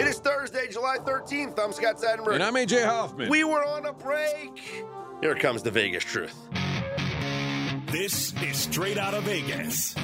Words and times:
It 0.00 0.06
is 0.06 0.18
Thursday, 0.18 0.66
July 0.66 0.96
13th. 0.96 1.58
I'm 1.58 1.72
Scott 1.72 1.98
Seidenberg. 1.98 2.32
And 2.32 2.42
I'm 2.42 2.54
AJ 2.54 2.86
Hoffman. 2.86 3.28
We 3.28 3.44
were 3.44 3.62
on 3.62 3.84
a 3.84 3.92
break. 3.92 4.82
Here 5.20 5.34
comes 5.34 5.62
the 5.62 5.70
Vegas 5.70 6.04
truth. 6.04 6.34
This 7.88 8.32
is 8.42 8.56
straight 8.56 8.96
out 8.96 9.12
of 9.12 9.24
Vegas. 9.24 9.94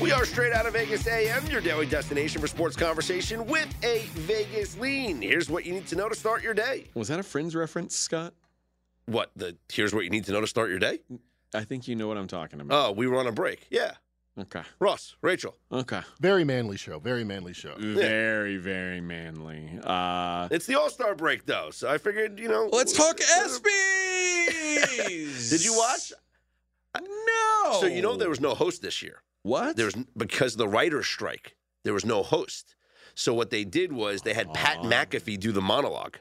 We 0.00 0.10
are 0.12 0.24
straight 0.24 0.52
out 0.52 0.66
of 0.66 0.72
Vegas 0.74 1.06
AM, 1.06 1.46
your 1.46 1.60
daily 1.60 1.86
destination 1.86 2.40
for 2.40 2.46
sports 2.48 2.74
conversation 2.76 3.46
with 3.46 3.72
a 3.84 4.00
Vegas 4.14 4.76
lean. 4.76 5.22
Here's 5.22 5.48
what 5.48 5.64
you 5.64 5.72
need 5.72 5.86
to 5.88 5.96
know 5.96 6.08
to 6.08 6.14
start 6.16 6.42
your 6.42 6.52
day. 6.52 6.86
Was 6.94 7.08
that 7.08 7.20
a 7.20 7.22
Friends 7.22 7.54
reference, 7.54 7.96
Scott? 7.96 8.34
What 9.06 9.30
the? 9.36 9.56
Here's 9.72 9.94
what 9.94 10.04
you 10.04 10.10
need 10.10 10.24
to 10.24 10.32
know 10.32 10.40
to 10.40 10.46
start 10.46 10.68
your 10.70 10.78
day. 10.78 10.98
I 11.54 11.64
think 11.64 11.86
you 11.88 11.94
know 11.96 12.08
what 12.08 12.16
I'm 12.18 12.26
talking 12.26 12.60
about. 12.60 12.88
Oh, 12.88 12.92
we 12.92 13.06
were 13.06 13.18
on 13.18 13.26
a 13.28 13.32
break. 13.32 13.66
Yeah, 13.70 13.92
okay. 14.38 14.62
Ross, 14.80 15.14
Rachel. 15.22 15.56
Okay. 15.70 16.00
Very 16.20 16.42
manly 16.44 16.76
show. 16.76 16.98
Very 16.98 17.22
manly 17.24 17.52
show. 17.52 17.74
Very, 17.78 18.56
very 18.56 19.00
manly. 19.00 19.78
Uh, 19.84 20.48
It's 20.50 20.66
the 20.66 20.74
All 20.78 20.90
Star 20.90 21.14
break 21.14 21.46
though, 21.46 21.70
so 21.70 21.88
I 21.88 21.98
figured 21.98 22.38
you 22.40 22.48
know. 22.48 22.68
let's 22.72 22.92
talk 22.92 23.18
ESPYs. 23.18 23.60
Did 25.50 25.64
you 25.64 25.76
watch? 25.76 26.12
No. 27.00 27.78
So 27.80 27.86
you 27.86 28.02
know 28.02 28.16
there 28.16 28.28
was 28.30 28.40
no 28.40 28.54
host 28.54 28.82
this 28.82 29.02
year. 29.02 29.22
What? 29.44 29.76
There 29.76 29.86
was 29.86 29.94
because 30.16 30.54
of 30.54 30.58
the 30.58 30.68
writers' 30.68 31.06
strike. 31.06 31.54
There 31.84 31.94
was 31.94 32.04
no 32.04 32.22
host. 32.24 32.74
So 33.14 33.32
what 33.32 33.50
they 33.50 33.62
did 33.62 33.92
was 33.92 34.22
they 34.22 34.34
had 34.34 34.52
Pat. 34.52 34.78
McAfee 34.78 35.38
do 35.38 35.52
the 35.52 35.60
monologue, 35.60 36.16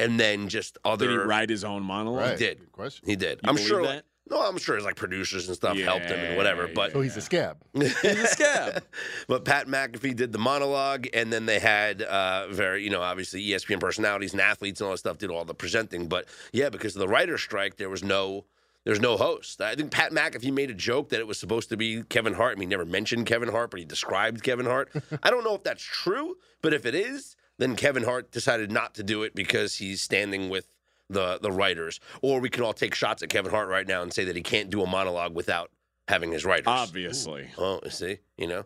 and 0.00 0.18
then 0.18 0.48
just 0.48 0.76
other. 0.84 1.06
Did 1.06 1.12
he 1.12 1.18
write 1.18 1.50
his 1.50 1.62
own 1.62 1.84
monologue? 1.84 2.30
Right. 2.30 2.38
did. 2.38 2.58
Good 2.58 2.72
question. 2.72 3.08
He 3.08 3.14
did. 3.14 3.38
You 3.44 3.50
I'm 3.50 3.54
believe 3.54 3.68
sure. 3.68 3.82
that? 3.84 4.04
No, 4.30 4.40
I'm 4.46 4.58
sure 4.58 4.76
his 4.76 4.84
like 4.84 4.96
producers 4.96 5.46
and 5.48 5.56
stuff 5.56 5.78
helped 5.78 6.06
him 6.06 6.18
and 6.18 6.36
whatever. 6.36 6.66
Yeah, 6.66 6.72
But 6.74 6.92
So 6.92 7.00
he's 7.00 7.16
a 7.16 7.20
scab. 7.22 7.56
He's 7.74 7.94
a 8.04 8.26
scab. 8.26 8.84
but 9.26 9.44
Pat 9.46 9.68
McAfee 9.68 10.14
did 10.16 10.32
the 10.32 10.38
monologue, 10.38 11.06
and 11.14 11.32
then 11.32 11.46
they 11.46 11.58
had 11.58 12.02
uh, 12.02 12.48
very, 12.48 12.82
you 12.84 12.90
know, 12.90 13.00
obviously 13.00 13.42
ESPN 13.46 13.80
personalities 13.80 14.32
and 14.32 14.40
athletes 14.42 14.80
and 14.80 14.86
all 14.86 14.92
that 14.92 14.98
stuff 14.98 15.16
did 15.18 15.30
all 15.30 15.44
the 15.46 15.54
presenting. 15.54 16.08
But 16.08 16.26
yeah, 16.52 16.68
because 16.68 16.94
of 16.94 17.00
the 17.00 17.08
writer's 17.08 17.42
strike, 17.42 17.76
there 17.76 17.88
was 17.88 18.02
no. 18.04 18.44
There's 18.84 19.00
no 19.00 19.16
host. 19.16 19.60
I 19.60 19.74
think 19.74 19.90
Pat 19.90 20.12
McAfee 20.12 20.52
made 20.52 20.70
a 20.70 20.74
joke 20.74 21.10
that 21.10 21.20
it 21.20 21.26
was 21.26 21.38
supposed 21.38 21.68
to 21.68 21.76
be 21.76 22.02
Kevin 22.04 22.34
Hart. 22.34 22.56
I 22.56 22.60
mean, 22.60 22.68
he 22.68 22.74
never 22.74 22.86
mentioned 22.86 23.26
Kevin 23.26 23.50
Hart, 23.50 23.70
but 23.70 23.80
he 23.80 23.84
described 23.84 24.42
Kevin 24.42 24.66
Hart. 24.66 24.90
I 25.22 25.30
don't 25.30 25.44
know 25.44 25.54
if 25.54 25.62
that's 25.62 25.82
true, 25.82 26.36
but 26.62 26.72
if 26.72 26.86
it 26.86 26.94
is, 26.94 27.36
then 27.58 27.76
Kevin 27.76 28.04
Hart 28.04 28.30
decided 28.30 28.70
not 28.72 28.94
to 28.94 29.02
do 29.02 29.22
it 29.24 29.34
because 29.34 29.74
he's 29.76 30.00
standing 30.00 30.48
with 30.48 30.68
the 31.10 31.38
the 31.42 31.50
writers. 31.52 32.00
Or 32.22 32.40
we 32.40 32.48
can 32.48 32.62
all 32.62 32.72
take 32.72 32.94
shots 32.94 33.22
at 33.22 33.28
Kevin 33.28 33.50
Hart 33.50 33.68
right 33.68 33.86
now 33.86 34.02
and 34.02 34.12
say 34.12 34.24
that 34.24 34.36
he 34.36 34.42
can't 34.42 34.70
do 34.70 34.82
a 34.82 34.86
monologue 34.86 35.34
without 35.34 35.70
having 36.06 36.32
his 36.32 36.44
writers. 36.44 36.66
Obviously. 36.66 37.48
Oh, 37.58 37.80
see, 37.88 38.18
you 38.36 38.46
know, 38.46 38.64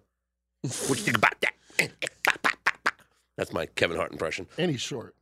what 0.63 0.99
you 0.99 1.05
think 1.05 1.17
about 1.19 1.35
that? 1.41 1.55
That's 3.37 3.53
my 3.53 3.67
Kevin 3.67 3.97
Hart 3.97 4.13
impression. 4.13 4.47
And 4.59 4.71
he's 4.71 4.81
short. 4.81 5.17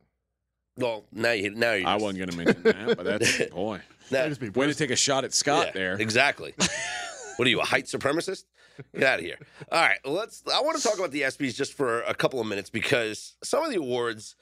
Well, 0.77 1.05
now 1.11 1.31
you 1.31 1.49
now 1.51 1.73
you. 1.73 1.85
I 1.85 1.95
wasn't 1.95 2.19
going 2.19 2.29
to 2.29 2.37
mention 2.37 2.63
that, 2.63 2.97
but 2.97 3.05
that's 3.05 3.45
boy. 3.51 3.81
Might 4.11 4.29
just 4.29 4.41
be 4.41 4.49
Way 4.49 4.67
to 4.67 4.75
take 4.75 4.91
a 4.91 4.95
shot 4.95 5.23
at 5.23 5.33
Scott 5.33 5.67
yeah, 5.67 5.71
there. 5.73 5.93
Exactly. 5.93 6.53
what 7.37 7.47
are 7.47 7.49
you, 7.49 7.61
a 7.61 7.65
height 7.65 7.85
supremacist? 7.85 8.45
Get 8.93 9.03
out 9.03 9.19
of 9.19 9.25
here. 9.25 9.37
All 9.71 9.81
right, 9.81 9.99
let's. 10.05 10.43
I 10.51 10.61
want 10.61 10.77
to 10.77 10.83
talk 10.83 10.97
about 10.97 11.11
the 11.11 11.21
ESPYS 11.21 11.55
just 11.55 11.73
for 11.73 12.01
a 12.01 12.13
couple 12.13 12.39
of 12.39 12.47
minutes 12.47 12.69
because 12.69 13.35
some 13.43 13.63
of 13.63 13.71
the 13.71 13.77
awards. 13.77 14.35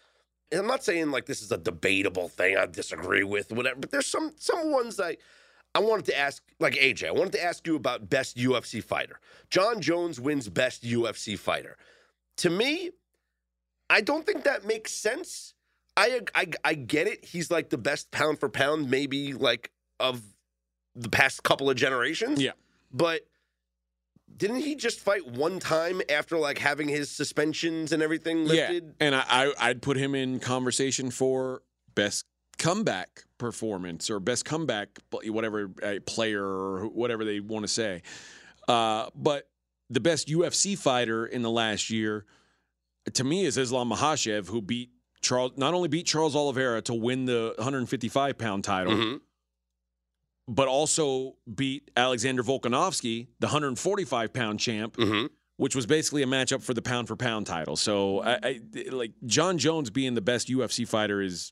and 0.52 0.62
I'm 0.62 0.68
not 0.68 0.84
saying 0.84 1.12
like 1.12 1.26
this 1.26 1.42
is 1.42 1.52
a 1.52 1.58
debatable 1.58 2.30
thing. 2.30 2.56
I 2.58 2.66
disagree 2.66 3.24
with 3.24 3.52
whatever, 3.52 3.80
but 3.80 3.92
there's 3.92 4.08
some 4.08 4.34
some 4.38 4.72
ones 4.72 4.98
that 4.98 5.18
I 5.76 5.80
wanted 5.80 6.06
to 6.06 6.18
ask, 6.18 6.44
like 6.60 6.74
AJ. 6.74 7.08
I 7.08 7.12
wanted 7.12 7.34
to 7.34 7.44
ask 7.44 7.66
you 7.68 7.76
about 7.76 8.10
best 8.10 8.38
UFC 8.38 8.84
fighter. 8.84 9.20
Jon 9.50 9.82
Jones 9.82 10.20
wins 10.20 10.50
best 10.50 10.84
UFC 10.84 11.38
fighter. 11.38 11.78
To 12.38 12.50
me, 12.50 12.92
I 13.90 14.02
don't 14.02 14.26
think 14.26 14.44
that 14.44 14.66
makes 14.66 14.92
sense. 14.92 15.54
I, 16.00 16.22
I 16.34 16.48
I 16.64 16.74
get 16.76 17.08
it. 17.08 17.26
He's 17.26 17.52
like 17.52 17.70
the 17.70 17.78
best 17.78 18.12
pound 18.12 18.40
for 18.40 18.48
pound, 18.48 18.90
maybe 18.90 19.34
like 19.34 19.72
of 20.00 20.22
the 20.96 21.10
past 21.10 21.44
couple 21.44 21.70
of 21.70 21.76
generations. 21.76 22.42
Yeah. 22.42 22.52
But 22.92 23.22
didn't 24.36 24.62
he 24.62 24.76
just 24.76 25.00
fight 25.00 25.28
one 25.28 25.60
time 25.60 26.02
after 26.10 26.38
like 26.38 26.58
having 26.58 26.88
his 26.88 27.12
suspensions 27.12 27.92
and 27.92 28.02
everything 28.02 28.46
lifted? 28.46 28.84
Yeah, 28.84 29.06
and 29.06 29.16
I, 29.16 29.24
I 29.28 29.54
I'd 29.60 29.82
put 29.82 29.98
him 29.98 30.16
in 30.16 30.40
conversation 30.40 31.12
for 31.12 31.64
best 31.96 32.26
comeback 32.58 33.26
performance 33.38 34.10
or 34.10 34.20
best 34.20 34.46
comeback, 34.46 35.00
whatever 35.12 35.70
uh, 35.84 35.96
player 36.06 36.44
or 36.44 36.88
whatever 36.88 37.26
they 37.26 37.40
want 37.42 37.64
to 37.64 37.68
say. 37.68 38.04
Uh, 38.68 39.10
but 39.16 39.50
the 39.90 40.00
best 40.00 40.28
UFC 40.28 40.78
fighter 40.78 41.26
in 41.26 41.42
the 41.42 41.50
last 41.50 41.90
year, 41.90 42.26
to 43.14 43.24
me, 43.24 43.46
is 43.46 43.58
Islam 43.58 43.90
Makhachev, 43.90 44.48
who 44.48 44.62
beat 44.62 44.92
Charles. 45.22 45.52
Not 45.58 45.74
only 45.74 45.88
beat 45.90 46.06
Charles 46.06 46.36
Oliveira 46.36 46.82
to 46.84 46.94
win 46.94 47.26
the 47.26 47.54
155 47.58 48.38
pound 48.38 48.64
title, 48.64 48.94
Mhm. 48.94 49.22
but 50.48 50.68
also 50.68 51.36
beat 51.54 51.92
Alexander 51.96 52.44
Volkanovski, 52.44 53.28
the 53.40 53.48
145 53.48 54.34
pound 54.34 54.60
champ 54.60 54.96
Mhm. 54.98 55.30
which 55.58 55.76
was 55.76 55.86
basically 55.86 56.24
a 56.24 56.26
matchup 56.26 56.62
for 56.64 56.74
the 56.74 56.82
pound 56.82 57.08
for 57.08 57.16
pound 57.18 57.46
title. 57.46 57.76
So, 57.76 58.20
I, 58.22 58.40
I 58.44 58.60
like 58.92 59.12
Jon 59.26 59.58
Jones 59.58 59.90
being 59.90 60.14
the 60.14 60.22
best 60.22 60.48
UFC 60.50 60.86
fighter 60.88 61.22
is 61.22 61.52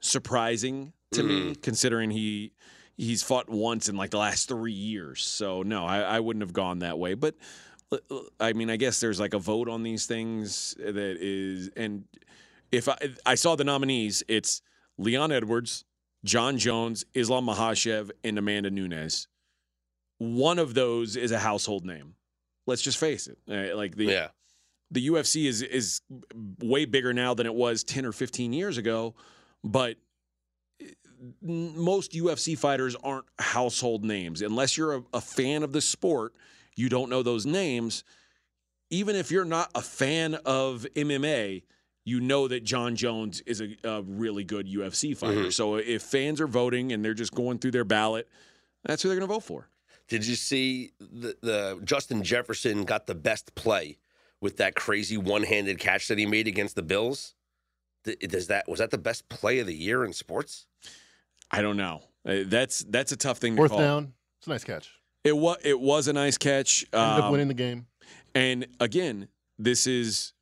surprising 0.00 0.92
to 1.12 1.22
me, 1.22 1.54
considering 1.56 2.10
he 2.10 2.52
he's 2.96 3.22
fought 3.22 3.48
once 3.48 3.88
in 3.88 3.96
like 3.96 4.10
the 4.10 4.18
last 4.18 4.48
three 4.48 4.72
years. 4.72 5.24
So, 5.24 5.62
no, 5.62 5.84
I, 5.86 6.00
I 6.00 6.20
wouldn't 6.20 6.42
have 6.42 6.52
gone 6.52 6.80
that 6.80 6.98
way. 6.98 7.14
But 7.14 7.36
I 8.38 8.52
mean, 8.52 8.68
I 8.70 8.76
guess 8.76 9.00
there's 9.00 9.18
like 9.18 9.32
a 9.34 9.38
vote 9.38 9.68
on 9.68 9.82
these 9.82 10.04
things 10.04 10.74
that 10.78 10.96
is, 10.96 11.70
and 11.76 12.04
if 12.72 12.88
I 12.88 12.96
I 13.26 13.34
saw 13.34 13.56
the 13.56 13.64
nominees, 13.64 14.22
it's 14.28 14.62
Leon 14.98 15.32
Edwards, 15.32 15.84
Jon 16.24 16.58
Jones, 16.58 17.04
Islam 17.14 17.46
Makhachev, 17.46 18.10
and 18.24 18.38
Amanda 18.38 18.70
Nunes. 18.70 19.28
One 20.18 20.58
of 20.58 20.74
those 20.74 21.16
is 21.16 21.30
a 21.30 21.38
household 21.38 21.84
name. 21.84 22.14
Let's 22.66 22.82
just 22.82 22.98
face 22.98 23.28
it. 23.28 23.38
Uh, 23.48 23.76
like 23.76 23.96
the 23.96 24.06
Yeah. 24.06 24.28
the 24.90 25.06
UFC 25.08 25.46
is 25.46 25.62
is 25.62 26.00
way 26.60 26.84
bigger 26.84 27.12
now 27.14 27.34
than 27.34 27.46
it 27.46 27.54
was 27.54 27.84
10 27.84 28.04
or 28.04 28.12
15 28.12 28.52
years 28.52 28.76
ago, 28.78 29.14
but 29.64 29.96
most 31.42 32.12
UFC 32.12 32.56
fighters 32.56 32.94
aren't 33.02 33.24
household 33.38 34.04
names. 34.04 34.40
Unless 34.42 34.76
you're 34.76 34.96
a, 34.96 35.02
a 35.14 35.20
fan 35.20 35.62
of 35.62 35.72
the 35.72 35.80
sport, 35.80 36.34
you 36.76 36.88
don't 36.88 37.10
know 37.10 37.22
those 37.22 37.44
names. 37.46 38.04
Even 38.90 39.16
if 39.16 39.30
you're 39.30 39.44
not 39.44 39.70
a 39.74 39.82
fan 39.82 40.34
of 40.46 40.86
MMA, 40.94 41.62
you 42.08 42.20
know 42.20 42.48
that 42.48 42.64
Jon 42.64 42.96
Jones 42.96 43.40
is 43.42 43.60
a, 43.60 43.76
a 43.84 44.02
really 44.02 44.44
good 44.44 44.66
UFC 44.66 45.16
fighter. 45.16 45.50
So 45.50 45.76
if 45.76 46.02
fans 46.02 46.40
are 46.40 46.46
voting 46.46 46.92
and 46.92 47.04
they're 47.04 47.14
just 47.14 47.34
going 47.34 47.58
through 47.58 47.72
their 47.72 47.84
ballot, 47.84 48.26
that's 48.84 49.02
who 49.02 49.08
they're 49.08 49.18
going 49.18 49.28
to 49.28 49.34
vote 49.34 49.44
for. 49.44 49.68
Did 50.08 50.26
you 50.26 50.34
see 50.36 50.92
the, 50.98 51.36
the 51.42 51.80
Justin 51.84 52.22
Jefferson 52.22 52.84
got 52.84 53.06
the 53.06 53.14
best 53.14 53.54
play 53.54 53.98
with 54.40 54.56
that 54.56 54.74
crazy 54.74 55.16
one-handed 55.18 55.78
catch 55.78 56.08
that 56.08 56.16
he 56.18 56.24
made 56.26 56.48
against 56.48 56.74
the 56.76 56.82
Bills? 56.82 57.34
Does 58.04 58.46
that 58.46 58.66
was 58.68 58.78
that 58.78 58.90
the 58.90 58.96
best 58.98 59.28
play 59.28 59.58
of 59.58 59.66
the 59.66 59.74
year 59.74 60.04
in 60.04 60.12
sports? 60.14 60.66
I 61.50 61.60
don't 61.60 61.76
know. 61.76 62.00
Uh, 62.26 62.44
That's 62.46 62.84
that's 62.88 63.12
a 63.12 63.16
tough 63.16 63.38
thing 63.38 63.54
to 63.54 63.58
Fourth 63.58 63.70
call. 63.70 63.80
down. 63.80 64.12
It's 64.38 64.46
a 64.46 64.50
nice 64.50 64.64
catch. 64.64 64.90
It 65.24 65.36
was 65.36 65.58
it 65.62 65.78
was 65.78 66.08
a 66.08 66.12
nice 66.14 66.38
catch. 66.38 66.86
Ended 66.92 67.18
up 67.18 67.24
Um, 67.24 67.32
winning 67.32 67.48
the 67.48 67.54
game. 67.54 67.86
And 68.34 68.66
again, 68.80 69.28
this 69.58 69.86
is 69.86 70.32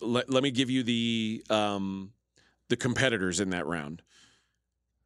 let, 0.00 0.30
let 0.30 0.42
me 0.42 0.50
give 0.50 0.70
you 0.70 0.82
the 0.82 1.44
um, 1.50 2.12
the 2.68 2.76
competitors 2.76 3.40
in 3.40 3.50
that 3.50 3.66
round. 3.66 4.02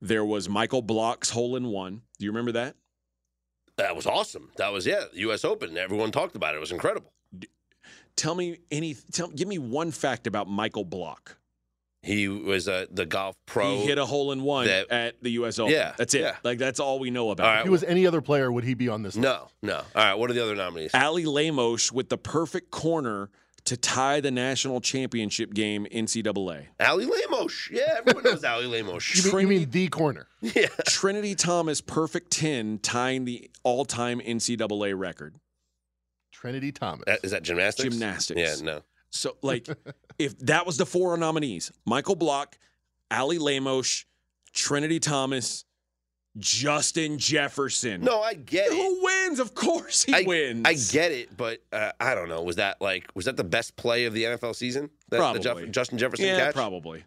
There 0.00 0.24
was 0.24 0.48
Michael 0.48 0.82
Block's 0.82 1.30
hole 1.30 1.56
in 1.56 1.66
one. 1.66 2.02
Do 2.18 2.24
you 2.24 2.30
remember 2.30 2.52
that? 2.52 2.76
That 3.76 3.94
was 3.96 4.06
awesome. 4.06 4.50
That 4.56 4.72
was 4.72 4.86
yeah, 4.86 5.04
U.S. 5.14 5.44
Open. 5.44 5.76
Everyone 5.76 6.10
talked 6.10 6.36
about 6.36 6.54
it. 6.54 6.58
It 6.58 6.60
was 6.60 6.72
incredible. 6.72 7.12
Tell 8.16 8.34
me 8.34 8.58
any. 8.70 8.96
Tell, 9.12 9.28
give 9.28 9.48
me 9.48 9.58
one 9.58 9.90
fact 9.90 10.26
about 10.26 10.48
Michael 10.48 10.84
Block. 10.84 11.36
He 12.02 12.28
was 12.28 12.66
uh, 12.66 12.86
the 12.90 13.04
golf 13.04 13.36
pro. 13.44 13.76
he 13.76 13.86
hit 13.86 13.98
a 13.98 14.06
hole 14.06 14.32
in 14.32 14.42
one 14.42 14.66
that- 14.66 14.90
at 14.90 15.22
the 15.22 15.30
U.S. 15.32 15.58
Open. 15.58 15.72
Yeah, 15.74 15.92
that's 15.98 16.14
it. 16.14 16.22
yeah. 16.22 16.36
Like 16.42 16.58
that's 16.58 16.80
all 16.80 16.98
we 16.98 17.10
know 17.10 17.30
about. 17.30 17.46
All 17.46 17.52
right. 17.52 17.58
If 17.60 17.64
he 17.64 17.70
was 17.70 17.84
any 17.84 18.06
other 18.06 18.22
player, 18.22 18.50
would 18.50 18.64
he 18.64 18.72
be 18.72 18.88
on 18.88 19.02
this 19.02 19.16
list? 19.16 19.22
No, 19.22 19.48
no. 19.62 19.76
All 19.76 19.84
right. 19.94 20.14
What 20.14 20.30
are 20.30 20.32
the 20.32 20.42
other 20.42 20.56
nominees? 20.56 20.94
Ali 20.94 21.26
Lemos 21.26 21.92
with 21.92 22.08
the 22.08 22.16
perfect 22.18 22.70
corner 22.70 23.28
to 23.64 23.76
tie 23.76 24.20
the 24.20 24.30
national 24.30 24.80
championship 24.80 25.52
game 25.54 25.86
NCAA. 25.92 26.66
Ali 26.80 27.06
Lamos. 27.06 27.68
Yeah, 27.70 27.96
everyone 27.98 28.24
knows 28.24 28.44
Ali 28.44 28.66
Lamos. 28.66 29.14
You 29.14 29.32
mean, 29.32 29.40
you 29.40 29.48
mean 29.48 29.70
the 29.70 29.88
corner? 29.88 30.26
yeah. 30.40 30.66
Trinity 30.86 31.34
Thomas 31.34 31.80
perfect 31.80 32.30
10 32.32 32.78
tying 32.78 33.24
the 33.24 33.50
all-time 33.62 34.20
NCAA 34.20 34.98
record. 34.98 35.36
Trinity 36.32 36.72
Thomas. 36.72 37.04
Uh, 37.06 37.16
Is 37.22 37.32
that 37.32 37.42
gymnastics? 37.42 37.90
Gymnastics. 37.94 38.40
Yeah, 38.40 38.64
no. 38.64 38.80
So 39.10 39.36
like 39.42 39.68
if 40.18 40.38
that 40.40 40.66
was 40.66 40.76
the 40.76 40.86
four 40.86 41.16
nominees, 41.16 41.70
Michael 41.84 42.16
Block, 42.16 42.56
Ali 43.10 43.38
Lamos, 43.38 44.04
Trinity 44.52 45.00
Thomas, 45.00 45.64
Justin 46.38 47.18
Jefferson. 47.18 48.02
No, 48.02 48.20
I 48.22 48.34
get 48.34 48.66
it. 48.68 48.72
Who 48.72 49.04
wins? 49.04 49.40
Of 49.40 49.54
course 49.54 50.04
he 50.04 50.14
I, 50.14 50.22
wins. 50.26 50.62
I 50.64 50.74
get 50.92 51.12
it, 51.12 51.36
but 51.36 51.60
uh, 51.72 51.92
I 51.98 52.14
don't 52.14 52.28
know. 52.28 52.42
Was 52.42 52.56
that 52.56 52.80
like 52.80 53.08
was 53.14 53.24
that 53.24 53.36
the 53.36 53.44
best 53.44 53.76
play 53.76 54.04
of 54.04 54.14
the 54.14 54.24
NFL 54.24 54.54
season? 54.54 54.90
That, 55.08 55.32
the 55.32 55.38
Jeff- 55.40 55.52
Probably. 55.54 55.70
Justin 55.70 55.98
Jefferson 55.98 56.26
Yeah, 56.26 56.38
catch. 56.38 56.54
probably. 56.54 57.04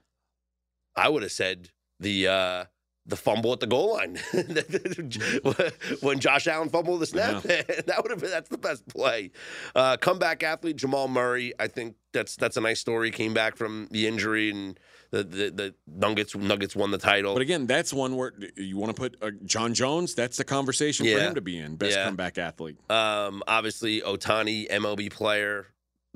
I 0.95 1.09
would 1.09 1.23
have 1.23 1.31
said 1.31 1.69
the 1.99 2.27
uh, 2.27 2.65
the 3.05 3.15
fumble 3.15 3.53
at 3.53 3.59
the 3.59 3.67
goal 3.67 3.93
line 3.93 4.17
when 6.01 6.19
Josh 6.19 6.47
Allen 6.47 6.69
fumbled 6.69 6.99
the 7.01 7.05
snap. 7.05 7.41
that 7.43 7.99
would 8.01 8.11
have 8.11 8.19
been 8.21 8.29
that's 8.29 8.49
the 8.49 8.57
best 8.57 8.87
play. 8.87 9.31
Uh, 9.75 9.97
comeback 9.97 10.43
athlete 10.43 10.75
Jamal 10.77 11.07
Murray. 11.07 11.53
I 11.59 11.67
think 11.67 11.95
that's 12.13 12.35
that's 12.35 12.57
a 12.57 12.61
nice 12.61 12.79
story. 12.79 13.09
Came 13.11 13.33
back 13.33 13.55
from 13.55 13.87
the 13.91 14.07
injury 14.07 14.51
and 14.51 14.79
the 15.13 15.23
the, 15.23 15.51
the 15.51 15.75
Nuggets 15.87 16.35
Nuggets 16.35 16.75
won 16.75 16.89
the 16.91 16.97
title. 16.97 17.33
But 17.33 17.41
again, 17.43 17.67
that's 17.67 17.93
one 17.93 18.15
where 18.15 18.33
you 18.57 18.77
want 18.77 18.95
to 18.95 18.99
put 18.99 19.15
uh, 19.21 19.31
Jon 19.45 19.73
Jones. 19.73 20.15
That's 20.15 20.37
the 20.37 20.43
conversation 20.43 21.05
for 21.05 21.19
him 21.19 21.35
to 21.35 21.41
be 21.41 21.57
in. 21.59 21.75
Best 21.75 21.95
Yeah. 21.95 22.05
comeback 22.05 22.37
athlete. 22.37 22.77
Um, 22.89 23.43
obviously, 23.47 24.01
Ohtani, 24.01 24.67
MLB 24.69 25.11
player, 25.11 25.67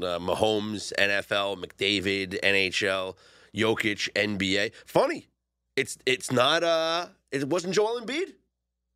uh, 0.02 0.18
Mahomes, 0.20 0.92
NFL, 0.98 1.64
McDavid, 1.64 2.40
NHL, 2.42 3.16
Jokic, 3.56 4.10
NBA. 4.14 4.72
Funny, 4.86 5.28
it's 5.76 5.98
it's 6.06 6.32
not 6.32 6.64
uh, 6.64 7.08
it 7.32 7.48
wasn't 7.48 7.74
Joel 7.76 8.02
Embiid. 8.02 8.34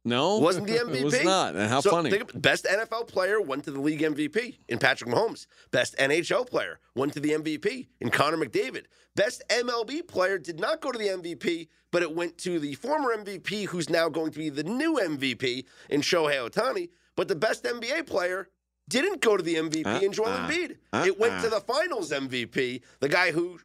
No, 0.04 0.38
Wasn't 0.40 0.68
the 0.68 0.74
MVP. 0.78 0.96
It 0.96 1.04
was 1.06 1.24
not. 1.24 1.56
And 1.56 1.70
how 1.70 1.82
So 1.82 1.92
funny. 1.92 2.10
think 2.10 2.34
of- 2.34 2.42
best 2.42 2.66
NFL 2.66 3.08
player 3.08 3.40
went 3.42 3.64
to 3.66 3.72
the 3.72 3.80
league 3.80 4.02
MVP 4.02 4.58
in 4.68 4.80
Patrick 4.80 5.10
Mahomes. 5.10 5.46
Best 5.72 5.96
NHL 5.98 6.48
player 6.50 6.80
went 6.96 7.14
to 7.14 7.20
the 7.20 7.32
MVP 7.32 7.88
in 8.00 8.10
Connor 8.10 8.38
McDavid. 8.38 8.86
Best 9.16 9.44
MLB 9.50 10.08
player 10.08 10.38
did 10.38 10.60
not 10.60 10.82
go 10.82 10.92
to 10.92 10.98
the 10.98 11.08
MVP, 11.10 11.68
but 11.92 12.02
it 12.02 12.16
went 12.16 12.38
to 12.40 12.60
the 12.60 12.74
former 12.76 13.16
MVP, 13.16 13.66
who's 13.68 13.90
now 13.90 14.08
going 14.10 14.32
to 14.32 14.40
be 14.40 14.50
the 14.50 14.64
new 14.64 14.96
MVP 14.96 15.66
in 15.90 16.02
Shohei 16.02 16.50
Ohtani. 16.50 16.90
But 17.18 17.28
the 17.28 17.36
best 17.36 17.64
NBA 17.66 18.08
player 18.08 18.48
didn't 18.90 19.22
go 19.22 19.36
to 19.38 19.44
the 19.44 19.56
MVP 19.56 20.02
in 20.02 20.14
Joel 20.14 20.28
Uh-uh. 20.30 20.48
Embiid. 20.50 20.78
Uh-uh. 20.94 21.06
It 21.06 21.20
went 21.20 21.42
to 21.42 21.48
Uh-uh. 21.50 21.60
the 21.60 21.66
Finals 21.66 22.12
MVP, 22.12 22.82
the 23.02 23.10
guy 23.10 23.32
who 23.32 23.60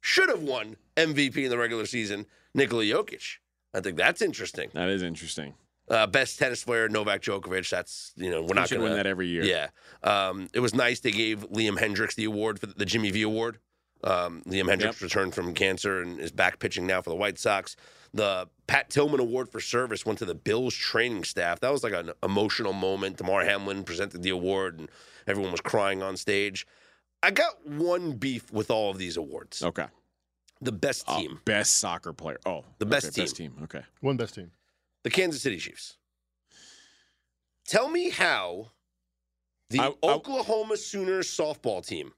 should 0.00 0.28
have 0.28 0.42
won 0.42 0.76
MVP 0.96 1.36
in 1.38 1.50
the 1.50 1.58
regular 1.58 1.84
season, 1.86 2.26
Nikola 2.54 2.84
Jokic. 2.84 3.38
I 3.74 3.80
think 3.80 3.96
that's 3.96 4.22
interesting. 4.22 4.70
that 4.74 4.88
is 4.88 5.02
interesting. 5.02 5.54
Uh, 5.88 6.06
best 6.06 6.38
tennis 6.38 6.64
player 6.64 6.88
Novak 6.88 7.22
Djokovic. 7.22 7.68
That's 7.68 8.12
you 8.16 8.30
know 8.30 8.40
we're 8.42 8.48
He 8.48 8.54
not 8.54 8.70
going 8.70 8.80
to 8.80 8.84
win 8.88 8.94
that 8.96 9.06
every 9.06 9.28
year. 9.28 9.42
Yeah, 9.44 9.68
um, 10.02 10.48
it 10.54 10.60
was 10.60 10.74
nice. 10.74 11.00
They 11.00 11.10
gave 11.10 11.40
Liam 11.50 11.76
Hendriks 11.78 12.14
the 12.14 12.24
award 12.24 12.60
for 12.60 12.66
the, 12.66 12.74
the 12.74 12.86
Jimmy 12.86 13.10
V 13.10 13.22
Award. 13.22 13.58
Um, 14.04 14.42
Liam 14.46 14.64
Hendriks 14.64 14.82
Yep. 14.82 15.00
returned 15.02 15.34
from 15.34 15.54
cancer 15.54 16.00
and 16.00 16.18
is 16.20 16.32
back 16.32 16.58
pitching 16.58 16.86
now 16.86 17.02
for 17.02 17.10
the 17.10 17.16
White 17.16 17.38
Sox. 17.38 17.76
The 18.14 18.48
Pat 18.66 18.90
Tillman 18.90 19.20
Award 19.20 19.48
for 19.48 19.60
service 19.60 20.04
went 20.06 20.18
to 20.20 20.24
the 20.24 20.34
Bills 20.34 20.74
training 20.74 21.24
staff. 21.24 21.60
That 21.60 21.72
was 21.72 21.82
like 21.84 21.92
an 21.94 22.10
emotional 22.22 22.72
moment. 22.72 23.16
Damar 23.16 23.44
Hamlin 23.44 23.84
presented 23.84 24.22
the 24.22 24.30
award, 24.30 24.78
and 24.78 24.88
everyone 25.26 25.50
was 25.52 25.60
crying 25.60 26.02
on 26.02 26.16
stage. 26.16 26.66
I 27.22 27.30
got 27.30 27.66
one 27.66 28.12
beef 28.12 28.52
with 28.52 28.70
all 28.70 28.90
of 28.90 28.98
these 28.98 29.16
awards. 29.16 29.62
Okay. 29.62 29.86
The 30.60 30.72
best 30.72 31.04
Oh, 31.08 31.18
team, 31.20 31.40
best 31.44 31.76
soccer 31.78 32.12
player. 32.12 32.38
Oh, 32.46 32.64
The 32.78 32.86
best 32.86 33.06
okay, 33.08 33.22
Best 33.22 33.36
team. 33.36 33.54
Okay. 33.64 33.82
One 34.00 34.16
best 34.16 34.34
team. 34.34 34.50
The 35.04 35.10
Kansas 35.10 35.42
City 35.42 35.58
Chiefs. 35.58 35.96
Tell 37.66 37.88
me 37.88 38.10
how 38.10 38.70
the 39.70 39.80
I- 39.80 39.86
I- 39.88 39.94
Oklahoma 40.02 40.76
Sooners 40.76 41.28
softball 41.28 41.84
team 41.86 42.12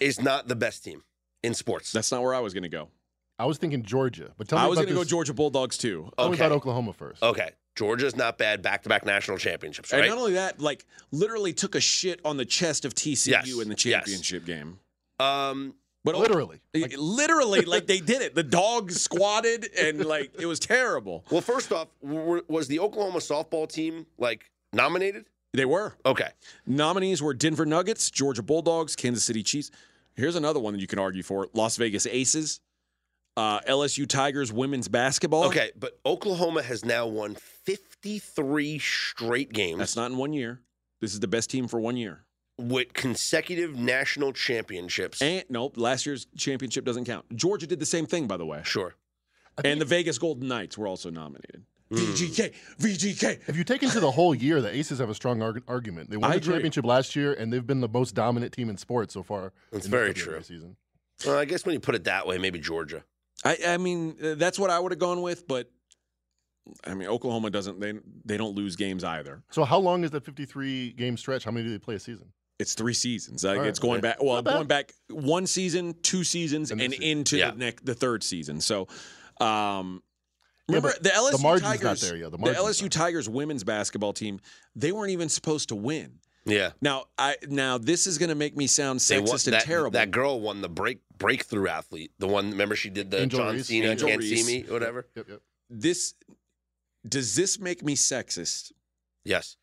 is 0.00 0.20
not 0.20 0.48
the 0.48 0.56
best 0.56 0.84
team 0.84 1.04
in 1.42 1.54
sports. 1.54 1.92
That's 1.92 2.10
not 2.10 2.22
where 2.22 2.34
I 2.34 2.40
was 2.40 2.52
going 2.52 2.64
to 2.64 2.68
go. 2.68 2.90
I 3.38 3.46
was 3.46 3.58
thinking 3.58 3.82
Georgia, 3.82 4.32
but 4.36 4.48
tell 4.48 4.58
me 4.58 4.64
I 4.64 4.68
was 4.68 4.76
going 4.76 4.88
to 4.88 4.94
go 4.94 5.04
Georgia 5.04 5.34
Bulldogs 5.34 5.76
too. 5.76 6.10
Tell 6.16 6.28
me 6.28 6.34
Okay. 6.34 6.44
about 6.46 6.54
Oklahoma 6.54 6.92
first. 6.92 7.22
okay, 7.22 7.50
Georgia's 7.74 8.14
not 8.14 8.38
bad. 8.38 8.62
Back-to-back 8.62 9.04
national 9.04 9.38
championships, 9.38 9.92
And 9.92 10.02
right? 10.02 10.08
not 10.08 10.18
only 10.18 10.34
that, 10.34 10.60
like 10.60 10.84
literally 11.10 11.52
took 11.52 11.74
a 11.74 11.80
shit 11.80 12.20
on 12.24 12.36
the 12.36 12.44
chest 12.44 12.84
of 12.84 12.94
TCU 12.94 13.30
Yes, 13.32 13.46
in 13.62 13.68
the 13.68 13.74
yes. 13.74 13.82
championship 13.82 14.44
game. 14.44 14.78
Um, 15.18 15.74
But 16.04 16.16
Literally. 16.16 16.60
Like, 16.74 16.94
literally, 16.98 17.60
like 17.66 17.86
they 17.86 18.00
did 18.00 18.20
it. 18.20 18.34
The 18.34 18.42
dogs 18.42 19.00
squatted 19.00 19.70
and 19.78 20.04
like 20.04 20.32
it 20.38 20.44
was 20.46 20.60
terrible. 20.60 21.24
well, 21.30 21.40
first 21.40 21.72
off, 21.72 21.88
w- 22.04 22.44
was 22.46 22.68
the 22.68 22.78
Oklahoma 22.80 23.20
softball 23.20 23.66
team 23.66 24.06
like 24.18 24.50
nominated? 24.72 25.24
They 25.54 25.64
were. 25.64 25.94
Okay, 26.04 26.28
Nominees 26.66 27.22
were 27.22 27.32
Denver 27.32 27.64
Nuggets, 27.64 28.10
Georgia 28.10 28.42
Bulldogs, 28.42 28.94
Kansas 28.96 29.24
City 29.24 29.42
Chiefs. 29.42 29.70
Here's 30.14 30.36
another 30.36 30.60
one 30.60 30.74
that 30.74 30.80
you 30.80 30.86
can 30.86 30.98
argue 30.98 31.22
for: 31.22 31.48
Las 31.54 31.76
Vegas 31.76 32.06
Aces, 32.06 32.60
uh, 33.36 33.60
LSU 33.60 34.06
Tigers 34.06 34.52
women's 34.52 34.88
basketball. 34.88 35.44
okay, 35.44 35.70
but 35.78 35.98
Oklahoma 36.04 36.62
has 36.62 36.84
now 36.84 37.06
won 37.06 37.34
53 37.36 38.78
straight 38.78 39.52
games 39.52 39.78
that's 39.78 39.96
not 39.96 40.10
in 40.10 40.16
one 40.18 40.32
year. 40.32 40.60
This 41.00 41.14
is 41.14 41.20
the 41.20 41.28
best 41.28 41.50
team 41.50 41.68
for 41.68 41.80
one 41.80 41.96
year. 41.96 42.24
With 42.58 42.92
consecutive 42.92 43.76
national 43.76 44.32
championships. 44.32 45.20
And 45.20 45.44
nope, 45.48 45.76
last 45.76 46.06
year's 46.06 46.26
championship 46.36 46.84
doesn't 46.84 47.04
count. 47.04 47.24
Georgia 47.36 47.66
did 47.66 47.80
the 47.80 47.86
same 47.86 48.06
thing, 48.06 48.26
by 48.26 48.36
the 48.36 48.46
way. 48.46 48.60
sure. 48.64 48.94
And 49.64 49.80
the 49.80 49.84
Vegas 49.84 50.18
Golden 50.18 50.48
Knights 50.48 50.76
were 50.76 50.88
also 50.88 51.10
nominated. 51.10 51.64
Hmm. 51.90 51.96
VGK, 51.96 52.52
VGK. 52.80 53.40
if 53.46 53.56
you 53.56 53.62
take 53.62 53.82
into 53.84 54.00
the 54.00 54.10
whole 54.10 54.34
year, 54.34 54.60
the 54.60 54.74
Aces 54.74 54.98
have 54.98 55.10
a 55.10 55.14
strong 55.14 55.42
arg- 55.42 55.62
argument. 55.68 56.10
They 56.10 56.16
won 56.16 56.30
I 56.30 56.34
the 56.34 56.40
agree. 56.40 56.54
championship 56.54 56.84
last 56.84 57.14
year, 57.14 57.34
and 57.34 57.52
they've 57.52 57.64
been 57.66 57.80
the 57.80 57.88
most 57.88 58.14
dominant 58.14 58.52
team 58.52 58.68
in 58.68 58.76
sports 58.76 59.14
so 59.14 59.22
far. 59.22 59.52
That's 59.70 59.84
in 59.84 59.90
the 59.92 59.96
very 59.96 60.10
WNBA 60.12 60.16
true. 60.16 60.42
Season. 60.42 60.76
Well, 61.24 61.38
I 61.38 61.44
guess 61.44 61.64
when 61.64 61.74
you 61.74 61.80
put 61.80 61.94
it 61.94 62.04
that 62.04 62.26
way, 62.26 62.38
maybe 62.38 62.58
Georgia. 62.58 63.04
I, 63.44 63.58
I 63.68 63.76
mean, 63.76 64.16
uh, 64.22 64.34
that's 64.34 64.58
what 64.58 64.70
I 64.70 64.80
would 64.80 64.90
have 64.92 64.98
gone 64.98 65.22
with, 65.22 65.46
but 65.46 65.70
I 66.84 66.94
mean, 66.94 67.08
Oklahoma 67.08 67.50
doesn't. 67.50 67.78
They 67.78 67.92
they 68.24 68.36
don't 68.38 68.54
lose 68.56 68.74
games 68.74 69.04
either. 69.04 69.42
So 69.50 69.64
how 69.64 69.78
long 69.78 70.02
is 70.02 70.10
that 70.12 70.24
53 70.24 70.92
game 70.92 71.16
stretch? 71.16 71.44
How 71.44 71.50
many 71.50 71.66
do 71.66 71.70
they 71.70 71.78
play 71.78 71.94
a 71.94 72.00
season? 72.00 72.32
It's 72.58 72.74
three 72.74 72.94
seasons. 72.94 73.42
Like, 73.44 73.56
All 73.56 73.60
right. 73.62 73.68
it's 73.68 73.78
going 73.80 73.96
Yeah. 73.98 74.12
back. 74.12 74.22
Well, 74.22 74.36
Not 74.36 74.44
bad. 74.44 74.52
going 74.54 74.66
back 74.68 74.94
one 75.10 75.46
season, 75.46 75.94
two 76.02 76.22
seasons, 76.24 76.70
And 76.70 76.80
and, 76.80 76.94
into 76.94 77.36
Yeah. 77.36 77.50
the 77.50 77.56
next 77.58 77.84
the 77.84 77.94
third 77.94 78.22
season. 78.22 78.60
So, 78.60 78.86
um, 79.40 80.02
remember 80.68 80.92
but 80.92 81.02
the 81.02 81.10
LSU 81.10 81.32
the 81.36 81.42
margin's 81.42 81.62
not 81.68 81.78
Tigers. 81.78 82.00
there 82.02 82.16
yet. 82.16 82.30
The 82.30 82.38
The, 82.38 82.54
LSU 82.54 82.82
not. 82.84 82.92
Tigers 82.92 83.28
women's 83.28 83.64
basketball 83.64 84.12
team. 84.12 84.40
They 84.76 84.92
weren't 84.92 85.10
even 85.10 85.28
supposed 85.28 85.68
to 85.70 85.74
win. 85.74 86.20
Yeah. 86.46 86.72
Now, 86.80 87.06
I 87.18 87.36
now 87.48 87.78
this 87.78 88.06
is 88.06 88.18
going 88.18 88.28
to 88.28 88.34
make 88.34 88.54
me 88.56 88.66
sound 88.66 89.00
They 89.00 89.18
won- 89.18 89.28
sexist 89.28 89.52
and 89.52 89.60
terrible. 89.62 89.92
That 89.92 90.10
girl 90.10 90.40
won 90.40 90.60
the 90.60 90.68
break 90.68 90.98
breakthrough 91.18 91.68
athlete. 91.68 92.12
The 92.18 92.28
one, 92.28 92.50
remember 92.50 92.76
she 92.76 92.90
did 92.90 93.10
the 93.10 93.22
Angel 93.22 93.40
John 93.40 93.54
Reese. 93.54 93.66
Cena 93.66 93.88
Angel 93.88 94.08
can't 94.08 94.20
Reese. 94.20 94.46
see 94.46 94.62
me, 94.62 94.68
whatever. 94.70 95.06
Yep, 95.16 95.28
yep. 95.28 95.40
this 95.70 96.14
does 97.08 97.34
this 97.34 97.58
make 97.58 97.82
me 97.82 97.96
sexist? 97.96 98.72
Yes, 99.24 99.56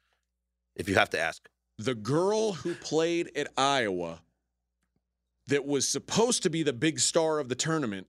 if 0.75 0.89
you 0.89 0.95
have 0.95 1.11
to 1.11 1.19
ask. 1.19 1.47
The 1.85 1.95
girl 1.95 2.53
who 2.53 2.75
played 2.75 3.31
at 3.35 3.47
Iowa 3.57 4.21
that 5.47 5.65
was 5.65 5.87
supposed 5.87 6.43
to 6.43 6.49
be 6.49 6.63
the 6.63 6.73
big 6.73 6.99
star 6.99 7.39
of 7.39 7.49
the 7.49 7.55
tournament. 7.55 8.07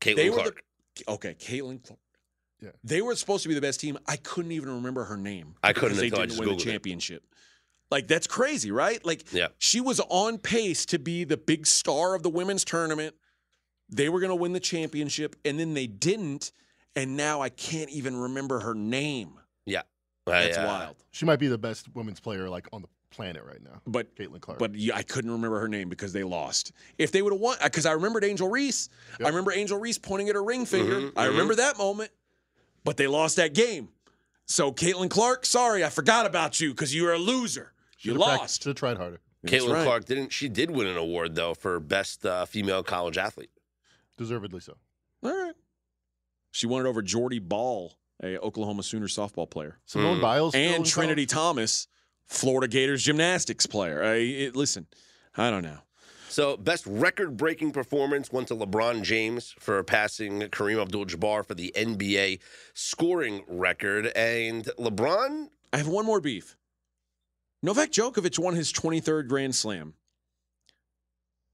Caitlin 0.00 0.30
were 0.30 0.36
the- 0.36 0.42
Clark. 0.42 0.62
Okay, 1.08 1.34
Caitlin 1.34 1.82
Clark. 1.84 2.00
Yeah. 2.60 2.70
They 2.84 3.00
were 3.00 3.14
supposed 3.16 3.42
to 3.44 3.48
be 3.48 3.54
the 3.54 3.60
best 3.60 3.80
team. 3.80 3.98
I 4.06 4.16
couldn't 4.16 4.52
even 4.52 4.68
remember 4.70 5.04
her 5.04 5.16
name. 5.16 5.54
I 5.62 5.72
couldn't 5.72 5.96
because 5.96 6.00
they 6.00 6.10
didn't 6.10 6.28
just 6.28 6.40
win 6.40 6.48
the 6.50 6.54
Googled 6.56 6.60
it. 6.60 6.64
championship. 6.64 7.22
Like 7.90 8.06
that's 8.06 8.26
crazy, 8.26 8.70
right? 8.70 9.04
Like 9.04 9.32
Yeah. 9.32 9.48
she 9.58 9.80
was 9.80 10.00
on 10.08 10.38
pace 10.38 10.84
to 10.86 10.98
be 10.98 11.24
the 11.24 11.36
big 11.38 11.66
star 11.66 12.14
of 12.14 12.22
the 12.22 12.28
women's 12.30 12.64
tournament. 12.64 13.14
They 13.88 14.08
were 14.08 14.20
going 14.20 14.30
to 14.30 14.36
win 14.36 14.52
the 14.52 14.60
championship 14.60 15.36
and 15.44 15.58
then 15.58 15.74
they 15.74 15.86
didn't 15.86 16.52
and 16.94 17.16
now 17.16 17.40
I 17.40 17.48
can't 17.48 17.88
even 17.90 18.16
remember 18.16 18.60
her 18.60 18.74
name. 18.74 19.39
That's 20.30 20.58
uh, 20.58 20.64
wild. 20.66 20.96
She 21.10 21.24
might 21.24 21.38
be 21.38 21.48
the 21.48 21.58
best 21.58 21.94
women's 21.94 22.20
player 22.20 22.48
like 22.48 22.68
on 22.72 22.82
the 22.82 22.88
planet 23.10 23.44
right 23.44 23.62
now. 23.62 23.80
But 23.86 24.14
Caitlin 24.16 24.40
Clark. 24.40 24.58
But 24.58 24.74
yeah, 24.74 24.96
I 24.96 25.02
couldn't 25.02 25.30
remember 25.30 25.60
her 25.60 25.68
name 25.68 25.88
because 25.88 26.12
they 26.12 26.22
lost. 26.22 26.72
If 26.98 27.12
they 27.12 27.22
would 27.22 27.32
have 27.32 27.40
won, 27.40 27.56
because 27.62 27.86
I 27.86 27.92
remembered 27.92 28.24
Angel 28.24 28.48
Reese. 28.48 28.88
I 29.22 29.28
remember 29.28 29.52
Angel 29.52 29.78
Reese 29.78 29.98
pointing 29.98 30.28
at 30.28 30.34
her 30.34 30.44
ring 30.44 30.64
finger. 30.64 31.00
Mhm, 31.00 31.12
I 31.16 31.26
mhm. 31.26 31.30
remember 31.30 31.54
that 31.56 31.76
moment. 31.76 32.10
But 32.84 32.96
they 32.96 33.06
lost 33.06 33.36
that 33.36 33.52
game. 33.52 33.90
So 34.46 34.72
Caitlin 34.72 35.10
Clark, 35.10 35.44
sorry, 35.44 35.84
I 35.84 35.90
forgot 35.90 36.26
about 36.26 36.60
you 36.60 36.70
because 36.70 36.94
you 36.94 37.04
were 37.04 37.12
a 37.12 37.18
loser. 37.18 37.72
You 38.00 38.12
Should've 38.12 38.22
prac- 38.22 38.38
lost. 38.40 38.62
Should've 38.62 38.76
tried 38.76 38.96
harder. 38.96 39.20
Caitlin 39.46 39.74
right. 39.74 39.84
Clark 39.84 40.04
didn't. 40.06 40.32
She 40.32 40.48
did 40.48 40.70
win 40.70 40.86
an 40.86 40.96
award 40.96 41.34
though 41.34 41.54
for 41.54 41.78
best 41.80 42.26
uh, 42.26 42.44
female 42.46 42.82
college 42.82 43.18
athlete. 43.18 43.50
Deservedly 44.16 44.60
so. 44.60 44.76
All 45.22 45.30
right. 45.30 45.54
She 46.52 46.66
won 46.66 46.84
it 46.84 46.88
over 46.88 47.00
Jordy 47.00 47.38
Bahl, 47.38 47.94
a 48.22 48.38
Oklahoma 48.38 48.82
Sooner 48.82 49.06
softball 49.06 49.48
player, 49.48 49.78
Simone 49.86 50.18
Mm. 50.18 50.22
Biles 50.22 50.54
and 50.54 50.84
Trinity 50.86 51.26
college? 51.26 51.30
Thomas, 51.56 51.88
Florida 52.26 52.68
Gators 52.68 53.02
gymnastics 53.02 53.66
player. 53.66 54.02
I, 54.02 54.14
it- 54.16 54.56
listen, 54.56 54.86
I 55.36 55.50
don't 55.50 55.62
know. 55.62 55.78
So, 56.28 56.56
best 56.56 56.86
record 56.86 57.36
breaking 57.36 57.72
performance 57.72 58.30
went 58.30 58.46
to 58.48 58.54
LeBron 58.54 59.02
James 59.02 59.52
for 59.58 59.82
passing 59.82 60.42
Kareem 60.42 60.80
Abdul 60.80 61.06
Jabbar 61.06 61.44
for 61.44 61.54
the 61.54 61.72
NBA 61.76 62.38
scoring 62.72 63.42
record. 63.48 64.06
And 64.14 64.64
LeBron, 64.78 65.48
I 65.72 65.76
have 65.76 65.88
one 65.88 66.06
more 66.06 66.20
beef. 66.20 66.56
Novak 67.64 67.90
Djokovic 67.90 68.38
won 68.38 68.54
his 68.54 68.72
23rd 68.72 69.26
Grand 69.28 69.54
Slam. 69.56 69.94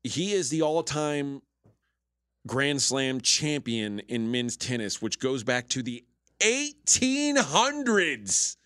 He 0.02 0.32
is 0.34 0.50
the 0.50 0.62
all 0.62 0.82
time 0.82 1.42
Grand 2.46 2.80
Slam 2.80 3.20
champion 3.20 4.00
in 4.00 4.30
men's 4.30 4.56
tennis, 4.56 5.00
which 5.02 5.18
goes 5.18 5.42
back 5.42 5.68
to 5.70 5.82
the 5.82 6.04
1800s. 6.40 8.56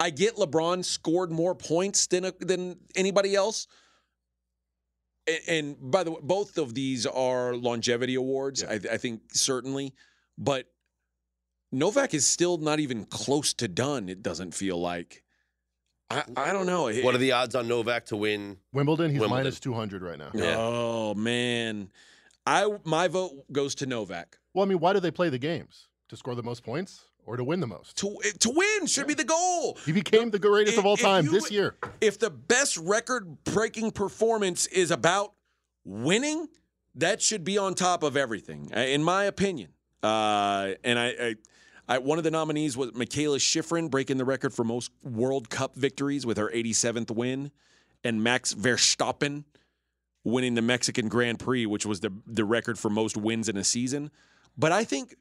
I 0.00 0.10
get 0.10 0.34
LeBron 0.36 0.84
scored 0.84 1.30
more 1.30 1.54
points 1.54 2.06
than, 2.08 2.30
than 2.40 2.76
anybody 2.96 3.34
else. 3.34 3.66
And, 5.26 5.38
and 5.48 5.76
by 5.90 6.04
the 6.04 6.10
way, 6.12 6.18
both 6.22 6.58
of 6.58 6.74
these 6.74 7.06
are 7.06 7.54
longevity 7.54 8.16
awards, 8.16 8.62
Yeah. 8.62 8.72
I, 8.72 8.80
I 8.94 8.96
think, 8.98 9.22
certainly. 9.32 9.94
But 10.36 10.66
Novak 11.72 12.12
is 12.12 12.26
still 12.26 12.58
not 12.58 12.80
even 12.80 13.04
close 13.06 13.54
to 13.54 13.68
done, 13.68 14.08
it 14.08 14.22
doesn't 14.22 14.52
feel 14.52 14.78
like. 14.80 15.22
I, 16.10 16.22
I 16.36 16.52
don't 16.52 16.66
know. 16.66 16.92
what 17.02 17.14
are 17.14 17.18
the 17.18 17.32
odds 17.32 17.54
on 17.54 17.66
Novak 17.66 18.06
to 18.06 18.16
win? 18.16 18.58
Wimbledon, 18.72 19.10
he's 19.10 19.20
Wimbledon. 19.20 19.44
minus 19.44 19.58
200 19.58 20.02
right 20.02 20.18
now. 20.18 20.30
Yeah. 20.34 20.56
Oh 20.58 21.14
man. 21.14 21.88
I 22.46 22.68
my 22.84 23.08
vote 23.08 23.50
goes 23.50 23.74
to 23.76 23.86
Novak. 23.86 24.36
Well, 24.52 24.64
I 24.64 24.68
mean, 24.68 24.78
why 24.80 24.92
do 24.92 25.00
they 25.00 25.10
play 25.10 25.30
the 25.30 25.38
games? 25.38 25.88
To 26.14 26.18
score 26.18 26.36
the 26.36 26.44
most 26.44 26.62
points 26.62 27.06
or 27.26 27.36
to 27.36 27.42
win 27.42 27.58
the 27.58 27.66
most? 27.66 27.96
To 27.98 28.16
to 28.38 28.50
win 28.50 28.86
should 28.86 29.08
be 29.08 29.14
the 29.14 29.24
goal. 29.24 29.76
He 29.84 29.90
became 29.90 30.30
the 30.30 30.38
greatest 30.38 30.78
of 30.78 30.86
all 30.86 30.94
If- 30.94 31.00
if 31.00 31.04
time 31.04 31.24
you- 31.24 31.32
this 31.32 31.50
year. 31.50 31.74
If 32.00 32.20
the 32.20 32.30
best 32.30 32.76
record 32.76 33.42
breaking 33.42 33.90
performance 33.90 34.66
is 34.68 34.92
about 34.92 35.32
winning, 35.84 36.46
that 36.94 37.20
should 37.20 37.42
be 37.42 37.58
on 37.58 37.74
top 37.74 38.04
of 38.04 38.16
everything, 38.16 38.70
uh, 38.72 38.78
in 38.78 39.02
my 39.02 39.24
opinion. 39.24 39.70
Uh, 40.04 40.74
and 40.84 41.00
I, 41.00 41.06
I, 41.08 41.34
I, 41.88 41.98
one 41.98 42.18
of 42.18 42.22
the 42.22 42.30
nominees 42.30 42.76
was 42.76 42.92
Mikaela 42.92 43.38
Shiffrin 43.40 43.90
breaking 43.90 44.18
the 44.18 44.24
record 44.24 44.54
for 44.54 44.62
most 44.62 44.92
World 45.02 45.50
Cup 45.50 45.74
victories 45.74 46.24
with 46.24 46.36
her 46.36 46.48
87th 46.54 47.10
win, 47.10 47.50
and 48.04 48.22
Max 48.22 48.54
Verstappen 48.54 49.42
winning 50.22 50.54
the 50.54 50.62
Mexican 50.62 51.08
Grand 51.08 51.40
Prix, 51.40 51.66
which 51.66 51.84
was 51.84 51.98
the 51.98 52.12
the 52.24 52.44
record 52.44 52.78
for 52.78 52.88
most 52.88 53.16
wins 53.16 53.48
in 53.48 53.56
a 53.56 53.64
season. 53.64 54.12
But 54.56 54.70
I 54.70 54.84
think 54.84 55.16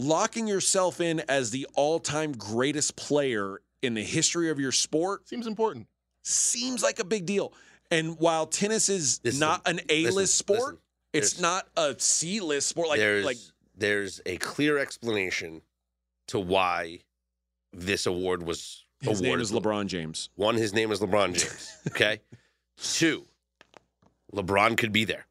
locking 0.00 0.46
yourself 0.46 1.00
in 1.00 1.20
as 1.28 1.50
the 1.50 1.66
all-time 1.74 2.32
greatest 2.32 2.96
player 2.96 3.60
in 3.82 3.94
the 3.94 4.02
history 4.02 4.50
of 4.50 4.58
your 4.60 4.72
sport 4.72 5.28
Seems 5.28 5.46
important. 5.46 5.86
seems 6.22 6.82
like 6.82 6.98
a 6.98 7.04
big 7.04 7.26
deal. 7.26 7.52
And 7.90 8.18
while 8.18 8.46
tennis 8.46 8.88
is 8.88 9.18
This 9.20 9.34
is 9.34 9.40
not 9.40 9.62
an 9.66 9.80
A-list 9.88 10.16
listen, 10.16 10.46
sport, 10.46 10.60
listen, 10.60 10.78
it's 11.12 11.40
not 11.40 11.66
a 11.76 11.94
C-list 11.98 12.68
sport. 12.68 12.88
Like 12.88 12.98
there's 12.98 13.24
like 13.24 13.38
there's 13.76 14.20
a 14.26 14.36
clear 14.36 14.78
explanation 14.78 15.62
to 16.28 16.38
why 16.38 17.00
this 17.72 18.06
award 18.06 18.42
was 18.44 18.84
his 19.00 19.20
name 19.22 19.30
awarded. 19.30 19.42
is 19.42 19.52
LeBron 19.52 19.86
James. 19.86 20.28
One, 20.36 20.54
his 20.56 20.72
name 20.74 20.92
is 20.92 21.00
LeBron 21.00 21.34
James. 21.34 21.76
Okay. 21.88 22.20
Two, 22.82 23.26
LeBron 24.34 24.76
could 24.76 24.92
be 24.92 25.04
there. 25.04 25.26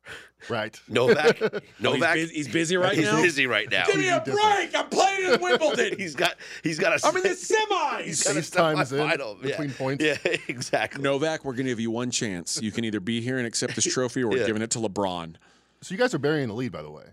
Right. 0.48 0.80
Novak, 0.88 1.42
Oh, 1.42 1.60
Novak, 1.80 2.16
he's, 2.18 2.28
busy, 2.28 2.36
he's 2.36 2.48
busy 2.48 2.78
right 2.78 2.96
he's 2.96 3.06
now. 3.06 3.16
He's 3.18 3.26
busy 3.26 3.48
right 3.48 3.70
now. 3.70 3.86
Give 3.86 3.98
me 3.98 4.10
a 4.10 4.22
break! 4.22 4.74
I'm 4.76 4.88
playing 4.90 5.34
in 5.34 5.42
Wimbledon. 5.42 5.96
he's 5.98 6.16
got 6.16 6.36
he's 6.64 6.80
got 6.80 6.94
a 6.94 7.06
I'm 7.06 7.16
in 7.18 7.24
the 7.24 7.30
he's 7.30 7.50
semis. 7.52 8.24
got 8.26 8.36
a 8.36 8.40
FaceTime's 8.40 8.94
in 8.94 9.00
semifinal. 9.00 9.42
between 9.42 9.70
yeah. 9.70 9.76
points. 9.78 10.04
Yeah, 10.04 10.18
exactly. 10.48 11.02
Novak, 11.02 11.44
we're 11.44 11.54
going 11.54 11.66
to 11.66 11.72
give 11.72 11.80
you 11.80 11.92
one 11.92 12.12
chance. 12.12 12.62
You 12.62 12.72
can 12.72 12.86
either 12.86 13.00
be 13.00 13.22
here 13.22 13.38
and 13.38 13.46
accept 13.46 13.76
this 13.76 13.86
trophy, 13.86 14.24
or 14.24 14.30
we're 14.30 14.38
Yeah. 14.38 14.46
giving 14.48 14.62
it 14.62 14.72
to 14.72 14.80
LeBron. 14.80 15.36
So 15.82 15.94
you 15.94 15.98
guys 15.98 16.14
are 16.14 16.20
burying 16.20 16.48
the 16.48 16.54
lead, 16.54 16.72
by 16.72 16.82
the 16.82 16.92
way. 16.92 17.06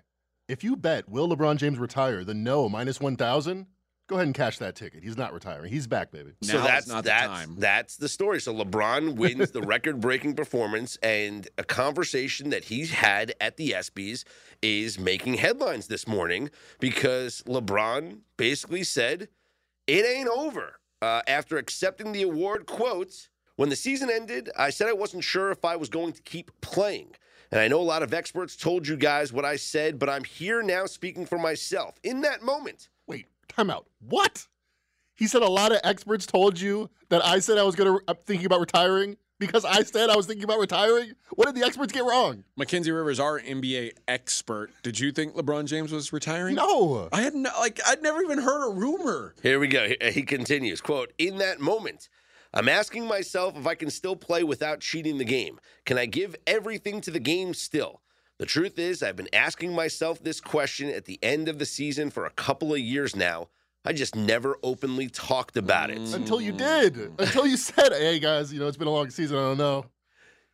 If 0.48 0.62
you 0.62 0.76
bet 0.76 1.08
will 1.08 1.28
LeBron 1.28 1.56
James 1.56 1.78
retire, 1.78 2.22
the 2.22 2.34
no 2.34 2.68
minus 2.68 3.00
1,000, 3.00 3.66
go 4.06 4.16
ahead 4.16 4.26
and 4.26 4.34
cash 4.34 4.58
that 4.58 4.76
ticket. 4.76 5.02
He's 5.02 5.16
not 5.16 5.32
retiring. 5.32 5.70
He's 5.70 5.86
back, 5.86 6.10
baby. 6.10 6.32
So 6.42 6.60
that's 6.60 6.86
is 6.86 6.92
not 6.92 7.04
the 7.04 7.10
that's 7.10 7.26
time. 7.26 7.56
that's 7.58 7.96
the 7.96 8.08
story. 8.08 8.40
So 8.40 8.54
LeBron 8.54 9.16
wins 9.16 9.50
the 9.50 9.62
record-breaking 9.62 10.34
performance, 10.34 10.96
and 11.02 11.48
a 11.58 11.64
conversation 11.64 12.50
that 12.50 12.64
he's 12.64 12.92
had 12.92 13.34
at 13.40 13.56
the 13.56 13.70
ESPYS 13.70 14.24
is 14.62 14.98
making 14.98 15.34
headlines 15.34 15.88
this 15.88 16.06
morning 16.06 16.50
because 16.78 17.42
LeBron 17.46 18.18
basically 18.36 18.84
said 18.84 19.28
it 19.86 20.04
ain't 20.06 20.28
over 20.28 20.78
uh, 21.02 21.22
after 21.26 21.58
accepting 21.58 22.12
the 22.12 22.22
award. 22.22 22.66
quotes. 22.66 23.28
When 23.56 23.70
the 23.70 23.76
season 23.76 24.10
ended, 24.10 24.50
I 24.58 24.68
said 24.68 24.88
I 24.88 24.92
wasn't 24.92 25.24
sure 25.24 25.50
if 25.50 25.64
I 25.64 25.76
was 25.76 25.88
going 25.88 26.12
to 26.12 26.20
keep 26.22 26.50
playing. 26.60 27.14
And 27.50 27.58
I 27.58 27.68
know 27.68 27.80
a 27.80 27.82
lot 27.82 28.02
of 28.02 28.12
experts 28.12 28.54
told 28.54 28.86
you 28.86 28.96
guys 28.96 29.32
what 29.32 29.46
I 29.46 29.56
said, 29.56 29.98
but 29.98 30.10
I'm 30.10 30.24
here 30.24 30.62
now 30.62 30.84
speaking 30.84 31.24
for 31.24 31.38
myself. 31.38 31.94
In 32.02 32.20
that 32.20 32.42
moment, 32.42 32.90
Wait, 33.56 33.62
time 33.64 33.70
out. 33.70 33.86
What? 34.00 34.46
He 35.16 35.26
said 35.26 35.42
a 35.42 35.48
lot 35.48 35.72
of 35.72 35.80
experts 35.82 36.26
told 36.26 36.60
you 36.60 36.90
that 37.08 37.24
I 37.24 37.38
said 37.38 37.58
I 37.58 37.62
was 37.62 37.74
going 37.74 37.90
to, 37.90 37.96
uh, 37.96 38.12
I'm 38.12 38.16
thinking 38.26 38.46
about 38.46 38.60
retiring 38.60 39.16
because 39.38 39.64
I 39.64 39.82
said 39.82 40.10
I 40.10 40.16
was 40.16 40.26
thinking 40.26 40.44
about 40.44 40.58
retiring? 40.60 41.12
What 41.34 41.46
did 41.46 41.54
the 41.54 41.64
experts 41.64 41.92
get 41.92 42.04
wrong? 42.04 42.44
Mackenzie 42.56 42.90
Rivers, 42.90 43.18
our 43.20 43.40
NBA 43.40 43.92
expert. 44.08 44.70
Did 44.82 44.98
you 45.00 45.12
think 45.12 45.34
LeBron 45.34 45.66
James 45.66 45.92
was 45.92 46.12
retiring? 46.12 46.54
No. 46.56 47.08
I 47.12 47.22
had 47.22 47.34
no, 47.34 47.50
like 47.58 47.80
I'd 47.86 48.02
never 48.02 48.20
even 48.22 48.38
heard 48.38 48.66
a 48.68 48.74
rumor. 48.74 49.34
Here 49.42 49.58
we 49.58 49.68
go. 49.68 49.88
He- 49.88 49.98
uh, 50.00 50.10
He 50.10 50.22
continues, 50.22 50.80
quote, 50.80 51.12
"In 51.18 51.38
that 51.38 51.60
moment, 51.60 52.08
I'm 52.52 52.68
asking 52.68 53.06
myself 53.06 53.56
if 53.56 53.66
I 53.66 53.74
can 53.74 53.90
still 53.90 54.16
play 54.16 54.42
without 54.42 54.80
cheating 54.80 55.18
the 55.18 55.24
game. 55.24 55.60
Can 55.84 55.98
I 55.98 56.06
give 56.06 56.36
everything 56.46 57.00
to 57.02 57.10
the 57.10 57.20
game 57.20 57.52
still? 57.54 58.00
The 58.38 58.46
truth 58.46 58.78
is, 58.78 59.02
I've 59.02 59.16
been 59.16 59.34
asking 59.34 59.72
myself 59.72 60.22
this 60.22 60.40
question 60.40 60.90
at 60.90 61.06
the 61.06 61.18
end 61.22 61.48
of 61.48 61.58
the 61.58 61.64
season 61.64 62.10
for 62.10 62.26
a 62.26 62.30
couple 62.30 62.72
of 62.74 62.80
years 62.80 63.16
now. 63.16 63.48
I 63.84 63.92
just 63.92 64.14
never 64.14 64.58
openly 64.62 65.08
talked 65.08 65.56
about 65.56 65.90
it. 65.90 65.98
Until 65.98 66.40
you 66.40 66.52
did. 66.52 67.12
Until 67.18 67.46
you 67.46 67.56
said, 67.56 67.92
hey, 67.92 68.18
guys, 68.18 68.52
you 68.52 68.60
know, 68.60 68.66
it's 68.66 68.76
been 68.76 68.88
a 68.88 68.92
long 68.92 69.10
season. 69.10 69.38
I 69.38 69.42
don't 69.42 69.58
know. 69.58 69.86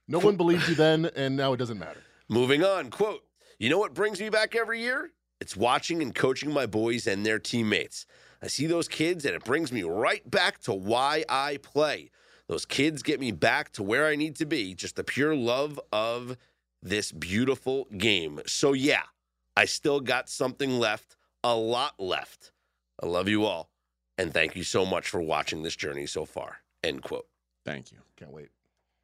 No 0.06 0.18
one 0.18 0.36
believed 0.36 0.68
you 0.68 0.74
then, 0.74 1.06
and 1.16 1.36
now 1.36 1.54
it 1.54 1.56
doesn't 1.56 1.78
matter. 1.78 2.00
Moving 2.28 2.64
on, 2.64 2.90
quote, 2.90 3.24
You 3.58 3.70
know 3.70 3.78
what 3.78 3.94
brings 3.94 4.20
me 4.20 4.28
back 4.28 4.54
every 4.54 4.80
year? 4.80 5.10
It's 5.40 5.56
watching 5.56 6.02
and 6.02 6.14
coaching 6.14 6.52
my 6.52 6.66
boys 6.66 7.06
and 7.06 7.26
their 7.26 7.38
teammates. 7.38 8.06
I 8.40 8.46
see 8.46 8.66
those 8.66 8.88
kids 8.88 9.24
and 9.24 9.34
it 9.34 9.44
brings 9.44 9.72
me 9.72 9.82
right 9.82 10.28
back 10.30 10.60
to 10.62 10.72
why 10.72 11.24
I 11.28 11.58
play. 11.58 12.10
Those 12.48 12.64
kids 12.64 13.02
get 13.02 13.18
me 13.18 13.32
back 13.32 13.72
to 13.72 13.82
where 13.82 14.06
I 14.06 14.14
need 14.16 14.36
to 14.36 14.46
be, 14.46 14.74
just 14.74 14.96
the 14.96 15.04
pure 15.04 15.34
love 15.34 15.80
of 15.92 16.36
this 16.82 17.12
beautiful 17.12 17.86
game. 17.96 18.40
So, 18.46 18.72
yeah, 18.72 19.02
I 19.56 19.64
still 19.66 20.00
got 20.00 20.28
something 20.28 20.78
left, 20.78 21.16
a 21.44 21.54
lot 21.54 21.94
left. 21.98 22.52
I 23.02 23.06
love 23.06 23.28
you 23.28 23.44
all, 23.44 23.70
and 24.18 24.32
thank 24.32 24.56
you 24.56 24.64
so 24.64 24.84
much 24.84 25.08
for 25.08 25.20
watching 25.20 25.62
this 25.62 25.76
journey 25.76 26.06
so 26.06 26.24
far. 26.24 26.58
End 26.84 27.02
quote. 27.02 27.26
Thank 27.64 27.92
you. 27.92 27.98
Can't 28.16 28.32
wait. 28.32 28.48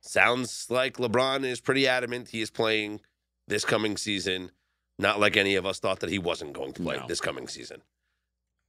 Sounds 0.00 0.66
like 0.70 0.96
LeBron 0.96 1.44
is 1.44 1.60
pretty 1.60 1.86
adamant 1.86 2.28
he 2.28 2.40
is 2.40 2.50
playing 2.50 3.00
this 3.46 3.64
coming 3.64 3.96
season, 3.96 4.50
not 4.98 5.20
like 5.20 5.36
any 5.36 5.54
of 5.54 5.66
us 5.66 5.78
thought 5.78 6.00
that 6.00 6.10
he 6.10 6.18
wasn't 6.18 6.52
going 6.52 6.72
to 6.74 6.82
play 6.82 6.96
No. 6.96 7.06
this 7.06 7.20
coming 7.20 7.48
season. 7.48 7.82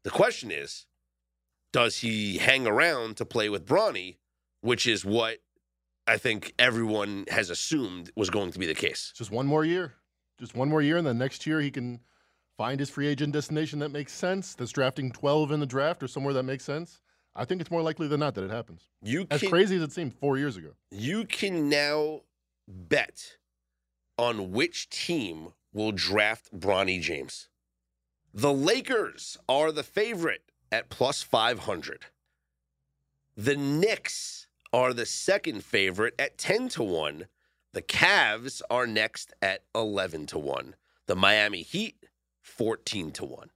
The 0.03 0.09
question 0.09 0.51
is, 0.51 0.85
does 1.71 1.97
he 1.97 2.37
hang 2.37 2.65
around 2.65 3.17
to 3.17 3.25
play 3.25 3.49
with 3.49 3.65
Bronny, 3.67 4.17
which 4.61 4.87
is 4.87 5.05
what 5.05 5.39
I 6.09 6.17
think 6.17 6.53
everyone 6.57 7.25
has 7.29 7.51
assumed 7.51 8.11
was 8.15 8.31
going 8.31 8.51
to 8.51 8.59
be 8.59 8.65
the 8.65 8.73
case. 8.73 9.13
Just 9.15 9.29
one 9.29 9.45
more 9.45 9.63
year. 9.63 9.93
Just 10.39 10.55
one 10.55 10.67
more 10.67 10.81
year, 10.81 10.97
and 10.97 11.05
then 11.05 11.19
next 11.19 11.45
year 11.45 11.61
he 11.61 11.69
can 11.69 11.99
find 12.57 12.79
his 12.79 12.89
free 12.89 13.07
agent 13.07 13.31
destination 13.31 13.77
that 13.79 13.89
makes 13.89 14.11
sense, 14.11 14.55
that's 14.55 14.71
drafting 14.71 15.11
12 15.11 15.51
in 15.51 15.59
the 15.59 15.65
draft 15.67 16.01
or 16.01 16.07
somewhere 16.07 16.33
that 16.33 16.43
makes 16.43 16.63
sense. 16.63 17.01
I 17.35 17.45
think 17.45 17.61
it's 17.61 17.69
more 17.69 17.83
likely 17.83 18.07
than 18.07 18.19
not 18.19 18.33
that 18.35 18.43
it 18.43 18.49
happens. 18.49 18.89
You 19.03 19.27
As 19.29 19.43
crazy 19.43 19.75
as 19.75 19.83
it 19.83 19.91
seemed 19.91 20.15
four 20.15 20.37
years 20.37 20.57
ago. 20.57 20.71
you 20.89 21.25
can 21.25 21.69
now 21.69 22.21
bet 22.67 23.37
on 24.17 24.51
which 24.51 24.89
team 24.89 25.49
will 25.73 25.91
draft 25.91 26.57
Bronny 26.57 26.99
James. 26.99 27.49
The 28.33 28.51
Lakers 28.51 29.37
are 29.47 29.71
the 29.71 29.83
favorite 29.83 30.41
at 30.71 30.89
plus 30.89 31.21
500. 31.21 32.07
The 33.37 33.55
Knicks 33.55 34.38
are 34.73 34.93
the 34.93 35.05
second 35.05 35.63
favorite 35.63 36.13
at 36.19 36.37
10 36.37 36.69
to 36.69 36.83
1. 36.83 37.27
The 37.73 37.81
Cavs 37.81 38.61
are 38.69 38.87
next 38.87 39.33
at 39.41 39.63
11 39.75 40.27
to 40.27 40.39
1. 40.39 40.75
The 41.07 41.15
Miami 41.15 41.61
Heat 41.61 41.95
14 42.41 43.11
to 43.11 43.25
1. 43.25 43.49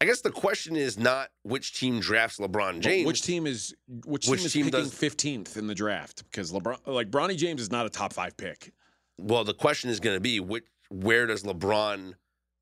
I 0.00 0.04
guess 0.04 0.20
the 0.20 0.30
question 0.30 0.76
is 0.76 0.98
not 0.98 1.30
which 1.42 1.78
team 1.78 2.00
drafts 2.00 2.38
LeBron 2.38 2.74
But 2.74 2.80
James. 2.80 3.06
Which 3.06 3.22
team 3.22 3.46
is 3.46 3.74
which, 4.04 4.28
Which 4.28 4.40
team 4.40 4.46
is 4.46 4.52
team 4.52 4.64
picking 4.66 4.90
fifteenth 4.90 5.56
in 5.56 5.66
the 5.66 5.74
draft? 5.74 6.24
Because 6.30 6.52
LeBron, 6.52 6.78
like 6.86 7.10
Bronny 7.10 7.36
James, 7.36 7.62
is 7.62 7.70
not 7.70 7.86
a 7.86 7.90
top 7.90 8.12
five 8.12 8.36
pick. 8.36 8.72
Well, 9.18 9.44
the 9.44 9.54
question 9.54 9.88
is 9.88 10.00
going 10.00 10.16
to 10.16 10.20
be 10.20 10.38
which, 10.40 10.64
where 10.90 11.26
does 11.26 11.44
LeBron 11.44 12.14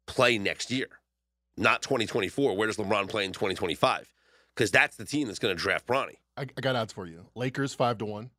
play 0.06 0.38
next 0.38 0.70
year? 0.70 0.86
Not 1.56 1.82
2024. 1.82 2.56
Where 2.56 2.66
does 2.66 2.76
LeBron 2.76 3.08
play 3.08 3.24
in 3.24 3.32
2025? 3.32 4.12
Because 4.54 4.70
that's 4.70 4.96
the 4.96 5.04
team 5.04 5.26
that's 5.26 5.38
going 5.38 5.54
to 5.54 5.60
draft 5.60 5.86
Bronny. 5.86 6.16
I, 6.36 6.42
I 6.42 6.60
got 6.60 6.76
odds 6.76 6.92
for 6.92 7.06
you. 7.06 7.26
Lakers 7.34 7.74
five 7.74 7.98
to 7.98 8.04
one. 8.04 8.30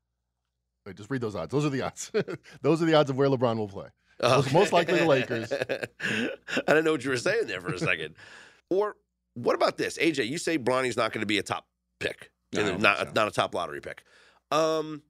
Wait, 0.86 0.96
just 0.96 1.10
read 1.10 1.22
those 1.22 1.36
odds. 1.36 1.52
Those 1.52 1.66
are 1.66 1.70
the 1.70 1.82
odds. 1.82 2.12
those 2.62 2.82
are 2.82 2.86
the 2.86 2.94
odds 2.94 3.10
of 3.10 3.18
where 3.18 3.30
LeBron 3.30 3.58
will 3.58 3.68
play. 3.68 3.88
Oh. 4.22 4.38
Most- 4.38 4.54
most 4.54 4.74
likely 4.74 5.00
the 5.00 5.06
Lakers. 5.06 5.52
I 6.68 6.74
don't 6.74 6.84
know 6.84 6.92
what 6.92 7.04
you 7.04 7.10
were 7.10 7.18
saying 7.18 7.48
there 7.48 7.62
for 7.62 7.74
a 7.74 7.80
second. 7.80 8.16
or 8.70 8.96
what 9.34 9.56
about 9.56 9.78
this, 9.78 9.98
AJ? 9.98 10.28
You 10.28 10.38
say 10.38 10.58
Bronny's 10.58 10.98
not 10.98 11.12
going 11.12 11.22
to 11.22 11.28
be 11.28 11.38
a 11.38 11.44
top 11.44 11.68
pick, 12.00 12.32
No, 12.54 12.62
I 12.62 12.66
don't 12.66 12.82
not 12.82 12.98
so. 13.00 13.12
not 13.16 13.28
a 13.28 13.32
top 13.32 13.54
lottery 13.56 13.82
pick. 13.82 14.04
Um, 14.52 15.02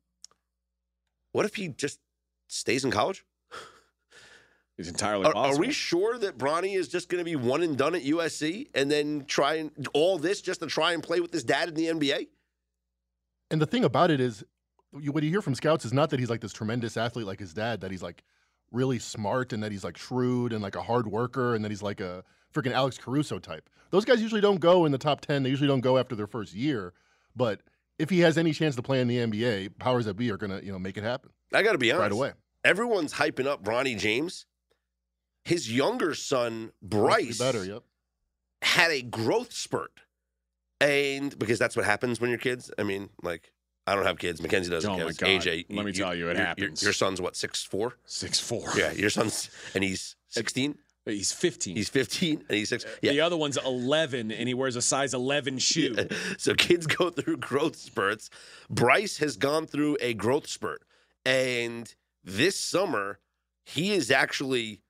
what 1.34 1.46
if 1.46 1.56
he 1.56 1.68
just 1.68 2.00
stays 2.48 2.86
in 2.86 2.92
college? 2.92 3.25
It's 4.77 4.89
entirely 4.89 5.25
Are, 5.25 5.34
possible. 5.34 5.56
are 5.56 5.60
we 5.60 5.72
sure 5.72 6.18
that 6.18 6.38
Bronny 6.38 6.75
is 6.75 6.89
just 6.89 7.08
going 7.08 7.20
to 7.20 7.25
be 7.25 7.36
one 7.38 7.63
and 7.63 7.77
done 7.77 7.96
at 7.96 8.04
USC 8.04 8.68
and 8.74 8.92
then 8.92 9.24
try 9.25 9.56
and 9.56 9.72
all 9.94 10.18
this 10.18 10.42
just 10.42 10.60
to 10.62 10.68
try 10.68 10.92
and 10.92 11.01
play 11.01 11.22
with 11.22 11.32
his 11.32 11.44
dad 11.46 11.70
in 11.70 11.75
the 11.75 11.86
NBA? 11.86 12.27
And 13.52 13.62
the 13.62 13.66
thing 13.66 13.84
about 13.84 14.12
it 14.12 14.20
is, 14.20 14.44
you, 15.00 15.12
what 15.12 15.24
you 15.24 15.30
hear 15.30 15.42
from 15.42 15.56
scouts 15.56 15.86
is 15.86 15.94
not 15.94 16.10
that 16.10 16.20
he's 16.20 16.30
like 16.30 16.42
this 16.42 16.54
tremendous 16.54 16.98
athlete 16.98 17.25
like 17.25 17.40
his 17.40 17.54
dad, 17.54 17.82
that 17.82 17.92
he's 17.92 18.04
like 18.04 18.24
really 18.72 19.00
smart 19.00 19.54
and 19.54 19.64
that 19.64 19.72
he's 19.72 19.84
like 19.84 19.98
shrewd 19.98 20.54
and 20.54 20.62
like 20.62 20.75
a 20.75 20.82
hard 20.82 21.08
worker 21.08 21.56
and 21.56 21.64
that 21.64 21.72
he's 21.72 21.84
like 21.84 22.02
a 22.02 22.24
freaking 22.54 22.72
Alex 22.72 22.98
Caruso 22.98 23.40
type. 23.40 23.70
Those 23.92 24.06
guys 24.06 24.22
usually 24.22 24.42
don't 24.42 24.60
go 24.60 24.86
in 24.86 24.92
the 24.92 24.98
top 24.98 25.22
10. 25.22 25.44
They 25.44 25.50
usually 25.50 25.68
don't 25.68 25.82
go 25.82 25.98
after 25.98 26.16
their 26.16 26.28
first 26.28 26.54
year. 26.54 26.94
But 27.36 27.62
if 28.00 28.10
he 28.10 28.22
has 28.22 28.38
any 28.38 28.52
chance 28.52 28.75
to 28.75 28.82
play 28.82 29.00
in 29.00 29.08
the 29.08 29.18
NBA, 29.18 29.78
powers 29.80 30.06
that 30.06 30.16
be 30.16 30.32
are 30.32 30.38
going 30.38 30.52
to, 30.52 30.66
you 30.66 30.72
know, 30.72 30.80
make 30.80 30.98
it 30.98 31.04
happen 31.04 31.32
I 31.54 31.64
got 31.64 31.74
to 31.74 31.78
be 31.78 31.92
honest. 31.92 32.02
right 32.02 32.12
away. 32.12 32.34
Everyone's 32.64 33.14
hyping 33.14 33.46
up 33.46 33.64
Bronny 33.64 33.98
James. 33.98 34.46
His 35.44 35.72
younger 35.72 36.16
son 36.16 36.72
Bryce 36.82 37.38
Better, 37.38 37.64
yep. 37.64 37.84
had 38.64 38.90
a 38.90 39.04
growth 39.04 39.54
spurt. 39.54 40.02
And 40.82 41.38
because 41.39 41.60
that's 41.60 41.75
what 41.75 41.86
happens 41.86 42.20
when 42.20 42.29
you're 42.29 42.39
kids. 42.39 42.72
I 42.77 42.84
mean, 42.84 43.10
like, 43.24 43.51
I 43.88 43.96
don't 43.96 44.05
have 44.05 44.17
kids. 44.17 44.41
Mackenzie 44.41 44.70
doesn't. 44.72 44.89
Oh, 44.89 44.98
my. 44.98 45.03
God. 45.05 45.15
AJ, 45.17 45.65
Let 45.70 45.86
me 45.86 45.91
tell 45.91 46.13
you, 46.15 46.25
it 46.25 46.27
your- 46.29 46.36
your- 46.36 46.46
happens. 46.46 46.84
Your, 46.84 46.94
son's 46.94 47.22
what, 47.22 47.36
six 47.36 47.63
four? 47.63 47.94
Six 48.05 48.39
four. 48.39 48.67
Yeah, 48.75 48.91
your 48.91 49.10
son's, 49.10 49.50
and 49.74 49.84
he's 49.84 50.15
16. 50.29 50.77
Uh, 51.08 51.12
he's 51.12 51.32
15. 51.32 51.75
He's 51.75 51.88
15, 51.89 52.46
and 52.50 52.58
he's 52.58 52.70
six. 52.70 52.84
Uh, 52.84 52.89
yeah. 53.03 53.12
The 53.12 53.22
other 53.22 53.38
one's 53.38 53.58
11, 53.63 54.32
and 54.32 54.48
he 54.48 54.53
wears 54.55 54.75
a 54.75 54.82
size 54.82 55.13
11 55.13 55.60
shoe. 55.60 55.96
So 56.39 56.55
kids 56.55 56.88
go 56.88 57.10
through 57.12 57.38
growth 57.38 57.75
spurts. 57.75 58.29
Bryce 58.70 59.17
has 59.20 59.38
gone 59.38 59.67
through 59.67 59.98
a 60.01 60.13
growth 60.15 60.48
spurt. 60.48 60.82
And 61.24 61.94
this 62.24 62.60
summer, 62.60 63.20
he 63.63 63.91
is 63.94 64.10
actually 64.12 64.82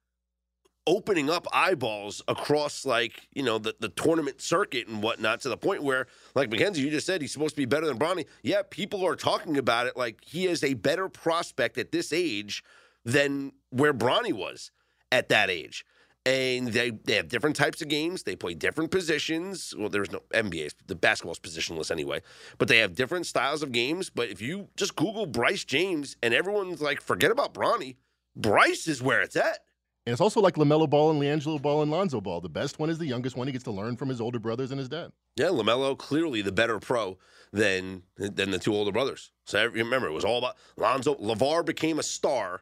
opening 0.88 1.30
up 1.30 1.48
eyeballs 1.52 2.22
across 2.28 2.86
like, 2.86 3.28
you 3.34 3.44
know, 3.44 3.58
the, 3.58 3.76
the 3.80 3.90
tournament 3.90 4.42
circuit 4.42 4.88
and 4.88 5.02
whatnot 5.02 5.42
to 5.42 5.50
the 5.50 5.58
point 5.58 5.84
where, 5.84 6.08
like 6.36 6.50
Mackenzie, 6.50 6.82
you 6.82 6.90
just 6.90 7.08
said 7.08 7.22
he's 7.22 7.32
supposed 7.32 7.56
to 7.56 7.62
be 7.62 7.66
better 7.66 7.86
than 7.86 7.98
Bronny. 7.98 8.26
Yeah, 8.44 8.62
people 8.70 9.06
are 9.06 9.16
talking 9.16 9.58
about 9.58 9.88
it 9.88 9.98
like 9.98 10.24
he 10.24 10.48
is 10.48 10.64
a 10.64 10.74
better 10.76 11.10
prospect 11.10 11.78
at 11.78 11.92
this 11.92 12.14
age 12.14 12.64
than 13.04 13.52
where 13.70 13.94
Bronny 13.94 14.34
was 14.34 14.72
at 15.12 15.30
that 15.30 15.50
age 15.50 15.86
and 16.26 16.70
they, 16.70 16.90
they 16.90 17.16
have 17.16 17.28
different 17.28 17.56
types 17.56 17.82
of 17.82 17.88
games. 17.88 18.24
They 18.24 18.36
play 18.36 18.56
different 18.56 18.90
positions. 18.90 19.74
Well, 19.78 19.90
there's 19.90 20.12
no 20.12 20.22
NBA. 20.34 20.74
The 20.88 20.96
basketball's 20.96 21.40
positionless 21.40 21.92
anyway, 21.92 22.22
but 22.58 22.68
they 22.68 22.80
have 22.80 22.96
different 22.96 23.28
styles 23.28 23.62
of 23.62 23.72
games. 23.72 24.10
But 24.10 24.30
if 24.30 24.42
you 24.42 24.70
just 24.76 24.96
Google 24.96 25.28
Bryce 25.28 25.64
James 25.64 26.18
and 26.24 26.34
everyone's 26.34 26.82
like, 26.82 27.00
forget 27.00 27.30
about 27.30 27.54
Bronny, 27.54 27.98
Bryce 28.36 28.88
is 28.88 29.04
where 29.04 29.22
it's 29.22 29.36
at. 29.36 29.60
And 30.06 30.12
it's 30.12 30.22
also 30.22 30.40
like 30.40 30.56
LaMelo 30.56 30.88
Ball 30.88 31.10
and 31.12 31.20
LiAngelo 31.20 31.60
Ball 31.60 31.82
and 31.82 31.90
Lonzo 31.90 32.22
Ball. 32.22 32.40
The 32.40 32.50
best 32.50 32.78
one 32.78 32.92
is 32.92 33.00
the 33.00 33.08
youngest 33.08 33.36
one. 33.36 33.48
He 33.48 33.52
gets 33.54 33.64
to 33.64 33.72
learn 33.72 33.98
from 33.98 34.10
his 34.10 34.22
older 34.22 34.38
brothers 34.38 34.70
and 34.70 34.78
his 34.80 34.88
dad. 34.88 35.12
Yeah, 35.36 35.48
Lamelo 35.48 35.98
clearly 35.98 36.44
the 36.44 36.52
better 36.52 36.80
pro 36.80 37.18
than 37.52 38.04
than 38.18 38.52
the 38.52 38.60
two 38.60 38.74
older 38.74 38.92
brothers. 38.92 39.32
So 39.46 39.66
remember, 39.66 40.08
it 40.08 40.14
was 40.14 40.26
all 40.26 40.38
about 40.38 40.58
Lonzo. 40.78 41.16
Lavar 41.16 41.66
became 41.66 41.98
a 41.98 42.04
star. 42.04 42.62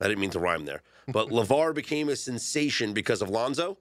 I 0.00 0.08
didn't 0.08 0.20
mean 0.20 0.30
to 0.30 0.38
rhyme 0.38 0.64
there, 0.64 0.82
but 1.08 1.28
Lavar 1.30 1.74
became 1.74 2.08
a 2.08 2.16
sensation 2.16 2.94
because 2.94 3.20
of 3.20 3.28
Lonzo, 3.28 3.78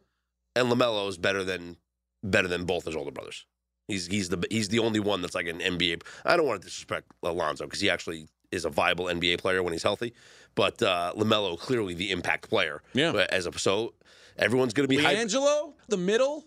and 0.56 0.68
Lamelo 0.68 1.08
is 1.08 1.18
better 1.18 1.44
than 1.44 1.78
better 2.24 2.50
than 2.50 2.66
both 2.66 2.86
his 2.86 2.96
older 2.96 3.12
brothers. 3.12 3.46
He's 3.88 4.08
he's 4.08 4.28
the 4.28 4.44
he's 4.50 4.68
the 4.68 4.80
only 4.80 5.00
one 5.00 5.22
that's 5.22 5.36
like 5.36 5.48
an 5.48 5.60
NBA. 5.60 6.04
I 6.26 6.36
don't 6.36 6.46
want 6.46 6.62
to 6.62 6.68
disrespect 6.68 7.10
Lonzo 7.22 7.64
because 7.64 7.80
he 7.80 7.90
actually 7.90 8.28
is 8.52 8.66
a 8.66 8.70
viable 8.70 9.06
NBA 9.06 9.40
player 9.40 9.62
when 9.64 9.74
he's 9.74 9.84
healthy, 9.84 10.14
but 10.56 10.82
uh, 10.82 11.14
Lamelo 11.16 11.58
clearly 11.58 11.94
the 11.94 12.12
impact 12.12 12.50
player. 12.50 12.82
Yeah. 12.94 13.26
As 13.30 13.46
a 13.46 13.58
so 13.58 13.94
everyone's 14.38 14.74
going 14.74 14.88
to 14.88 14.96
be 14.96 15.06
Angelo 15.06 15.74
the 15.88 15.98
middle, 15.98 16.46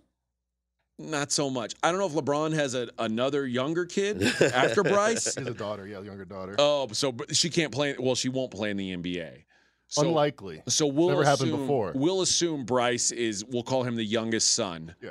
not 0.98 1.32
so 1.32 1.50
much. 1.50 1.74
I 1.82 1.90
don't 1.90 2.00
know 2.00 2.06
if 2.06 2.12
LeBron 2.12 2.54
has 2.54 2.74
a, 2.74 2.88
another 2.98 3.46
younger 3.46 3.84
kid 3.86 4.22
after 4.40 4.82
Bryce. 4.82 5.34
He 5.34 5.40
has 5.40 5.50
a 5.50 5.54
daughter, 5.54 5.86
yeah, 5.86 5.98
a 5.98 6.04
younger 6.04 6.24
daughter. 6.24 6.54
Oh, 6.58 6.88
so 6.92 7.12
but 7.12 7.34
she 7.34 7.50
can't 7.50 7.72
play. 7.72 7.96
Well, 7.98 8.14
she 8.14 8.28
won't 8.28 8.50
play 8.50 8.70
in 8.70 8.76
the 8.76 8.96
NBA. 8.96 9.44
So, 9.88 10.02
Unlikely. 10.06 10.62
So 10.68 10.86
we'll 10.86 11.08
Never 11.08 11.24
happened 11.24 11.48
assume, 11.48 11.60
before. 11.62 11.92
We'll 11.96 12.22
assume 12.22 12.64
Bryce 12.64 13.10
is. 13.10 13.44
We'll 13.44 13.64
call 13.64 13.82
him 13.82 13.96
the 13.96 14.04
youngest 14.04 14.52
son. 14.52 14.94
Yeah. 15.02 15.10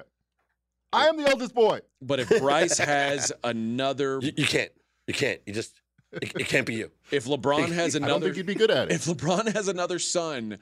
I 0.93 1.07
am 1.07 1.17
the 1.17 1.29
eldest 1.29 1.53
boy. 1.53 1.81
But 2.01 2.21
if 2.21 2.29
Bryce 2.39 2.77
has 2.77 3.31
another, 3.43 4.19
You, 4.21 4.31
you 4.37 4.45
can't. 4.45 4.71
You 5.05 5.13
can't. 5.13 5.41
You 5.45 5.53
just. 5.53 5.78
It, 6.11 6.23
it 6.39 6.47
can't 6.47 6.65
be 6.65 6.75
you. 6.75 6.91
if 7.11 7.25
LeBron 7.25 7.71
has 7.71 7.93
another, 7.93 8.13
I 8.13 8.15
don't 8.15 8.23
another, 8.23 8.25
think 8.25 8.35
he'd 8.37 8.45
be 8.47 8.55
good 8.55 8.71
at 8.71 8.89
it. 8.89 8.95
if 8.95 9.05
LeBron 9.05 9.53
has 9.53 9.67
another 9.67 9.99
son, 9.99 10.57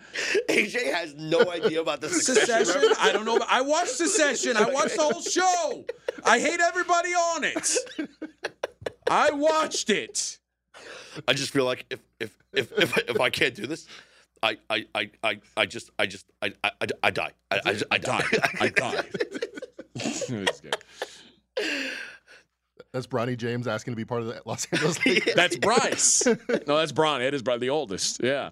AJ 0.49 0.93
has 0.93 1.13
no 1.15 1.49
idea 1.49 1.79
about 1.81 2.01
the 2.01 2.09
succession. 2.09 2.65
Secession. 2.65 2.93
I 2.99 3.13
don't 3.13 3.23
know. 3.25 3.39
I 3.47 3.61
watched 3.61 3.91
Secession. 3.91 4.57
I 4.57 4.69
watched 4.69 4.97
the 4.97 5.03
whole 5.03 5.21
show. 5.21 5.85
I 6.25 6.39
hate 6.39 6.59
everybody 6.59 7.09
on 7.09 7.43
it. 7.45 7.77
I 9.09 9.31
watched 9.31 9.89
it. 9.89 10.37
I 11.27 11.33
just 11.33 11.51
feel 11.51 11.65
like 11.65 11.85
if 11.89 11.99
if 12.19 12.37
if 12.53 12.71
if, 12.77 12.97
if 12.97 13.21
I 13.21 13.29
can't 13.29 13.55
do 13.55 13.65
this, 13.67 13.87
I 14.43 14.57
I 14.69 14.85
I 14.93 15.09
I, 15.23 15.39
I 15.55 15.65
just 15.65 15.91
I 15.97 16.07
just 16.07 16.25
I 16.41 16.53
I, 16.63 16.71
I, 16.81 16.87
I 17.03 17.11
die. 17.11 17.31
I, 17.51 17.61
I, 17.65 17.71
just, 17.71 17.85
I 17.89 17.97
die. 17.97 18.23
I 18.59 18.67
died. 18.69 19.09
It's 19.95 20.61
good. 20.61 20.75
That's 22.97 23.05
Bronny 23.05 23.37
James 23.37 23.67
asking 23.67 23.91
to 23.91 23.95
be 23.95 24.05
part 24.05 24.21
of 24.21 24.27
the 24.27 24.41
Los 24.45 24.65
Angeles 24.71 24.97
Lakers. 25.05 25.35
That's 25.35 25.55
Bryce. 25.55 26.25
No, 26.25 26.77
that's 26.77 26.91
Bron. 26.91 27.21
Ed 27.21 27.35
is 27.35 27.43
Bron, 27.43 27.59
the 27.59 27.69
oldest. 27.69 28.21
Yeah. 28.23 28.49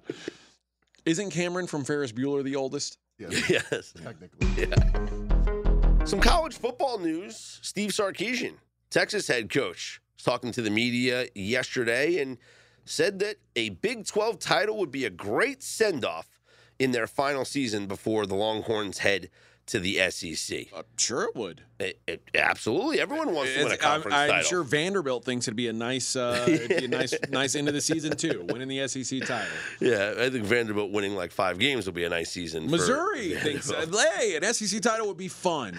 Isn't 1.03 1.31
Cameron 1.31 1.65
from 1.65 1.84
Ferris 1.84 2.12
Bueller 2.12 2.43
the 2.43 2.55
oldest? 2.55 2.99
Yes, 3.17 3.49
yes. 3.71 3.93
technically. 4.03 4.47
Yeah. 4.55 6.05
Some 6.05 6.19
college 6.19 6.55
football 6.60 6.99
news. 6.99 7.60
Steve 7.63 7.89
Sarkisian, 7.89 8.53
Texas 8.91 9.27
head 9.27 9.49
coach, 9.49 9.99
was 10.15 10.23
talking 10.23 10.51
to 10.51 10.62
the 10.62 10.69
media 10.69 11.25
yesterday 11.34 12.21
and 12.21 12.38
said 12.84 13.17
that 13.19 13.38
a 13.55 13.69
Big 13.69 14.05
12 14.05 14.38
title 14.38 14.77
would 14.77 14.91
be 14.91 15.05
a 15.05 15.10
great 15.10 15.63
send 15.63 16.05
off 16.05 16.39
in 16.77 16.91
their 16.91 17.08
final 17.08 17.45
season 17.45 17.88
before 17.88 18.27
the 18.27 18.36
Longhorns 18.36 18.99
head 18.99 19.31
to 19.67 19.80
the 19.80 19.99
SEC. 20.12 20.67
Uh, 20.75 20.84
sure, 20.97 21.23
it 21.23 21.36
would. 21.36 21.62
It, 21.80 21.99
it, 22.08 22.21
absolutely. 22.36 22.99
Everyone 22.99 23.34
wants 23.34 23.54
to 23.54 23.63
win 23.63 23.71
a 23.71 23.73
It's- 23.73 23.89
I'm, 23.89 24.04
I'm 24.13 24.30
title. 24.30 24.41
sure 24.43 24.63
Vanderbilt 24.63 25.25
thinks 25.25 25.47
it'd 25.47 25.56
be 25.58 25.67
a 25.67 25.73
nice, 25.73 26.15
uh, 26.15 26.45
it'd 26.47 26.69
be 26.69 26.86
a 26.86 26.88
nice, 26.88 27.13
nice 27.30 27.56
end 27.56 27.67
of 27.67 27.73
the 27.73 27.82
season 27.82 28.15
too, 28.15 28.45
winning 28.49 28.67
the 28.67 28.88
SEC 28.88 29.21
title. 29.21 29.47
Yeah, 29.80 30.13
I 30.19 30.30
think 30.30 30.45
Vanderbilt 30.45 30.91
winning 30.91 31.15
like 31.15 31.32
five 31.32 31.58
games 31.58 31.86
will 31.88 31.93
be 31.93 32.04
a 32.04 32.10
nice 32.10 32.32
season. 32.32 32.65
for 32.65 32.71
Missouri 32.71 33.36
thinks, 33.36 33.69
hey, 33.71 34.36
an 34.36 34.54
SEC 34.54 34.82
title 34.82 35.08
would 35.08 35.17
be 35.17 35.28
fun. 35.28 35.78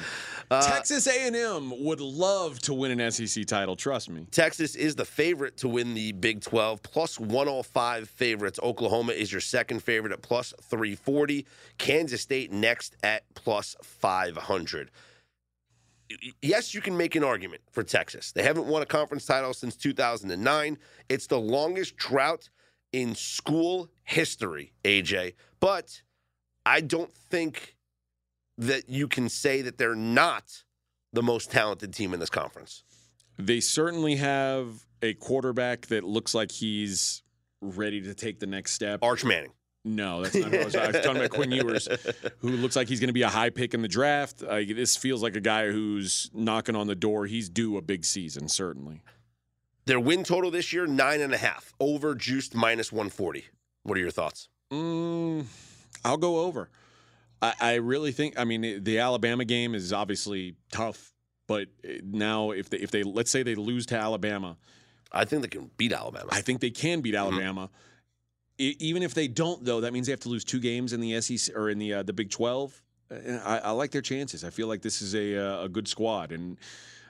Uh, 0.51 0.63
Texas 0.63 1.07
A&M 1.07 1.85
would 1.85 2.01
love 2.01 2.59
to 2.61 2.75
win 2.75 2.99
an 2.99 3.11
SEC 3.11 3.47
title. 3.47 3.75
Trust 3.75 4.09
me. 4.11 4.27
Texas 4.31 4.77
is 4.77 4.95
the 4.95 5.05
favorite 5.05 5.57
to 5.59 5.69
win 5.69 5.95
the 5.95 6.13
Big 6.13 6.41
12, 6.41 6.83
plus 6.83 7.19
105 7.19 8.09
favorites. 8.09 8.61
Oklahoma 8.63 9.13
is 9.13 9.33
your 9.33 9.41
second 9.41 9.83
favorite 9.83 10.13
at 10.13 10.23
plus 10.23 10.55
340. 10.63 11.47
Kansas 11.79 12.21
State 12.21 12.53
next 12.53 12.97
at 13.03 13.23
plus 13.35 13.77
500. 13.83 14.91
Yes, 16.41 16.73
you 16.73 16.81
can 16.81 16.97
make 16.97 17.17
an 17.17 17.25
argument 17.25 17.63
for 17.73 17.83
Texas. 17.83 18.31
They 18.31 18.45
haven't 18.45 18.67
won 18.67 18.83
a 18.83 18.87
conference 18.87 19.27
title 19.27 19.53
since 19.53 19.75
2009. 19.77 20.79
It's 21.09 21.27
the 21.27 21.41
longest 21.41 21.97
drought 21.97 22.49
in 22.93 23.15
school 23.15 23.89
history, 24.05 24.73
AJ. 24.85 25.35
But 25.59 26.01
I 26.65 26.81
don't 26.81 27.13
think 27.13 27.76
that 28.59 28.89
you 28.89 29.09
can 29.09 29.29
say 29.29 29.63
that 29.63 29.79
they're 29.79 29.95
not 29.95 30.65
the 31.13 31.23
most 31.23 31.51
talented 31.51 31.95
team 31.95 32.15
in 32.15 32.21
this 32.21 32.31
conference. 32.31 32.85
They 33.39 33.61
certainly 33.61 34.17
have 34.17 34.87
a 35.03 35.15
quarterback 35.15 35.87
that 35.87 36.05
looks 36.05 36.35
like 36.35 36.51
he's 36.51 37.23
ready 37.61 38.01
to 38.03 38.15
take 38.15 38.41
the 38.41 38.47
next 38.47 38.73
step. 38.73 39.01
Arch 39.03 39.25
Manning. 39.25 39.53
No, 39.85 40.23
that's 40.23 40.35
not 40.35 40.51
who 40.51 40.59
I 40.59 40.65
was, 40.65 40.75
I 40.75 40.87
was 40.89 40.97
talking 40.97 41.17
about. 41.19 41.31
Quinn 41.31 41.53
Ewers, 41.53 41.89
who 42.39 42.49
looks 42.49 42.75
like 42.75 42.89
he's 42.89 42.99
going 42.99 43.09
to 43.09 43.15
be 43.15 43.23
a 43.23 43.29
high 43.29 43.51
pick 43.51 43.73
in 43.73 43.83
the 43.83 43.89
draft. 43.89 44.43
Uh, 44.43 44.57
this 44.57 44.97
feels 44.97 45.23
like 45.23 45.37
a 45.37 45.41
guy 45.41 45.71
who's 45.71 46.29
knocking 46.35 46.75
on 46.75 46.89
the 46.89 46.97
door. 46.97 47.27
He's 47.27 47.49
due 47.49 47.77
a 47.77 47.83
big 47.83 48.05
season, 48.05 48.49
certainly. 48.49 49.03
Their 49.85 50.01
win 50.01 50.25
total 50.25 50.51
this 50.51 50.73
year, 50.73 50.89
nine 50.89 51.21
and 51.21 51.33
a 51.33 51.37
half. 51.37 51.73
Over 51.79 52.17
juiced 52.17 52.53
minus 52.53 52.91
140. 52.91 53.45
What 53.85 53.97
are 53.97 54.01
your 54.01 54.11
thoughts? 54.11 54.49
Mm, 54.73 55.45
I'll 56.05 56.17
go 56.17 56.41
over. 56.41 56.69
I, 57.43 57.55
I 57.61 57.75
really 57.75 58.13
think. 58.13 58.39
I 58.39 58.45
mean, 58.45 58.83
the 58.83 58.99
Alabama 58.99 59.45
game 59.45 59.75
is 59.75 59.93
obviously 59.93 60.57
tough, 60.73 61.13
but 61.47 61.69
now 62.03 62.51
if 62.51 62.71
they 62.71 62.79
if 62.79 62.91
they 62.91 63.03
let's 63.03 63.31
say 63.31 63.43
they 63.43 63.55
lose 63.55 63.87
to 63.87 63.97
Alabama, 63.99 64.57
I 65.13 65.25
think 65.25 65.43
they 65.43 65.49
can 65.49 65.71
beat 65.77 65.93
Alabama. 65.93 66.29
I 66.31 66.41
think 66.41 66.61
they 66.61 66.71
can 66.71 67.01
beat 67.01 67.15
Mm-hmm. 67.15 67.35
Alabama. 67.35 67.71
E- 68.59 68.77
even 68.81 69.03
if 69.03 69.13
they 69.13 69.29
don't, 69.29 69.65
though, 69.65 69.83
that 69.83 69.93
means 69.93 70.07
they 70.07 70.13
have 70.13 70.21
to 70.21 70.31
lose 70.31 70.45
two 70.45 70.61
games 70.61 70.93
in 70.95 71.01
the 71.01 71.21
SEC 71.21 71.55
or 71.55 71.69
in 71.69 71.79
the 71.79 71.95
uh, 71.95 72.03
the 72.03 72.13
Big 72.13 72.31
Twelve. 72.31 72.81
Uh, 73.11 73.39
I, 73.45 73.59
I 73.59 73.71
like 73.73 73.91
their 73.91 74.03
chances. 74.03 74.45
I 74.45 74.51
feel 74.51 74.67
like 74.67 74.83
this 74.83 75.03
is 75.03 75.15
a 75.15 75.37
uh, 75.37 75.65
a 75.65 75.69
good 75.69 75.87
squad, 75.89 76.33
and 76.33 76.57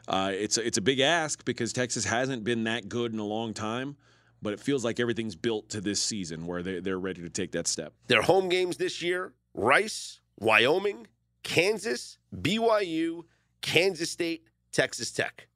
uh, 0.08 0.32
it's 0.34 0.58
a, 0.58 0.66
it's 0.66 0.76
a 0.78 0.82
big 0.82 0.98
ask 1.00 1.44
because 1.44 1.72
Texas 1.72 2.04
hasn't 2.04 2.42
been 2.44 2.64
that 2.64 2.88
good 2.88 3.12
in 3.12 3.18
a 3.20 3.24
long 3.24 3.54
time. 3.54 3.96
But 4.42 4.52
it 4.52 4.60
feels 4.60 4.84
like 4.84 5.00
everything's 5.00 5.34
built 5.34 5.70
to 5.70 5.80
this 5.80 6.02
season 6.02 6.46
where 6.46 6.62
they 6.62 6.80
they're 6.80 6.98
ready 6.98 7.22
to 7.22 7.30
take 7.30 7.52
that 7.52 7.66
step. 7.66 7.94
Their 8.08 8.22
home 8.22 8.48
games 8.48 8.76
this 8.76 9.00
year 9.00 9.32
Rice, 9.56 10.20
Wyoming, 10.38 11.06
Kansas, 11.42 12.18
BYU, 12.34 13.24
Kansas 13.62 14.10
State, 14.10 14.44
Texas 14.70 15.10
Tech. 15.10 15.48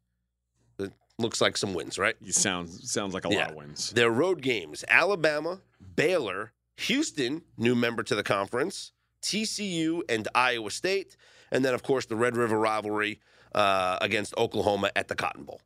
It 0.78 0.92
looks 1.18 1.40
like 1.40 1.56
some 1.56 1.74
wins, 1.74 1.98
right? 1.98 2.16
You 2.20 2.32
sound 2.32 2.70
sounds 2.70 3.12
like 3.14 3.24
a 3.26 3.28
Yeah. 3.30 3.40
lot 3.40 3.50
of 3.50 3.56
wins. 3.56 3.90
Their 3.90 4.10
road 4.10 4.40
games 4.42 4.84
Alabama, 4.88 5.60
Baylor, 5.96 6.52
Houston, 6.78 7.42
new 7.58 7.74
member 7.74 8.02
to 8.02 8.14
the 8.14 8.22
conference, 8.22 8.92
TCU, 9.22 10.02
and 10.08 10.26
Iowa 10.34 10.70
State. 10.70 11.16
And 11.52 11.64
then, 11.64 11.74
of 11.74 11.82
course, 11.82 12.06
the 12.06 12.16
Red 12.16 12.36
River 12.36 12.58
rivalry 12.58 13.20
uh, 13.54 13.98
against 14.00 14.32
Oklahoma 14.38 14.90
at 14.96 15.08
the 15.08 15.14
Cotton 15.14 15.44
Bowl. 15.44 15.60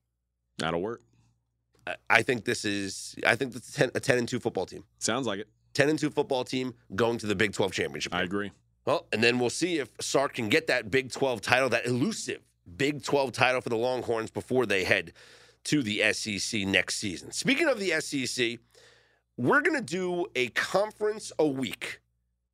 That'll 0.58 0.80
work. 0.82 1.02
I- 2.08 2.22
think 2.22 2.46
this 2.46 2.64
is, 2.64 3.14
I 3.26 3.36
think 3.36 3.54
10, 3.74 3.90
a 3.94 4.00
10 4.00 4.16
and 4.18 4.26
2 4.28 4.40
football 4.40 4.64
team. 4.64 4.84
Sounds 4.98 5.26
like 5.26 5.40
it. 5.40 5.48
10 5.74 5.90
and 5.90 5.98
2 5.98 6.10
football 6.10 6.44
team 6.44 6.74
going 6.94 7.18
to 7.18 7.26
the 7.26 7.34
Big 7.34 7.52
12 7.52 7.72
championship. 7.72 8.14
I 8.14 8.22
agree. 8.22 8.52
Well, 8.86 9.06
and 9.12 9.22
then 9.22 9.38
we'll 9.38 9.50
see 9.50 9.78
if 9.78 9.90
Sark 10.00 10.34
can 10.34 10.48
get 10.48 10.66
that 10.66 10.90
Big 10.90 11.10
12 11.10 11.40
title, 11.40 11.68
that 11.70 11.86
elusive 11.86 12.40
Big 12.76 13.02
12 13.02 13.32
title 13.32 13.60
for 13.60 13.68
the 13.68 13.76
Longhorns 13.76 14.30
before 14.30 14.66
they 14.66 14.84
head 14.84 15.12
to 15.64 15.82
the 15.82 16.02
SEC 16.12 16.60
next 16.62 16.96
season. 16.96 17.32
Speaking 17.32 17.68
of 17.68 17.78
the 17.78 18.00
SEC, 18.00 18.58
we're 19.36 19.62
going 19.62 19.78
to 19.78 19.84
do 19.84 20.26
a 20.34 20.48
conference 20.48 21.32
a 21.38 21.46
week 21.46 22.00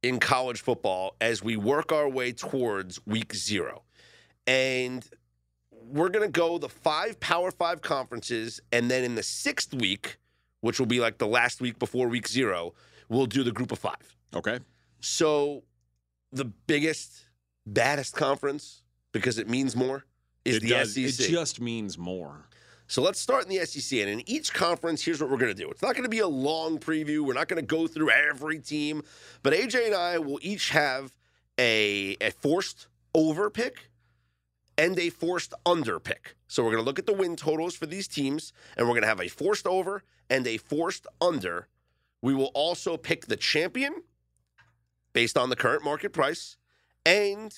in 0.02 0.18
college 0.18 0.62
football 0.62 1.14
as 1.20 1.42
we 1.42 1.56
work 1.56 1.92
our 1.92 2.08
way 2.08 2.32
towards 2.32 3.04
week 3.06 3.34
zero. 3.34 3.82
And 4.46 5.04
we're 5.70 6.08
going 6.08 6.26
to 6.26 6.32
go 6.32 6.58
the 6.58 6.68
five 6.68 7.20
Power 7.20 7.50
Five 7.50 7.82
conferences. 7.82 8.60
And 8.72 8.90
then 8.90 9.04
in 9.04 9.14
the 9.14 9.22
sixth 9.22 9.74
week, 9.74 10.18
which 10.60 10.78
will 10.78 10.86
be 10.86 11.00
like 11.00 11.18
the 11.18 11.26
last 11.26 11.60
week 11.60 11.78
before 11.78 12.08
week 12.08 12.28
zero, 12.28 12.74
we'll 13.10 13.26
do 13.26 13.42
the 13.42 13.52
group 13.52 13.72
of 13.72 13.78
five. 13.78 14.16
Okay. 14.34 14.60
So, 15.00 15.64
the 16.32 16.46
biggest, 16.46 17.26
baddest 17.66 18.14
conference 18.14 18.82
because 19.12 19.38
it 19.38 19.48
means 19.48 19.76
more 19.76 20.04
is 20.44 20.56
it 20.56 20.62
the 20.62 20.68
does. 20.70 20.94
SEC. 20.94 21.04
It 21.26 21.30
just 21.30 21.60
means 21.60 21.98
more. 21.98 22.46
so 22.86 23.02
let's 23.02 23.20
start 23.20 23.44
in 23.44 23.50
the 23.50 23.64
SEC, 23.66 23.98
and 23.98 24.08
in 24.08 24.28
each 24.28 24.54
conference, 24.54 25.04
here's 25.04 25.20
what 25.20 25.30
we're 25.30 25.36
going 25.36 25.54
to 25.54 25.62
do. 25.62 25.70
It's 25.70 25.82
not 25.82 25.94
going 25.94 26.04
to 26.04 26.10
be 26.10 26.20
a 26.20 26.28
long 26.28 26.78
preview. 26.78 27.20
We're 27.20 27.34
not 27.34 27.48
going 27.48 27.60
to 27.60 27.66
go 27.66 27.86
through 27.86 28.10
every 28.10 28.58
team, 28.58 29.02
but 29.42 29.52
AJ 29.52 29.86
and 29.86 29.94
I 29.94 30.18
will 30.18 30.38
each 30.42 30.70
have 30.70 31.12
a 31.58 32.16
a 32.20 32.30
forced 32.30 32.86
over 33.14 33.50
pick 33.50 33.90
and 34.78 34.98
a 34.98 35.10
forced 35.10 35.52
under 35.66 36.00
pick. 36.00 36.36
So 36.48 36.62
we're 36.62 36.70
going 36.70 36.82
to 36.82 36.86
look 36.86 36.98
at 36.98 37.06
the 37.06 37.12
win 37.12 37.36
totals 37.36 37.76
for 37.76 37.86
these 37.86 38.08
teams, 38.08 38.52
and 38.76 38.86
we're 38.86 38.94
going 38.94 39.02
to 39.02 39.08
have 39.08 39.20
a 39.20 39.28
forced 39.28 39.66
over 39.66 40.02
and 40.28 40.46
a 40.46 40.56
forced 40.56 41.06
under. 41.20 41.68
We 42.22 42.34
will 42.34 42.50
also 42.54 42.96
pick 42.96 43.26
the 43.26 43.36
champion 43.36 43.94
based 45.12 45.38
on 45.38 45.50
the 45.50 45.56
current 45.56 45.84
market 45.84 46.12
price 46.12 46.56
and 47.06 47.52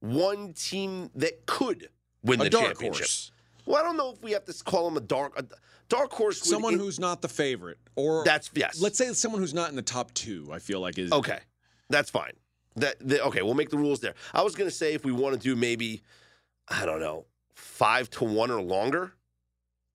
one 0.00 0.52
team 0.52 1.10
that 1.14 1.46
could 1.46 1.88
win 2.22 2.40
A 2.40 2.44
the 2.44 2.50
dark 2.50 2.64
championship. 2.66 3.00
horse. 3.00 3.32
Well, 3.64 3.76
I 3.80 3.84
don't 3.84 3.96
know 3.96 4.10
if 4.12 4.22
we 4.22 4.32
have 4.32 4.44
to 4.46 4.64
call 4.64 4.88
him 4.88 4.96
a 4.96 5.00
dark 5.00 5.38
a 5.38 5.44
dark 5.88 6.12
horse. 6.12 6.40
Someone 6.42 6.74
it- 6.74 6.78
who's 6.80 6.98
not 6.98 7.22
the 7.22 7.28
favorite, 7.28 7.78
or 7.96 8.24
that's 8.24 8.50
yes. 8.54 8.80
let's 8.80 8.98
say 8.98 9.12
someone 9.12 9.40
who's 9.40 9.54
not 9.54 9.70
in 9.70 9.76
the 9.76 9.82
top 9.82 10.12
two. 10.14 10.48
I 10.52 10.58
feel 10.58 10.80
like 10.80 10.98
is 10.98 11.12
okay, 11.12 11.38
that's 11.88 12.10
fine. 12.10 12.32
That 12.76 12.96
the, 13.00 13.22
okay, 13.26 13.42
we'll 13.42 13.54
make 13.54 13.70
the 13.70 13.78
rules 13.78 14.00
there. 14.00 14.14
I 14.34 14.42
was 14.42 14.54
gonna 14.56 14.70
say 14.70 14.94
if 14.94 15.04
we 15.04 15.12
want 15.12 15.34
to 15.34 15.40
do 15.40 15.54
maybe, 15.54 16.02
I 16.68 16.84
don't 16.86 17.00
know, 17.00 17.26
five 17.54 18.10
to 18.10 18.24
one 18.24 18.50
or 18.50 18.60
longer, 18.60 19.12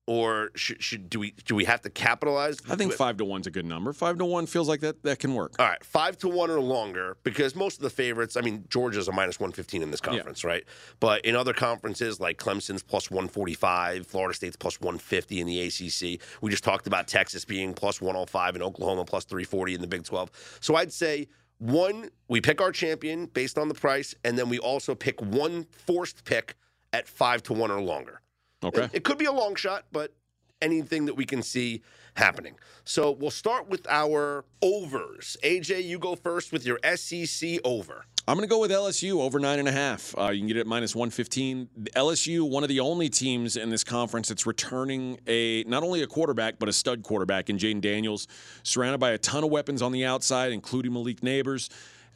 or 0.08 0.50
should, 0.54 0.82
should 0.82 1.10
do 1.10 1.20
we 1.20 1.32
do 1.44 1.54
we 1.54 1.66
have 1.66 1.82
to 1.82 1.90
capitalize? 1.90 2.56
I 2.70 2.76
think 2.76 2.94
five 2.94 3.18
to 3.18 3.26
one's 3.26 3.46
a 3.46 3.50
good 3.50 3.66
number. 3.66 3.92
Five 3.92 4.16
to 4.18 4.24
one 4.24 4.46
feels 4.46 4.66
like 4.66 4.80
that 4.80 5.02
that 5.02 5.18
can 5.18 5.34
work. 5.34 5.56
All 5.58 5.66
right, 5.66 5.84
five 5.84 6.16
to 6.18 6.28
one 6.28 6.50
or 6.50 6.60
longer, 6.60 7.18
because 7.24 7.54
most 7.54 7.76
of 7.76 7.82
the 7.82 7.90
favorites, 7.90 8.34
I 8.34 8.40
mean, 8.40 8.64
Georgia's 8.70 9.06
a 9.08 9.12
minus 9.12 9.38
115 9.38 9.82
in 9.82 9.90
this 9.90 10.00
conference, 10.00 10.44
right? 10.44 10.64
But 10.98 11.26
in 11.26 11.36
other 11.36 11.52
conferences, 11.52 12.20
like 12.20 12.38
Clemson's 12.38 12.82
plus 12.82 13.10
145, 13.10 14.06
Florida 14.06 14.34
State's 14.34 14.56
plus 14.56 14.80
150 14.80 15.40
in 15.40 15.46
the 15.46 15.60
ACC. 15.60 16.22
We 16.40 16.50
just 16.50 16.64
talked 16.64 16.86
about 16.86 17.06
Texas 17.06 17.44
being 17.44 17.74
plus 17.74 18.00
105 18.00 18.54
and 18.54 18.64
Oklahoma 18.64 19.04
plus 19.04 19.26
340 19.26 19.74
in 19.74 19.82
the 19.82 19.86
Big 19.86 20.04
12. 20.04 20.58
So 20.60 20.74
I'd 20.74 20.92
say 20.92 21.28
one, 21.58 22.08
we 22.28 22.40
pick 22.40 22.62
our 22.62 22.72
champion 22.72 23.26
based 23.26 23.58
on 23.58 23.68
the 23.68 23.74
price, 23.74 24.14
and 24.24 24.38
then 24.38 24.48
we 24.48 24.58
also 24.58 24.94
pick 24.94 25.20
one 25.20 25.64
forced 25.64 26.24
pick 26.24 26.54
at 26.94 27.06
five 27.06 27.42
to 27.42 27.52
one 27.52 27.70
or 27.70 27.82
longer. 27.82 28.22
Okay. 28.62 28.84
It, 28.84 28.90
it 28.94 29.04
could 29.04 29.18
be 29.18 29.26
a 29.26 29.32
long 29.32 29.54
shot, 29.54 29.84
but 29.92 30.12
anything 30.60 31.06
that 31.06 31.14
we 31.14 31.24
can 31.24 31.42
see 31.42 31.82
happening. 32.14 32.56
So 32.84 33.12
we'll 33.12 33.30
start 33.30 33.68
with 33.68 33.86
our 33.88 34.44
overs. 34.62 35.36
AJ, 35.42 35.84
you 35.84 35.98
go 35.98 36.16
first 36.16 36.52
with 36.52 36.66
your 36.66 36.78
SEC 36.96 37.60
over. 37.64 38.04
I'm 38.26 38.36
going 38.36 38.46
to 38.46 38.50
go 38.50 38.60
with 38.60 38.70
LSU 38.70 39.20
over 39.22 39.38
nine 39.38 39.58
and 39.58 39.68
a 39.68 39.72
half. 39.72 40.14
Uh, 40.18 40.28
you 40.28 40.40
can 40.40 40.48
get 40.48 40.58
it 40.58 40.60
at 40.60 40.66
minus 40.66 40.94
115. 40.94 41.68
LSU, 41.96 42.46
one 42.46 42.62
of 42.62 42.68
the 42.68 42.80
only 42.80 43.08
teams 43.08 43.56
in 43.56 43.70
this 43.70 43.82
conference 43.82 44.28
that's 44.28 44.46
returning 44.46 45.18
a 45.26 45.64
not 45.64 45.82
only 45.82 46.02
a 46.02 46.06
quarterback 46.06 46.58
but 46.58 46.68
a 46.68 46.72
stud 46.72 47.02
quarterback 47.02 47.48
in 47.48 47.56
Jayden 47.56 47.80
Daniels, 47.80 48.28
surrounded 48.64 48.98
by 48.98 49.12
a 49.12 49.18
ton 49.18 49.44
of 49.44 49.50
weapons 49.50 49.80
on 49.80 49.92
the 49.92 50.04
outside, 50.04 50.52
including 50.52 50.92
Malik 50.92 51.22
Nabers. 51.22 51.70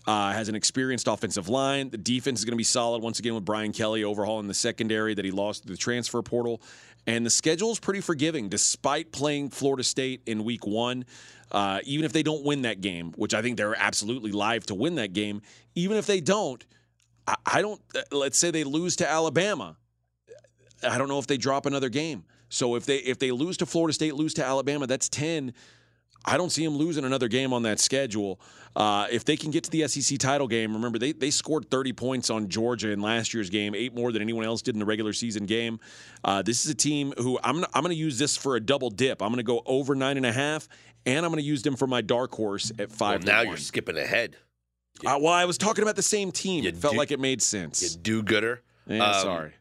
Uh, 0.05 0.33
has 0.33 0.49
an 0.49 0.57
experienced 0.57 1.07
offensive 1.07 1.49
line. 1.49 1.89
The 1.89 1.97
defense 1.97 2.41
is 2.41 2.45
going 2.45 2.55
to 2.55 2.59
be 2.59 2.65
solid 2.65 3.03
once 3.03 3.21
again 3.21 3.35
with 3.35 3.45
Brian 3.45 3.73
Kelly 3.73 4.03
overhauling 4.03 4.49
the 4.49 4.55
secondary 4.55 5.15
that 5.15 5.25
he 5.25 5.31
lost 5.31 5.63
to 5.63 5.69
the 5.69 5.77
transfer 5.77 6.21
portal. 6.23 6.61
And 7.07 7.25
the 7.25 7.31
schedule 7.31 7.71
is 7.71 7.79
pretty 7.79 8.01
forgiving 8.01 8.49
despite 8.49 9.13
playing 9.13 9.51
Florida 9.51 9.85
State 9.85 10.23
in 10.27 10.45
week 10.45 10.67
one. 10.67 11.05
Uh, 11.53 11.81
even 11.85 12.05
if 12.05 12.13
they 12.13 12.23
don't 12.23 12.45
win 12.45 12.63
that 12.63 12.81
game, 12.81 13.13
which 13.17 13.35
I 13.35 13.43
think 13.43 13.59
they're 13.59 13.79
absolutely 13.79 14.33
live 14.33 14.65
to 14.67 14.75
win 14.75 14.95
that 14.97 15.13
game, 15.13 15.43
even 15.75 15.97
if 15.99 16.07
they 16.07 16.21
don't, 16.21 16.65
I, 17.27 17.37
I 17.45 17.63
don't, 17.63 17.81
uh, 17.95 18.01
let's 18.11 18.39
say 18.39 18.51
they 18.51 18.65
lose 18.65 18.97
to 18.97 19.09
Alabama. 19.09 19.77
I 20.83 20.99
don't 20.99 21.09
know 21.09 21.19
if 21.19 21.27
they 21.27 21.37
drop 21.37 21.67
another 21.67 21.91
game. 21.91 22.25
So 22.49 22.75
if 22.75 22.85
they 22.87 22.99
if 22.99 23.19
they 23.19 23.31
lose 23.31 23.57
to 23.59 23.67
Florida 23.67 23.93
State, 23.95 24.15
lose 24.15 24.35
to 24.35 24.45
Alabama, 24.45 24.87
that's 24.87 25.09
10. 25.09 25.55
I 26.25 26.37
don't 26.37 26.51
see 26.51 26.65
them 26.65 26.77
losing 26.77 27.05
another 27.05 27.29
game 27.29 27.53
on 27.53 27.63
that 27.65 27.81
schedule. 27.81 28.41
Uh, 28.77 29.07
if 29.11 29.25
they 29.25 29.37
can 29.37 29.51
get 29.51 29.65
to 29.65 29.71
the 29.71 29.87
SEC 29.89 30.19
title 30.19 30.47
game, 30.47 30.73
remember 30.73 30.99
they 30.99 31.13
they 31.13 31.31
scored 31.31 31.71
30 31.71 31.93
points 31.93 32.31
on 32.31 32.49
Georgia 32.49 32.91
in 32.91 33.01
last 33.01 33.35
year's 33.35 33.51
game, 33.51 33.75
eight 33.75 33.95
more 33.95 34.13
than 34.13 34.23
anyone 34.23 34.45
else 34.45 34.63
did 34.63 34.75
in 34.75 34.79
the 34.79 34.85
regular 34.87 35.13
season 35.13 35.47
game. 35.47 35.79
Uh, 36.25 36.41
this 36.43 36.65
is 36.65 36.71
a 36.71 36.75
team 36.75 37.13
who 37.19 37.39
I'm 37.43 37.57
gonna, 37.57 37.69
I'm 37.75 37.83
going 37.83 37.95
to 37.95 38.01
use 38.01 38.19
this 38.19 38.37
for 38.37 38.57
a 38.57 38.61
double 38.61 38.89
dip. 38.91 39.21
I'm 39.21 39.29
going 39.29 39.39
to 39.39 39.43
go 39.43 39.63
over 39.67 39.95
nine 39.95 40.17
and 40.17 40.25
a 40.25 40.33
half, 40.33 40.69
and 41.05 41.27
I'm 41.27 41.33
going 41.33 41.43
to 41.43 41.47
use 41.49 41.63
them 41.63 41.77
for 41.77 41.87
my 41.87 42.01
dark 42.01 42.33
horse 42.35 42.71
at 42.79 42.91
five. 42.93 43.21
to 43.21 43.27
now 43.27 43.39
one. 43.39 43.49
you're 43.49 43.57
skipping 43.57 43.99
ahead. 43.99 44.37
Uh, 45.05 45.19
well, 45.21 45.33
I 45.33 45.45
was 45.47 45.59
talking 45.59 45.83
about 45.83 45.97
the 45.97 46.03
same 46.03 46.31
team. 46.31 46.63
You 46.63 46.69
It 46.71 46.77
felt 46.77 46.93
do- 46.93 46.99
like 46.99 47.11
it 47.11 47.19
made 47.21 47.41
You 47.41 47.45
sense. 47.45 47.97
do 47.97 48.23
gooder. 48.23 48.63
Yeah, 48.87 49.05
Um, 49.11 49.23
sorry. 49.23 49.53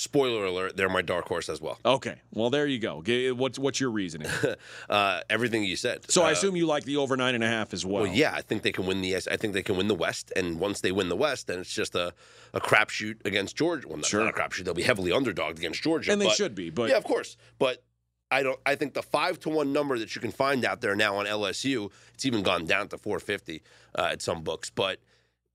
Spoiler 0.00 0.46
alert, 0.46 0.76
they're 0.76 0.88
my 0.88 1.02
dark 1.02 1.28
horse 1.28 1.48
as 1.50 1.60
well. 1.60 1.78
Okay. 1.84 2.16
Well, 2.32 2.48
there 2.48 2.66
you 2.66 2.78
go. 2.78 3.02
What's 3.34 3.58
what's 3.58 3.78
your 3.80 3.90
reasoning? 3.90 4.28
Uh, 4.88 5.20
everything 5.28 5.62
you 5.62 5.76
said. 5.76 6.10
So 6.10 6.22
I 6.22 6.30
Uh, 6.30 6.32
assume 6.32 6.56
you 6.56 6.66
like 6.66 6.84
the 6.84 6.96
over 6.96 7.16
nine 7.16 7.34
and 7.34 7.44
a 7.44 7.46
half 7.46 7.72
as 7.74 7.84
well. 7.86 8.02
Well, 8.04 8.12
yeah, 8.12 8.32
I 8.34 8.40
think 8.42 8.62
they 8.62 8.72
can 8.72 8.86
win 8.86 9.00
the. 9.02 9.14
I 9.16 9.36
think 9.36 9.52
they 9.54 9.62
can 9.62 9.76
win 9.76 9.88
the 9.88 9.94
West, 9.94 10.32
and 10.34 10.58
once 10.58 10.80
they 10.80 10.90
win 10.90 11.08
the 11.08 11.16
West, 11.16 11.46
then 11.46 11.58
it's 11.60 11.72
just 11.72 11.94
a, 11.94 12.12
a 12.54 12.60
crapshoot 12.60 13.24
against 13.24 13.56
Georgia. 13.56 13.86
Well, 13.86 13.98
not, 13.98 14.06
Sure. 14.06 14.24
not 14.24 14.30
a 14.30 14.32
crapshoot; 14.36 14.64
they'll 14.64 14.74
be 14.74 14.82
heavily 14.82 15.10
underdogged 15.12 15.58
against 15.58 15.82
Georgia, 15.82 16.12
and 16.12 16.20
they 16.20 16.26
but- 16.26 16.34
should 16.36 16.54
be. 16.54 16.70
But 16.70 16.90
yeah, 16.90 16.96
of 16.96 17.04
course. 17.04 17.36
But 17.58 17.84
I 18.30 18.42
don't. 18.42 18.58
I 18.66 18.74
think 18.74 18.94
the 18.94 19.02
five 19.02 19.38
to 19.40 19.50
one 19.50 19.72
number 19.72 19.98
that 19.98 20.14
you 20.14 20.20
can 20.20 20.32
find 20.32 20.64
out 20.64 20.80
there 20.80 20.96
now 20.96 21.16
on 21.16 21.26
LSU, 21.26 21.90
it's 22.14 22.24
even 22.26 22.42
gone 22.42 22.64
down 22.64 22.88
to 22.88 22.98
four 22.98 23.20
fifty 23.20 23.62
uh, 23.96 24.08
at 24.12 24.22
some 24.22 24.42
books. 24.42 24.70
But 24.70 24.98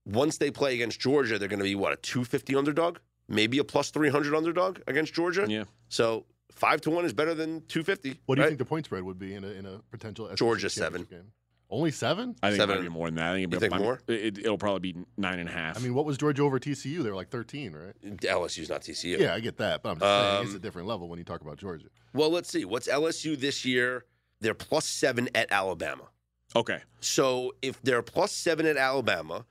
once 0.05 0.37
they 0.37 0.51
play 0.51 0.75
against 0.75 0.99
Georgia, 0.99 1.37
they're 1.39 1.49
going 1.49 1.59
to 1.59 1.63
be 1.65 1.75
what 1.75 1.91
a 1.93 1.97
two 1.97 2.23
fifty 2.23 2.55
underdog, 2.55 2.97
maybe 3.27 3.57
a 3.59 3.63
plus 3.63 3.89
three 3.91 4.09
hundred 4.09 4.35
underdog 4.35 4.79
against 4.87 5.13
Georgia. 5.13 5.45
yeah, 5.47 5.63
So 5.89 6.25
five 6.51 6.81
to 6.81 6.89
one 6.91 7.05
is 7.05 7.13
better 7.13 7.33
than 7.33 7.61
two 7.67 7.83
fifty. 7.83 8.19
What 8.25 8.35
do 8.35 8.41
you 8.41 8.47
think 8.47 8.59
the 8.59 8.65
point 8.65 8.85
spread 8.85 9.03
would 9.03 9.19
be 9.19 9.33
in 9.35 9.43
a 9.43 9.49
in 9.49 9.65
a 9.65 9.79
potential 9.91 10.27
SEC 10.29 10.37
Georgia, 10.37 10.69
seven 10.69 11.03
game? 11.03 11.31
Only 11.67 11.89
seven? 11.89 12.35
I 12.43 12.49
think 12.51 12.59
Seven. 12.61 12.75
it 12.75 12.79
might 12.81 12.83
be 12.83 12.93
more 12.93 13.07
than 13.07 13.15
that. 13.15 13.31
I 13.31 13.33
think, 13.37 13.51
You 13.51 13.57
it, 13.57 13.59
think 13.59 13.71
might- 13.71 13.81
more? 13.81 13.99
It, 14.07 14.37
it'll 14.37 14.57
probably 14.59 14.91
be 14.93 14.99
nine 15.17 15.39
and 15.39 15.49
a 15.49 15.51
half. 15.51 15.75
I 15.75 15.79
mean, 15.81 15.95
what 15.95 16.05
was 16.05 16.15
Georgia 16.15 16.43
over 16.43 16.59
TCU? 16.59 17.01
They 17.01 17.09
were 17.09 17.15
like 17.15 17.29
13, 17.29 17.73
right? 17.73 17.95
LSU's 18.21 18.69
not 18.69 18.81
TCU. 18.81 19.17
Yeah, 19.19 19.33
I 19.33 19.39
get 19.39 19.57
that, 19.57 19.81
but 19.81 19.89
I'm 19.89 19.99
just 19.99 20.05
saying 20.07 20.41
it's 20.43 20.51
Um, 20.51 20.55
a 20.57 20.59
different 20.59 20.87
level 20.87 21.09
when 21.09 21.17
you 21.17 21.25
talk 21.25 21.41
about 21.41 21.57
Georgia. 21.57 21.87
Well, 22.13 22.29
let's 22.29 22.49
see. 22.51 22.65
What's 22.65 22.87
LSU 22.87 23.35
this 23.37 23.65
year? 23.65 24.05
They're 24.41 24.53
plus 24.53 24.85
seven 24.85 25.27
at 25.33 25.51
Alabama. 25.51 26.03
okay. 26.55 26.81
So 26.99 27.55
if 27.63 27.81
they're 27.81 28.03
plus 28.03 28.31
seven 28.31 28.67
at 28.67 28.77
Alabama, 28.77 29.45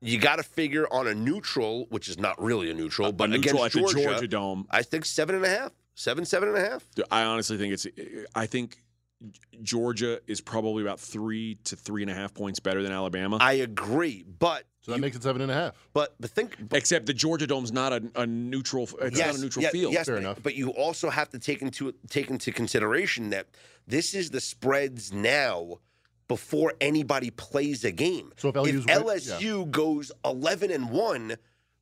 you 0.00 0.18
got 0.18 0.36
to 0.36 0.42
figure 0.42 0.86
on 0.92 1.06
a 1.06 1.14
neutral, 1.14 1.86
which 1.90 2.08
is 2.08 2.18
not 2.18 2.40
really 2.42 2.70
a 2.70 2.74
neutral, 2.74 3.12
but 3.12 3.28
a 3.28 3.32
neutral 3.32 3.64
against 3.64 3.76
at 3.76 3.80
Georgia, 3.80 3.96
the 3.96 4.02
Georgia 4.02 4.28
Dome. 4.28 4.66
I 4.70 4.82
think 4.82 5.04
seven 5.04 5.34
and 5.34 5.44
a 5.44 5.48
half. 5.48 5.72
seven, 5.94 6.24
seven 6.24 6.48
and 6.48 6.58
a 6.58 6.60
half. 6.60 6.84
I 7.10 7.24
honestly 7.24 7.58
think 7.58 7.74
it's. 7.74 7.86
I 8.34 8.46
think 8.46 8.78
Georgia 9.62 10.20
is 10.26 10.40
probably 10.40 10.82
about 10.82 10.98
three 10.98 11.56
to 11.64 11.76
three 11.76 12.02
and 12.02 12.10
a 12.10 12.14
half 12.14 12.32
points 12.32 12.60
better 12.60 12.82
than 12.82 12.92
Alabama. 12.92 13.36
I 13.40 13.54
agree, 13.54 14.24
but 14.38 14.64
So 14.80 14.92
that 14.92 14.96
you- 14.96 15.02
makes 15.02 15.16
it 15.16 15.22
seven 15.22 15.42
and 15.42 15.50
a 15.50 15.54
half. 15.54 15.74
but 15.92 16.14
the 16.18 16.28
thing. 16.28 16.50
But 16.68 16.78
Except 16.78 17.04
the 17.04 17.12
Georgia 17.12 17.46
Dome's 17.46 17.72
not 17.72 17.92
a, 17.92 18.02
a 18.14 18.26
neutral. 18.26 18.88
It's 19.02 19.18
not 19.18 19.34
a 19.34 19.38
neutral 19.38 19.62
yeah, 19.64 19.70
field. 19.70 19.92
Yes, 19.92 20.06
Fair 20.06 20.16
but, 20.16 20.20
enough. 20.22 20.42
but 20.42 20.54
you 20.54 20.70
also 20.70 21.10
have 21.10 21.28
to 21.30 21.38
take 21.38 21.60
into 21.60 21.92
take 22.08 22.30
into 22.30 22.50
consideration 22.52 23.28
that 23.30 23.48
this 23.86 24.14
is 24.14 24.30
the 24.30 24.40
spreads 24.40 25.12
now 25.12 25.78
before 26.30 26.72
anybody 26.80 27.28
plays 27.30 27.84
a 27.84 27.90
game. 27.90 28.32
So 28.36 28.50
if 28.50 28.54
LU's 28.54 28.68
if 28.68 28.86
win- 28.86 29.02
LSU 29.04 29.68
goes 29.68 30.12
eleven 30.24 30.70
and 30.70 30.88
one 30.88 31.34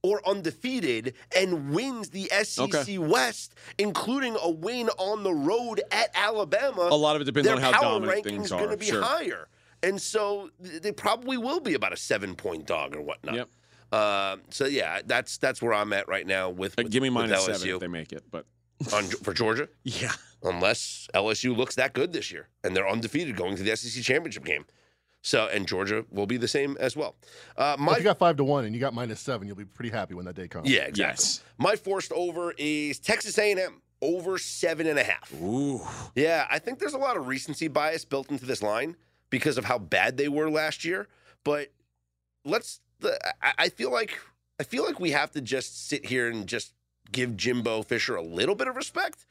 or 0.02 0.26
undefeated 0.26 1.12
and 1.36 1.70
wins 1.74 2.08
the 2.08 2.30
SEC 2.42 2.64
Okay. 2.74 2.96
West, 2.96 3.54
including 3.76 4.38
a 4.40 4.48
win 4.48 4.88
on 4.96 5.22
the 5.22 5.34
road 5.34 5.82
at 5.90 6.08
Alabama, 6.14 6.88
A 6.90 6.96
lot 6.96 7.14
of 7.14 7.20
it 7.20 7.24
depends 7.26 7.46
on 7.46 7.58
how 7.60 7.72
power 7.72 7.82
dominant 7.82 8.12
ranking's 8.24 8.48
things 8.48 8.50
going 8.50 8.70
to 8.70 8.76
be 8.78 8.86
Sure. 8.86 9.02
higher. 9.02 9.48
And 9.82 10.00
so 10.00 10.48
they 10.58 10.92
probably 10.92 11.36
will 11.36 11.60
be 11.60 11.74
about 11.74 11.92
a 11.92 11.96
seven 11.98 12.34
point 12.34 12.66
dog 12.66 12.96
or 12.96 13.02
whatnot. 13.02 13.34
Yep. 13.34 13.48
Um, 14.00 14.40
so 14.48 14.64
yeah, 14.64 15.00
that's 15.04 15.36
that's 15.36 15.60
where 15.60 15.74
I'm 15.74 15.92
at 15.92 16.08
right 16.08 16.26
now 16.26 16.48
with, 16.48 16.78
Uh, 16.78 16.84
give 16.84 17.02
me 17.02 17.10
with 17.10 17.28
minus 17.28 17.46
LSU 17.46 17.52
seven 17.58 17.68
if 17.74 17.80
they 17.80 17.86
make 17.88 18.12
it. 18.12 18.24
But 18.30 18.46
on, 18.92 19.04
for 19.04 19.34
Georgia, 19.34 19.68
yeah, 19.84 20.12
unless 20.42 21.08
LSU 21.14 21.56
looks 21.56 21.74
that 21.76 21.92
good 21.92 22.12
this 22.12 22.30
year 22.30 22.48
and 22.62 22.76
they're 22.76 22.88
undefeated 22.88 23.36
going 23.36 23.56
to 23.56 23.62
the 23.62 23.76
SEC 23.76 24.02
championship 24.02 24.44
game. 24.44 24.64
So 25.20 25.48
and 25.52 25.66
Georgia 25.66 26.04
will 26.10 26.26
be 26.26 26.36
the 26.36 26.48
same 26.48 26.76
as 26.78 26.96
well. 26.96 27.16
Uh, 27.56 27.76
my 27.78 27.92
if 27.92 27.98
you 27.98 28.04
got 28.04 28.18
five 28.18 28.36
to 28.36 28.44
one 28.44 28.64
and 28.64 28.74
you 28.74 28.80
got 28.80 28.94
minus 28.94 29.20
seven, 29.20 29.46
you'll 29.46 29.56
be 29.56 29.64
pretty 29.64 29.90
happy 29.90 30.14
when 30.14 30.24
that 30.26 30.36
day 30.36 30.46
comes. 30.48 30.70
yeah, 30.70 30.82
exactly. 30.82 31.24
Yes. 31.24 31.42
My 31.58 31.74
forced 31.74 32.12
over 32.12 32.54
is 32.56 32.98
Texas 33.00 33.36
A&M 33.36 33.82
over 34.00 34.38
seven 34.38 34.86
and 34.86 34.98
a 34.98 35.02
half. 35.02 35.32
ooh, 35.42 35.80
Yeah, 36.14 36.46
I 36.48 36.60
think 36.60 36.78
there's 36.78 36.94
a 36.94 36.98
lot 36.98 37.16
of 37.16 37.26
recency 37.26 37.66
bias 37.66 38.04
built 38.04 38.30
into 38.30 38.46
this 38.46 38.62
line 38.62 38.96
because 39.28 39.58
of 39.58 39.64
how 39.64 39.78
bad 39.78 40.16
they 40.16 40.28
were 40.28 40.50
last 40.50 40.84
year. 40.84 41.08
But 41.44 41.72
let's. 42.44 42.80
The, 43.00 43.18
I, 43.42 43.52
I 43.58 43.68
feel 43.70 43.92
like 43.92 44.18
I 44.60 44.64
feel 44.64 44.84
like 44.84 44.98
we 45.00 45.10
have 45.12 45.30
to 45.32 45.40
just 45.40 45.88
sit 45.88 46.06
here 46.06 46.28
and 46.28 46.46
just 46.46 46.72
give 47.12 47.36
Jimbo 47.36 47.82
Fisher 47.82 48.16
a 48.16 48.22
little 48.22 48.54
bit 48.54 48.68
of 48.68 48.76
respect. 48.76 49.26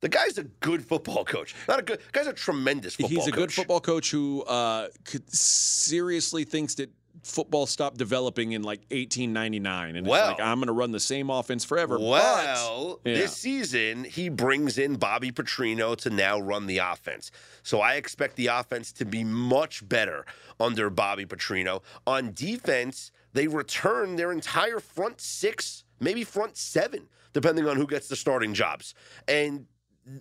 The 0.00 0.08
guy's 0.08 0.38
a 0.38 0.44
good 0.44 0.84
football 0.84 1.24
coach. 1.24 1.54
Not 1.66 1.80
a 1.80 1.82
good 1.82 2.00
guy's 2.12 2.26
a 2.28 2.32
tremendous 2.32 2.94
football. 2.94 3.10
he's 3.10 3.26
a 3.26 3.32
good 3.32 3.52
football 3.52 3.80
coach 3.80 4.10
who 4.10 4.42
uh, 4.44 4.88
could 5.04 5.28
seriously 5.32 6.44
thinks 6.44 6.76
that 6.76 6.90
football 7.24 7.66
stopped 7.66 7.96
developing 7.96 8.52
in 8.52 8.62
like 8.62 8.78
1899, 8.90 9.96
and 9.96 10.06
Well- 10.06 10.30
it's 10.30 10.38
like 10.38 10.46
I'm 10.46 10.58
going 10.58 10.68
to 10.68 10.72
run 10.72 10.92
the 10.92 11.00
same 11.00 11.30
offense 11.30 11.64
forever. 11.64 11.98
Well, 11.98 13.00
but, 13.02 13.10
yeah. 13.10 13.16
this 13.18 13.36
season 13.36 14.04
he 14.04 14.28
brings 14.28 14.78
in 14.78 14.96
Bobby 14.96 15.32
Petrino 15.32 15.96
to 15.96 16.10
now 16.10 16.38
run 16.38 16.66
the 16.66 16.78
offense. 16.78 17.32
So 17.64 17.80
I 17.80 17.94
expect 17.94 18.36
the 18.36 18.46
offense 18.46 18.92
to 18.92 19.04
be 19.04 19.24
much 19.24 19.86
better 19.88 20.24
under 20.60 20.90
Bobby 20.90 21.26
Petrino. 21.26 21.82
On 22.06 22.32
defense, 22.32 23.10
they 23.32 23.48
return 23.48 24.16
their 24.16 24.32
entire 24.32 24.80
front 24.80 25.20
six, 25.20 25.84
maybe 26.00 26.24
front 26.24 26.56
seven, 26.56 27.08
depending 27.32 27.68
on 27.68 27.76
who 27.76 27.86
gets 27.86 28.08
the 28.08 28.16
starting 28.16 28.54
jobs. 28.54 28.94
And 29.26 29.66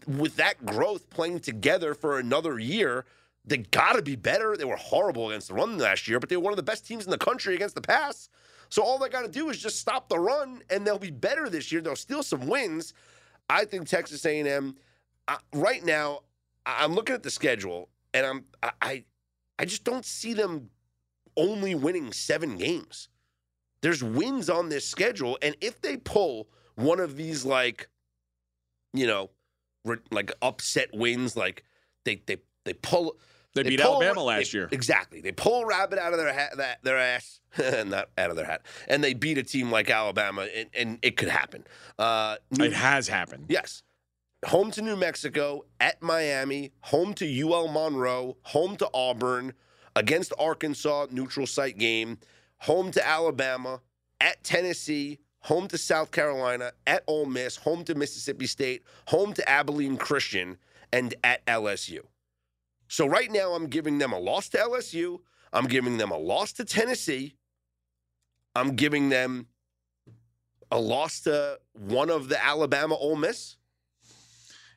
with 0.05 0.35
that 0.35 0.65
growth 0.65 1.09
playing 1.09 1.39
together 1.39 1.93
for 1.93 2.19
another 2.19 2.59
year, 2.59 3.05
they 3.45 3.57
got 3.57 3.93
to 3.93 4.01
be 4.01 4.15
better. 4.15 4.57
They 4.57 4.65
were 4.65 4.75
horrible 4.75 5.29
against 5.29 5.47
the 5.47 5.53
run 5.53 5.77
last 5.77 6.07
year, 6.07 6.19
but 6.19 6.29
they 6.29 6.35
were 6.35 6.43
one 6.43 6.53
of 6.53 6.57
the 6.57 6.63
best 6.63 6.85
teams 6.85 7.05
in 7.05 7.11
the 7.11 7.17
country 7.17 7.55
against 7.55 7.75
the 7.75 7.81
pass. 7.81 8.29
So 8.69 8.83
all 8.83 8.97
they 8.97 9.07
got 9.07 9.21
to 9.21 9.29
do 9.29 9.49
is 9.49 9.57
just 9.57 9.79
stop 9.79 10.09
the 10.09 10.19
run, 10.19 10.61
and 10.69 10.85
they'll 10.85 10.99
be 10.99 11.11
better 11.11 11.47
this 11.49 11.71
year. 11.71 11.79
They'll 11.79 11.95
steal 11.95 12.23
some 12.23 12.47
wins. 12.47 12.93
I 13.49 13.63
think 13.63 13.87
Texas 13.87 14.25
A&M 14.25 14.75
uh, 15.27 15.37
right 15.53 15.83
now. 15.83 16.21
I'm 16.65 16.93
looking 16.93 17.15
at 17.15 17.23
the 17.23 17.31
schedule, 17.31 17.87
and 18.13 18.25
I'm 18.25 18.45
I 18.81 19.05
I 19.57 19.63
just 19.63 19.85
don't 19.85 20.03
see 20.03 20.33
them 20.33 20.69
only 21.37 21.75
winning 21.75 22.11
seven 22.11 22.57
games. 22.57 23.07
There's 23.81 24.03
wins 24.03 24.49
on 24.49 24.69
this 24.69 24.87
schedule, 24.87 25.37
and 25.41 25.55
if 25.61 25.81
they 25.81 25.97
pull 25.97 26.47
one 26.75 26.99
of 26.99 27.15
these 27.15 27.45
like, 27.45 27.89
you 28.93 29.07
know, 29.07 29.29
re- 29.85 29.97
like 30.11 30.31
upset 30.41 30.89
wins, 30.93 31.35
like 31.37 31.63
they 32.05 32.21
they 32.25 32.37
they 32.65 32.73
pull 32.73 33.17
They 33.53 33.63
beat 33.63 33.79
pull 33.79 33.95
Alabama 34.03 34.23
last 34.23 34.51
they- 34.51 34.57
year. 34.59 34.69
Exactly. 34.71 35.21
They 35.21 35.31
pull 35.31 35.63
a 35.63 35.65
rabbit 35.67 35.99
out 35.99 36.13
of 36.13 36.19
their 36.19 36.33
hat, 36.33 36.57
that, 36.57 36.83
their 36.83 36.97
ass, 36.97 37.39
not 37.85 38.09
out 38.17 38.29
of 38.29 38.35
their 38.35 38.45
hat, 38.45 38.65
and 38.87 39.03
they 39.03 39.13
beat 39.13 39.37
a 39.37 39.43
team 39.43 39.71
like 39.71 39.89
Alabama, 39.89 40.47
and, 40.55 40.69
and 40.73 40.99
it 41.01 41.17
could 41.17 41.29
happen. 41.29 41.63
Uh, 41.99 42.37
New- 42.51 42.65
It 42.65 42.73
has 42.73 43.07
happened. 43.07 43.45
yes. 43.49 43.83
Home 44.45 44.69
to 44.71 44.83
New 44.83 44.95
Mexico, 44.95 45.65
at 45.79 45.99
Miami, 46.03 46.71
home 46.81 47.15
to 47.15 47.25
UL 47.41 47.67
Monroe, 47.69 48.37
home 48.43 48.75
to 48.77 48.87
Auburn, 48.93 49.53
against 49.95 50.31
Arkansas, 50.37 51.07
neutral 51.09 51.47
site 51.47 51.79
game, 51.79 52.19
home 52.59 52.91
to 52.91 53.05
Alabama, 53.07 53.81
at 54.19 54.43
Tennessee, 54.43 55.19
home 55.41 55.67
to 55.67 55.77
South 55.77 56.11
Carolina, 56.11 56.71
at 56.85 57.03
Ole 57.07 57.25
Miss, 57.25 57.55
home 57.57 57.83
to 57.85 57.95
Mississippi 57.95 58.47
State, 58.47 58.83
home 59.07 59.33
to 59.33 59.47
Abilene 59.49 59.97
Christian, 59.97 60.57
and 60.91 61.13
at 61.23 61.45
LSU. 61.45 61.99
So 62.87 63.05
right 63.07 63.31
now, 63.31 63.51
I'm 63.53 63.67
giving 63.67 63.97
them 63.97 64.11
a 64.13 64.19
loss 64.19 64.49
to 64.49 64.57
LSU. 64.57 65.19
I'm 65.53 65.65
giving 65.67 65.97
them 65.97 66.11
a 66.11 66.17
loss 66.17 66.53
to 66.53 66.65
Tennessee. 66.65 67.35
I'm 68.55 68.75
giving 68.75 69.09
them 69.09 69.47
a 70.71 70.79
loss 70.79 71.21
to 71.21 71.59
one 71.73 72.09
of 72.09 72.27
the 72.29 72.43
Alabama 72.43 72.95
Ole 72.95 73.15
Miss. 73.15 73.55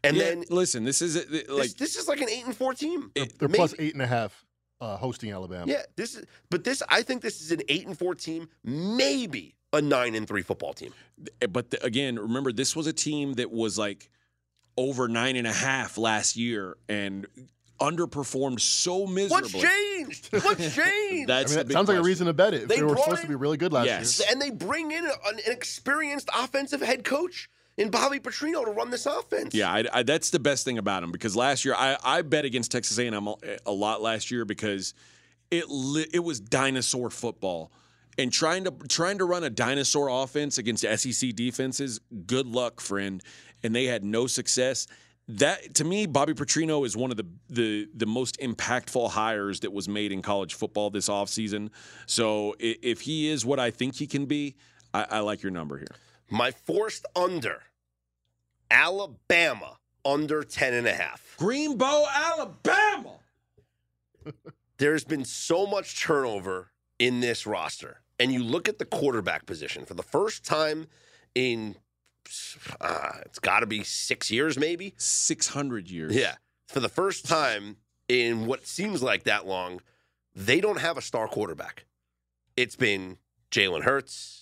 And 0.04 0.16
Yeah, 0.16 0.24
then 0.24 0.44
listen, 0.50 0.84
this 0.84 1.02
is 1.02 1.16
like 1.48 1.68
this, 1.68 1.74
this 1.74 1.96
is 1.96 2.08
like 2.08 2.20
an 2.20 2.28
eight 2.28 2.46
and 2.46 2.56
four 2.56 2.74
team. 2.74 3.10
It- 3.14 3.38
They're 3.38 3.48
plus 3.48 3.72
Maybe- 3.72 3.88
eight 3.88 3.94
and 3.94 4.02
a 4.02 4.06
half 4.06 4.44
uh, 4.80 4.96
hosting 4.96 5.30
Alabama. 5.32 5.70
Yeah, 5.70 5.82
this 5.96 6.14
is 6.16 6.24
but 6.50 6.64
this 6.64 6.82
I 6.88 7.02
think 7.02 7.22
this 7.22 7.40
is 7.40 7.52
an 7.52 7.62
eight 7.68 7.86
and 7.86 7.98
four 7.98 8.14
team, 8.14 8.48
maybe 8.64 9.54
a 9.72 9.80
nine 9.80 10.14
and 10.14 10.26
three 10.26 10.42
football 10.42 10.72
team. 10.72 10.92
But 11.50 11.70
the, 11.70 11.84
again, 11.84 12.18
remember 12.18 12.52
this 12.52 12.74
was 12.74 12.86
a 12.86 12.92
team 12.92 13.34
that 13.34 13.50
was 13.50 13.78
like 13.78 14.10
over 14.76 15.08
nine 15.08 15.36
and 15.36 15.46
a 15.46 15.52
half 15.52 15.98
last 15.98 16.36
year 16.36 16.76
and 16.88 17.26
underperformed 17.80 18.60
so 18.60 19.06
miserably. 19.06 19.60
What's 19.60 19.74
changed? 19.74 20.28
What's 20.32 20.74
changed? 20.74 21.28
That's 21.28 21.52
I 21.52 21.56
mean, 21.56 21.58
that 21.58 21.68
big 21.68 21.72
sounds 21.74 21.88
like 21.88 21.98
a 21.98 22.02
reason 22.02 22.26
to 22.26 22.32
bet 22.32 22.54
it. 22.54 22.62
If 22.62 22.68
They 22.68 22.76
they, 22.76 22.82
were 22.82 22.90
brought 22.94 23.04
supposed 23.04 23.22
to 23.22 23.28
be 23.28 23.34
really 23.34 23.56
good 23.56 23.72
last 23.72 23.86
Yes. 23.86 24.20
year. 24.20 24.28
and 24.30 24.40
they 24.40 24.50
bring 24.50 24.90
in 24.90 25.04
an, 25.04 25.12
an 25.26 25.38
experienced 25.46 26.28
offensive 26.34 26.80
head 26.82 27.04
coach 27.04 27.48
in 27.80 27.90
Bobby 27.90 28.20
Petrino 28.20 28.62
to 28.64 28.70
run 28.72 28.90
this 28.90 29.06
offense. 29.06 29.54
Yeah, 29.54 29.72
I, 29.72 29.84
I, 29.92 30.02
that's 30.02 30.28
the 30.28 30.38
best 30.38 30.66
thing 30.66 30.76
about 30.76 31.02
him 31.02 31.10
because 31.10 31.34
last 31.34 31.64
year 31.64 31.74
I, 31.74 31.96
I 32.04 32.20
bet 32.20 32.44
against 32.44 32.70
Texas 32.70 32.98
A&M 32.98 33.26
a, 33.26 33.36
a 33.64 33.72
lot 33.72 34.02
last 34.02 34.30
year 34.30 34.44
because 34.44 34.92
it 35.50 35.64
li- 35.70 36.08
it 36.12 36.20
was 36.20 36.40
dinosaur 36.40 37.08
football 37.08 37.72
and 38.18 38.30
trying 38.30 38.64
to 38.64 38.70
trying 38.88 39.16
to 39.16 39.24
run 39.24 39.44
a 39.44 39.50
dinosaur 39.50 40.08
offense 40.08 40.58
against 40.58 40.82
SEC 40.82 41.34
defenses. 41.34 42.00
Good 42.26 42.46
luck, 42.46 42.80
friend. 42.80 43.22
And 43.62 43.74
they 43.74 43.86
had 43.86 44.04
no 44.04 44.26
success. 44.26 44.86
That 45.28 45.74
to 45.76 45.84
me, 45.84 46.04
Bobby 46.04 46.34
Petrino 46.34 46.84
is 46.84 46.98
one 46.98 47.10
of 47.10 47.16
the 47.16 47.26
the 47.48 47.88
the 47.94 48.06
most 48.06 48.38
impactful 48.40 49.10
hires 49.10 49.60
that 49.60 49.72
was 49.72 49.88
made 49.88 50.12
in 50.12 50.20
college 50.20 50.52
football 50.52 50.90
this 50.90 51.08
offseason. 51.08 51.70
So 52.04 52.56
if 52.58 53.00
he 53.00 53.30
is 53.30 53.46
what 53.46 53.58
I 53.58 53.70
think 53.70 53.94
he 53.94 54.06
can 54.06 54.26
be, 54.26 54.56
I, 54.92 55.06
I 55.10 55.18
like 55.20 55.42
your 55.42 55.52
number 55.52 55.78
here. 55.78 55.94
My 56.28 56.50
forced 56.50 57.06
under 57.16 57.62
Alabama 58.70 59.78
under 60.04 60.42
10 60.42 60.74
and 60.74 60.86
a 60.86 60.92
half. 60.92 61.36
Greenbow, 61.38 62.04
Alabama. 62.12 63.18
There's 64.78 65.04
been 65.04 65.24
so 65.24 65.66
much 65.66 66.00
turnover 66.00 66.70
in 66.98 67.20
this 67.20 67.46
roster. 67.46 68.02
And 68.18 68.32
you 68.32 68.42
look 68.42 68.68
at 68.68 68.78
the 68.78 68.84
quarterback 68.84 69.46
position 69.46 69.84
for 69.84 69.94
the 69.94 70.02
first 70.02 70.44
time 70.44 70.86
in 71.34 71.76
uh, 72.80 73.12
it's 73.24 73.38
got 73.38 73.60
to 73.60 73.66
be 73.66 73.82
6 73.82 74.30
years 74.30 74.58
maybe. 74.58 74.94
600 74.96 75.90
years. 75.90 76.14
Yeah. 76.14 76.34
For 76.68 76.80
the 76.80 76.88
first 76.88 77.26
time 77.26 77.78
in 78.08 78.46
what 78.46 78.66
seems 78.66 79.02
like 79.02 79.24
that 79.24 79.46
long, 79.46 79.80
they 80.34 80.60
don't 80.60 80.78
have 80.78 80.96
a 80.96 81.02
star 81.02 81.26
quarterback. 81.26 81.86
It's 82.56 82.76
been 82.76 83.18
Jalen 83.50 83.82
Hurts. 83.82 84.39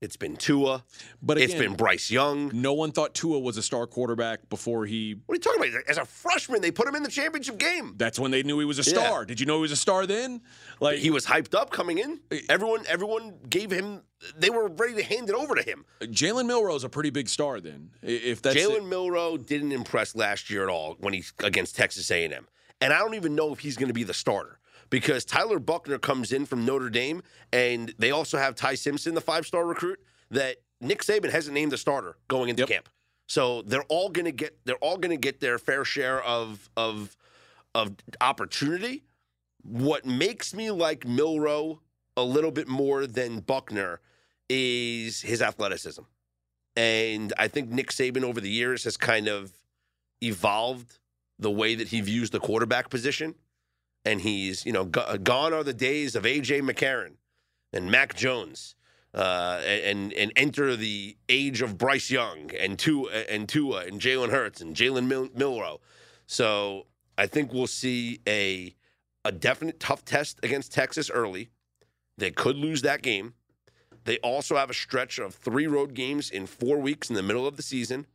It's 0.00 0.16
been 0.16 0.36
Tua. 0.36 0.84
But 1.20 1.38
again, 1.38 1.50
it's 1.50 1.58
been 1.58 1.74
Bryce 1.74 2.08
Young. 2.10 2.52
no 2.54 2.72
one 2.72 2.92
thought 2.92 3.14
Tua 3.14 3.40
was 3.40 3.56
a 3.56 3.62
star 3.62 3.86
quarterback 3.86 4.48
before 4.48 4.86
he. 4.86 5.16
What 5.26 5.32
are 5.32 5.36
you 5.36 5.40
talking 5.40 5.72
about? 5.74 5.82
As 5.88 5.98
a 5.98 6.04
freshman, 6.04 6.60
they 6.62 6.70
put 6.70 6.86
him 6.86 6.94
in 6.94 7.02
the 7.02 7.10
championship 7.10 7.58
game. 7.58 7.94
That's 7.96 8.16
when 8.18 8.30
they 8.30 8.44
knew 8.44 8.60
he 8.60 8.64
was 8.64 8.78
a 8.78 8.88
Yeah. 8.88 8.96
star. 9.00 9.24
Did 9.24 9.40
you 9.40 9.46
know 9.46 9.56
he 9.56 9.62
was 9.62 9.72
a 9.72 9.76
star 9.76 10.06
then? 10.06 10.40
Like 10.80 10.98
He 10.98 11.10
was 11.10 11.26
hyped 11.26 11.52
up 11.54 11.70
coming 11.70 11.98
in. 11.98 12.20
Uh, 12.30 12.36
everyone, 12.48 12.84
everyone 12.86 13.34
gave 13.50 13.72
him. 13.72 14.02
They 14.38 14.50
were 14.50 14.68
ready 14.68 14.94
to 14.94 15.02
hand 15.02 15.28
it 15.30 15.34
over 15.34 15.56
to 15.56 15.62
him. 15.62 15.84
Jalen 16.00 16.46
Milroe's 16.46 16.84
a 16.84 16.88
pretty 16.88 17.10
big 17.10 17.28
star 17.28 17.60
then. 17.60 17.90
If 18.02 18.40
that's 18.42 18.56
Jalen 18.56 18.88
Milroe 18.88 19.36
didn't 19.36 19.72
impress 19.72 20.14
last 20.14 20.48
year 20.48 20.62
at 20.62 20.68
all 20.68 20.94
when 21.00 21.12
he's 21.12 21.32
against 21.42 21.74
Texas 21.74 22.08
A&M, 22.12 22.46
and 22.80 22.92
I 22.92 22.98
don't 22.98 23.14
even 23.14 23.34
know 23.34 23.52
if 23.52 23.58
he's 23.58 23.76
going 23.76 23.88
to 23.88 23.94
be 23.94 24.04
the 24.04 24.14
starter 24.14 24.60
because 24.90 25.24
Tyler 25.24 25.58
Buchner 25.58 25.98
comes 25.98 26.32
in 26.32 26.46
from 26.46 26.64
Notre 26.64 26.90
Dame, 26.90 27.22
and 27.52 27.94
they 27.98 28.10
also 28.10 28.38
have 28.38 28.54
Ty 28.54 28.74
Simpson, 28.74 29.14
the 29.14 29.20
five-star 29.20 29.64
recruit 29.66 30.00
that 30.30 30.56
Nick 30.80 31.02
Saban 31.02 31.30
hasn't 31.30 31.54
named 31.54 31.72
the 31.72 31.78
starter 31.78 32.16
going 32.28 32.48
into 32.48 32.62
Yep. 32.62 32.68
camp. 32.68 32.88
So 33.26 33.62
they're 33.62 33.84
all 33.84 34.08
going 34.08 34.24
to 34.24 34.32
get 34.32 34.58
they're 34.64 34.76
all 34.76 34.96
going 34.96 35.10
to 35.10 35.16
get 35.20 35.40
their 35.40 35.58
fair 35.58 35.84
share 35.84 36.22
of 36.22 36.70
of 36.76 37.16
of 37.74 37.94
opportunity. 38.20 39.04
What 39.62 40.06
makes 40.06 40.54
me 40.54 40.70
like 40.70 41.06
Milroe 41.06 41.80
a 42.16 42.22
little 42.22 42.50
bit 42.50 42.68
more 42.68 43.06
than 43.06 43.40
Buckner 43.40 44.00
is 44.48 45.20
his 45.20 45.42
athleticism. 45.42 46.02
And 46.74 47.32
I 47.38 47.48
think 47.48 47.68
Nick 47.70 47.90
Saban 47.90 48.22
over 48.22 48.40
the 48.40 48.48
years 48.50 48.84
has 48.84 48.96
kind 48.96 49.28
of 49.28 49.52
evolved 50.22 50.98
the 51.38 51.50
way 51.50 51.74
that 51.74 51.88
he 51.88 52.00
views 52.00 52.30
the 52.30 52.40
quarterback 52.40 52.88
position. 52.88 53.34
And 54.08 54.22
he's, 54.22 54.64
you 54.64 54.72
know, 54.72 54.84
go- 54.86 55.18
gone 55.18 55.52
are 55.52 55.62
the 55.62 55.74
days 55.74 56.16
of 56.16 56.24
AJ 56.24 56.62
McCarron 56.62 57.16
and 57.74 57.90
Mac 57.90 58.14
Jones, 58.16 58.74
uh, 59.12 59.60
and 59.64 60.14
and 60.14 60.32
enter 60.34 60.76
the 60.76 61.16
age 61.28 61.60
of 61.60 61.76
Bryce 61.76 62.10
Young 62.10 62.50
and 62.58 62.78
Tua 62.78 63.10
and 63.28 63.46
Tua 63.48 63.84
and 63.84 64.00
Jalen 64.00 64.30
Hurts 64.30 64.62
and 64.62 64.74
Jalen 64.74 65.06
Mil- 65.06 65.28
Milroe. 65.34 65.80
So 66.26 66.86
I 67.18 67.26
think 67.26 67.52
we'll 67.52 67.66
see 67.66 68.20
a 68.26 68.74
a 69.26 69.32
definite 69.32 69.78
tough 69.78 70.06
test 70.06 70.40
against 70.42 70.72
Texas 70.72 71.10
early. 71.10 71.50
They 72.16 72.30
could 72.30 72.56
lose 72.56 72.80
that 72.82 73.02
game. 73.02 73.34
They 74.04 74.16
also 74.18 74.56
have 74.56 74.70
a 74.70 74.74
stretch 74.74 75.18
of 75.18 75.34
three 75.34 75.66
road 75.66 75.92
games 75.92 76.30
in 76.30 76.46
four 76.46 76.78
weeks 76.78 77.10
in 77.10 77.14
the 77.14 77.22
middle 77.22 77.46
of 77.46 77.56
the 77.58 77.62
season. 77.62 78.06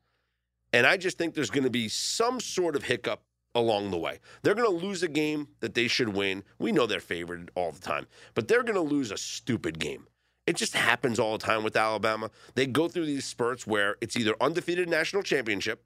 And 0.71 0.88
I 0.88 0.97
just 0.97 1.19
think 1.19 1.36
there's 1.36 1.51
going 1.51 1.65
to 1.65 1.69
be 1.69 1.88
some 1.88 2.39
sort 2.39 2.75
of 2.75 2.86
hiccup 2.86 3.21
along 3.55 3.91
the 3.91 3.97
way. 3.97 4.19
They're 4.41 4.55
going 4.55 4.69
to 4.69 4.85
lose 4.85 5.03
a 5.03 5.07
game 5.07 5.47
that 5.59 5.73
they 5.73 5.87
should 5.87 6.09
win. 6.09 6.43
We 6.59 6.71
know 6.71 6.85
they're 6.87 6.99
favored 6.99 7.51
all 7.55 7.71
the 7.71 7.79
time, 7.79 8.07
but 8.33 8.47
they're 8.47 8.63
going 8.63 8.75
to 8.75 8.81
lose 8.81 9.11
a 9.11 9.17
stupid 9.17 9.79
game. 9.79 10.07
It 10.45 10.55
just 10.57 10.73
happens 10.73 11.19
all 11.19 11.37
the 11.37 11.45
time 11.45 11.63
with 11.63 11.77
Alabama. 11.77 12.29
They 12.55 12.65
go 12.65 12.87
through 12.87 13.05
these 13.05 13.25
spurts 13.25 13.65
where 13.65 13.95
it's 14.01 14.17
either 14.17 14.35
undefeated 14.41 14.89
national 14.89 15.23
championship 15.23 15.85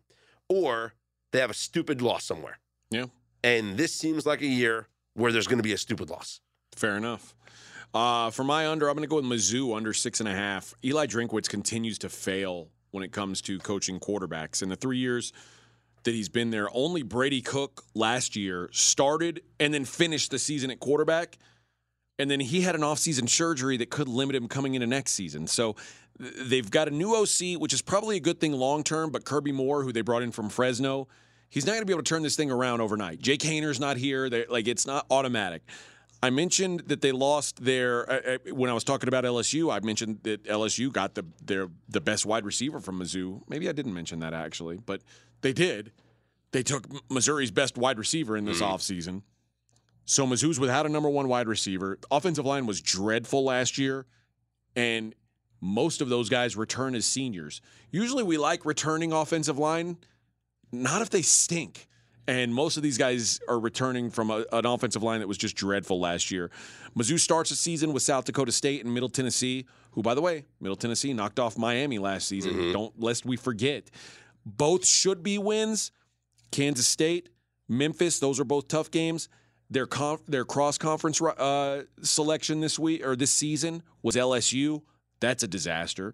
or 0.50 0.94
they 1.32 1.40
have 1.40 1.52
a 1.52 1.56
stupid 1.56 2.02
loss 2.02 2.24
somewhere. 2.24 2.60
Yeah. 2.90 3.06
And 3.44 3.78
this 3.78 3.94
seems 3.94 4.26
like 4.26 4.42
a 4.42 4.48
year 4.48 4.88
where 5.14 5.32
there's 5.32 5.48
going 5.48 5.60
to 5.60 5.64
be 5.64 5.74
a 5.74 5.78
stupid 5.78 6.10
loss. 6.10 6.42
Fair 6.76 6.98
enough. 6.98 7.36
Uh, 7.94 8.30
for 8.32 8.44
my 8.44 8.68
under, 8.68 8.90
I'm 8.90 8.96
going 8.96 9.08
to 9.08 9.10
go 9.10 9.16
with 9.18 9.26
Mizzou 9.26 9.76
under 9.76 9.94
six 9.94 10.20
and 10.20 10.28
a 10.28 10.34
half. 10.34 10.74
Eli 10.84 11.06
Drinkwitz 11.06 11.48
continues 11.48 11.98
to 12.00 12.10
fail 12.10 12.70
when 12.92 13.04
it 13.04 13.12
comes 13.12 13.42
to 13.42 13.60
coaching 13.60 14.00
quarterbacks. 14.00 14.62
In 14.62 14.70
the 14.70 14.76
three 14.76 14.98
years 14.98 15.34
that 16.08 16.16
he's 16.16 16.30
been 16.30 16.52
there, 16.52 16.70
only 16.74 17.04
Brady 17.04 17.42
Cook 17.42 17.84
last 17.94 18.38
year 18.38 18.70
started 18.72 19.42
and 19.60 19.74
then 19.74 19.84
finished 19.84 20.32
the 20.32 20.40
season 20.40 20.72
at 20.72 20.80
quarterback. 20.80 21.38
And 22.18 22.32
then 22.32 22.40
he 22.40 22.62
had 22.62 22.76
an 22.76 22.82
offseason 22.82 23.28
surgery 23.28 23.76
that 23.78 23.90
could 23.90 24.08
limit 24.08 24.34
him 24.34 24.48
coming 24.48 24.74
into 24.74 24.88
next 24.88 25.12
season. 25.12 25.48
So 25.48 25.76
they've 26.18 26.72
got 26.72 26.88
a 26.88 26.92
new 26.92 27.14
OC, 27.14 27.60
which 27.60 27.74
is 27.74 27.82
probably 27.82 28.16
a 28.16 28.22
good 28.22 28.40
thing 28.40 28.54
long 28.54 28.86
term, 28.86 29.12
but 29.12 29.26
Kirby 29.26 29.52
Moore, 29.52 29.84
who 29.84 29.92
they 29.92 30.00
brought 30.00 30.24
in 30.24 30.32
from 30.32 30.48
Fresno, 30.48 31.10
he's 31.50 31.66
not 31.66 31.74
going 31.74 31.82
to 31.82 31.86
be 31.86 31.92
able 31.92 32.04
to 32.04 32.10
turn 32.10 32.24
this 32.24 32.38
thing 32.38 32.50
around 32.50 32.80
overnight. 32.80 33.20
Jake 33.20 33.42
Haener's 33.42 33.80
not 33.80 33.98
here. 33.98 34.30
They're, 34.30 34.46
like, 34.50 34.70
it's 34.70 34.88
not 34.88 35.06
automatic. 35.12 35.62
I 36.24 36.30
mentioned 36.30 36.84
that 36.88 37.02
they 37.02 37.12
lost 37.12 37.64
their 37.64 38.10
uh, 38.10 38.34
uh 38.34 38.54
when 38.54 38.70
I 38.70 38.74
was 38.74 38.84
talking 38.84 39.08
about 39.08 39.26
LSU. 39.26 39.72
I 39.72 39.80
mentioned 39.86 40.20
that 40.24 40.46
LSU 40.46 40.92
got 40.92 41.14
the 41.14 41.26
their 41.46 41.68
the 41.90 42.02
best 42.02 42.26
wide 42.26 42.46
receiver 42.46 42.80
from 42.80 43.00
Mizzou. 43.00 43.42
Maybe 43.48 43.70
I 43.70 43.72
didn't 43.72 43.94
mention 43.94 44.22
that 44.22 44.34
actually, 44.34 44.78
but 44.78 45.02
they 45.42 45.54
did. 45.54 45.92
They 46.52 46.64
took 46.64 46.88
Missouri's 47.12 47.52
best 47.52 47.78
wide 47.78 47.98
receiver 47.98 48.38
in 48.38 48.46
this 48.46 48.62
mm. 48.62 48.68
offseason. 48.68 49.22
So 50.06 50.26
Mizzou's 50.26 50.60
without 50.60 50.86
a 50.86 50.90
number 50.90 51.10
one 51.10 51.28
wide 51.28 51.48
receiver. 51.48 51.98
The 52.00 52.08
offensive 52.12 52.46
line 52.46 52.66
was 52.66 52.82
dreadful 52.82 53.44
last 53.44 53.78
year, 53.78 54.06
and 54.76 55.14
most 55.60 56.02
of 56.02 56.10
those 56.10 56.30
guys 56.30 56.56
return 56.56 56.96
as 56.96 57.06
seniors. 57.06 57.62
Usually 57.92 58.24
we 58.24 58.38
like 58.38 58.66
returning 58.66 59.12
offensive 59.12 59.58
line, 59.58 59.98
not 60.72 61.02
if 61.02 61.10
they 61.10 61.22
stink. 61.22 61.88
And 62.30 62.54
most 62.54 62.76
of 62.76 62.84
these 62.84 62.98
guys 62.98 63.40
are 63.48 63.58
returning 63.58 64.10
from 64.10 64.32
a, 64.32 64.44
an 64.52 64.66
offensive 64.66 65.02
line 65.02 65.22
that 65.22 65.28
was 65.28 65.38
just 65.38 65.56
dreadful 65.56 66.00
last 66.00 66.30
year. 66.30 66.52
Mizzou 66.98 67.18
starts 67.20 67.50
the 67.50 67.56
season 67.56 67.94
with 67.94 68.04
South 68.04 68.26
Dakota 68.26 68.52
State 68.52 68.84
and 68.84 68.94
Middle 68.94 69.08
Tennessee, 69.08 69.66
who, 69.92 70.02
by 70.02 70.14
the 70.14 70.22
way, 70.22 70.44
Middle 70.60 70.76
Tennessee 70.76 71.14
knocked 71.14 71.40
off 71.40 71.58
Miami 71.58 72.00
last 72.00 72.28
season. 72.28 72.54
Mm-hmm. 72.54 72.74
Don't 72.74 73.00
lest 73.02 73.26
we 73.26 73.38
forget. 73.38 73.90
Both 74.48 74.86
should 74.86 75.24
be 75.24 75.38
wins. 75.38 75.92
Kansas 76.52 76.88
State, 76.88 77.28
Memphis, 77.68 78.20
those 78.20 78.40
are 78.40 78.46
both 78.46 78.70
tough 78.70 78.90
games. 78.90 79.28
Their 79.70 79.86
conf- 79.86 80.26
their 80.26 80.46
cross 80.46 80.78
conference 80.78 81.22
uh, 81.22 81.84
selection 82.02 82.62
this 82.62 82.80
week 82.80 83.06
or 83.06 83.18
this 83.18 83.32
season 83.32 83.84
was 84.02 84.16
LSU. 84.16 84.82
That's 85.20 85.44
a 85.44 85.48
disaster. 85.48 86.14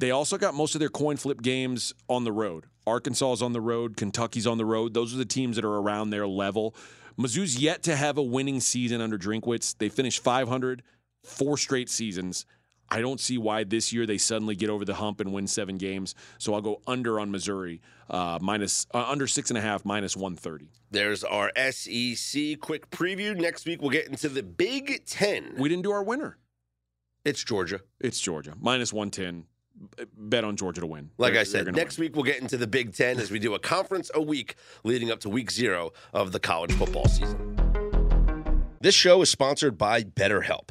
They 0.00 0.10
also 0.10 0.36
got 0.36 0.54
most 0.54 0.74
of 0.74 0.80
their 0.80 0.88
coin 0.88 1.16
flip 1.16 1.42
games 1.42 1.94
on 2.08 2.24
the 2.24 2.32
road. 2.32 2.66
Arkansas 2.86 3.34
is 3.34 3.42
on 3.42 3.52
the 3.52 3.60
road, 3.60 3.96
Kentucky's 3.96 4.46
on 4.46 4.58
the 4.58 4.64
road. 4.64 4.92
Those 4.92 5.14
are 5.14 5.18
the 5.18 5.24
teams 5.24 5.54
that 5.54 5.64
are 5.64 5.76
around 5.76 6.10
their 6.10 6.26
level. 6.26 6.74
Mizzou's 7.16 7.60
yet 7.60 7.84
to 7.84 7.94
have 7.94 8.18
a 8.18 8.22
winning 8.22 8.58
season 8.60 9.00
under 9.00 9.18
Drinkwitz. 9.18 9.76
They 9.78 9.90
finished 9.90 10.24
500, 10.24 10.82
four 11.22 11.56
straight 11.58 11.90
seasons. 11.90 12.46
I 12.90 13.00
don't 13.00 13.20
see 13.20 13.38
why 13.38 13.64
this 13.64 13.92
year 13.92 14.04
they 14.06 14.18
suddenly 14.18 14.56
get 14.56 14.68
over 14.68 14.84
the 14.84 14.94
hump 14.94 15.20
and 15.20 15.32
win 15.32 15.46
seven 15.46 15.78
games. 15.78 16.14
So 16.38 16.54
I'll 16.54 16.60
go 16.60 16.80
under 16.86 17.20
on 17.20 17.30
Missouri, 17.30 17.80
uh, 18.08 18.38
minus 18.40 18.86
uh, 18.92 19.04
under 19.06 19.26
six 19.26 19.50
and 19.50 19.58
a 19.58 19.60
half, 19.60 19.84
minus 19.84 20.16
one 20.16 20.34
thirty. 20.36 20.70
There's 20.90 21.22
our 21.22 21.52
SEC 21.70 22.58
quick 22.60 22.90
preview. 22.90 23.36
Next 23.36 23.66
week 23.66 23.80
we'll 23.80 23.90
get 23.90 24.08
into 24.08 24.28
the 24.28 24.42
Big 24.42 25.04
Ten. 25.06 25.54
We 25.58 25.68
didn't 25.68 25.82
do 25.84 25.92
our 25.92 26.02
winner. 26.02 26.38
It's 27.24 27.44
Georgia. 27.44 27.80
It's 28.00 28.20
Georgia 28.20 28.54
minus 28.60 28.92
one 28.92 29.10
ten 29.10 29.44
bet 30.16 30.44
on 30.44 30.56
Georgia 30.56 30.80
to 30.80 30.86
win. 30.86 31.10
Like 31.16 31.32
they're, 31.32 31.40
I 31.40 31.44
said, 31.44 31.72
next 31.74 31.98
win. 31.98 32.06
week 32.06 32.16
we'll 32.16 32.24
get 32.24 32.40
into 32.40 32.56
the 32.56 32.66
Big 32.66 32.94
Ten 32.94 33.18
as 33.18 33.30
we 33.30 33.38
do 33.38 33.54
a 33.54 33.58
conference 33.58 34.10
a 34.14 34.20
week 34.20 34.56
leading 34.84 35.10
up 35.10 35.20
to 35.20 35.28
week 35.28 35.50
zero 35.50 35.92
of 36.12 36.32
the 36.32 36.40
college 36.40 36.72
football 36.72 37.06
season. 37.06 37.56
This 38.80 38.94
show 38.94 39.20
is 39.22 39.30
sponsored 39.30 39.76
by 39.76 40.02
BetterHelp. 40.02 40.70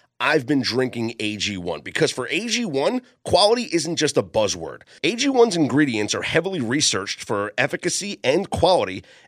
I've 0.23 0.45
been 0.45 0.61
drinking 0.61 1.15
AG1 1.17 1.83
because 1.83 2.11
for 2.11 2.27
AG1, 2.27 3.01
quality 3.25 3.63
isn't 3.71 3.95
just 3.95 4.17
a 4.17 4.21
buzzword. 4.21 4.83
AG1's 5.01 5.55
ingredients 5.55 6.13
are 6.13 6.21
heavily 6.21 6.61
researched 6.61 7.23
for 7.23 7.53
efficacy 7.57 8.19
and 8.23 8.47
quality, 8.47 9.03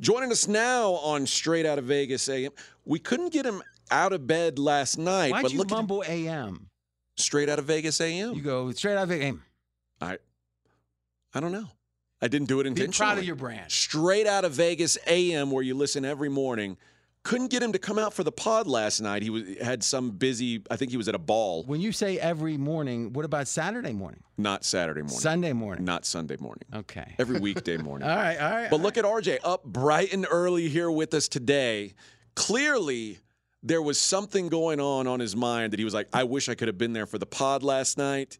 Joining 0.00 0.32
us 0.32 0.48
now 0.48 0.92
on 0.92 1.26
Straight 1.26 1.66
Out 1.66 1.78
of 1.78 1.84
Vegas 1.84 2.28
AM. 2.28 2.52
We 2.86 2.98
couldn't 2.98 3.32
get 3.32 3.44
him 3.44 3.62
out 3.90 4.12
of 4.12 4.26
bed 4.26 4.58
last 4.58 4.96
night, 4.98 5.30
Why'd 5.30 5.42
but 5.42 5.52
you 5.52 5.58
look 5.58 5.70
at 5.70 5.74
mumble 5.74 6.02
AM? 6.06 6.70
Straight 7.16 7.50
Out 7.50 7.58
of 7.58 7.66
Vegas 7.66 8.00
AM. 8.00 8.34
You 8.34 8.40
go 8.42 8.70
straight 8.72 8.96
out 8.96 9.02
of 9.02 9.08
Vegas 9.10 9.26
AM. 9.26 9.42
I 10.00 10.18
I 11.34 11.40
don't 11.40 11.52
know. 11.52 11.66
I 12.22 12.28
didn't 12.28 12.48
do 12.48 12.60
it 12.60 12.64
Be 12.64 12.68
intentionally. 12.68 13.08
proud 13.08 13.18
of 13.18 13.24
your 13.24 13.36
brand. 13.36 13.70
Straight 13.70 14.26
out 14.26 14.44
of 14.44 14.52
Vegas 14.52 14.96
AM, 15.06 15.50
where 15.50 15.62
you 15.62 15.74
listen 15.74 16.04
every 16.04 16.28
morning. 16.28 16.76
Couldn't 17.22 17.48
get 17.48 17.62
him 17.62 17.72
to 17.72 17.78
come 17.78 17.98
out 17.98 18.14
for 18.14 18.24
the 18.24 18.32
pod 18.32 18.66
last 18.66 19.00
night. 19.02 19.22
He 19.22 19.28
was 19.28 19.42
had 19.60 19.82
some 19.82 20.10
busy. 20.12 20.62
I 20.70 20.76
think 20.76 20.90
he 20.90 20.96
was 20.96 21.06
at 21.06 21.14
a 21.14 21.18
ball. 21.18 21.64
When 21.64 21.78
you 21.80 21.92
say 21.92 22.18
every 22.18 22.56
morning, 22.56 23.12
what 23.12 23.26
about 23.26 23.46
Saturday 23.46 23.92
morning? 23.92 24.22
Not 24.38 24.64
Saturday 24.64 25.02
morning. 25.02 25.18
Sunday 25.18 25.52
morning? 25.52 25.84
Not 25.84 26.06
Sunday 26.06 26.36
morning. 26.40 26.64
Okay. 26.74 27.14
Every 27.18 27.38
weekday 27.38 27.76
morning. 27.76 28.08
All 28.08 28.16
right, 28.16 28.38
all 28.38 28.50
right. 28.50 28.70
But 28.70 28.80
look 28.80 28.96
at 28.96 29.04
RJ 29.04 29.40
up 29.44 29.64
bright 29.64 30.14
and 30.14 30.26
early 30.30 30.70
here 30.70 30.90
with 30.90 31.12
us 31.12 31.28
today. 31.28 31.92
Clearly, 32.36 33.18
there 33.62 33.82
was 33.82 33.98
something 33.98 34.48
going 34.48 34.80
on 34.80 35.06
on 35.06 35.20
his 35.20 35.36
mind 35.36 35.74
that 35.74 35.78
he 35.78 35.84
was 35.84 35.92
like, 35.92 36.08
I 36.14 36.24
wish 36.24 36.48
I 36.48 36.54
could 36.54 36.68
have 36.68 36.78
been 36.78 36.94
there 36.94 37.04
for 37.06 37.18
the 37.18 37.26
pod 37.26 37.62
last 37.62 37.98
night. 37.98 38.38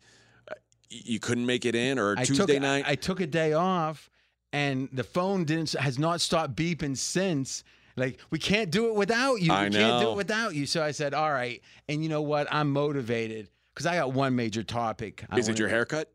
Uh, 0.51 0.55
You 0.89 1.21
couldn't 1.21 1.45
make 1.45 1.67
it 1.67 1.75
in, 1.75 1.99
or 1.99 2.15
I 2.17 2.25
Tuesday 2.25 2.55
took, 2.55 2.63
night. 2.63 2.85
I, 2.87 2.93
I 2.93 2.95
took 2.95 3.21
a 3.21 3.27
day 3.27 3.53
off, 3.53 4.09
and 4.55 4.89
the 4.91 5.05
phone 5.05 5.45
didn't 5.45 5.73
has 5.73 5.99
not 5.99 6.23
stopped 6.23 6.57
beeping 6.57 6.97
since. 6.97 7.63
Like 7.97 8.19
we 8.31 8.39
can't 8.39 8.71
do 8.71 8.89
it 8.89 8.95
without 8.95 9.41
you. 9.41 9.53
I 9.53 9.65
we 9.65 9.71
can't 9.71 9.99
do 10.01 10.05
know. 10.07 10.13
it 10.13 10.17
without 10.17 10.55
you. 10.55 10.67
So 10.67 10.83
I 10.83 10.91
said, 10.93 11.15
all 11.15 11.33
right. 11.33 11.61
And 11.89 12.03
you 12.03 12.09
know 12.09 12.23
what? 12.23 12.47
I'm 12.51 12.71
motivated 12.73 13.49
because 13.75 13.87
I 13.87 13.97
got 13.97 14.13
one 14.13 14.37
major 14.37 14.63
topic. 14.63 15.25
I 15.31 15.39
Is 15.39 15.49
it 15.49 15.59
your 15.59 15.69
haircut? 15.69 16.11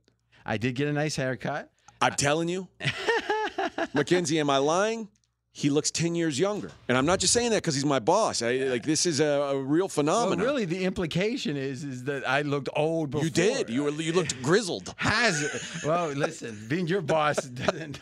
I 0.45 0.57
did 0.57 0.76
get 0.76 0.88
a 0.88 0.93
nice 0.93 1.15
haircut. 1.15 1.71
I'm 2.01 2.13
telling 2.13 2.49
you, 2.49 2.67
Mackenzie, 3.93 4.39
am 4.39 4.49
I 4.49 4.57
lying? 4.57 5.09
He 5.51 5.69
looks 5.69 5.89
10 5.89 6.15
years 6.15 6.38
younger. 6.38 6.69
And 6.89 6.97
I'm 6.97 7.05
not 7.05 7.19
just 7.19 7.32
saying 7.32 7.51
that 7.51 7.57
because 7.63 7.76
he's 7.76 7.86
my 7.86 7.99
boss. 7.99 8.41
I, 8.41 8.57
like, 8.57 8.84
this 8.84 9.05
is 9.05 9.21
a, 9.21 9.26
a 9.26 9.57
real 9.63 9.84
Well, 9.84 9.88
phenomenon. 9.88 10.45
really, 10.45 10.65
the 10.65 10.84
implication 10.84 11.55
is 11.55 11.86
is 11.86 12.03
that 12.03 12.28
I 12.28 12.41
looked 12.41 12.67
old 12.76 13.11
before. 13.11 13.23
You 13.23 13.32
did. 13.32 13.69
You, 13.69 13.84
were, 13.86 13.91
you 13.91 14.11
looked 14.11 14.41
grizzled. 14.43 14.93
Has? 14.97 15.82
Well, 15.86 16.09
listen, 16.09 16.57
being 16.67 16.88
your 16.88 17.01
boss 17.01 17.38
doesn't. 17.38 17.99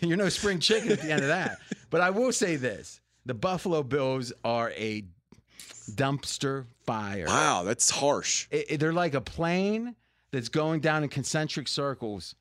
you're 0.00 0.16
no 0.16 0.30
spring 0.30 0.58
chicken 0.58 0.90
at 0.90 1.02
the 1.02 1.12
end 1.12 1.20
of 1.20 1.28
that. 1.28 1.58
But 1.90 2.00
I 2.00 2.10
will 2.10 2.32
say 2.32 2.56
this: 2.56 3.00
the 3.26 3.34
Buffalo 3.34 3.82
Bills 3.82 4.32
are 4.44 4.70
a 4.72 5.04
dumpster 5.92 6.66
fire. 6.84 7.26
Wow, 7.26 7.62
that's 7.64 7.90
harsh. 7.90 8.46
It- 8.50 8.66
it- 8.72 8.80
they're 8.80 8.92
like 8.92 9.14
a 9.14 9.20
plane 9.20 9.94
that's 10.30 10.48
going 10.48 10.80
down 10.80 11.02
in 11.02 11.08
concentric 11.08 11.68
circles 11.68 12.34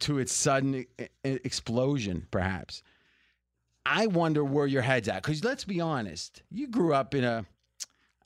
to 0.00 0.18
its 0.18 0.32
sudden 0.32 0.74
e- 0.98 1.06
explosion, 1.22 2.26
perhaps. 2.30 2.82
I 3.84 4.08
wonder 4.08 4.44
where 4.44 4.66
your 4.66 4.82
head's 4.82 5.06
at. 5.08 5.22
Because 5.22 5.44
let's 5.44 5.64
be 5.64 5.80
honest, 5.80 6.42
you 6.50 6.66
grew 6.66 6.92
up 6.92 7.14
in 7.14 7.22
a, 7.22 7.46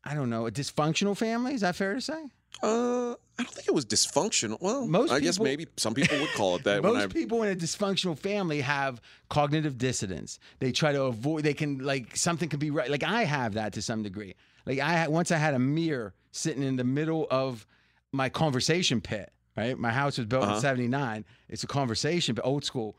I 0.02 0.14
don't 0.14 0.30
know, 0.30 0.46
a 0.46 0.50
dysfunctional 0.50 1.16
family. 1.16 1.52
Is 1.54 1.60
that 1.60 1.76
fair 1.76 1.94
to 1.94 2.00
say? 2.00 2.24
Uh, 2.62 3.12
I 3.38 3.42
don't 3.42 3.54
think 3.54 3.68
it 3.68 3.74
was 3.74 3.86
dysfunctional. 3.86 4.60
Well, 4.60 4.86
Most 4.86 5.10
I 5.12 5.20
guess 5.20 5.40
maybe 5.40 5.66
some 5.76 5.94
people 5.94 6.18
would 6.18 6.30
call 6.32 6.56
it 6.56 6.64
that. 6.64 6.82
Most 6.82 7.10
people 7.12 7.42
in 7.42 7.50
a 7.52 7.56
dysfunctional 7.56 8.18
family 8.18 8.60
have 8.60 9.00
cognitive 9.30 9.78
dissonance. 9.78 10.38
They 10.58 10.72
try 10.72 10.92
to 10.92 11.04
avoid. 11.04 11.42
They 11.44 11.54
can 11.54 11.78
like 11.78 12.16
something 12.16 12.48
can 12.48 12.58
be 12.58 12.70
right. 12.70 12.90
Like 12.90 13.02
I 13.04 13.24
have 13.24 13.54
that 13.54 13.72
to 13.74 13.82
some 13.82 14.02
degree. 14.02 14.34
Like 14.66 14.78
I 14.78 15.08
once 15.08 15.30
I 15.30 15.38
had 15.38 15.54
a 15.54 15.58
mirror 15.58 16.12
sitting 16.32 16.62
in 16.62 16.76
the 16.76 16.84
middle 16.84 17.26
of 17.30 17.66
my 18.12 18.28
conversation 18.28 19.00
pit. 19.00 19.32
Right, 19.56 19.76
my 19.76 19.90
house 19.90 20.16
was 20.16 20.26
built 20.26 20.44
Uh-huh. 20.44 20.54
in 20.56 20.60
'79. 20.60 21.24
It's 21.48 21.64
a 21.64 21.66
conversation, 21.66 22.34
but 22.34 22.44
old 22.46 22.64
school, 22.64 22.96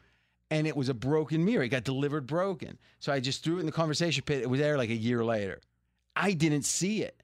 and 0.49 0.67
it 0.67 0.75
was 0.75 0.89
a 0.89 0.93
broken 0.93 1.45
mirror. 1.45 1.63
It 1.63 1.69
got 1.69 1.85
delivered 1.85 2.27
broken, 2.27 2.77
so 2.99 3.13
I 3.13 3.19
just 3.19 3.43
threw 3.43 3.57
it 3.57 3.61
in 3.61 3.65
the 3.67 3.71
conversation 3.71 4.23
pit. 4.25 4.41
It 4.41 4.49
was 4.49 4.59
there 4.59 4.77
like 4.77 4.89
a 4.89 4.95
year 4.95 5.23
later. 5.23 5.61
I 6.15 6.33
didn't 6.33 6.63
see 6.63 7.03
it. 7.03 7.20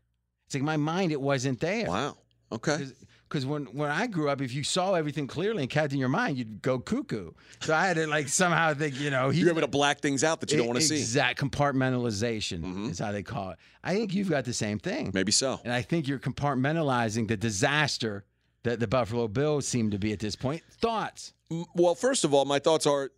It's 0.47 0.55
like 0.55 0.63
my 0.63 0.77
mind, 0.77 1.11
it 1.11 1.21
wasn't 1.21 1.59
there. 1.59 1.87
wow. 1.87 2.17
Okay. 2.51 2.87
Because 3.27 3.45
when, 3.45 3.65
when 3.65 3.91
I 3.91 4.07
grew 4.07 4.29
up, 4.29 4.39
if 4.39 4.53
you 4.53 4.63
saw 4.63 4.93
everything 4.93 5.27
clearly 5.27 5.63
and 5.63 5.69
kept 5.69 5.91
in 5.91 5.99
your 5.99 6.07
mind, 6.07 6.37
you'd 6.37 6.61
go 6.61 6.79
cuckoo. 6.79 7.31
So 7.59 7.73
I 7.73 7.85
had 7.85 7.97
to 7.97 8.07
like 8.07 8.29
somehow 8.29 8.73
think, 8.73 8.97
you 9.01 9.09
know, 9.09 9.29
he's 9.29 9.41
You're 9.41 9.49
able 9.49 9.59
to 9.61 9.67
black 9.67 9.99
things 9.99 10.23
out 10.23 10.39
that 10.39 10.51
you 10.51 10.57
don't 10.57 10.67
want 10.67 10.79
to 10.79 10.85
see. 10.85 10.95
Exact 10.95 11.37
compartmentalization 11.37 12.89
is 12.89 12.99
how 12.99 13.11
they 13.11 13.23
call 13.23 13.51
it. 13.51 13.57
I 13.83 13.95
think 13.95 14.13
you've 14.13 14.29
got 14.29 14.45
the 14.45 14.53
same 14.53 14.79
thing. 14.79 15.11
Maybe 15.13 15.33
so. 15.33 15.59
And 15.65 15.73
I 15.73 15.81
think 15.81 16.07
you're 16.07 16.19
compartmentalizing 16.19 17.27
the 17.27 17.35
disaster 17.35 18.23
that 18.63 18.79
the 18.79 18.87
Buffalo 18.87 19.27
Bills 19.27 19.67
seem 19.67 19.91
to 19.91 19.99
be 19.99 20.13
at 20.13 20.19
this 20.19 20.37
point. 20.37 20.61
Thoughts? 20.79 21.33
Well, 21.75 21.95
first 21.95 22.23
of 22.23 22.33
all, 22.33 22.45
my 22.45 22.59
thoughts 22.59 22.87
are 22.87 23.11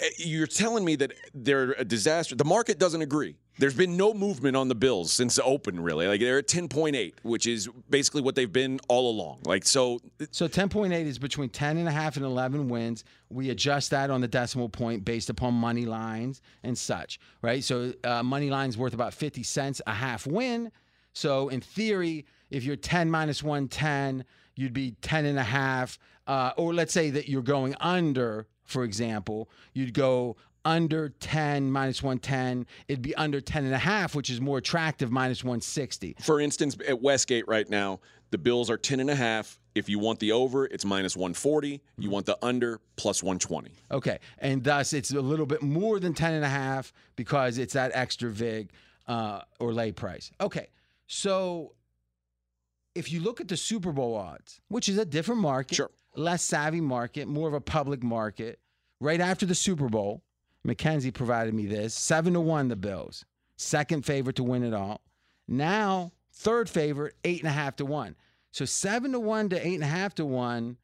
eh, 0.00 0.08
you're 0.18 0.48
telling 0.48 0.84
me 0.84 0.96
that 0.96 1.12
they're 1.32 1.76
a 1.78 1.84
disaster. 1.84 2.34
The 2.34 2.44
market 2.44 2.80
doesn't 2.80 3.02
agree. 3.02 3.36
There's 3.58 3.74
been 3.74 3.96
no 3.96 4.12
movement 4.12 4.56
on 4.56 4.68
the 4.68 4.74
Bills 4.74 5.12
since 5.12 5.36
the 5.36 5.44
open, 5.44 5.80
really. 5.80 6.08
Like 6.08 6.20
they're 6.20 6.38
at 6.38 6.48
10.8, 6.48 7.14
which 7.22 7.46
is 7.46 7.68
basically 7.88 8.22
what 8.22 8.34
they've 8.34 8.52
been 8.52 8.80
all 8.88 9.10
along. 9.10 9.40
Like 9.44 9.64
so, 9.64 10.00
So 10.32 10.48
10.8 10.48 10.92
is 10.92 11.18
between 11.18 11.50
10 11.50 11.76
and 11.76 11.88
a 11.88 11.92
half 11.92 12.16
and 12.16 12.24
11 12.24 12.68
wins. 12.68 13.04
We 13.30 13.50
adjust 13.50 13.90
that 13.90 14.10
on 14.10 14.20
the 14.20 14.28
decimal 14.28 14.68
point 14.68 15.04
based 15.04 15.30
upon 15.30 15.54
money 15.54 15.84
lines 15.84 16.40
and 16.64 16.76
such, 16.76 17.20
right? 17.42 17.62
So 17.62 17.92
uh, 18.02 18.22
money 18.24 18.50
line's 18.50 18.76
worth 18.76 18.94
about 18.94 19.14
50 19.14 19.42
cents 19.44 19.80
a 19.86 19.92
half 19.92 20.26
win. 20.26 20.72
So 21.12 21.48
in 21.48 21.60
theory, 21.60 22.26
if 22.50 22.64
you're 22.64 22.76
10 22.76 23.08
minus 23.10 23.42
110, 23.42 24.24
you'd 24.56 24.72
be 24.72 24.96
10 25.02 25.26
and 25.26 25.38
a 25.38 25.44
half. 25.44 25.98
Uh, 26.26 26.52
or 26.56 26.74
let's 26.74 26.92
say 26.92 27.10
that 27.10 27.28
you're 27.28 27.42
going 27.42 27.74
under, 27.80 28.46
for 28.64 28.82
example, 28.82 29.48
you'd 29.74 29.94
go 29.94 30.36
under 30.64 31.10
10 31.10 31.70
minus 31.70 32.02
110. 32.02 32.66
It'd 32.88 33.02
be 33.02 33.14
under 33.14 33.40
10 33.40 33.64
and 33.64 33.74
a 33.74 33.78
half, 33.78 34.14
which 34.14 34.30
is 34.30 34.40
more 34.40 34.58
attractive, 34.58 35.10
minus 35.10 35.44
160. 35.44 36.16
for 36.20 36.40
instance, 36.40 36.76
at 36.88 37.00
Westgate 37.00 37.46
right 37.48 37.68
now, 37.68 38.00
the 38.30 38.38
Bills 38.38 38.70
are 38.70 38.76
10 38.78 39.00
and 39.00 39.10
a 39.10 39.14
half. 39.14 39.58
If 39.74 39.88
you 39.88 39.98
want 39.98 40.18
the 40.20 40.32
over, 40.32 40.66
it's 40.66 40.84
minus 40.84 41.16
140. 41.16 41.80
You 41.98 42.10
want 42.10 42.26
the 42.26 42.38
under, 42.42 42.80
plus 42.96 43.22
120. 43.22 43.72
Okay. 43.90 44.18
And 44.38 44.62
thus 44.64 44.92
it's 44.92 45.12
a 45.12 45.20
little 45.20 45.46
bit 45.46 45.62
more 45.62 45.98
than 46.00 46.14
10 46.14 46.32
and 46.34 46.44
a 46.44 46.48
half 46.48 46.92
because 47.16 47.58
it's 47.58 47.74
that 47.74 47.90
extra 47.94 48.30
VIG 48.30 48.70
uh, 49.06 49.40
or 49.60 49.72
lay 49.72 49.92
price. 49.92 50.30
Okay. 50.40 50.68
So 51.06 51.74
if 52.94 53.12
you 53.12 53.20
look 53.20 53.40
at 53.40 53.48
the 53.48 53.56
Super 53.56 53.92
Bowl 53.92 54.14
odds, 54.16 54.60
which 54.68 54.88
is 54.88 54.98
a 54.98 55.04
different 55.04 55.40
market, 55.40 55.74
Sure. 55.74 55.90
less 56.16 56.42
savvy 56.42 56.80
market, 56.80 57.26
more 57.28 57.46
of 57.48 57.54
a 57.54 57.60
public 57.60 58.02
market, 58.02 58.58
right 59.00 59.20
after 59.20 59.44
the 59.46 59.54
Super 59.54 59.88
Bowl, 59.88 60.22
Mackenzie 60.64 61.10
provided 61.10 61.54
me 61.54 61.66
this 61.66 61.94
seven 61.94 62.32
to 62.34 62.40
one, 62.40 62.68
the 62.68 62.76
Bills, 62.76 63.24
second 63.56 64.04
favorite 64.04 64.36
to 64.36 64.42
win 64.42 64.62
it 64.64 64.74
all. 64.74 65.02
Now, 65.46 66.12
third 66.32 66.68
favorite, 66.70 67.14
eight 67.24 67.40
and 67.40 67.48
a 67.48 67.52
half 67.52 67.76
to 67.76 67.84
one. 67.84 68.16
So 68.50 68.64
seven 68.64 69.12
to 69.12 69.20
one 69.20 69.48
to 69.50 69.66
eight 69.66 69.74
and 69.74 69.82
a 69.82 69.88
half 69.88 70.14
to 70.16 70.24
one, 70.24 70.78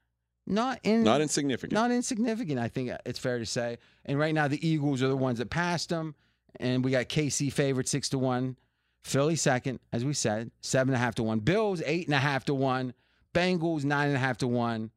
not 0.47 0.81
in 0.83 1.03
Not 1.03 1.21
insignificant. 1.21 1.73
not 1.73 1.91
insignificant, 1.91 2.59
I 2.59 2.69
think 2.69 2.91
it's 3.07 3.19
fair 3.19 3.39
to 3.39 3.47
say. 3.47 3.79
And 4.05 4.19
right 4.19 4.35
now, 4.35 4.49
the 4.49 4.67
Eagles 4.67 5.03
are 5.03 5.09
the 5.09 5.17
ones 5.17 5.39
that 5.39 5.51
passed 5.51 5.89
them. 5.89 6.15
And 6.59 6.85
we 6.85 6.91
got 6.91 7.09
KC 7.09 7.53
favorite 7.53 7.89
six 7.89 8.09
to 8.11 8.19
one, 8.19 8.57
Philly 9.03 9.37
second, 9.37 9.79
as 9.93 10.05
we 10.05 10.13
said, 10.13 10.51
seven 10.61 10.93
and 10.93 11.01
a 11.01 11.05
half 11.05 11.15
to 11.15 11.23
one. 11.23 11.39
Bills 11.39 11.81
eight 11.87 12.07
and 12.07 12.15
a 12.15 12.19
half 12.19 12.45
to 12.47 12.55
one, 12.55 12.93
Bengals 13.33 13.85
nine 13.85 14.09
and 14.09 14.17
a 14.17 14.21
half 14.21 14.39
to 14.39 14.49
one. 14.49 14.91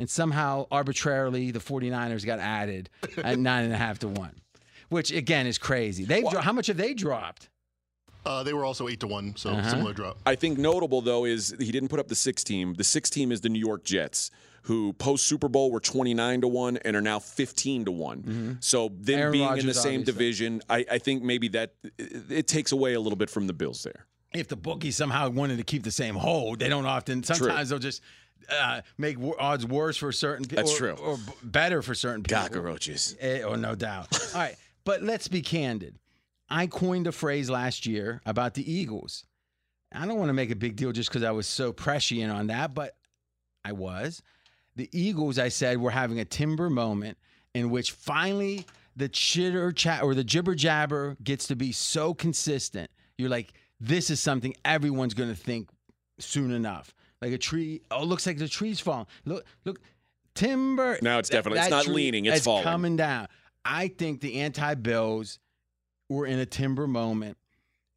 And 0.00 0.08
somehow, 0.10 0.66
arbitrarily, 0.70 1.50
the 1.52 1.58
49ers 1.60 2.24
got 2.26 2.38
added 2.40 2.90
at 3.18 3.38
nine 3.50 3.64
and 3.64 3.72
a 3.72 3.76
half 3.76 3.98
to 4.00 4.08
one, 4.08 4.34
which 4.88 5.12
again 5.12 5.46
is 5.46 5.58
crazy. 5.58 6.04
They've 6.04 6.28
dro- 6.28 6.40
how 6.40 6.52
much 6.52 6.66
have 6.68 6.76
they 6.78 6.94
dropped? 6.94 7.48
Uh, 8.26 8.42
they 8.42 8.52
were 8.52 8.64
also 8.64 8.88
eight 8.88 9.00
to 9.00 9.06
one, 9.06 9.34
so 9.36 9.50
Uh-huh. 9.50 9.70
similar 9.70 9.92
drop. 9.92 10.18
I 10.26 10.34
think 10.34 10.58
notable 10.58 11.00
though 11.00 11.24
is 11.24 11.54
he 11.58 11.70
didn't 11.72 11.88
put 11.90 12.00
up 12.00 12.08
the 12.08 12.14
six 12.14 12.42
team. 12.44 12.74
The 12.74 12.84
six 12.84 13.08
team 13.08 13.30
is 13.32 13.40
the 13.40 13.48
New 13.48 13.58
York 13.60 13.82
Jets, 13.84 14.30
who 14.64 14.92
post 14.94 15.24
Super 15.26 15.48
Bowl 15.48 15.70
were 15.70 15.80
twenty 15.80 16.12
nine 16.14 16.40
to 16.42 16.48
one 16.48 16.76
and 16.78 16.94
are 16.96 17.00
now 17.00 17.18
fifteen 17.18 17.84
to 17.86 17.92
one. 17.92 18.58
So 18.60 18.88
them 18.88 18.96
Mm-hmm. 18.98 19.12
Aaron 19.20 19.32
being 19.32 19.56
in 19.58 19.66
the 19.66 19.72
same 19.74 20.00
obviously. 20.00 20.04
division, 20.12 20.62
I, 20.68 20.84
I 20.90 20.98
think 20.98 21.22
maybe 21.22 21.48
that 21.48 21.72
it, 21.98 22.30
it 22.30 22.46
takes 22.46 22.72
away 22.72 22.92
a 22.94 23.00
little 23.00 23.16
bit 23.16 23.30
from 23.30 23.46
the 23.46 23.54
Bills 23.54 23.82
there. 23.84 24.04
if 24.34 24.48
the 24.48 24.56
bookies 24.56 24.96
somehow 24.96 25.28
wanted 25.30 25.56
to 25.56 25.64
keep 25.64 25.82
the 25.82 25.90
same 25.90 26.14
hold, 26.14 26.58
they 26.58 26.68
don't 26.68 26.86
often. 26.86 27.22
Sometimes 27.22 27.70
they'll 27.70 27.78
just 27.78 28.02
uh, 28.48 28.80
make 28.98 29.16
w- 29.16 29.34
odds 29.38 29.66
worse 29.66 29.96
for 29.96 30.12
certain 30.12 30.44
people. 30.44 30.64
That's 30.64 30.74
or, 30.74 30.94
true. 30.94 31.04
Or 31.04 31.16
b- 31.16 31.32
better 31.42 31.82
for 31.82 31.94
certain 31.94 32.22
people. 32.22 32.42
Cockroaches. 32.42 33.16
Eh, 33.20 33.42
oh, 33.42 33.54
no 33.54 33.74
doubt. 33.74 34.08
All 34.34 34.40
right, 34.40 34.56
but 34.84 35.02
let's 35.02 35.28
be 35.28 35.42
candid. 35.42 35.96
I 36.48 36.66
coined 36.66 37.06
a 37.06 37.12
phrase 37.12 37.48
last 37.48 37.86
year 37.86 38.20
about 38.26 38.54
the 38.54 38.70
Eagles. 38.70 39.24
I 39.92 40.06
don't 40.06 40.18
want 40.18 40.28
to 40.28 40.34
make 40.34 40.50
a 40.50 40.56
big 40.56 40.76
deal 40.76 40.92
just 40.92 41.08
because 41.08 41.22
I 41.22 41.30
was 41.30 41.46
so 41.46 41.72
prescient 41.72 42.30
on 42.30 42.48
that, 42.48 42.74
but 42.74 42.96
I 43.64 43.72
was. 43.72 44.22
The 44.76 44.88
Eagles, 44.92 45.38
I 45.38 45.48
said, 45.48 45.78
were 45.78 45.90
having 45.90 46.20
a 46.20 46.24
timber 46.24 46.70
moment 46.70 47.18
in 47.54 47.70
which 47.70 47.92
finally 47.92 48.66
the 48.96 49.08
chitter 49.08 49.72
chat 49.72 50.02
or 50.02 50.14
the 50.14 50.24
jibber 50.24 50.54
jabber 50.54 51.16
gets 51.22 51.48
to 51.48 51.56
be 51.56 51.72
so 51.72 52.14
consistent. 52.14 52.90
You're 53.18 53.28
like, 53.28 53.52
this 53.80 54.10
is 54.10 54.20
something 54.20 54.54
everyone's 54.64 55.14
going 55.14 55.30
to 55.30 55.36
think 55.36 55.68
soon 56.18 56.50
enough. 56.52 56.94
Like 57.20 57.32
a 57.32 57.38
tree. 57.38 57.82
Oh, 57.90 58.02
it 58.02 58.06
looks 58.06 58.26
like 58.26 58.38
the 58.38 58.48
tree's 58.48 58.80
falling. 58.80 59.06
Look, 59.24 59.44
look, 59.64 59.80
timber. 60.34 60.98
Now 61.02 61.18
it's 61.18 61.28
definitely- 61.28 61.60
it's 61.60 61.70
not 61.70 61.86
leaning, 61.86 62.24
it's 62.24 62.44
falling. 62.44 62.64
coming 62.64 62.96
down. 62.96 63.28
I 63.64 63.88
think 63.88 64.20
the 64.20 64.40
anti-Bills 64.40 65.38
were 66.08 66.26
in 66.26 66.38
a 66.38 66.46
timber 66.46 66.86
moment. 66.86 67.36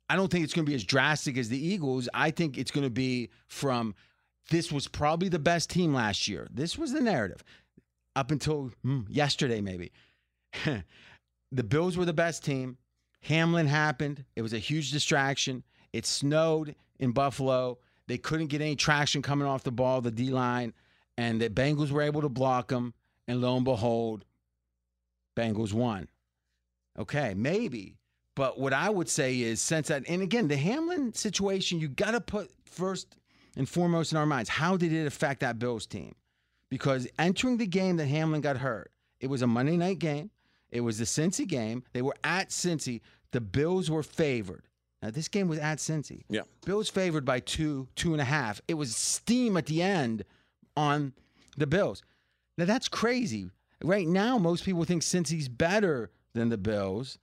I 0.09 0.15
don't 0.15 0.29
think 0.29 0.43
it's 0.43 0.53
going 0.53 0.65
to 0.65 0.69
be 0.69 0.75
as 0.75 0.83
drastic 0.83 1.37
as 1.37 1.49
the 1.49 1.57
Eagles. 1.57 2.09
I 2.13 2.31
think 2.31 2.57
it's 2.57 2.71
going 2.71 2.83
to 2.83 2.91
be 2.91 3.29
from 3.47 3.95
this 4.49 4.71
was 4.71 4.87
probably 4.87 5.29
the 5.29 5.39
best 5.39 5.69
team 5.69 5.93
last 5.93 6.27
year. 6.27 6.47
This 6.53 6.77
was 6.77 6.91
the 6.91 7.01
narrative 7.01 7.43
up 8.15 8.29
until 8.29 8.71
hmm, 8.83 9.01
yesterday, 9.09 9.61
maybe. 9.61 9.91
the 11.51 11.63
Bills 11.63 11.97
were 11.97 12.05
the 12.05 12.13
best 12.13 12.43
team. 12.43 12.77
Hamlin 13.21 13.67
happened. 13.67 14.25
It 14.35 14.41
was 14.41 14.53
a 14.53 14.59
huge 14.59 14.91
distraction. 14.91 15.63
It 15.93 16.05
snowed 16.05 16.75
in 16.99 17.11
Buffalo. 17.11 17.79
They 18.07 18.17
couldn't 18.17 18.47
get 18.47 18.61
any 18.61 18.75
traction 18.75 19.21
coming 19.21 19.47
off 19.47 19.63
the 19.63 19.71
ball, 19.71 20.01
the 20.01 20.11
D 20.11 20.29
line, 20.29 20.73
and 21.17 21.41
the 21.41 21.49
Bengals 21.49 21.91
were 21.91 22.01
able 22.01 22.21
to 22.21 22.29
block 22.29 22.69
them. 22.69 22.93
And 23.27 23.39
lo 23.41 23.55
and 23.55 23.63
behold, 23.63 24.25
Bengals 25.35 25.71
won. 25.71 26.09
Okay, 26.99 27.33
maybe. 27.35 27.97
But 28.35 28.59
what 28.59 28.73
I 28.73 28.89
would 28.89 29.09
say 29.09 29.39
is 29.39 29.61
since 29.61 29.87
that, 29.87 30.03
and 30.07 30.21
again, 30.21 30.47
the 30.47 30.57
Hamlin 30.57 31.13
situation, 31.13 31.79
you 31.79 31.87
got 31.87 32.11
to 32.11 32.21
put 32.21 32.51
first 32.65 33.15
and 33.55 33.69
foremost 33.69 34.11
in 34.11 34.17
our 34.17 34.25
minds 34.25 34.49
how 34.49 34.75
did 34.75 34.91
it 34.91 35.05
affect 35.05 35.41
that 35.41 35.59
Bills 35.59 35.85
team? 35.85 36.15
Because 36.69 37.07
entering 37.19 37.57
the 37.57 37.67
game 37.67 37.97
that 37.97 38.07
Hamlin 38.07 38.41
got 38.41 38.57
hurt, 38.57 38.91
it 39.19 39.27
was 39.27 39.41
a 39.41 39.47
Monday 39.47 39.77
night 39.77 39.99
game. 39.99 40.31
It 40.71 40.81
was 40.81 40.97
the 40.97 41.05
Cincy 41.05 41.47
game. 41.47 41.83
They 41.93 42.01
were 42.01 42.15
at 42.23 42.49
Cincy. 42.49 43.01
The 43.31 43.41
Bills 43.41 43.91
were 43.91 44.01
favored. 44.01 44.63
Now, 45.03 45.11
this 45.11 45.27
game 45.27 45.49
was 45.49 45.59
at 45.59 45.79
Cincy. 45.79 46.23
Yeah. 46.29 46.43
Bills 46.65 46.89
favored 46.89 47.25
by 47.25 47.41
two, 47.41 47.89
two 47.95 48.13
and 48.13 48.21
a 48.21 48.25
half. 48.25 48.61
It 48.69 48.75
was 48.75 48.95
steam 48.95 49.57
at 49.57 49.65
the 49.65 49.81
end 49.81 50.23
on 50.77 51.11
the 51.57 51.67
Bills. 51.67 52.01
Now, 52.57 52.63
that's 52.63 52.87
crazy. 52.87 53.49
Right 53.83 54.07
now, 54.07 54.37
most 54.37 54.63
people 54.63 54.85
think 54.85 55.01
Cincy's 55.01 55.49
better 55.49 56.09
than 56.33 56.47
the 56.47 56.57
Bills. 56.57 57.19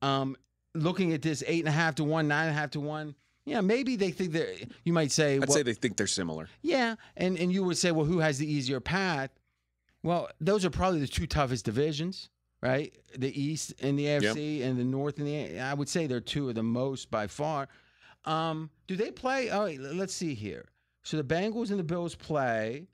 Um, 0.00 0.34
looking 0.74 1.12
at 1.12 1.20
this 1.20 1.44
eight 1.46 1.60
and 1.60 1.68
a 1.68 1.72
half 1.72 1.96
to 1.96 2.04
one, 2.04 2.26
nine 2.26 2.48
and 2.48 2.56
a 2.56 2.58
half 2.58 2.70
to 2.70 2.80
one, 2.80 3.14
yeah, 3.44 3.60
maybe 3.60 3.96
they 3.96 4.10
think 4.10 4.32
that 4.32 4.68
you 4.84 4.94
might 4.94 5.12
say, 5.12 5.34
I'd 5.34 5.40
well, 5.40 5.56
say 5.56 5.62
they 5.62 5.74
think 5.74 5.98
they're 5.98 6.06
similar. 6.06 6.48
yeah, 6.62 6.94
and 7.18 7.38
and 7.38 7.52
you 7.52 7.62
would 7.64 7.76
say, 7.76 7.92
well, 7.92 8.06
who 8.06 8.20
has 8.20 8.38
the 8.38 8.50
easier 8.50 8.80
path? 8.80 9.30
Well, 10.02 10.30
those 10.40 10.64
are 10.64 10.70
probably 10.70 11.00
the 11.00 11.06
two 11.06 11.26
toughest 11.26 11.66
divisions, 11.66 12.30
right? 12.64 12.94
The 13.16 13.40
East 13.40 13.74
and 13.82 13.98
the 13.98 14.06
AFC, 14.06 14.64
and 14.64 14.78
the 14.78 14.84
North 14.84 15.18
and 15.18 15.26
the. 15.26 15.60
I 15.60 15.74
would 15.74 15.88
say 15.88 16.06
they're 16.06 16.20
two 16.20 16.48
of 16.48 16.54
the 16.54 16.62
most 16.62 17.10
by 17.10 17.26
far. 17.26 17.68
Um, 18.24 18.70
do 18.86 18.96
they 18.96 19.10
play? 19.10 19.50
Oh, 19.50 19.66
let's 19.78 20.14
see 20.14 20.34
here. 20.34 20.64
So 21.02 21.18
the 21.18 21.24
Bengals 21.24 21.70
and 21.70 21.78
the 21.78 21.84
Bills 21.84 22.14
play. 22.14 22.88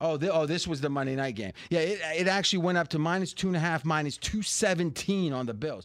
Oh, 0.00 0.16
they, 0.16 0.30
oh, 0.30 0.46
this 0.46 0.66
was 0.66 0.80
the 0.80 0.88
Monday 0.88 1.14
night 1.14 1.34
game. 1.34 1.52
Yeah, 1.68 1.80
it, 1.80 2.00
it 2.16 2.26
actually 2.26 2.60
went 2.60 2.78
up 2.78 2.88
to 2.88 2.98
minus 2.98 3.34
two 3.34 3.48
and 3.48 3.56
a 3.56 3.60
half, 3.60 3.84
minus 3.84 4.16
two 4.16 4.40
seventeen 4.40 5.34
on 5.34 5.44
the 5.44 5.54
Bills. 5.54 5.84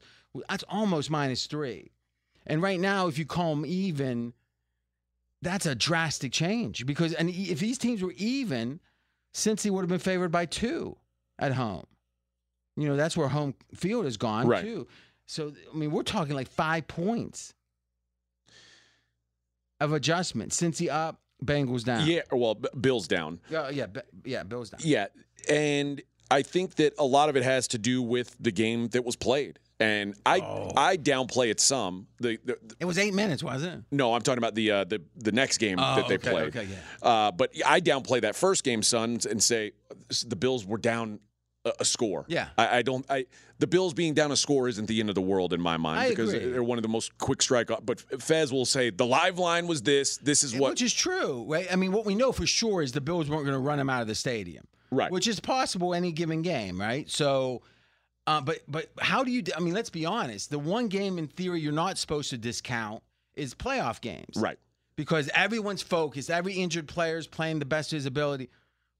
That's 0.49 0.63
almost 0.69 1.11
minus 1.11 1.45
three. 1.47 1.91
And 2.47 2.61
right 2.61 2.79
now, 2.79 3.07
if 3.07 3.17
you 3.17 3.25
call 3.25 3.55
them 3.55 3.65
even, 3.65 4.33
that's 5.41 5.65
a 5.65 5.75
drastic 5.75 6.31
change 6.31 6.85
because 6.85 7.13
and 7.13 7.29
if 7.29 7.59
these 7.59 7.77
teams 7.77 8.01
were 8.01 8.13
even, 8.15 8.79
Cincy 9.33 9.69
would 9.69 9.81
have 9.81 9.89
been 9.89 9.99
favored 9.99 10.31
by 10.31 10.45
two 10.45 10.95
at 11.37 11.51
home. 11.51 11.85
You 12.77 12.87
know, 12.89 12.95
that's 12.95 13.15
where 13.15 13.27
home 13.27 13.53
field 13.73 14.05
has 14.05 14.17
gone 14.17 14.47
Right. 14.47 14.63
too. 14.63 14.87
So 15.27 15.53
I 15.73 15.77
mean, 15.77 15.91
we're 15.91 16.03
talking 16.03 16.35
like 16.35 16.49
five 16.49 16.87
points 16.87 17.53
of 19.79 19.93
adjustment. 19.93 20.51
Cincy 20.51 20.89
up, 20.89 21.19
Bengals 21.43 21.83
down. 21.83 22.05
Yeah, 22.07 22.21
well, 22.31 22.55
Bill's 22.55 23.07
down. 23.07 23.39
yeah, 23.49 23.85
yeah. 24.23 24.43
Bills 24.43 24.69
down. 24.69 24.79
Yeah, 24.83 25.07
and 25.49 26.01
I 26.31 26.41
think 26.41 26.75
that 26.75 26.93
a 26.97 27.03
lot 27.05 27.29
of 27.29 27.35
it 27.35 27.43
has 27.43 27.67
to 27.69 27.77
do 27.77 28.01
with 28.01 28.35
the 28.39 28.51
game 28.51 28.87
that 28.89 29.03
was 29.05 29.15
played. 29.15 29.59
And 29.77 30.15
I 30.25 30.37
I 30.77 30.95
downplay 30.95 31.49
it 31.49 31.59
some. 31.59 32.07
The, 32.19 32.37
the, 32.45 32.57
the- 32.65 32.75
It 32.79 32.85
was 32.85 32.97
eight 32.97 33.13
minutes, 33.13 33.43
wasn't 33.43 33.73
it? 33.79 33.83
no, 33.91 34.13
I'm 34.13 34.21
talking 34.21 34.37
about 34.37 34.55
the 34.55 34.71
uh, 34.71 34.83
the 34.85 35.01
the 35.17 35.33
next 35.33 35.57
game 35.57 35.77
Oh, 35.79 35.95
that 35.97 36.07
they 36.07 36.15
okay, 36.15 36.29
played. 36.29 36.55
okay, 36.55 36.67
yeah. 36.71 37.07
Uh, 37.09 37.31
but 37.31 37.51
I 37.65 37.81
downplay 37.81 38.21
that 38.21 38.37
first 38.37 38.63
game, 38.63 38.81
son, 38.81 39.19
and 39.29 39.43
say 39.43 39.73
the 40.25 40.37
Bills 40.37 40.65
were 40.65 40.77
down 40.77 41.19
a, 41.65 41.73
a 41.81 41.85
score. 41.85 42.25
Yeah. 42.27 42.47
I, 42.57 42.77
I 42.77 42.81
don't. 42.81 43.05
I 43.09 43.25
the 43.59 43.67
Bills 43.67 43.93
being 43.93 44.13
down 44.13 44.31
a 44.31 44.35
score 44.35 44.67
isn't 44.67 44.85
the 44.85 44.99
end 44.99 45.09
of 45.09 45.15
the 45.15 45.21
world 45.21 45.53
in 45.53 45.61
my 45.61 45.77
mind 45.77 45.99
I 45.99 46.09
because 46.09 46.33
agree. 46.33 46.51
they're 46.51 46.63
one 46.63 46.77
of 46.77 46.81
the 46.83 46.89
most 46.89 47.17
quick 47.17 47.41
strike. 47.41 47.69
But 47.83 48.01
Fez 48.21 48.51
will 48.51 48.65
say 48.65 48.89
the 48.89 49.05
live 49.05 49.39
line 49.39 49.67
was 49.67 49.81
this. 49.81 50.17
This 50.17 50.43
is 50.43 50.55
what. 50.55 50.71
Which 50.71 50.81
is 50.81 50.93
true, 50.93 51.45
right? 51.47 51.67
I 51.71 51.75
mean, 51.75 51.91
what 51.91 52.05
we 52.05 52.15
know 52.15 52.31
for 52.31 52.45
sure 52.45 52.81
is 52.81 52.91
the 52.91 53.01
Bills 53.01 53.29
weren't 53.29 53.43
going 53.45 53.55
to 53.55 53.59
run 53.59 53.79
him 53.79 53.89
out 53.89 54.01
of 54.01 54.07
the 54.07 54.15
stadium, 54.15 54.65
Right. 54.91 55.11
Which 55.11 55.27
is 55.27 55.39
possible 55.39 55.93
any 55.93 56.11
given 56.11 56.41
game, 56.41 56.79
right? 56.79 57.09
So, 57.09 57.61
uh, 58.27 58.41
but 58.41 58.59
but 58.67 58.89
how 58.99 59.23
do 59.23 59.31
you? 59.31 59.43
I 59.55 59.59
mean, 59.59 59.73
let's 59.73 59.89
be 59.89 60.05
honest. 60.05 60.49
The 60.51 60.59
one 60.59 60.87
game 60.87 61.17
in 61.17 61.27
theory 61.27 61.61
you're 61.61 61.71
not 61.73 61.97
supposed 61.97 62.29
to 62.31 62.37
discount 62.37 63.03
is 63.35 63.53
playoff 63.53 64.01
games, 64.01 64.35
right. 64.37 64.57
Because 64.97 65.29
everyone's 65.35 65.81
focused, 65.81 66.29
every 66.29 66.53
injured 66.53 66.87
player 66.87 67.17
is 67.17 67.27
playing 67.27 67.59
the 67.59 67.65
best 67.65 67.91
of 67.91 67.97
his 67.97 68.05
ability. 68.05 68.49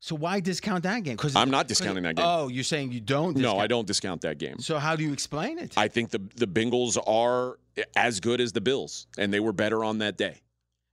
So 0.06 0.16
why 0.16 0.40
discount 0.40 0.84
that 0.84 1.02
game? 1.02 1.16
Because 1.16 1.36
I'm 1.36 1.50
not 1.50 1.68
discounting 1.68 2.04
that 2.04 2.16
game. 2.16 2.26
Oh, 2.28 2.48
you're 2.48 2.64
saying 2.64 2.92
you 2.92 3.00
don't? 3.00 3.36
No, 3.36 3.58
I 3.58 3.66
don't 3.66 3.88
discount 3.88 4.22
that 4.22 4.38
game. 4.38 4.60
So 4.60 4.78
how 4.78 4.96
do 4.96 5.04
you 5.04 5.12
explain 5.12 5.58
it? 5.58 5.74
I 5.76 5.88
think 5.88 6.12
the 6.12 6.22
the 6.36 6.46
Bengals 6.46 6.96
are 7.08 7.58
as 7.96 8.20
good 8.20 8.40
as 8.40 8.52
the 8.52 8.62
Bills, 8.62 9.08
and 9.18 9.34
they 9.34 9.40
were 9.40 9.52
better 9.52 9.84
on 9.84 9.98
that 9.98 10.16
day. 10.16 10.42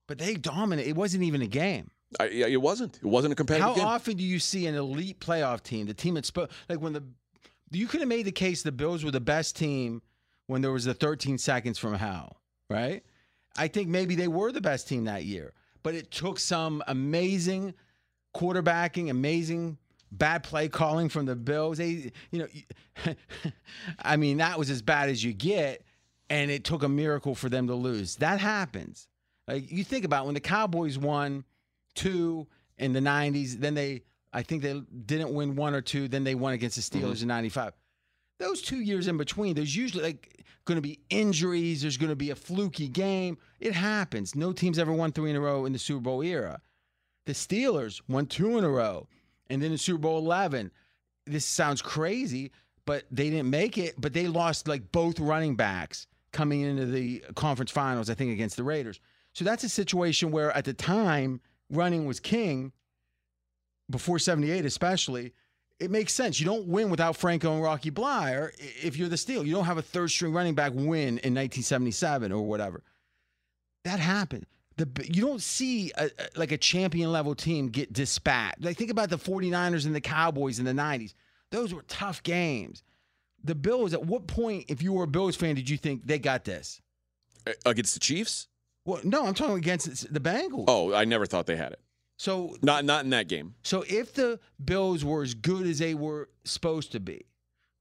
but 0.06 0.16
they 0.16 0.32
dominate. 0.32 0.86
It 0.86 0.96
wasn't 0.96 1.24
even 1.24 1.42
a 1.42 1.46
game. 1.46 1.90
I, 2.18 2.28
yeah, 2.28 2.46
it 2.46 2.62
wasn't. 2.62 2.96
It 2.96 3.04
wasn't 3.04 3.34
a 3.34 3.36
competitive 3.36 3.68
How 3.68 3.74
game. 3.74 3.84
often 3.84 4.16
do 4.16 4.24
you 4.24 4.38
see 4.38 4.66
an 4.66 4.76
elite 4.76 5.20
playoff 5.20 5.62
team, 5.62 5.84
the 5.84 5.92
team 5.92 6.14
that's 6.14 6.32
like 6.70 6.80
when 6.80 6.94
the 6.94 7.04
you 7.70 7.88
could 7.88 8.00
have 8.00 8.08
made 8.08 8.24
the 8.24 8.32
case 8.32 8.62
the 8.62 8.72
Bills 8.72 9.04
were 9.04 9.10
the 9.10 9.20
best 9.20 9.56
team 9.56 10.00
when 10.46 10.62
there 10.62 10.72
was 10.72 10.86
the 10.86 10.94
13 10.94 11.36
seconds 11.36 11.78
from 11.78 11.92
hell, 11.92 12.40
right? 12.70 13.04
I 13.58 13.68
think 13.68 13.88
maybe 13.88 14.14
they 14.14 14.28
were 14.28 14.52
the 14.52 14.62
best 14.62 14.88
team 14.88 15.04
that 15.04 15.24
year, 15.24 15.52
but 15.82 15.94
it 15.94 16.10
took 16.10 16.38
some 16.40 16.82
amazing 16.86 17.74
quarterbacking, 18.34 19.10
amazing 19.10 19.78
bad 20.10 20.42
play 20.42 20.68
calling 20.68 21.08
from 21.08 21.26
the 21.26 21.34
Bills. 21.34 21.78
They, 21.78 22.12
you 22.30 22.38
know, 22.40 22.46
I 24.02 24.16
mean 24.16 24.38
that 24.38 24.58
was 24.58 24.70
as 24.70 24.82
bad 24.82 25.08
as 25.08 25.24
you 25.24 25.32
get, 25.32 25.84
and 26.30 26.50
it 26.50 26.64
took 26.64 26.82
a 26.82 26.88
miracle 26.88 27.34
for 27.34 27.48
them 27.48 27.66
to 27.68 27.74
lose. 27.74 28.16
That 28.16 28.40
happens. 28.40 29.08
Like 29.48 29.70
you 29.70 29.84
think 29.84 30.04
about 30.04 30.26
when 30.26 30.34
the 30.34 30.40
Cowboys 30.40 30.98
won 30.98 31.44
two 31.94 32.46
in 32.78 32.92
the 32.92 33.00
90s. 33.00 33.54
Then 33.54 33.74
they, 33.74 34.02
I 34.32 34.42
think 34.42 34.62
they 34.62 34.80
didn't 35.06 35.32
win 35.32 35.56
one 35.56 35.74
or 35.74 35.80
two. 35.80 36.08
Then 36.08 36.24
they 36.24 36.34
won 36.34 36.52
against 36.52 36.76
the 36.76 36.82
Steelers 36.82 37.14
mm-hmm. 37.14 37.22
in 37.22 37.28
95. 37.28 37.72
Those 38.38 38.62
two 38.62 38.80
years 38.80 39.08
in 39.08 39.16
between, 39.16 39.54
there's 39.54 39.74
usually 39.74 40.02
like 40.02 40.44
going 40.64 40.76
to 40.76 40.82
be 40.82 41.00
injuries. 41.10 41.82
There's 41.82 41.96
going 41.96 42.10
to 42.10 42.16
be 42.16 42.30
a 42.30 42.34
fluky 42.34 42.88
game. 42.88 43.38
It 43.60 43.72
happens. 43.72 44.34
No 44.34 44.52
team's 44.52 44.78
ever 44.78 44.92
won 44.92 45.12
three 45.12 45.30
in 45.30 45.36
a 45.36 45.40
row 45.40 45.64
in 45.64 45.72
the 45.72 45.78
Super 45.78 46.00
Bowl 46.00 46.22
era. 46.22 46.60
The 47.26 47.32
Steelers 47.32 48.00
won 48.08 48.26
two 48.26 48.58
in 48.58 48.64
a 48.64 48.68
row. 48.68 49.06
And 49.50 49.62
then 49.62 49.72
in 49.72 49.78
Super 49.78 49.98
Bowl 49.98 50.18
11, 50.18 50.70
this 51.26 51.44
sounds 51.44 51.82
crazy, 51.82 52.50
but 52.84 53.04
they 53.10 53.30
didn't 53.30 53.50
make 53.50 53.78
it. 53.78 54.00
But 54.00 54.12
they 54.12 54.26
lost 54.26 54.66
like 54.66 54.90
both 54.92 55.20
running 55.20 55.56
backs 55.56 56.06
coming 56.32 56.62
into 56.62 56.86
the 56.86 57.22
conference 57.34 57.70
finals, 57.70 58.08
I 58.10 58.14
think, 58.14 58.32
against 58.32 58.56
the 58.56 58.64
Raiders. 58.64 59.00
So 59.34 59.44
that's 59.44 59.64
a 59.64 59.68
situation 59.68 60.30
where 60.30 60.50
at 60.52 60.64
the 60.64 60.72
time, 60.72 61.40
running 61.70 62.06
was 62.06 62.20
king, 62.20 62.72
before 63.90 64.18
78 64.18 64.64
especially. 64.64 65.32
It 65.78 65.90
makes 65.90 66.12
sense. 66.12 66.40
You 66.40 66.46
don't 66.46 66.66
win 66.66 66.90
without 66.90 67.16
Franco 67.16 67.52
and 67.52 67.62
Rocky 67.62 67.90
Bleier 67.90 68.50
if 68.82 68.96
you're 68.96 69.08
the 69.08 69.16
Steel. 69.16 69.44
You 69.44 69.52
don't 69.52 69.64
have 69.64 69.78
a 69.78 69.82
third 69.82 70.10
string 70.10 70.32
running 70.32 70.54
back 70.54 70.72
win 70.72 71.18
in 71.18 71.34
1977 71.34 72.32
or 72.32 72.42
whatever. 72.46 72.82
That 73.84 73.98
happened. 73.98 74.46
The, 74.76 74.88
you 75.12 75.22
don't 75.26 75.42
see 75.42 75.92
a, 75.96 76.06
a- 76.06 76.10
like 76.38 76.52
a 76.52 76.56
champion 76.58 77.12
level 77.12 77.34
team 77.34 77.68
get 77.68 77.92
dispatched. 77.92 78.62
Like 78.64 78.76
think 78.76 78.90
about 78.90 79.10
the 79.10 79.18
49ers 79.18 79.86
and 79.86 79.94
the 79.94 80.00
Cowboys 80.00 80.58
in 80.58 80.64
the 80.64 80.72
90s. 80.72 81.14
Those 81.50 81.74
were 81.74 81.82
tough 81.82 82.22
games. 82.22 82.82
The 83.44 83.54
Bills, 83.54 83.92
at 83.92 84.04
what 84.06 84.26
point, 84.26 84.66
if 84.68 84.82
you 84.82 84.92
were 84.92 85.04
a 85.04 85.08
Bills 85.08 85.36
fan, 85.36 85.54
did 85.56 85.68
you 85.68 85.76
think 85.76 86.06
they 86.06 86.18
got 86.18 86.44
this? 86.44 86.80
Against 87.66 87.94
the 87.94 88.00
Chiefs? 88.00 88.48
Well, 88.84 89.00
no, 89.04 89.26
I'm 89.26 89.34
talking 89.34 89.56
against 89.56 90.12
the 90.12 90.20
Bengals. 90.20 90.64
Oh, 90.68 90.94
I 90.94 91.04
never 91.04 91.26
thought 91.26 91.46
they 91.46 91.56
had 91.56 91.72
it. 91.72 91.80
So 92.18 92.56
Not 92.62 92.84
not 92.84 93.04
in 93.04 93.10
that 93.10 93.26
game. 93.28 93.54
So 93.64 93.84
if 93.88 94.14
the 94.14 94.38
Bills 94.64 95.04
were 95.04 95.22
as 95.22 95.34
good 95.34 95.66
as 95.66 95.78
they 95.80 95.94
were 95.94 96.28
supposed 96.44 96.92
to 96.92 97.00
be, 97.00 97.26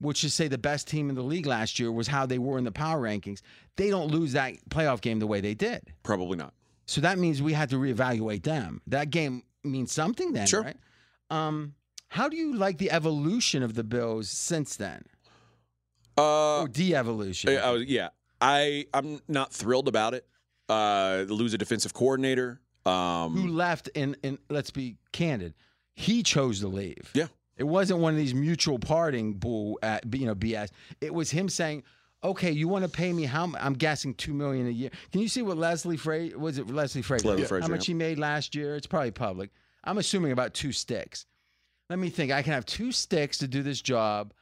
which 0.00 0.24
is 0.24 0.34
say 0.34 0.48
the 0.48 0.58
best 0.58 0.88
team 0.88 1.08
in 1.08 1.14
the 1.14 1.22
league 1.22 1.46
last 1.46 1.78
year 1.78 1.92
was 1.92 2.08
how 2.08 2.26
they 2.26 2.38
were 2.38 2.58
in 2.58 2.64
the 2.64 2.72
power 2.72 3.00
rankings, 3.00 3.40
they 3.76 3.88
don't 3.88 4.10
lose 4.10 4.32
that 4.32 4.54
playoff 4.68 5.00
game 5.00 5.20
the 5.20 5.26
way 5.28 5.40
they 5.40 5.54
did. 5.54 5.92
Probably 6.02 6.36
not. 6.36 6.54
So 6.92 7.00
that 7.00 7.18
means 7.18 7.40
we 7.40 7.54
had 7.54 7.70
to 7.70 7.76
reevaluate 7.76 8.42
them. 8.42 8.82
That 8.86 9.08
game 9.08 9.44
means 9.64 9.92
something 9.92 10.34
then, 10.34 10.46
Sure. 10.46 10.60
right? 10.62 10.76
Um, 11.30 11.74
how 12.08 12.28
do 12.28 12.36
you 12.36 12.54
like 12.54 12.76
the 12.76 12.90
evolution 12.90 13.62
of 13.62 13.72
the 13.72 13.82
Bills 13.82 14.28
since 14.28 14.76
then, 14.76 15.02
Uh, 16.18 16.60
or 16.60 16.68
de-evolution? 16.68 17.48
I, 17.48 17.56
I 17.56 17.70
was, 17.70 17.84
yeah, 17.84 18.10
I 18.42 18.84
I'm 18.92 19.20
not 19.26 19.54
thrilled 19.54 19.88
about 19.88 20.12
it. 20.12 20.26
Uh, 20.68 21.24
lose 21.28 21.54
a 21.54 21.58
defensive 21.58 21.94
coordinator. 21.94 22.60
Um, 22.84 23.34
Who 23.36 23.48
left? 23.48 23.88
And 23.94 24.16
and 24.22 24.36
let's 24.50 24.70
be 24.70 24.98
candid, 25.12 25.54
he 25.94 26.22
chose 26.22 26.60
to 26.60 26.68
leave. 26.68 27.10
Yeah. 27.14 27.28
It 27.56 27.64
wasn't 27.64 28.00
one 28.00 28.12
of 28.12 28.18
these 28.18 28.34
mutual 28.34 28.78
parting 28.78 29.32
bull, 29.34 29.78
at, 29.82 30.04
you 30.14 30.26
know, 30.26 30.34
BS. 30.34 30.68
It 31.00 31.14
was 31.14 31.30
him 31.30 31.48
saying, 31.48 31.84
"Okay, 32.24 32.50
you 32.50 32.68
want 32.68 32.84
to 32.84 32.90
pay 32.90 33.12
me 33.12 33.24
how? 33.24 33.52
I'm 33.58 33.74
guessing 33.74 34.14
two 34.14 34.32
million 34.34 34.66
a 34.66 34.70
year. 34.70 34.90
Can 35.10 35.20
you 35.20 35.28
see 35.28 35.42
what 35.42 35.56
Leslie 35.56 35.96
Frazier 35.96 36.38
was 36.38 36.58
it? 36.58 36.68
Leslie 36.68 37.02
Frazier. 37.02 37.28
Leslie 37.28 37.42
How 37.42 37.48
Frazier, 37.48 37.70
much 37.70 37.86
he 37.86 37.94
made 37.94 38.18
last 38.18 38.54
year? 38.54 38.76
It's 38.76 38.86
probably 38.86 39.10
public. 39.10 39.50
I'm 39.84 39.98
assuming 39.98 40.32
about 40.32 40.54
two 40.54 40.72
sticks. 40.72 41.26
Let 41.90 41.98
me 41.98 42.08
think. 42.10 42.30
I 42.32 42.42
can 42.42 42.52
have 42.52 42.64
two 42.64 42.92
sticks 42.92 43.38
to 43.38 43.48
do 43.48 43.62
this 43.62 43.80
job, 43.82 44.32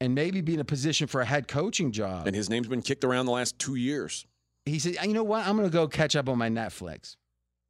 and 0.00 0.14
maybe 0.14 0.40
be 0.40 0.54
in 0.54 0.60
a 0.60 0.64
position 0.64 1.06
for 1.06 1.20
a 1.20 1.24
head 1.24 1.46
coaching 1.48 1.92
job. 1.92 2.26
and 2.26 2.34
his 2.34 2.50
name's 2.50 2.68
been 2.68 2.82
kicked 2.82 3.04
around 3.04 3.26
the 3.26 3.32
last 3.32 3.58
two 3.58 3.76
years. 3.76 4.26
he 4.66 4.78
said, 4.78 4.96
"You 5.04 5.14
know 5.14 5.24
what? 5.24 5.46
I'm 5.46 5.56
going 5.56 5.68
to 5.68 5.72
go 5.72 5.86
catch 5.88 6.16
up 6.16 6.28
on 6.28 6.36
my 6.38 6.48
Netflix." 6.48 7.16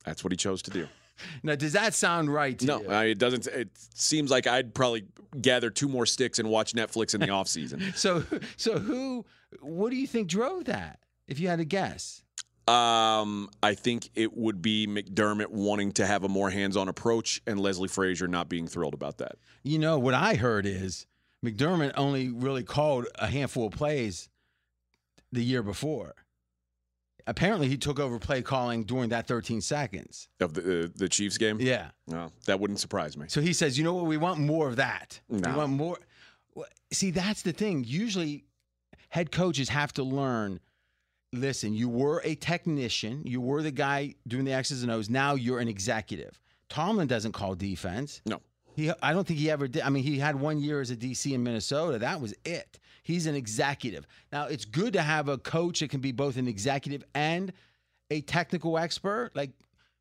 That's 0.04 0.24
what 0.24 0.32
he 0.32 0.36
chose 0.36 0.62
to 0.62 0.70
do. 0.70 0.86
Now, 1.42 1.54
does 1.54 1.74
that 1.74 1.92
sound 1.92 2.32
right 2.32 2.58
to 2.60 2.64
No, 2.64 2.80
you? 2.80 2.88
I, 2.90 3.04
it 3.04 3.18
doesn't. 3.18 3.46
It 3.48 3.68
seems 3.94 4.30
like 4.30 4.46
I'd 4.46 4.72
probably 4.72 5.04
gather 5.38 5.68
two 5.68 5.86
more 5.86 6.06
sticks 6.06 6.38
and 6.38 6.48
watch 6.48 6.72
Netflix 6.72 7.14
in 7.14 7.20
the 7.20 7.28
off 7.38 7.46
season. 7.46 7.92
So, 7.94 8.24
so 8.56 8.78
who? 8.78 9.26
What 9.60 9.90
do 9.90 9.96
you 9.96 10.06
think 10.06 10.28
drove 10.28 10.64
that? 10.66 11.00
If 11.26 11.38
you 11.40 11.48
had 11.48 11.58
to 11.58 11.64
guess, 11.64 12.22
Um, 12.68 13.48
I 13.62 13.74
think 13.74 14.10
it 14.14 14.36
would 14.36 14.62
be 14.62 14.86
McDermott 14.86 15.48
wanting 15.48 15.92
to 15.92 16.06
have 16.06 16.22
a 16.24 16.28
more 16.28 16.50
hands-on 16.50 16.88
approach, 16.88 17.40
and 17.46 17.58
Leslie 17.58 17.88
Frazier 17.88 18.28
not 18.28 18.48
being 18.48 18.66
thrilled 18.68 18.94
about 18.94 19.18
that. 19.18 19.36
you 19.62 19.78
know 19.78 19.98
what 19.98 20.14
I 20.14 20.34
heard 20.34 20.66
is 20.66 21.06
McDermott 21.44 21.92
only 21.96 22.30
really 22.30 22.62
called 22.62 23.06
a 23.16 23.26
handful 23.26 23.66
of 23.66 23.72
plays 23.72 24.28
the 25.32 25.42
year 25.44 25.62
before. 25.62 26.14
Apparently, 27.26 27.68
he 27.68 27.76
took 27.76 28.00
over 28.00 28.18
play 28.18 28.42
calling 28.42 28.84
during 28.84 29.10
that 29.10 29.26
13 29.28 29.60
seconds. 29.60 30.28
Of 30.40 30.54
the 30.54 30.84
uh, 30.84 30.88
the 30.96 31.08
Chiefs 31.08 31.38
game, 31.38 31.60
Yeah. 31.60 31.90
no, 32.06 32.32
that 32.46 32.58
wouldn't 32.58 32.80
surprise 32.80 33.16
me. 33.16 33.26
So 33.28 33.40
he 33.40 33.52
says, 33.52 33.78
you 33.78 33.84
know 33.84 33.94
what? 33.94 34.06
We 34.06 34.16
want 34.16 34.40
more 34.40 34.68
of 34.68 34.76
that. 34.76 35.20
We 35.28 35.40
want 35.40 35.70
more. 35.72 35.98
See, 36.92 37.10
that's 37.10 37.42
the 37.42 37.52
thing. 37.52 37.84
Usually, 37.86 38.44
head 39.10 39.30
coaches 39.30 39.68
have 39.68 39.92
to 39.94 40.02
learn. 40.02 40.60
Listen, 41.32 41.72
you 41.72 41.88
were 41.88 42.22
a 42.24 42.34
technician. 42.34 43.22
You 43.24 43.40
were 43.40 43.62
the 43.62 43.70
guy 43.70 44.14
doing 44.26 44.44
the 44.44 44.52
X's 44.52 44.82
and 44.82 44.90
O's. 44.90 45.08
Now 45.08 45.34
you're 45.34 45.60
an 45.60 45.68
executive. 45.68 46.40
Tomlin 46.68 47.06
doesn't 47.06 47.32
call 47.32 47.54
defense. 47.54 48.22
No. 48.26 48.40
He, 48.74 48.90
I 49.02 49.12
don't 49.12 49.26
think 49.26 49.38
he 49.38 49.50
ever 49.50 49.68
did. 49.68 49.82
I 49.82 49.90
mean, 49.90 50.02
he 50.02 50.18
had 50.18 50.36
one 50.36 50.58
year 50.58 50.80
as 50.80 50.90
a 50.90 50.96
DC 50.96 51.32
in 51.32 51.42
Minnesota. 51.42 51.98
That 51.98 52.20
was 52.20 52.34
it. 52.44 52.78
He's 53.02 53.26
an 53.26 53.34
executive. 53.34 54.06
Now, 54.32 54.46
it's 54.46 54.64
good 54.64 54.92
to 54.92 55.02
have 55.02 55.28
a 55.28 55.38
coach 55.38 55.80
that 55.80 55.90
can 55.90 56.00
be 56.00 56.12
both 56.12 56.36
an 56.36 56.48
executive 56.48 57.04
and 57.14 57.52
a 58.10 58.20
technical 58.22 58.78
expert. 58.78 59.30
Like, 59.34 59.50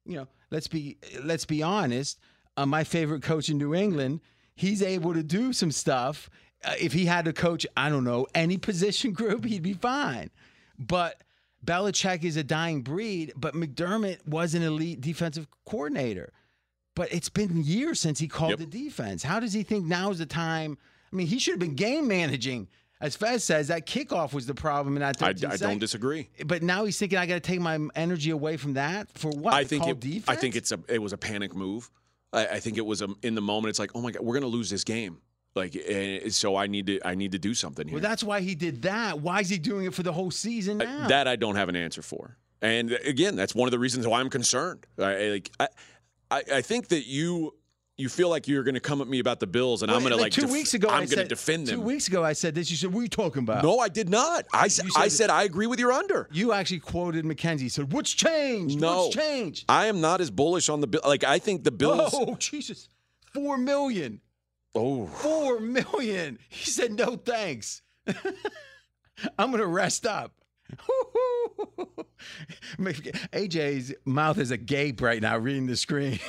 you 0.06 0.16
know, 0.16 0.28
let's 0.52 0.68
be 0.68 0.98
let's 1.24 1.46
be 1.46 1.64
honest. 1.64 2.20
Uh, 2.58 2.66
my 2.66 2.84
favorite 2.84 3.24
coach 3.24 3.50
in 3.50 3.58
New 3.58 3.74
England, 3.74 4.22
he's 4.56 4.82
able 4.82 5.14
to 5.14 5.24
do 5.24 5.54
some 5.54 5.72
stuff. 5.72 6.30
Uh, 6.64 6.74
if 6.80 6.92
he 6.94 7.06
had 7.06 7.26
to 7.26 7.34
coach, 7.34 7.66
I 7.78 7.90
don't 7.90 8.04
know, 8.04 8.28
any 8.36 8.58
position 8.70 9.12
group, 9.14 9.46
he'd 9.46 9.64
be 9.64 9.74
fine. 9.74 10.30
But 10.78 11.22
Belichick 11.66 12.24
is 12.24 12.38
a 12.38 12.44
dying 12.44 12.82
breed. 12.82 13.34
But 13.36 13.54
McDermott 13.54 14.28
was 14.28 14.56
an 14.56 14.64
elite 14.64 15.02
defensive 15.02 15.48
coordinator. 15.66 16.34
But 16.96 17.14
it's 17.14 17.30
been 17.30 17.64
years 17.64 18.00
since 18.00 18.20
he 18.20 18.28
called 18.28 18.52
Yep. 18.52 18.60
the 18.60 18.66
defense. 18.66 19.24
How 19.24 19.40
does 19.40 19.54
he 19.54 19.64
think 19.64 19.86
now 19.86 20.12
is 20.12 20.18
the 20.18 20.26
time? 20.26 20.78
I 21.12 21.16
mean, 21.16 21.28
he 21.28 21.40
should 21.40 21.54
have 21.54 21.60
been 21.60 21.76
game 21.76 22.08
managing. 22.08 22.68
As 23.02 23.16
Fez 23.16 23.46
says, 23.46 23.70
that 23.70 23.86
kickoff 23.88 24.34
was 24.34 24.46
the 24.46 24.54
problem 24.54 24.98
in 24.98 25.00
that 25.02 25.22
I, 25.24 25.28
13 25.34 25.52
I 25.52 25.56
don't 25.56 25.80
disagree. 25.80 26.28
But 26.46 26.62
now 26.62 26.84
he's 26.84 26.98
thinking 26.98 27.18
I 27.18 27.26
got 27.26 27.36
to 27.36 27.40
take 27.40 27.62
my 27.62 27.80
energy 27.96 28.32
away 28.32 28.58
from 28.58 28.74
that 28.74 29.10
for 29.18 29.30
what? 29.30 29.54
I 29.54 29.64
think 29.64 29.88
it, 29.88 30.02
defense? 30.02 30.26
I 30.28 30.36
think 30.36 30.58
it's 30.58 30.74
a 30.74 30.80
it 30.90 31.02
was 31.02 31.14
a 31.14 31.18
panic 31.18 31.56
move. 31.56 31.90
I, 32.34 32.48
I 32.48 32.60
think 32.60 32.78
it 32.78 32.86
was 32.86 33.02
a, 33.02 33.08
in 33.24 33.36
the 33.36 33.42
moment. 33.42 33.70
It's 33.70 33.80
like, 33.80 33.92
oh 33.96 34.02
my 34.02 34.12
god, 34.12 34.22
we're 34.24 34.34
gonna 34.34 34.48
lose 34.48 34.70
this 34.70 34.84
game. 34.84 35.20
Like, 35.56 35.76
eh, 35.76 36.30
so 36.30 36.56
I 36.56 36.68
need 36.68 36.88
to 36.88 37.00
I 37.06 37.16
need 37.16 37.32
to 37.32 37.40
do 37.40 37.54
something 37.54 37.88
here. 37.88 37.96
Well, 37.96 38.02
that's 38.02 38.24
why 38.24 38.42
he 38.42 38.56
did 38.56 38.84
that. 38.84 39.20
Why 39.20 39.40
is 39.42 39.50
he 39.50 39.58
doing 39.58 39.86
it 39.86 39.94
for 39.94 40.04
the 40.04 40.14
whole 40.14 40.32
season 40.32 40.78
now? 40.78 41.08
that 41.08 41.28
I 41.28 41.36
don't 41.36 41.56
have 41.56 41.70
an 41.70 41.76
answer 41.76 42.02
for. 42.02 42.38
And 42.62 42.92
again, 43.06 43.36
that's 43.36 43.56
one 43.56 43.68
of 43.68 43.72
the 43.72 43.80
reasons 43.80 44.06
why 44.06 44.20
I'm 44.20 44.30
concerned. 44.30 44.86
I, 44.98 45.16
like 45.30 45.52
I, 45.60 45.68
I, 46.30 46.44
I 46.56 46.62
think 46.62 46.90
that 46.90 47.08
you 47.08 47.56
you 47.98 48.08
feel 48.10 48.30
like 48.30 48.48
you're 48.48 48.64
going 48.64 48.76
to 48.76 48.80
come 48.80 49.02
at 49.02 49.08
me 49.10 49.20
about 49.20 49.42
the 49.42 49.48
Bills, 49.48 49.82
and 49.84 49.92
I'm 49.92 50.00
going 50.02 50.12
to 50.12 50.18
like 50.18 50.32
two 50.32 50.44
def- 50.44 50.52
weeks 50.52 50.74
ago. 50.74 50.88
I'm 50.88 51.06
going 51.06 51.18
to 51.20 51.26
defend 51.26 51.68
them. 51.68 51.76
Two 51.76 51.82
weeks 51.82 52.08
ago, 52.08 52.24
I 52.24 52.32
said 52.34 52.56
this. 52.56 52.70
You 52.72 52.78
said, 52.78 52.94
"What 52.94 53.00
are 53.00 53.04
you 53.04 53.10
talking 53.10 53.42
about?" 53.44 53.64
No, 53.64 53.80
I 53.80 53.90
did 53.90 54.08
not. 54.08 54.46
I, 54.54 54.66
s- 54.68 54.82
You 54.84 54.92
I 54.96 55.08
said- 55.10 55.12
said 55.12 55.30
I 55.32 55.44
agree 55.44 55.68
with 55.68 55.80
your 55.80 55.92
under. 55.92 56.30
You 56.32 56.54
actually 56.54 56.80
quoted 56.80 57.26
Mackenzie. 57.26 57.68
Said, 57.70 57.92
"What's 57.92 58.14
changed? 58.14 58.80
No. 58.80 59.06
What's 59.06 59.16
changed?" 59.16 59.66
I 59.68 59.88
am 59.88 60.00
not 60.00 60.22
as 60.22 60.30
bullish 60.32 60.70
on 60.70 60.80
the 60.80 60.88
Bill. 60.88 61.02
Like 61.06 61.24
I 61.24 61.40
think 61.40 61.64
the 61.64 61.72
Bills. 61.72 62.12
Oh 62.14 62.36
Jesus! 62.40 62.88
Four 63.34 63.58
million. 63.58 64.22
Oh, 64.76 65.08
Four 65.08 65.60
million. 65.60 66.40
He 66.50 66.70
said, 66.70 66.94
"No 66.94 67.16
thanks. 67.16 67.82
I'm 69.38 69.52
gonna 69.52 69.66
rest 69.66 70.06
up." 70.06 70.34
AJ's 72.80 73.94
mouth 74.06 74.38
is 74.38 74.52
agape 74.52 75.02
right 75.02 75.22
now, 75.22 75.38
reading 75.38 75.66
the 75.66 75.76
screen. 75.76 76.20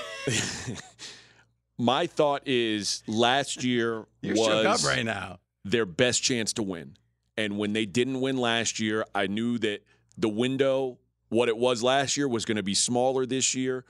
my 1.78 2.06
thought 2.06 2.42
is 2.46 3.02
last 3.06 3.62
year 3.64 4.06
You're 4.22 4.36
was 4.36 4.84
right 4.86 5.04
now. 5.04 5.40
their 5.64 5.86
best 5.86 6.22
chance 6.22 6.52
to 6.54 6.62
win. 6.62 6.96
And 7.36 7.58
when 7.58 7.72
they 7.72 7.86
didn't 7.86 8.20
win 8.20 8.36
last 8.36 8.80
year, 8.80 9.04
I 9.14 9.26
knew 9.26 9.58
that 9.58 9.82
the 10.16 10.28
window, 10.28 10.98
what 11.28 11.48
it 11.48 11.56
was 11.56 11.82
last 11.82 12.16
year, 12.16 12.28
was 12.28 12.44
going 12.44 12.56
to 12.56 12.62
be 12.62 12.74
smaller 12.74 13.26
this 13.26 13.54
year. 13.54 13.84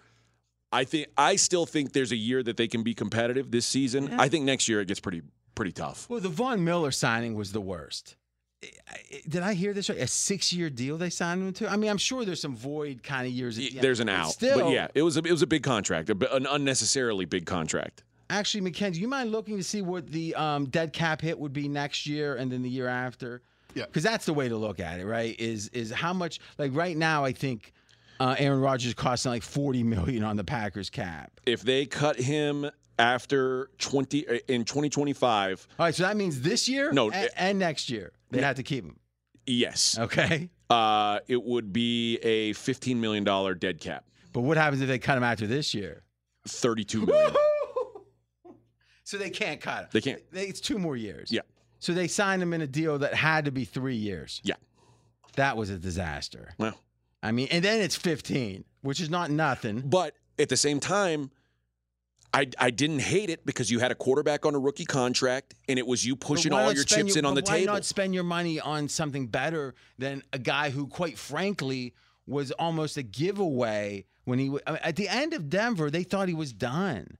I 0.72 0.84
think 0.84 1.08
I 1.16 1.36
still 1.36 1.66
think 1.66 1.92
there's 1.92 2.12
a 2.12 2.16
year 2.16 2.42
that 2.42 2.56
they 2.56 2.68
can 2.68 2.82
be 2.82 2.94
competitive 2.94 3.50
this 3.50 3.66
season. 3.66 4.14
I 4.18 4.28
think 4.28 4.44
next 4.44 4.68
year 4.68 4.80
it 4.80 4.88
gets 4.88 5.00
pretty 5.00 5.22
pretty 5.54 5.72
tough. 5.72 6.08
Well, 6.08 6.20
the 6.20 6.28
Von 6.28 6.64
Miller 6.64 6.90
signing 6.90 7.34
was 7.34 7.52
the 7.52 7.60
worst. 7.60 8.16
I- 8.62 8.68
I- 8.90 9.22
Did 9.28 9.42
I 9.42 9.54
hear 9.54 9.72
this 9.72 9.88
right? 9.88 9.98
A 9.98 10.06
six-year 10.06 10.70
deal 10.70 10.96
they 10.98 11.10
signed 11.10 11.42
him 11.42 11.52
to. 11.54 11.68
I 11.70 11.76
mean, 11.76 11.90
I'm 11.90 11.98
sure 11.98 12.24
there's 12.24 12.40
some 12.40 12.56
void 12.56 13.02
kind 13.02 13.26
of 13.26 13.32
years. 13.32 13.58
at 13.58 13.64
the 13.64 13.70
end, 13.72 13.80
There's 13.80 14.00
an 14.00 14.08
out, 14.08 14.32
Still, 14.32 14.60
but 14.60 14.72
yeah, 14.72 14.88
it 14.94 15.02
was 15.02 15.16
a, 15.16 15.20
it 15.20 15.30
was 15.30 15.42
a 15.42 15.46
big 15.46 15.62
contract, 15.62 16.08
an 16.10 16.46
unnecessarily 16.46 17.24
big 17.24 17.46
contract. 17.46 18.04
Actually, 18.28 18.60
Mackenzie, 18.60 19.00
you 19.00 19.08
mind 19.08 19.32
looking 19.32 19.56
to 19.56 19.64
see 19.64 19.82
what 19.82 20.06
the 20.06 20.34
um, 20.36 20.66
dead 20.66 20.92
cap 20.92 21.20
hit 21.20 21.36
would 21.38 21.52
be 21.52 21.68
next 21.68 22.06
year 22.06 22.36
and 22.36 22.52
then 22.52 22.62
the 22.62 22.70
year 22.70 22.86
after? 22.86 23.42
Yeah. 23.74 23.86
because 23.86 24.02
that's 24.02 24.24
the 24.26 24.34
way 24.34 24.48
to 24.48 24.56
look 24.56 24.78
at 24.80 24.98
it, 25.00 25.06
right? 25.06 25.38
Is 25.40 25.68
is 25.68 25.90
how 25.92 26.12
much? 26.12 26.38
Like 26.58 26.70
right 26.74 26.96
now, 26.96 27.24
I 27.24 27.32
think 27.32 27.72
uh, 28.20 28.36
Aaron 28.38 28.60
Rodgers 28.60 28.94
costing 28.94 29.32
like 29.32 29.42
40 29.42 29.82
million 29.82 30.22
on 30.22 30.36
the 30.36 30.44
Packers 30.44 30.90
cap. 30.90 31.32
If 31.46 31.62
they 31.62 31.86
cut 31.86 32.16
him 32.16 32.70
after 32.98 33.70
20 33.78 34.28
uh, 34.28 34.32
in 34.48 34.64
2025, 34.64 35.66
All 35.78 35.86
right, 35.86 35.94
so 35.94 36.02
that 36.04 36.16
means 36.16 36.40
this 36.42 36.68
year, 36.68 36.92
No, 36.92 37.10
a- 37.10 37.40
and, 37.40 37.58
next 37.58 37.90
year 37.90 38.12
they 38.30 38.42
have 38.42 38.56
to 38.56 38.62
keep 38.62 38.84
him. 38.84 38.98
yes, 39.46 39.98
Okay, 39.98 40.50
uh, 40.68 41.20
it 41.26 41.42
would 41.42 41.72
be 41.72 42.16
a 42.18 42.52
15 42.52 43.00
million 43.00 43.24
dollar 43.24 43.54
dead 43.54 43.80
cap. 43.80 44.04
but 44.32 44.42
what 44.42 44.56
happens 44.56 44.82
if 44.82 44.88
they 44.88 44.98
cut 44.98 45.16
him 45.16 45.24
after 45.24 45.46
this 45.46 45.72
year? 45.74 46.02
32 46.46 47.06
million. 47.06 47.34
So 49.04 49.16
they 49.18 49.30
can't 49.30 49.60
cut 49.60 49.84
him. 49.84 49.88
They 49.92 50.00
can't. 50.00 50.22
They- 50.30 50.46
It's 50.46 50.60
two 50.60 50.78
more 50.78 50.96
years. 50.96 51.32
Yeah. 51.32 51.40
So 51.80 51.92
they 51.94 52.06
signed 52.06 52.42
him 52.42 52.52
in 52.52 52.60
a 52.60 52.66
deal 52.66 52.98
that 52.98 53.14
had 53.14 53.46
to 53.46 53.50
be 53.50 53.64
three 53.64 53.96
years. 53.96 54.40
Yeah. 54.44 54.54
That 55.36 55.56
was 55.56 55.70
a 55.70 55.78
disaster. 55.78 56.52
Well, 56.58 56.78
I 57.22 57.32
mean, 57.32 57.48
and 57.50 57.64
then 57.64 57.80
it's 57.80 57.96
15, 57.96 58.64
which 58.82 59.00
is 59.00 59.10
not 59.10 59.30
nothing. 59.30 59.82
but 59.84 60.14
at 60.38 60.48
the 60.48 60.56
same 60.56 60.80
time, 60.80 61.30
I, 62.32 62.46
I 62.58 62.70
didn't 62.70 63.00
hate 63.00 63.28
it 63.28 63.44
because 63.44 63.70
you 63.70 63.80
had 63.80 63.90
a 63.90 63.94
quarterback 63.94 64.46
on 64.46 64.54
a 64.54 64.58
rookie 64.58 64.84
contract 64.84 65.54
and 65.68 65.78
it 65.78 65.86
was 65.86 66.06
you 66.06 66.14
pushing 66.14 66.52
all 66.52 66.72
your 66.72 66.84
chips 66.84 67.16
in 67.16 67.24
on 67.24 67.34
the 67.34 67.42
why 67.42 67.58
table. 67.58 67.74
not 67.74 67.84
spend 67.84 68.14
your 68.14 68.22
money 68.22 68.60
on 68.60 68.88
something 68.88 69.26
better 69.26 69.74
than 69.98 70.22
a 70.32 70.38
guy 70.38 70.70
who, 70.70 70.86
quite 70.86 71.18
frankly, 71.18 71.92
was 72.26 72.52
almost 72.52 72.96
a 72.96 73.02
giveaway 73.02 74.04
when 74.24 74.38
he 74.38 74.46
I 74.66 74.70
mean, 74.70 74.80
at 74.84 74.96
the 74.96 75.08
end 75.08 75.34
of 75.34 75.50
Denver, 75.50 75.90
they 75.90 76.04
thought 76.04 76.28
he 76.28 76.34
was 76.34 76.52
done, 76.52 77.18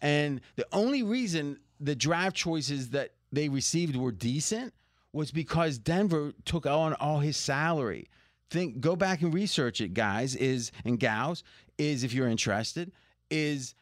and 0.00 0.40
the 0.56 0.66
only 0.72 1.02
reason 1.04 1.60
the 1.78 1.94
draft 1.94 2.34
choices 2.34 2.90
that 2.90 3.12
they 3.30 3.48
received 3.48 3.94
were 3.94 4.10
decent 4.10 4.74
was 5.12 5.30
because 5.30 5.78
Denver 5.78 6.32
took 6.44 6.66
on 6.66 6.94
all 6.94 7.20
his 7.20 7.36
salary. 7.36 8.08
Think, 8.50 8.80
go 8.80 8.96
back 8.96 9.20
and 9.22 9.32
research 9.34 9.80
it, 9.80 9.92
guys. 9.94 10.34
Is 10.34 10.72
and 10.84 10.98
gals 10.98 11.42
is 11.76 12.04
if 12.04 12.12
you're 12.12 12.28
interested 12.28 12.92
is. 13.30 13.74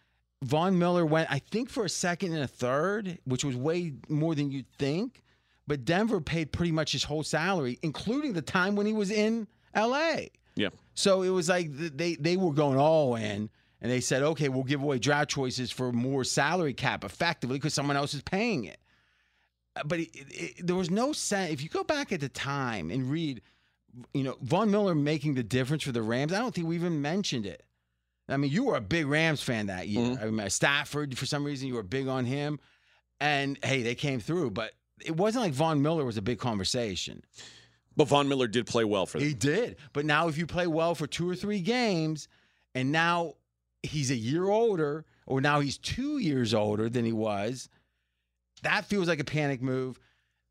Von 0.45 0.79
Miller 0.79 1.07
went, 1.07 1.33
I 1.33 1.39
think, 1.39 1.71
for 1.71 1.87
a 1.87 1.89
second 1.89 2.35
and 2.35 2.43
a 2.43 2.47
third, 2.47 3.19
which 3.25 3.43
was 3.43 3.57
way 3.57 3.95
more 4.11 4.35
than 4.35 4.51
you'd 4.51 4.71
think. 4.79 5.23
but 5.67 5.87
Denver 5.87 6.21
paid 6.21 6.53
pretty 6.53 6.73
much 6.73 6.93
his 6.93 7.05
whole 7.05 7.23
salary, 7.23 7.79
including 7.83 8.35
the 8.35 8.43
time 8.43 8.77
when 8.77 8.85
he 8.87 8.93
was 8.93 9.11
in 9.11 9.49
LA. 9.75 10.17
Yeah. 10.55 10.69
So 10.95 11.23
it 11.23 11.31
was 11.31 11.49
like 11.49 11.71
they 11.73 12.17
they 12.17 12.37
were 12.37 12.53
going 12.53 12.77
all 12.79 13.17
in, 13.17 13.49
and 13.81 13.91
they 13.91 14.01
said, 14.01 14.23
okay, 14.23 14.51
we'll 14.51 14.63
give 14.63 14.83
away 14.83 14.99
draft 14.99 15.31
choices 15.31 15.71
for 15.73 15.91
more 15.91 16.23
salary 16.23 16.75
cap 16.75 17.03
effectively 17.03 17.57
because 17.57 17.73
someone 17.75 17.97
else 17.97 18.13
is 18.13 18.23
paying 18.23 18.65
it. 18.67 18.79
Uh, 19.75 19.85
But 19.87 20.01
it, 20.01 20.15
it, 20.15 20.27
it- 20.59 20.67
there 20.67 20.77
was 20.77 20.91
no 20.91 21.13
sense. 21.15 21.51
If 21.51 21.63
you 21.63 21.71
go 21.71 21.83
back 21.83 22.13
at 22.13 22.21
the 22.21 22.29
time 22.29 22.91
and 22.91 23.11
read, 23.11 23.41
you 24.13 24.23
know, 24.23 24.37
Von 24.43 24.71
Miller 24.71 24.95
making 24.95 25.35
the 25.35 25.43
difference 25.43 25.83
for 25.83 25.93
the 25.93 26.03
Rams, 26.03 26.33
I 26.33 26.39
don't 26.39 26.55
think 26.55 26.67
we 26.67 26.75
even 26.77 27.01
mentioned 27.01 27.47
it. 27.47 27.63
I 28.29 28.37
mean, 28.37 28.51
you 28.51 28.65
were 28.65 28.77
a 28.77 28.81
big 28.81 29.07
Rams 29.07 29.43
fan 29.43 29.67
that 29.67 29.89
year. 29.89 30.17
Mhm. 30.17 30.23
I 30.23 30.31
mean, 30.31 30.51
Stafford, 30.51 31.17
for 31.17 31.27
some 31.27 31.45
reason, 31.45 31.69
you 31.69 31.75
were 31.75 31.83
big 31.83 32.09
on 32.09 32.25
him. 32.25 32.59
And 33.21 33.59
hey, 33.65 33.83
they 33.83 33.95
came 33.95 34.21
through, 34.21 34.51
but 34.51 34.73
it 35.05 35.17
wasn't 35.17 35.45
like 35.45 35.55
Von 35.55 35.81
Miller 35.81 36.05
was 36.05 36.17
a 36.17 36.23
big 36.23 36.39
conversation. 36.39 37.23
But 37.97 38.09
Von 38.09 38.29
Miller 38.29 38.47
did 38.47 38.67
play 38.67 38.85
well 38.85 39.07
for 39.07 39.19
them. 39.19 39.27
He 39.29 39.33
did. 39.35 39.77
But 39.93 40.05
now, 40.05 40.29
if 40.29 40.37
you 40.37 40.47
play 40.47 40.67
well 40.67 40.95
for 40.95 41.07
two 41.07 41.29
or 41.29 41.35
three 41.35 41.61
games, 41.61 42.29
and 42.75 42.93
now 42.93 43.35
he's 43.83 44.11
a 44.11 44.17
year 44.17 44.49
older, 44.49 45.07
or 45.27 45.41
now 45.41 45.61
he's 45.61 45.79
two 45.79 46.19
years 46.19 46.53
older 46.53 46.91
than 46.91 47.05
he 47.07 47.13
was, 47.13 47.71
that 48.63 48.85
feels 48.85 49.09
like 49.09 49.21
a 49.21 49.25
panic 49.25 49.63
move. 49.63 49.99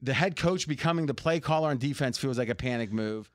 The 0.01 0.13
head 0.13 0.35
coach 0.35 0.67
becoming 0.67 1.05
the 1.05 1.13
play 1.13 1.39
caller 1.39 1.69
on 1.69 1.77
defense 1.77 2.17
feels 2.17 2.37
like 2.37 2.49
a 2.49 2.55
panic 2.55 2.91
move. 2.91 3.29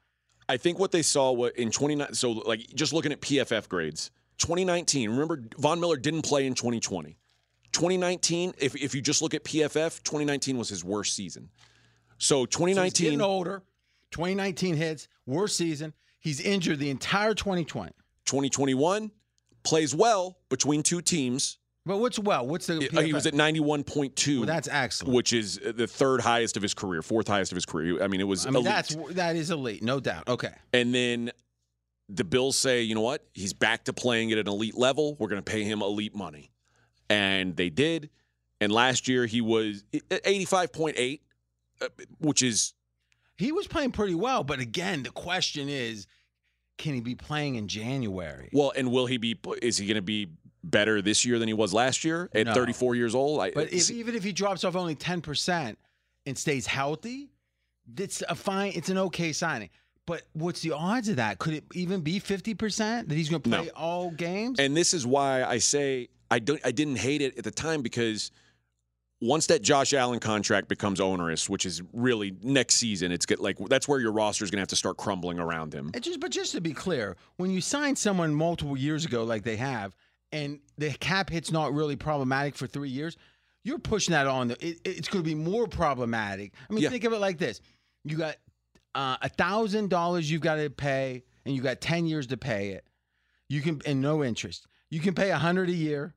I 0.51 0.57
think 0.57 0.81
what 0.81 0.91
they 0.91 1.03
saw 1.03 1.31
what 1.31 1.57
in 1.57 1.71
29 1.71 2.13
so 2.15 2.33
like 2.33 2.67
just 2.75 2.93
looking 2.93 3.13
at 3.13 3.21
PFF 3.21 3.69
grades. 3.69 4.11
2019, 4.39 5.11
remember 5.11 5.45
Von 5.59 5.79
Miller 5.79 5.97
didn't 5.97 6.23
play 6.23 6.47
in 6.47 6.55
2020. 6.55 7.17
2019, 7.71 8.55
if 8.59 8.75
if 8.75 8.93
you 8.93 9.01
just 9.01 9.23
look 9.23 9.33
at 9.33 9.45
PFF, 9.45 10.03
2019 10.03 10.59
was 10.59 10.69
his 10.69 10.85
worst 10.85 11.15
season. 11.15 11.51
So 12.19 12.35
So 12.35 12.41
he's 12.41 12.49
2019 12.49 13.05
getting 13.05 13.21
older. 13.21 13.63
2019 14.11 14.75
hits, 14.75 15.07
worst 15.25 15.57
season. 15.57 15.95
He's 16.19 16.41
injured 16.41 16.81
the 16.81 16.91
entire 16.91 17.33
2020. 17.33 17.93
2021 18.25 19.13
plays 19.63 19.95
well 19.95 20.37
between 20.49 20.83
two 20.83 21.01
teams. 21.01 21.59
But 21.87 21.97
what's 21.99 22.19
well? 22.19 22.47
What's 22.47 22.67
the? 22.67 22.91
Uh, 22.95 23.01
He 23.01 23.13
was 23.13 23.27
at 23.27 23.35
91.2. 23.35 24.37
Well, 24.39 24.47
that's 24.47 24.69
excellent. 24.71 25.15
which 25.15 25.33
is 25.33 25.59
the 25.65 25.87
third 25.87 26.21
highest 26.21 26.57
of 26.57 26.63
his 26.63 26.75
career, 26.75 27.01
fourth 27.03 27.27
highest 27.29 27.53
of 27.53 27.57
his 27.57 27.65
career. 27.67 28.03
I 28.03 28.07
mean, 28.09 28.21
it 28.21 28.25
was 28.25 28.47
I 28.47 28.51
mean, 28.51 28.57
elite. 28.67 28.67
that's 28.67 28.97
that 29.15 29.37
is 29.37 29.51
elite, 29.51 29.83
no 29.83 29.99
doubt. 29.99 30.29
Okay. 30.29 30.53
And 30.75 30.95
then 30.95 31.31
the 32.09 32.25
Bills 32.25 32.57
say, 32.59 32.83
you 32.83 32.95
know 32.95 33.01
what? 33.01 33.25
He's 33.33 33.53
back 33.55 33.85
to 33.85 33.93
playing 33.93 34.31
at 34.33 34.39
an 34.39 34.47
elite 34.49 34.77
level. 34.77 35.17
We're 35.19 35.29
going 35.29 35.43
to 35.43 35.51
pay 35.51 35.65
him 35.65 35.81
elite 35.81 36.15
money. 36.15 36.51
And 37.09 37.57
they 37.57 37.71
did. 37.71 38.11
And 38.61 38.71
last 38.71 39.09
year 39.09 39.25
he 39.27 39.41
was 39.41 39.85
85.8, 39.95 41.21
uh, 41.81 41.89
which 42.19 42.43
is 42.43 42.75
He 43.39 43.53
was 43.53 43.67
playing 43.67 43.93
pretty 43.93 44.15
well, 44.15 44.45
but 44.45 44.61
again, 44.61 45.03
the 45.03 45.11
question 45.11 45.69
is, 45.69 46.07
can 46.77 46.95
he 46.95 47.01
be 47.01 47.15
playing 47.15 47.55
in 47.55 47.69
January? 47.69 48.51
well, 48.53 48.73
and 48.77 48.91
will 48.91 49.07
he 49.07 49.17
be 49.17 49.39
is 49.63 49.79
he 49.79 49.87
going 49.87 49.95
to 49.97 50.03
be 50.03 50.29
better 50.63 51.01
this 51.03 51.25
year 51.25 51.39
than 51.39 51.49
he 51.49 51.55
was 51.55 51.73
last 51.73 52.05
year 52.05 52.29
at 52.35 52.47
No. 52.47 52.55
34 52.55 52.95
years 52.95 53.15
old? 53.15 53.41
I, 53.41 53.51
But 53.51 53.73
if, 53.73 53.91
even 53.91 54.15
if 54.15 54.23
he 54.25 54.33
drops 54.33 54.65
off 54.65 54.77
only 54.77 54.95
ten 54.95 55.21
percent 55.21 55.79
and 56.27 56.37
stays 56.37 56.67
healthy, 56.67 57.31
it's 57.97 58.23
a 58.29 58.35
fine. 58.35 58.73
It's 58.75 58.89
an 58.89 58.99
okay 58.99 59.33
signing. 59.33 59.71
But 60.07 60.23
what's 60.33 60.61
the 60.61 60.73
odds 60.73 61.09
of 61.09 61.17
that? 61.17 61.39
Could 61.39 61.55
it 61.55 61.65
even 61.75 62.01
be 62.01 62.19
fifty 62.19 62.55
percent 62.55 63.09
that 63.09 63.15
he's 63.15 63.29
going 63.29 63.43
to 63.43 63.49
play 63.51 63.65
No. 63.67 63.71
all 63.77 64.11
games? 64.11 64.59
And 64.59 64.77
this 64.77 64.93
is 64.93 65.07
why 65.07 65.45
I 65.45 65.59
say 65.59 66.09
I 66.31 66.39
don't 66.41 66.61
I 66.65 66.73
didn't 66.73 66.97
hate 66.97 67.23
it 67.23 67.39
at 67.39 67.45
the 67.45 67.51
time 67.51 67.83
because 67.83 68.31
once 69.23 69.47
that 69.49 69.61
Josh 69.61 69.93
Allen 69.93 70.19
contract 70.19 70.67
becomes 70.69 70.99
onerous, 70.99 71.49
which 71.49 71.67
is 71.67 71.83
really 71.93 72.35
next 72.43 72.77
season, 72.77 73.13
it's 73.13 73.27
get 73.27 73.39
like 73.39 73.59
that's 73.69 73.87
where 73.87 74.01
your 74.01 74.13
roster 74.13 74.45
is 74.45 74.51
going 74.51 74.57
to 74.59 74.63
have 74.63 74.69
to 74.69 74.77
start 74.77 74.97
crumbling 74.97 75.39
around 75.39 75.75
him. 75.75 75.93
Just, 76.01 76.21
but 76.21 76.31
just 76.31 76.53
to 76.53 76.61
be 76.61 76.73
clear, 76.73 77.17
when 77.37 77.51
you 77.51 77.61
sign 77.61 77.95
someone 77.97 78.35
multiple 78.35 78.77
years 78.79 79.05
ago, 79.05 79.23
like 79.25 79.43
they 79.43 79.57
have, 79.57 79.95
and 80.33 80.61
the 80.79 80.91
cap 80.93 81.31
hit's 81.31 81.51
not 81.53 81.73
really 81.73 81.97
problematic 81.97 82.55
for 82.57 82.67
three 82.67 82.89
years, 82.91 83.17
you're 83.65 83.79
pushing 83.79 84.13
that 84.13 84.27
on. 84.27 84.49
The, 84.49 84.67
it, 84.67 84.81
it's 84.85 85.09
going 85.09 85.23
to 85.25 85.29
be 85.29 85.35
more 85.35 85.67
problematic. 85.67 86.53
I 86.69 86.73
mean, 86.73 86.83
Yeah. 86.83 86.89
think 86.91 87.05
of 87.05 87.13
it 87.13 87.19
like 87.19 87.39
this: 87.39 87.61
you 88.05 88.17
got 88.17 88.37
uh, 88.95 89.17
a 89.23 89.29
thousand 89.29 89.91
dollars 89.91 90.31
you've 90.31 90.41
got 90.43 90.57
to 90.57 90.71
pay, 90.71 91.25
and 91.45 91.55
you 91.55 91.63
got 91.63 91.81
ten 91.81 92.07
years 92.07 92.27
to 92.29 92.37
pay 92.37 92.71
it. 92.71 92.85
You 93.49 93.61
can 93.61 93.81
and 93.87 94.01
no 94.01 94.23
interest. 94.25 94.67
You 94.91 95.01
can 95.01 95.15
pay 95.15 95.31
a 95.31 95.39
hundred 95.39 95.69
a 95.69 95.73
year, 95.73 96.15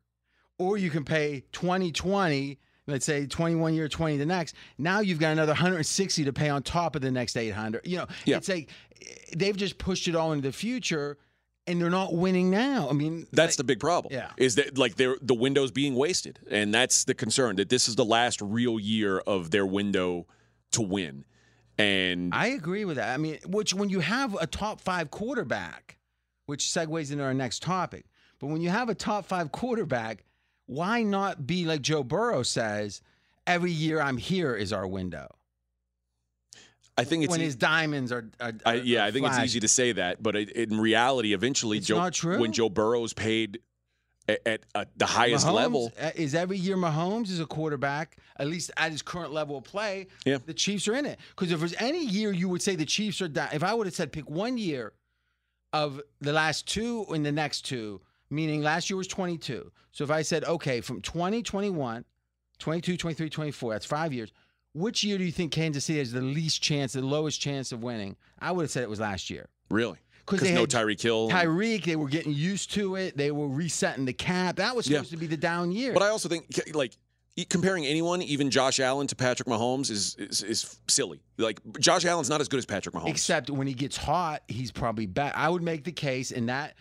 or 0.57 0.77
you 0.77 0.89
can 0.89 1.03
pay 1.03 1.43
twenty 1.51 1.91
twenty. 1.91 2.59
Let's 2.85 3.05
say 3.05 3.25
21 3.27 3.75
year, 3.75 3.87
20 3.87 4.17
the 4.17 4.25
next. 4.25 4.55
Now 4.77 4.99
you've 4.99 5.17
got 5.17 5.31
another 5.31 5.53
160 5.53 6.25
to 6.25 6.33
pay 6.33 6.49
on 6.49 6.63
top 6.63 6.97
of 6.97 7.01
the 7.01 7.11
next 7.11 7.37
800. 7.37 7.87
You 7.87 7.99
know, 7.99 8.07
Yeah. 8.25 8.35
it's 8.35 8.49
like 8.49 8.71
eh, 9.01 9.05
they've 9.37 9.55
just 9.55 9.77
pushed 9.77 10.09
it 10.09 10.17
all 10.17 10.33
into 10.33 10.49
the 10.49 10.51
future 10.51 11.17
and 11.67 11.81
they're 11.81 11.89
not 11.89 12.13
winning 12.13 12.49
now. 12.49 12.89
I 12.89 12.93
mean, 12.93 13.25
That's 13.31 13.53
like- 13.53 13.57
the 13.57 13.63
big 13.63 13.79
problem. 13.79 14.13
Yeah. 14.13 14.31
Is 14.37 14.55
that 14.55 14.77
like 14.77 14.95
they're, 14.95 15.17
the 15.21 15.33
window's 15.33 15.71
being 15.71 15.95
wasted. 15.95 16.39
And 16.49 16.73
that's 16.73 17.05
the 17.05 17.13
concern 17.13 17.55
that 17.57 17.69
this 17.69 17.87
is 17.87 17.95
the 17.95 18.05
last 18.05 18.41
real 18.41 18.79
year 18.79 19.19
of 19.19 19.51
their 19.51 19.65
window 19.65 20.27
to 20.71 20.81
win. 20.81 21.25
And 21.77 22.33
I 22.33 22.47
agree 22.47 22.85
with 22.85 22.97
that. 22.97 23.13
I 23.13 23.17
mean, 23.17 23.39
which 23.47 23.73
when 23.73 23.89
you 23.89 23.99
have 24.01 24.35
a 24.35 24.45
top 24.45 24.79
five 24.81 25.09
quarterback, 25.09 25.97
which 26.45 26.65
segues 26.65 27.11
into 27.11 27.23
our 27.23 27.33
next 27.33 27.63
topic, 27.63 28.05
but 28.39 28.47
when 28.47 28.61
you 28.61 28.69
have 28.69 28.89
a 28.89 28.95
top 28.95 29.25
five 29.25 29.51
quarterback, 29.51 30.25
why 30.65 31.01
not 31.03 31.47
be 31.47 31.65
like 31.65 31.81
Joe 31.81 32.03
Burrow 32.03 32.43
says, 32.43 33.01
every 33.47 33.71
year 33.71 34.01
I'm 34.01 34.17
here 34.17 34.55
is 34.55 34.71
our 34.71 34.85
window? 34.87 35.33
I 36.97 37.03
think 37.03 37.23
it's 37.23 37.31
when 37.31 37.41
e- 37.41 37.45
his 37.45 37.55
diamonds 37.55 38.11
are, 38.11 38.29
are, 38.39 38.53
I, 38.65 38.75
yeah, 38.75 39.03
are 39.03 39.07
I 39.07 39.11
think 39.11 39.25
it's 39.27 39.39
easy 39.39 39.59
to 39.61 39.67
say 39.67 39.93
that, 39.93 40.21
but 40.21 40.35
it, 40.35 40.51
in 40.51 40.79
reality, 40.79 41.33
eventually, 41.33 41.79
It's 41.79 41.87
Joe, 41.87 41.97
not 41.97 42.13
true. 42.13 42.39
when 42.39 42.51
Joe 42.51 42.69
Burrow's 42.69 43.13
paid 43.13 43.59
at, 44.27 44.39
at, 44.45 44.65
uh, 44.75 44.85
the 44.95 45.05
highest 45.05 45.45
Mahomes, 45.45 45.53
level, 45.53 45.91
uh, 45.99 46.11
is 46.15 46.35
every 46.35 46.57
year 46.57 46.77
Mahomes 46.77 47.29
is 47.29 47.39
a 47.39 47.45
quarterback, 47.45 48.17
at 48.37 48.47
least 48.47 48.71
at 48.77 48.91
his 48.91 49.01
current 49.01 49.33
level 49.33 49.57
of 49.57 49.63
play. 49.63 50.07
Yeah. 50.25 50.37
the 50.45 50.53
Chiefs 50.53 50.87
are 50.87 50.95
in 50.95 51.05
it. 51.05 51.19
Because 51.35 51.51
if 51.51 51.59
there's 51.59 51.75
any 51.79 52.05
year 52.05 52.31
you 52.31 52.47
would 52.49 52.61
say 52.61 52.75
the 52.75 52.85
Chiefs 52.85 53.21
are 53.21 53.27
down, 53.27 53.49
if 53.53 53.63
I 53.63 53.73
would 53.73 53.87
have 53.87 53.95
said 53.95 54.11
pick 54.11 54.29
one 54.29 54.57
year 54.57 54.93
of 55.73 55.99
the 56.21 56.31
last 56.31 56.67
two 56.67 57.05
and 57.09 57.25
the 57.25 57.31
next 57.31 57.61
two, 57.61 58.01
meaning 58.29 58.61
last 58.61 58.89
year 58.89 58.97
was 58.97 59.07
22. 59.07 59.71
So 59.91 60.03
if 60.03 60.11
I 60.11 60.21
said, 60.21 60.43
okay, 60.45 60.81
from 60.81 61.01
2021, 61.01 62.05
22, 62.59 62.97
23, 62.97 63.29
24, 63.29 63.73
that's 63.73 63.85
five 63.85 64.13
years. 64.13 64.31
Which 64.73 65.03
year 65.03 65.17
do 65.19 65.23
you 65.23 65.31
think 65.31 65.51
Kansas 65.51 65.85
City 65.85 65.99
has 65.99 66.11
the 66.11 66.21
least 66.21 66.61
chance, 66.61 66.93
the 66.93 67.01
lowest 67.01 67.39
chance 67.39 67.71
of 67.71 67.83
winning? 67.83 68.15
I 68.39 68.51
would 68.51 68.63
have 68.63 68.71
said 68.71 68.83
it 68.83 68.89
was 68.89 68.99
last 68.99 69.29
year. 69.29 69.47
really, 69.69 69.97
Because 70.25 70.49
no 70.51 70.65
Tyreek 70.65 71.01
Hill. 71.01 71.29
Tyreek, 71.29 71.83
they 71.85 71.95
were 71.95 72.07
getting 72.07 72.33
used 72.33 72.71
to 72.73 72.95
it. 72.95 73.17
They 73.17 73.31
were 73.31 73.47
resetting 73.47 74.05
the 74.05 74.13
cap. 74.13 74.57
That 74.57 74.75
was 74.75 74.87
Yeah. 74.87 74.97
supposed 74.97 75.11
to 75.11 75.17
be 75.17 75.27
the 75.27 75.37
down 75.37 75.71
year. 75.71 75.93
But 75.93 76.03
I 76.03 76.09
also 76.09 76.27
think 76.29 76.45
like 76.73 76.95
comparing 77.49 77.85
anyone, 77.85 78.21
even 78.21 78.51
Josh 78.51 78.79
Allen 78.79 79.07
to 79.07 79.15
Patrick 79.15 79.47
Mahomes, 79.47 79.89
is 79.89 80.15
is, 80.15 80.43
is 80.43 80.79
silly. 80.87 81.21
Like 81.37 81.59
Josh 81.79 82.05
Allen's 82.05 82.29
not 82.29 82.41
as 82.41 82.47
good 82.47 82.57
as 82.59 82.65
Patrick 82.65 82.93
Mahomes. 82.95 83.09
Except 83.09 83.49
when 83.49 83.65
he 83.67 83.73
gets 83.73 83.97
hot, 83.97 84.43
he's 84.47 84.71
probably 84.71 85.05
back. 85.07 85.33
I 85.35 85.49
would 85.49 85.63
make 85.63 85.83
the 85.83 85.91
case 85.91 86.29
in 86.31 86.45
that 86.47 86.75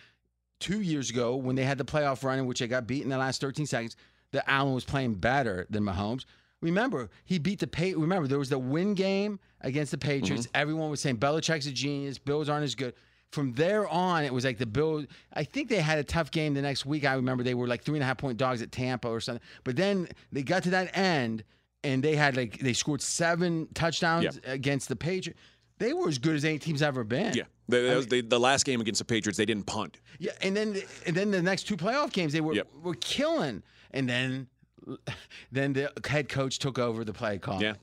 two 0.60 0.80
years 0.80 1.08
ago 1.10 1.36
when 1.36 1.56
they 1.56 1.64
had 1.64 1.78
the 1.78 1.84
playoff 1.84 2.22
run 2.22 2.38
in 2.38 2.46
which 2.46 2.58
they 2.60 2.68
got 2.68 2.86
beat 2.86 3.02
in 3.02 3.08
the 3.08 3.18
last 3.18 3.40
13 3.40 3.66
seconds, 3.66 3.96
that 4.32 4.48
Allen 4.50 4.74
was 4.74 4.84
playing 4.84 5.14
better 5.14 5.66
than 5.70 5.82
Mahomes. 5.84 6.24
Remember, 6.62 7.10
he 7.26 7.38
beat 7.38 7.58
the 7.58 7.66
pay. 7.66 7.92
Remember, 7.94 8.26
there 8.26 8.38
was 8.38 8.48
the 8.48 8.58
win 8.58 8.94
game 8.94 9.38
against 9.60 9.90
the 9.90 9.98
Patriots. 9.98 10.46
Mm-hmm. 10.46 10.56
Everyone 10.60 10.88
was 10.90 11.00
saying 11.00 11.18
Belichick's 11.18 11.66
a 11.66 11.72
genius. 11.72 12.16
Bills 12.18 12.48
aren't 12.48 12.64
as 12.64 12.74
good. 12.74 12.94
From 13.30 13.52
there 13.54 13.88
on, 13.88 14.24
it 14.24 14.32
was 14.32 14.44
like 14.44 14.58
the 14.58 14.66
Bills. 14.66 15.06
I 15.32 15.44
think 15.44 15.68
they 15.68 15.80
had 15.80 15.98
a 15.98 16.04
tough 16.04 16.30
game 16.30 16.54
the 16.54 16.62
next 16.62 16.86
week. 16.86 17.04
I 17.04 17.14
remember 17.14 17.42
they 17.42 17.54
were 17.54 17.66
like 17.66 17.82
three 17.82 17.96
and 17.96 18.02
a 18.02 18.06
half 18.06 18.18
point 18.18 18.38
dogs 18.38 18.62
at 18.62 18.72
Tampa 18.72 19.08
or 19.08 19.20
something. 19.20 19.42
But 19.64 19.76
then 19.76 20.08
they 20.30 20.42
got 20.42 20.62
to 20.64 20.70
that 20.70 20.96
end 20.96 21.42
and 21.84 22.02
they 22.02 22.14
had 22.14 22.36
like 22.36 22.58
they 22.58 22.72
scored 22.74 23.02
seven 23.02 23.68
touchdowns 23.74 24.38
against 24.44 24.88
the 24.88 24.96
Patriots. 24.96 25.40
They 25.78 25.92
were 25.94 26.08
as 26.08 26.18
good 26.18 26.36
as 26.36 26.44
any 26.44 26.58
team's 26.60 26.82
ever 26.82 27.02
been. 27.02 27.34
yeah, 27.34 27.44
the, 27.68 27.80
that 27.80 27.96
was 27.96 28.06
the, 28.06 28.20
the 28.20 28.38
last 28.38 28.64
game 28.64 28.80
against 28.80 28.98
the 29.00 29.04
Patriots, 29.04 29.36
they 29.36 29.46
didn't 29.46 29.64
punt. 29.66 29.98
Yeah, 30.20 30.30
and 30.42 30.54
then 30.56 30.80
and 31.06 31.16
then 31.16 31.30
the 31.32 31.42
next 31.42 31.64
two 31.64 31.76
playoff 31.76 32.12
games 32.12 32.32
they 32.32 32.40
were 32.40 32.54
Yep. 32.54 32.68
were 32.82 32.94
killing, 32.94 33.62
and 33.90 34.08
then 34.08 34.46
then 35.52 35.72
the 35.72 35.92
head 36.06 36.28
coach 36.28 36.58
took 36.58 36.78
over 36.78 37.04
the 37.04 37.12
play 37.12 37.38
call. 37.38 37.62
Yeah. 37.62 37.74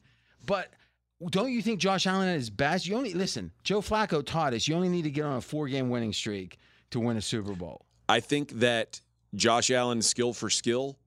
but 0.45 0.73
don't 1.29 1.51
you 1.51 1.61
think 1.61 1.79
Josh 1.79 2.07
Allen 2.07 2.29
at 2.29 2.35
his 2.35 2.49
best? 2.49 2.87
You 2.87 2.95
only 2.95 3.13
listen. 3.13 3.51
Joe 3.63 3.81
Flacco 3.81 4.25
taught 4.25 4.53
us 4.53 4.67
you 4.67 4.75
only 4.75 4.89
need 4.89 5.03
to 5.03 5.11
get 5.11 5.25
on 5.25 5.37
a 5.37 5.41
four 5.41 5.67
game 5.67 5.89
winning 5.89 6.13
streak 6.13 6.57
to 6.91 6.99
win 6.99 7.17
a 7.17 7.21
Super 7.21 7.53
Bowl. 7.53 7.85
I 8.07 8.19
think 8.19 8.59
that 8.59 9.01
Josh 9.35 9.69
Allen's 9.69 10.07
skill 10.07 10.33
for 10.33 10.49
skill 10.49 10.97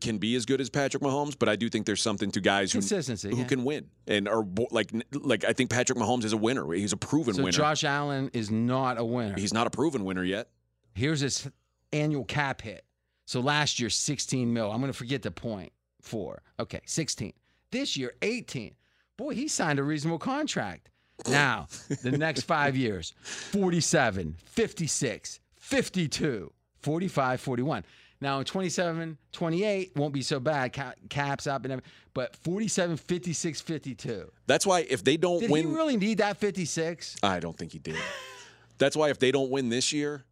can 0.00 0.18
be 0.18 0.34
as 0.34 0.46
good 0.46 0.60
as 0.60 0.68
Patrick 0.68 1.02
Mahomes, 1.02 1.36
but 1.38 1.48
I 1.48 1.56
do 1.56 1.68
think 1.68 1.86
there's 1.86 2.02
something 2.02 2.30
to 2.32 2.40
guys 2.40 2.72
who 2.72 2.80
Consistency. 2.80 3.30
who 3.30 3.38
yeah. 3.38 3.44
can 3.44 3.64
win 3.64 3.88
and 4.06 4.28
are 4.28 4.44
like 4.70 4.90
like 5.12 5.44
I 5.44 5.52
think 5.52 5.70
Patrick 5.70 5.98
Mahomes 5.98 6.24
is 6.24 6.32
a 6.32 6.36
winner. 6.36 6.70
He's 6.72 6.92
a 6.92 6.96
proven 6.96 7.34
so 7.34 7.42
winner. 7.42 7.56
Josh 7.56 7.84
Allen 7.84 8.30
is 8.32 8.50
not 8.50 8.98
a 8.98 9.04
winner. 9.04 9.36
He's 9.38 9.54
not 9.54 9.66
a 9.66 9.70
proven 9.70 10.04
winner 10.04 10.24
yet. 10.24 10.48
Here's 10.94 11.20
his 11.20 11.48
annual 11.92 12.24
cap 12.24 12.62
hit. 12.62 12.84
So 13.26 13.40
last 13.40 13.78
year, 13.80 13.90
16 13.90 14.52
mil. 14.52 14.70
I'm 14.70 14.78
going 14.80 14.92
to 14.92 14.96
forget 14.96 15.22
the 15.22 15.30
point 15.30 15.72
four. 16.00 16.42
Okay, 16.58 16.80
16. 16.86 17.32
This 17.70 17.96
year, 17.96 18.14
18. 18.22 18.74
boy, 19.16 19.34
he 19.34 19.48
signed 19.48 19.78
a 19.78 19.82
reasonable 19.82 20.18
contract. 20.18 20.88
Now, 21.28 21.66
the 22.02 22.12
next 22.12 22.42
five 22.42 22.76
years 22.76 23.14
47, 23.22 24.36
56, 24.44 25.40
52, 25.58 26.52
45, 26.80 27.40
41. 27.40 27.84
Now, 28.20 28.38
in 28.38 28.44
27, 28.44 29.18
28, 29.32 29.92
won't 29.96 30.14
be 30.14 30.22
so 30.22 30.40
bad. 30.40 30.72
Caps 31.08 31.46
up 31.46 31.64
and 31.64 31.72
everything. 31.72 31.90
But 32.14 32.36
47, 32.36 32.96
56, 32.96 33.60
52. 33.60 34.30
That's 34.46 34.66
why 34.66 34.86
if 34.88 35.04
they 35.04 35.16
don't 35.16 35.40
Did 35.40 35.50
win, 35.50 35.68
he 35.68 35.74
really 35.74 35.96
need 35.96 36.18
that 36.18 36.38
56? 36.38 37.16
I 37.22 37.40
don't 37.40 37.56
think 37.56 37.72
he 37.72 37.78
did. 37.78 37.96
That's 38.78 38.96
why 38.96 39.10
if 39.10 39.18
they 39.18 39.32
don't 39.32 39.50
win 39.50 39.68
this 39.68 39.92
year, 39.92 40.24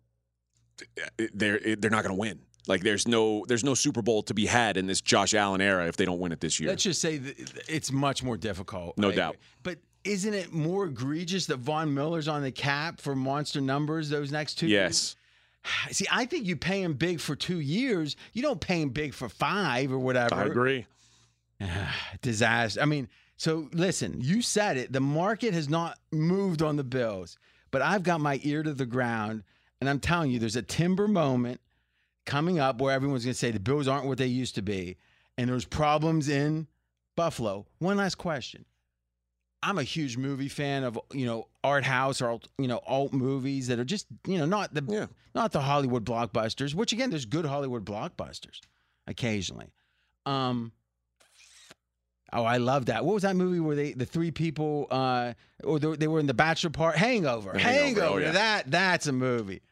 eh, 1.19 1.27
they're 1.35 1.61
eh, 1.67 1.77
they're 1.79 1.91
not 1.91 2.05
going 2.05 2.15
to 2.15 2.21
win. 2.21 2.41
Like 2.67 2.83
there's 2.83 3.07
no 3.07 3.45
there's 3.47 3.65
no 3.65 3.75
Super 3.75 4.03
Bowl 4.03 4.23
to 4.25 4.35
be 4.35 4.47
had 4.47 4.77
in 4.77 4.87
this 4.87 5.01
Josh 5.01 5.35
Allen 5.35 5.61
era 5.61 5.87
if 5.87 5.97
they 5.97 6.05
don't 6.05 6.19
win 6.19 6.33
it 6.33 6.41
this 6.41 6.59
year. 6.59 6.71
Let's 6.71 6.83
just 6.83 7.01
say 7.01 7.21
it's 7.69 7.93
much 7.93 8.23
more 8.23 8.37
difficult. 8.37 8.97
No 8.97 9.13
doubt. 9.13 9.37
But 9.63 9.79
isn't 10.05 10.35
it 10.35 10.53
more 10.53 10.87
egregious 10.87 11.47
that 11.47 11.59
Von 11.59 11.93
Miller's 11.93 12.29
on 12.29 12.43
the 12.43 12.53
cap 12.53 13.01
for 13.01 13.15
monster 13.15 13.61
numbers 13.61 14.09
those 14.09 14.33
next 14.33 14.55
two 14.55 14.69
years? 14.69 15.17
See, 15.91 16.07
I 16.11 16.25
think 16.27 16.47
you 16.47 16.57
pay 16.57 16.83
him 16.83 16.95
big 16.95 17.21
for 17.21 17.37
two 17.37 17.61
years. 17.61 18.17
You 18.33 18.43
don't 18.43 18.61
pay 18.61 18.81
him 18.81 18.91
big 18.91 19.15
for 19.15 19.29
five 19.29 19.93
or 19.93 19.99
whatever. 19.99 20.35
I 20.35 20.45
agree. 20.45 20.87
Disaster. 22.23 22.81
I 22.81 22.87
mean, 22.87 23.09
so 23.37 23.69
listen, 23.73 24.21
you 24.21 24.43
said 24.43 24.77
it. 24.77 24.93
The 24.93 25.01
market 25.01 25.55
has 25.55 25.69
not 25.69 25.99
moved 26.13 26.63
on 26.63 26.77
the 26.77 26.85
Bills, 26.85 27.39
but 27.71 27.83
I've 27.83 28.03
got 28.03 28.21
my 28.21 28.41
ear 28.43 28.63
to 28.63 28.73
the 28.73 28.87
ground, 28.87 29.43
and 29.81 29.91
I'm 29.91 30.01
telling 30.01 30.31
you, 30.31 30.39
there's 30.39 30.57
a 30.57 30.63
timber 30.63 31.09
moment 31.09 31.61
coming 32.27 32.59
up 32.59 32.81
where 32.81 32.93
everyone's 32.95 33.25
going 33.25 33.33
to 33.35 33.39
say 33.39 33.51
the 33.51 33.61
Bills 33.61 33.89
aren't 33.89 34.07
what 34.07 34.19
they 34.19 34.27
used 34.27 34.55
to 34.57 34.63
be, 34.63 34.97
and 35.39 35.49
there's 35.49 35.65
problems 35.65 36.29
in 36.29 36.67
Buffalo. 37.17 37.67
One 37.79 37.97
last 37.97 38.17
question. 38.17 38.65
I'm 39.63 39.79
a 39.79 39.83
huge 39.83 40.17
movie 40.19 40.49
fan 40.49 40.85
of 40.85 40.99
you 41.13 41.25
know 41.27 41.49
art 41.63 41.85
house 41.85 42.21
or 42.21 42.39
you 42.59 42.69
know 42.69 42.81
alt 42.87 43.13
movies 43.15 43.69
that 43.69 43.79
are 43.79 43.85
just 43.85 44.07
you 44.27 44.37
know 44.39 44.45
not 44.45 44.75
the 44.75 44.85
Yeah. 44.87 45.07
not 45.35 45.53
the 45.53 45.61
Hollywood 45.63 46.05
blockbusters. 46.05 46.75
Which 46.75 46.93
again, 46.93 47.09
there's 47.11 47.25
good 47.25 47.47
Hollywood 47.47 47.85
blockbusters 47.85 48.61
occasionally. 49.07 49.73
Um, 50.27 50.73
oh, 52.33 52.45
I 52.45 52.59
love 52.59 52.87
that. 52.87 53.05
What 53.05 53.15
was 53.15 53.23
that 53.23 53.37
movie 53.37 53.61
where 53.61 53.77
they 53.77 53.93
the 53.93 54.05
three 54.07 54.31
people 54.31 54.87
uh, 54.91 55.33
or 55.63 55.79
they, 55.79 55.97
they 55.97 56.09
were 56.09 56.21
in 56.21 56.27
the 56.27 56.35
bachelor 56.35 56.71
part 56.71 56.97
Hangover. 56.97 57.57
Hangover, 57.59 57.85
Hangover. 58.01 58.07
oh, 58.15 58.19
yeah. 58.19 58.31
That 58.33 58.71
that's 58.71 59.07
a 59.07 59.13
movie. 59.13 59.63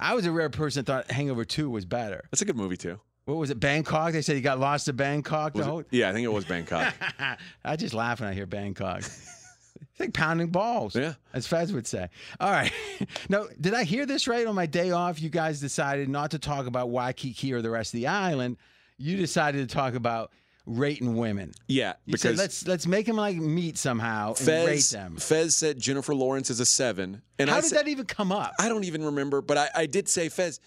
I 0.00 0.14
was 0.14 0.26
a 0.26 0.32
rare 0.32 0.50
person 0.50 0.84
that 0.84 0.90
thought 1.06 1.10
Hangover 1.10 1.44
Two 1.44 1.70
was 1.70 1.84
better. 1.84 2.24
That's 2.30 2.42
a 2.42 2.44
good 2.44 2.56
movie 2.56 2.76
too. 2.76 3.00
What 3.24 3.36
was 3.38 3.50
it? 3.50 3.58
Bangkok. 3.58 4.12
They 4.12 4.22
said 4.22 4.36
he 4.36 4.42
got 4.42 4.60
lost 4.60 4.84
to 4.86 4.92
Bangkok. 4.92 5.54
Was 5.54 5.64
the 5.64 5.68
it- 5.68 5.70
whole- 5.72 5.84
Yeah, 5.90 6.10
I 6.10 6.12
think 6.12 6.24
it 6.24 6.32
was 6.32 6.44
Bangkok. 6.44 6.94
I 7.64 7.76
just 7.76 7.92
laugh 7.94 8.20
when 8.20 8.28
I 8.28 8.34
hear 8.34 8.46
Bangkok. 8.46 8.98
It's 8.98 10.00
like 10.00 10.12
pounding 10.14 10.48
balls. 10.48 10.94
Yeah. 10.94 11.14
As 11.34 11.46
Fez 11.46 11.72
would 11.72 11.86
say. 11.86 12.08
All 12.38 12.50
right. 12.50 12.70
no, 13.28 13.48
did 13.60 13.74
I 13.74 13.84
hear 13.84 14.06
this 14.06 14.28
right? 14.28 14.46
On 14.46 14.54
my 14.54 14.66
day 14.66 14.90
off, 14.90 15.20
you 15.20 15.28
guys 15.30 15.58
decided 15.60 16.08
not 16.08 16.30
to 16.32 16.38
talk 16.38 16.66
about 16.66 16.90
Waikiki 16.90 17.52
or 17.52 17.62
the 17.62 17.70
rest 17.70 17.94
of 17.94 17.98
the 17.98 18.06
island. 18.06 18.58
You 18.98 19.16
decided 19.16 19.68
to 19.68 19.74
talk 19.74 19.94
about 19.94 20.30
rating 20.66 21.16
women. 21.16 21.52
yeah, 21.68 21.94
You 22.04 22.12
because 22.12 22.22
said 22.36 22.38
let's 22.38 22.66
let's 22.66 22.86
make 22.86 23.06
them 23.06 23.16
like 23.16 23.36
meat 23.36 23.78
somehow 23.78 24.34
and 24.38 24.48
rate 24.66 24.84
them. 24.92 25.16
Fez 25.16 25.54
said 25.54 25.78
Jennifer 25.78 26.14
Lawrence 26.14 26.50
is 26.50 26.60
a 26.60 26.66
seven, 26.66 27.22
and 27.38 27.48
How 27.48 27.58
I 27.58 27.60
did 27.60 27.68
said, 27.70 27.78
that 27.78 27.88
even 27.88 28.04
come 28.06 28.32
up? 28.32 28.52
I 28.58 28.68
don't 28.68 28.84
even 28.84 29.04
remember, 29.04 29.40
but 29.40 29.56
I, 29.56 29.68
I 29.74 29.86
did 29.86 30.08
say 30.08 30.28
Fez. 30.28 30.60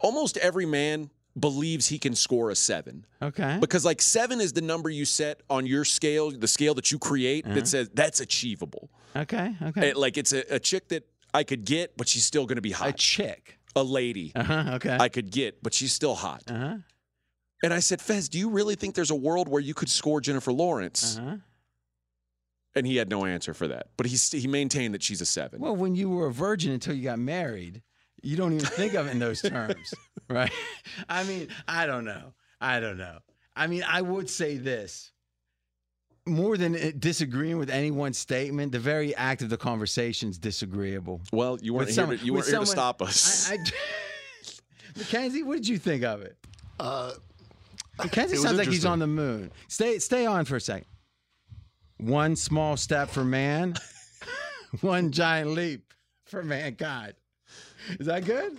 Almost 0.00 0.36
every 0.38 0.66
man 0.66 1.10
believes 1.38 1.86
he 1.86 1.98
can 1.98 2.14
score 2.14 2.50
a 2.50 2.54
seven 2.56 3.06
okay. 3.22 3.56
because 3.60 3.84
like 3.84 4.02
seven 4.02 4.40
is 4.40 4.52
the 4.52 4.60
number 4.60 4.90
you 4.90 5.04
set 5.04 5.40
on 5.48 5.64
your 5.64 5.84
scale, 5.84 6.30
the 6.30 6.48
scale 6.48 6.74
that 6.74 6.90
you 6.90 6.98
create 6.98 7.44
Uh-huh. 7.46 7.54
that 7.54 7.68
says 7.68 7.88
that's 7.94 8.20
achievable. 8.20 8.90
Okay. 9.14 9.54
Okay. 9.62 9.88
It- 9.90 9.96
like 9.96 10.18
it's 10.18 10.32
a, 10.32 10.56
a 10.56 10.58
chick 10.58 10.88
that 10.88 11.06
I 11.32 11.44
could 11.44 11.64
get, 11.64 11.96
but 11.96 12.08
she's 12.08 12.24
still 12.24 12.44
going 12.46 12.56
to 12.56 12.62
be 12.62 12.72
hot. 12.72 12.88
a 12.88 12.92
chick. 12.92 13.58
A 13.74 13.82
lady 13.82 14.32
Uh 14.34 14.42
huh. 14.42 14.64
Okay. 14.74 14.94
I 15.00 15.08
could 15.08 15.30
get, 15.30 15.62
but 15.62 15.72
she's 15.72 15.92
still 15.94 16.14
hot. 16.14 16.42
Uh 16.48 16.58
huh. 16.58 16.76
And 17.62 17.72
I 17.72 17.78
said, 17.78 18.00
Fez, 18.02 18.28
do 18.28 18.38
you 18.38 18.48
really 18.50 18.74
think 18.74 18.94
there's 18.94 19.10
a 19.10 19.14
world 19.16 19.48
where 19.48 19.60
you 19.60 19.74
could 19.74 19.88
score 19.88 20.20
Jennifer 20.20 20.52
Lawrence? 20.52 21.18
Uh 21.18 21.22
huh. 21.22 21.36
And 22.74 22.86
he 22.86 22.96
had 22.96 23.10
no 23.10 23.26
answer 23.26 23.52
for 23.52 23.68
that, 23.68 23.88
but 23.98 24.06
he 24.06 24.16
he 24.38 24.46
maintained 24.48 24.94
that 24.94 25.02
she's 25.02 25.20
a 25.20 25.26
seven. 25.26 25.60
Well, 25.60 25.76
when 25.76 25.94
you 25.94 26.08
were 26.08 26.28
a 26.28 26.32
virgin 26.32 26.72
until 26.72 26.94
you 26.94 27.02
got 27.04 27.18
married, 27.18 27.82
you 28.22 28.34
don't 28.36 28.54
even 28.54 28.64
think 28.64 28.94
of 28.94 29.06
it 29.06 29.10
in 29.10 29.18
those 29.18 29.42
terms, 29.42 29.92
right? 30.30 30.50
I 31.08 31.22
mean, 31.24 31.48
I 31.68 31.84
don't 31.86 32.06
know. 32.06 32.32
I 32.62 32.80
don't 32.80 32.96
know. 32.96 33.18
I 33.54 33.66
mean, 33.66 33.84
I 33.86 34.00
would 34.00 34.30
say 34.30 34.56
this 34.56 35.12
more 36.24 36.56
than 36.56 36.98
disagreeing 36.98 37.58
with 37.58 37.68
anyone's 37.68 38.16
statement, 38.16 38.72
the 38.72 38.78
very 38.78 39.14
act 39.16 39.42
of 39.42 39.50
the 39.50 39.56
conversation 39.58 40.30
is 40.30 40.38
disagreeable. 40.38 41.20
Well, 41.32 41.58
you 41.60 41.74
weren't 41.74 41.88
With 41.88 41.88
here, 41.88 42.02
someone- 42.02 42.18
to, 42.18 42.24
you 42.24 42.32
weren't 42.32 42.46
here 42.46 42.58
to 42.60 42.66
stop 42.66 43.02
us. 43.02 43.50
I, 43.50 43.54
I, 43.54 43.58
Mackenzie, 44.96 45.42
what 45.42 45.56
did 45.56 45.68
you 45.68 45.78
think 45.78 46.04
of 46.04 46.22
it? 46.22 46.36
Uh, 46.78 47.12
Mackenzie 48.02 48.34
it 48.34 48.38
was 48.38 48.42
sounds 48.42 48.58
like 48.58 48.68
he's 48.68 48.84
on 48.84 48.98
the 48.98 49.06
moon. 49.06 49.50
Stay, 49.68 49.98
stay 49.98 50.26
on 50.26 50.44
for 50.44 50.56
a 50.56 50.60
second. 50.60 50.86
One 51.98 52.36
small 52.36 52.76
step 52.76 53.10
for 53.10 53.24
man, 53.24 53.74
one 54.80 55.12
giant 55.12 55.50
leap 55.50 55.92
for 56.26 56.42
mankind. 56.42 57.14
Is 57.98 58.06
that 58.06 58.24
good? 58.24 58.58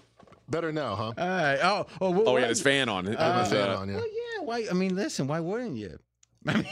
better 0.49 0.71
now, 0.71 0.95
huh? 0.95 1.13
All 1.17 1.27
right. 1.27 1.59
Oh, 1.61 1.85
oh, 2.01 2.09
what, 2.11 2.27
oh, 2.27 2.35
he 2.35 2.41
had 2.41 2.49
his 2.49 2.61
fan 2.61 2.89
on. 2.89 3.07
It 3.07 3.19
Uh, 3.19 3.45
Fan 3.45 3.69
uh, 3.69 3.77
on, 3.77 3.89
yeah. 3.89 3.95
Well, 3.95 4.07
yeah. 4.07 4.43
Why? 4.43 4.67
I 4.69 4.73
mean, 4.73 4.95
listen. 4.95 5.27
Why 5.27 5.39
wouldn't 5.39 5.77
you? 5.77 5.99
I 6.47 6.57
mean, 6.57 6.65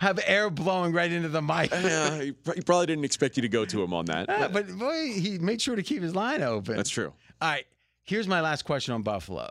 have 0.00 0.20
air 0.26 0.50
blowing 0.50 0.92
right 0.92 1.10
into 1.10 1.30
the 1.30 1.40
mic. 1.40 1.70
yeah, 1.70 2.20
he, 2.20 2.32
probably 2.32 2.86
didn't 2.86 3.04
expect 3.04 3.36
you 3.36 3.42
to 3.42 3.48
go 3.48 3.64
to 3.64 3.82
him 3.82 3.94
on 3.94 4.04
that. 4.06 4.26
Ah, 4.28 4.48
but 4.52 4.68
boy, 4.78 5.12
he 5.12 5.38
made 5.38 5.62
sure 5.62 5.74
to 5.74 5.82
keep 5.82 6.02
his 6.02 6.14
line 6.14 6.42
open. 6.42 6.76
That's 6.76 6.90
true. 6.90 7.12
All 7.40 7.48
right. 7.50 7.64
Here's 8.02 8.28
my 8.28 8.42
last 8.42 8.66
question 8.66 8.92
on 8.92 9.00
Buffalo. 9.00 9.48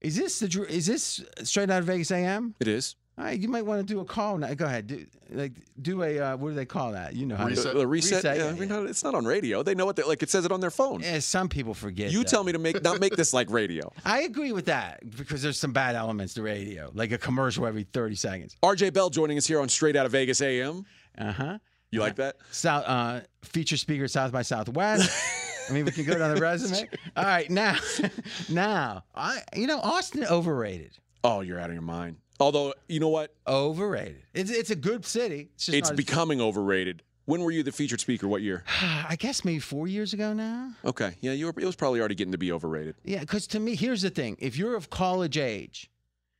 Is 0.00 0.16
this 0.16 0.38
the 0.38 0.66
is 0.68 0.86
this 0.86 1.24
straight 1.42 1.70
out 1.70 1.80
of 1.80 1.84
Vegas 1.86 2.10
AM? 2.10 2.54
It 2.60 2.68
is. 2.68 2.94
All 3.18 3.24
right, 3.24 3.38
you 3.38 3.48
might 3.48 3.66
want 3.66 3.80
to 3.80 3.94
do 3.94 3.98
a 3.98 4.04
call 4.04 4.38
now. 4.38 4.54
Go 4.54 4.64
ahead. 4.64 4.86
Do 4.86 5.04
like 5.30 5.52
do 5.82 6.04
a 6.04 6.20
uh, 6.20 6.36
what 6.36 6.50
do 6.50 6.54
they 6.54 6.64
call 6.64 6.92
that? 6.92 7.16
You 7.16 7.26
know 7.26 7.34
how 7.34 7.44
to- 7.44 7.50
Reset. 7.50 7.72
The, 7.72 7.78
the 7.80 7.86
reset. 7.86 8.12
Reset, 8.18 8.36
yeah, 8.36 8.44
yeah, 8.44 8.50
I 8.50 8.52
mean, 8.52 8.68
yeah. 8.68 8.88
it's 8.88 9.02
not 9.02 9.16
on 9.16 9.24
radio. 9.24 9.64
They 9.64 9.74
know 9.74 9.86
what 9.86 9.96
they 9.96 10.04
like. 10.04 10.22
It 10.22 10.30
says 10.30 10.44
it 10.44 10.52
on 10.52 10.60
their 10.60 10.70
phone. 10.70 11.00
Yeah, 11.00 11.18
some 11.18 11.48
people 11.48 11.74
forget. 11.74 12.12
you 12.12 12.20
that. 12.20 12.28
tell 12.28 12.44
me 12.44 12.52
to 12.52 12.60
make 12.60 12.80
not 12.84 13.00
make 13.00 13.16
this 13.16 13.32
like 13.32 13.50
radio. 13.50 13.92
I 14.04 14.20
agree 14.20 14.52
with 14.52 14.66
that 14.66 15.00
because 15.16 15.42
there's 15.42 15.58
some 15.58 15.72
bad 15.72 15.96
elements 15.96 16.34
to 16.34 16.42
radio, 16.42 16.92
like 16.94 17.10
a 17.10 17.18
commercial 17.18 17.66
every 17.66 17.82
30 17.82 18.14
seconds. 18.14 18.56
RJ 18.62 18.92
Bell 18.92 19.10
joining 19.10 19.36
us 19.36 19.46
here 19.46 19.60
on 19.60 19.68
Straight 19.68 19.96
Out 19.96 20.06
of 20.06 20.12
Vegas 20.12 20.40
AM. 20.40 20.84
Uh 21.16 21.32
huh. 21.32 21.58
You 21.90 22.00
like 22.00 22.16
that? 22.16 22.36
South 22.52 22.84
uh, 22.86 23.20
feature 23.42 23.76
speaker 23.76 24.06
South 24.06 24.30
by 24.30 24.42
Southwest. 24.42 25.10
I 25.68 25.72
mean, 25.72 25.84
we 25.84 25.90
can 25.92 26.04
go 26.04 26.16
down 26.18 26.34
the 26.34 26.40
resume. 26.40 26.88
All 27.16 27.24
right, 27.24 27.50
now, 27.50 27.76
now, 28.48 29.04
I 29.14 29.42
you 29.54 29.66
know 29.66 29.80
Austin 29.80 30.24
overrated, 30.24 30.98
Oh, 31.24 31.40
you're 31.40 31.58
out 31.60 31.70
of 31.70 31.74
your 31.74 31.82
mind. 31.82 32.16
Although 32.40 32.74
you 32.88 33.00
know 33.00 33.08
what, 33.08 33.34
overrated. 33.46 34.22
It's 34.34 34.50
it's 34.50 34.70
a 34.70 34.76
good 34.76 35.04
city. 35.04 35.50
It's, 35.54 35.66
just 35.66 35.76
it's 35.78 35.88
not 35.88 35.92
as- 35.92 35.96
becoming 35.96 36.40
overrated. 36.40 37.02
When 37.24 37.42
were 37.42 37.50
you 37.50 37.62
the 37.62 37.72
featured 37.72 38.00
speaker? 38.00 38.26
What 38.26 38.40
year? 38.40 38.64
I 38.80 39.16
guess 39.18 39.44
maybe 39.44 39.58
four 39.58 39.86
years 39.86 40.12
ago 40.14 40.32
now. 40.32 40.72
Okay, 40.84 41.16
yeah, 41.20 41.32
you 41.32 41.46
were. 41.46 41.54
It 41.58 41.64
was 41.66 41.76
probably 41.76 42.00
already 42.00 42.14
getting 42.14 42.32
to 42.32 42.38
be 42.38 42.52
overrated. 42.52 42.94
Yeah, 43.04 43.20
because 43.20 43.46
to 43.48 43.60
me, 43.60 43.74
here's 43.74 44.02
the 44.02 44.10
thing: 44.10 44.36
if 44.38 44.56
you're 44.56 44.76
of 44.76 44.88
college 44.90 45.36
age, 45.36 45.90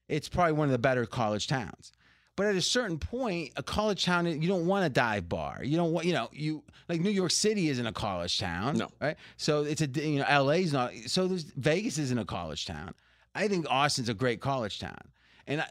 it's 0.09 0.29
probably 0.29 0.53
one 0.53 0.69
of 0.69 0.73
the 0.73 0.79
better 0.79 1.05
college 1.05 1.47
towns. 1.47 1.93
But 2.39 2.47
at 2.47 2.55
a 2.55 2.63
certain 2.63 3.01
point, 3.01 3.51
a 3.57 3.65
college 3.65 4.05
town, 4.05 4.27
you 4.27 4.47
don't 4.47 4.69
want 4.69 4.87
a 4.87 4.89
dive 4.89 5.29
bar. 5.29 5.59
You 5.65 5.77
don't 5.77 5.91
want, 5.91 6.07
you 6.07 6.13
know, 6.13 6.29
you 6.33 6.63
like 6.89 7.01
New 7.01 7.11
York 7.11 7.33
City 7.33 7.69
isn't 7.69 7.85
a 7.85 7.91
college 7.91 8.39
town. 8.39 8.77
No. 8.77 8.87
right? 9.01 9.17
So 9.39 9.65
it's 9.65 9.83
a, 9.83 9.89
you 9.89 10.21
know, 10.21 10.45
LA's 10.45 10.73
not. 10.73 10.95
So 11.07 11.27
there's 11.27 11.43
Vegas 11.43 11.99
isn't 11.99 12.17
a 12.17 12.25
college 12.25 12.65
town. 12.65 12.95
I 13.35 13.49
think 13.49 13.67
Austin's 13.69 14.09
a 14.09 14.15
great 14.15 14.41
college 14.41 14.79
town. 14.79 15.01
And 15.49 15.63
I, 15.63 15.67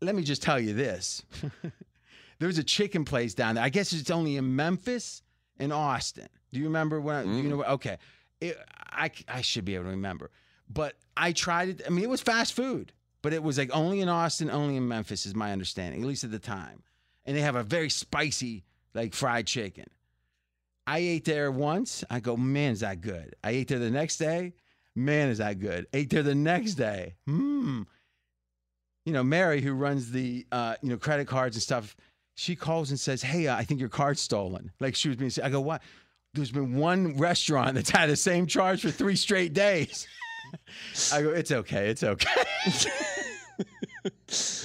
let 0.00 0.14
me 0.14 0.22
just 0.22 0.42
tell 0.42 0.60
you 0.60 0.74
this: 0.74 1.24
there's 2.38 2.58
a 2.58 2.62
chicken 2.62 3.04
place 3.04 3.34
down 3.34 3.56
there. 3.56 3.64
I 3.64 3.68
guess 3.68 3.92
it's 3.92 4.08
only 4.08 4.36
in 4.36 4.54
Memphis 4.54 5.22
and 5.58 5.72
Austin. 5.72 6.28
Do 6.52 6.60
you 6.60 6.66
remember 6.66 7.00
when? 7.00 7.26
Do 7.26 7.32
you 7.32 7.42
mm. 7.42 7.48
know? 7.48 7.64
Okay, 7.64 7.98
it, 8.40 8.56
I 8.92 9.10
I 9.26 9.40
should 9.40 9.64
be 9.64 9.74
able 9.74 9.86
to 9.86 9.90
remember, 9.90 10.30
but 10.70 10.94
I 11.16 11.32
tried 11.32 11.68
it. 11.70 11.82
I 11.84 11.90
mean, 11.90 12.04
it 12.04 12.10
was 12.10 12.20
fast 12.20 12.52
food, 12.52 12.92
but 13.22 13.32
it 13.32 13.42
was 13.42 13.56
like 13.56 13.74
only 13.74 14.00
in 14.00 14.08
Austin, 14.08 14.50
only 14.50 14.76
in 14.76 14.86
Memphis, 14.86 15.26
is 15.26 15.34
my 15.34 15.52
understanding, 15.52 16.02
at 16.02 16.06
least 16.06 16.24
at 16.24 16.30
the 16.30 16.38
time. 16.38 16.82
And 17.24 17.36
they 17.36 17.40
have 17.40 17.56
a 17.56 17.62
very 17.62 17.88
spicy 17.88 18.64
like 18.94 19.14
fried 19.14 19.46
chicken. 19.46 19.86
I 20.86 20.98
ate 20.98 21.24
there 21.24 21.50
once. 21.50 22.02
I 22.10 22.20
go, 22.20 22.36
man, 22.36 22.72
is 22.72 22.80
that 22.80 23.00
good? 23.00 23.36
I 23.44 23.50
ate 23.50 23.68
there 23.68 23.78
the 23.78 23.90
next 23.90 24.16
day. 24.16 24.54
Man, 24.94 25.28
is 25.28 25.38
that 25.38 25.58
good? 25.58 25.86
Ate 25.92 26.10
there 26.10 26.22
the 26.22 26.34
next 26.34 26.74
day. 26.74 27.14
Hmm. 27.26 27.82
You 29.06 29.12
know, 29.12 29.22
Mary, 29.22 29.60
who 29.60 29.72
runs 29.72 30.10
the 30.10 30.46
uh, 30.52 30.76
you 30.82 30.90
know 30.90 30.96
credit 30.96 31.26
cards 31.26 31.56
and 31.56 31.62
stuff, 31.62 31.96
she 32.34 32.54
calls 32.54 32.90
and 32.90 33.00
says, 33.00 33.22
"Hey, 33.22 33.46
uh, 33.46 33.56
I 33.56 33.64
think 33.64 33.80
your 33.80 33.88
card's 33.88 34.20
stolen." 34.20 34.70
Like 34.80 34.94
she 34.94 35.08
was 35.08 35.16
being. 35.16 35.32
I 35.42 35.48
go, 35.48 35.60
"What?" 35.60 35.82
There's 36.34 36.52
been 36.52 36.76
one 36.76 37.18
restaurant 37.18 37.74
that's 37.74 37.90
had 37.90 38.08
the 38.10 38.16
same 38.16 38.46
charge 38.46 38.82
for 38.82 38.90
three 38.90 39.16
straight 39.16 39.54
days. 39.54 40.06
I 41.12 41.22
go, 41.22 41.30
"It's 41.30 41.50
okay. 41.50 41.88
It's 41.88 42.02
okay." 42.04 42.44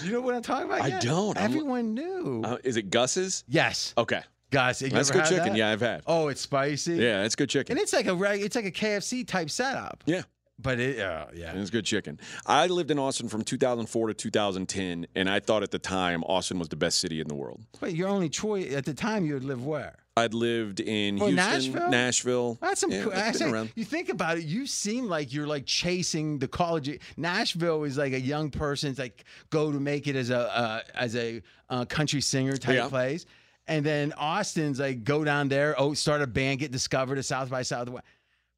You 0.03 0.11
know 0.13 0.21
what 0.21 0.35
I'm 0.35 0.41
talking 0.41 0.65
about? 0.65 0.81
I 0.81 0.87
yet? 0.87 1.01
don't. 1.01 1.37
I'm- 1.37 1.45
Everyone 1.51 1.93
knew. 1.93 2.41
Uh, 2.45 2.57
is 2.63 2.77
it 2.77 2.89
Gus's? 2.89 3.43
yes, 3.47 3.93
Okay, 3.97 4.21
Gus. 4.51 4.81
you 4.81 4.89
that's 4.89 5.09
ever 5.09 5.19
good 5.19 5.25
had 5.27 5.29
chicken. 5.37 5.53
that? 5.53 5.57
Yeah, 5.57 5.71
I've 5.71 5.81
had. 5.81 6.01
Oh, 6.07 6.27
it's 6.29 6.41
spicy. 6.41 6.95
Yeah, 6.95 7.23
it's 7.23 7.35
good 7.35 7.49
chicken. 7.49 7.73
and 7.77 7.81
it's 7.81 7.93
like 7.93 8.07
a 8.07 8.15
reg- 8.15 8.41
it's 8.41 8.55
like 8.55 8.65
a 8.65 8.71
KFC 8.71 9.27
type 9.27 9.49
setup. 9.49 10.03
Yeah. 10.05 10.23
But 10.59 10.79
it, 10.79 10.99
uh, 10.99 11.27
yeah. 11.35 11.53
It's 11.53 11.69
good 11.69 11.85
chicken. 11.85 12.19
I 12.47 12.65
lived 12.65 12.89
in 12.89 12.97
Austin 12.97 13.29
from 13.29 13.43
2004 13.43 14.07
to 14.07 14.13
2010, 14.15 15.05
and 15.13 15.29
I 15.29 15.39
thought 15.39 15.61
at 15.61 15.69
the 15.69 15.77
time 15.77 16.23
Austin 16.23 16.57
was 16.57 16.69
the 16.69 16.75
best 16.75 16.97
city 16.97 17.21
in 17.21 17.27
the 17.27 17.35
world. 17.35 17.61
But 17.79 17.93
your 17.93 18.07
only 18.09 18.27
choice 18.29 18.73
at 18.73 18.85
the 18.85 18.95
time, 18.95 19.23
you 19.23 19.35
would 19.35 19.43
live 19.43 19.63
where? 19.63 19.97
I'd 20.17 20.33
lived 20.33 20.79
in 20.79 21.15
Oh, 21.21 21.27
Houston, 21.27 21.35
Nashville? 21.35 21.89
Nashville. 21.89 22.57
That's 22.61 22.81
some. 22.81 22.91
Yeah, 22.91 23.03
cool, 23.03 23.13
actually, 23.13 23.71
you 23.75 23.85
think 23.85 24.09
about 24.09 24.37
it, 24.37 24.43
you 24.45 24.65
seem 24.65 25.05
like 25.05 25.31
you're 25.33 25.47
like 25.47 25.65
chasing 25.65 26.39
the 26.39 26.47
college. 26.47 26.99
Nashville 27.17 27.83
is 27.83 27.97
like 27.97 28.13
a 28.13 28.19
young 28.19 28.49
person's 28.49 28.97
like 28.99 29.23
go 29.49 29.71
to 29.71 29.79
make 29.79 30.07
it 30.07 30.15
as 30.15 30.29
a 30.29 30.39
uh, 30.57 30.81
as 30.95 31.15
a 31.15 31.41
uh, 31.69 31.85
country 31.85 32.21
singer 32.21 32.57
type 32.57 32.75
Yeah. 32.75 32.87
place, 32.89 33.25
and 33.67 33.85
then 33.85 34.11
Austin's 34.17 34.79
like 34.79 35.03
go 35.03 35.23
down 35.23 35.49
there, 35.49 35.75
oh, 35.77 35.93
start 35.93 36.21
a 36.21 36.27
band, 36.27 36.59
get 36.59 36.71
discovered 36.71 37.17
at 37.17 37.25
South 37.25 37.49
by 37.49 37.61
Southwest. 37.61 38.05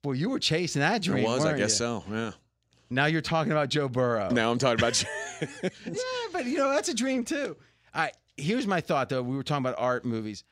Boy, 0.02 0.14
you 0.14 0.30
were 0.30 0.40
chasing 0.40 0.80
that 0.80 0.98
It 0.98 1.04
dream. 1.04 1.26
was, 1.26 1.44
I 1.46 1.58
guess 1.58 1.72
you? 1.72 1.76
so. 1.86 2.04
Yeah. 2.10 2.32
Now 2.90 3.06
you're 3.08 3.22
talking 3.22 3.52
about 3.52 3.70
Joe 3.70 3.88
Burrow. 3.90 4.30
Now 4.32 4.50
I'm 4.52 4.58
talking 4.58 4.80
about. 4.80 5.04
Yeah, 5.86 6.00
but 6.34 6.46
you 6.46 6.58
know 6.58 6.70
that's 6.70 6.90
a 6.90 6.94
dream 6.94 7.24
too. 7.24 7.56
All 7.94 8.02
right, 8.04 8.14
here's 8.38 8.66
my 8.68 8.82
thought 8.82 9.10
though. 9.10 9.22
We 9.22 9.36
were 9.36 9.44
talking 9.44 9.66
about 9.66 9.76
art 9.78 10.06
movies. 10.06 10.44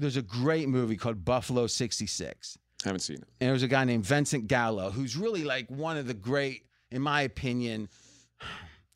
There's 0.00 0.16
a 0.16 0.22
great 0.22 0.68
movie 0.68 0.96
called 0.96 1.24
Buffalo 1.24 1.66
'66. 1.66 2.58
haven't 2.84 3.00
seen 3.00 3.16
it. 3.16 3.28
and 3.40 3.48
there 3.48 3.52
was 3.52 3.62
a 3.62 3.68
guy 3.68 3.84
named 3.84 4.04
Vincent 4.04 4.46
Gallo 4.46 4.90
who's 4.90 5.16
really 5.16 5.44
like 5.44 5.70
one 5.70 5.96
of 5.96 6.06
the 6.06 6.14
great, 6.14 6.64
in 6.90 7.02
my 7.02 7.22
opinion, 7.22 7.88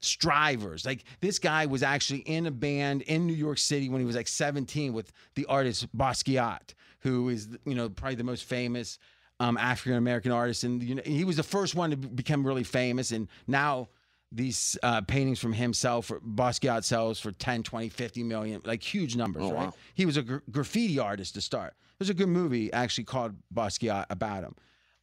strivers. 0.01 0.85
Like 0.85 1.05
this 1.21 1.39
guy 1.39 1.67
was 1.67 1.83
actually 1.83 2.21
in 2.21 2.47
a 2.47 2.51
band 2.51 3.03
in 3.03 3.27
New 3.27 3.35
York 3.35 3.59
City 3.59 3.89
when 3.89 4.01
he 4.01 4.07
was 4.07 4.17
like 4.17 4.29
17 4.29 4.93
with 4.93 5.13
the 5.35 5.47
artist 5.47 5.95
Basquiat, 5.97 6.75
who 7.01 7.29
is 7.29 7.49
you 7.65 7.75
know 7.75 7.89
probably 7.89 8.17
the 8.17 8.25
most 8.25 8.45
famous 8.45 8.99
um, 9.41 9.57
African 9.59 9.95
American 9.95 10.33
artist, 10.33 10.65
and 10.65 10.83
you 10.83 10.95
know, 10.95 11.03
he 11.05 11.25
was 11.25 11.37
the 11.37 11.43
first 11.43 11.75
one 11.75 11.91
to 11.91 11.97
become 11.97 12.47
really 12.47 12.65
famous, 12.65 13.13
and 13.13 13.29
now. 13.47 13.89
These 14.35 14.77
uh, 14.83 15.01
paintings 15.03 15.39
from 15.39 15.53
himself, 15.53 16.11
Basquiat 16.27 16.85
sells 16.85 17.21
for 17.21 17.31
10, 17.33 17.63
20, 17.63 17.89
50 17.89 18.23
million, 18.25 18.61
like 18.65 18.83
huge 18.83 19.15
numbers, 19.17 19.45
Oh, 19.45 19.53
right? 19.53 19.67
wow. 19.67 19.75
He 19.95 20.07
was 20.07 20.17
a 20.17 20.23
gr- 20.23 20.39
graffiti 20.51 20.99
artist 20.99 21.35
to 21.35 21.41
start. 21.41 21.75
There's 21.99 22.11
a 22.11 22.15
good 22.15 22.29
movie 22.29 22.73
actually 22.73 23.05
called 23.05 23.35
Basquiat 23.55 24.07
about 24.11 24.43
him. 24.45 24.55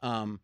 Um, 0.02 0.40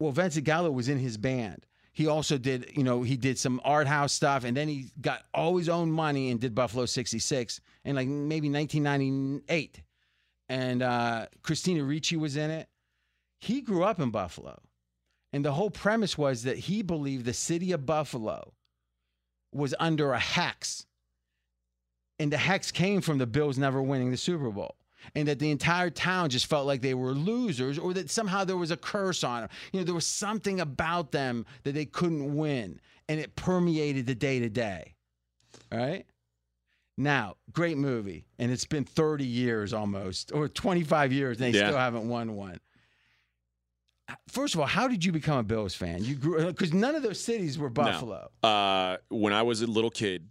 well, 0.00 0.10
Vincent 0.12 0.44
Gallo 0.44 0.70
was 0.70 0.88
in 0.88 0.98
his 0.98 1.16
band. 1.16 1.66
He 1.92 2.06
also 2.06 2.38
did, 2.38 2.70
you 2.76 2.82
know, 2.84 3.02
he 3.02 3.16
did 3.16 3.38
some 3.38 3.60
art 3.64 3.86
house 3.86 4.12
stuff, 4.12 4.44
and 4.44 4.56
then 4.56 4.68
he 4.68 4.86
got 5.00 5.22
all 5.34 5.56
his 5.56 5.68
own 5.68 5.90
money 5.90 6.30
and 6.30 6.40
did 6.40 6.54
Buffalo 6.54 6.86
'66 6.86 7.60
in 7.84 7.94
like 7.96 8.08
maybe 8.08 8.48
1998. 8.48 9.82
And 10.48 10.82
uh, 10.82 11.26
Christina 11.42 11.84
Ricci 11.84 12.16
was 12.16 12.36
in 12.36 12.50
it. 12.50 12.68
He 13.40 13.60
grew 13.60 13.84
up 13.84 14.00
in 14.00 14.10
Buffalo, 14.10 14.60
and 15.32 15.44
the 15.44 15.52
whole 15.52 15.70
premise 15.70 16.16
was 16.18 16.42
that 16.44 16.56
he 16.58 16.82
believed 16.82 17.24
the 17.24 17.34
city 17.34 17.72
of 17.72 17.86
Buffalo 17.86 18.52
was 19.52 19.74
under 19.80 20.12
a 20.12 20.18
hex, 20.18 20.86
and 22.18 22.32
the 22.32 22.36
hex 22.38 22.70
came 22.70 23.00
from 23.00 23.18
the 23.18 23.26
Bills 23.26 23.58
never 23.58 23.82
winning 23.82 24.10
the 24.10 24.16
Super 24.16 24.50
Bowl 24.50 24.76
and 25.14 25.26
that 25.28 25.38
the 25.38 25.50
entire 25.50 25.88
town 25.88 26.28
just 26.28 26.44
felt 26.46 26.66
like 26.66 26.82
they 26.82 26.92
were 26.92 27.12
losers 27.12 27.78
or 27.78 27.94
that 27.94 28.10
somehow 28.10 28.44
there 28.44 28.58
was 28.58 28.70
a 28.70 28.76
curse 28.76 29.24
on 29.24 29.40
them. 29.40 29.50
You 29.72 29.80
know, 29.80 29.84
there 29.84 29.94
was 29.94 30.06
something 30.06 30.60
about 30.60 31.10
them 31.10 31.46
that 31.62 31.72
they 31.72 31.86
couldn't 31.86 32.36
win 32.36 32.78
and 33.08 33.18
it 33.18 33.34
permeated 33.34 34.04
the 34.04 34.14
day 34.14 34.40
to 34.40 34.50
day. 34.50 34.94
All 35.72 35.78
right? 35.78 36.04
Now, 36.98 37.36
great 37.50 37.78
movie. 37.78 38.26
And 38.38 38.52
it's 38.52 38.66
been 38.66 38.84
30 38.84 39.24
years 39.24 39.72
almost 39.72 40.32
or 40.32 40.48
25 40.48 41.14
years 41.14 41.40
and 41.40 41.54
they 41.54 41.58
Yeah. 41.58 41.68
still 41.68 41.78
haven't 41.78 42.06
won 42.06 42.34
one. 42.36 42.60
First 44.28 44.54
of 44.54 44.60
all, 44.60 44.66
how 44.66 44.88
did 44.88 45.04
you 45.04 45.12
become 45.12 45.38
a 45.38 45.42
Bills 45.42 45.74
fan? 45.74 46.04
You 46.04 46.14
grew 46.14 46.46
because 46.46 46.72
none 46.72 46.94
of 46.94 47.02
those 47.02 47.20
cities 47.20 47.58
were 47.58 47.70
Buffalo. 47.70 48.30
Uh, 48.42 48.96
when 49.08 49.32
I 49.32 49.42
was 49.42 49.62
a 49.62 49.66
little 49.66 49.90
kid, 49.90 50.28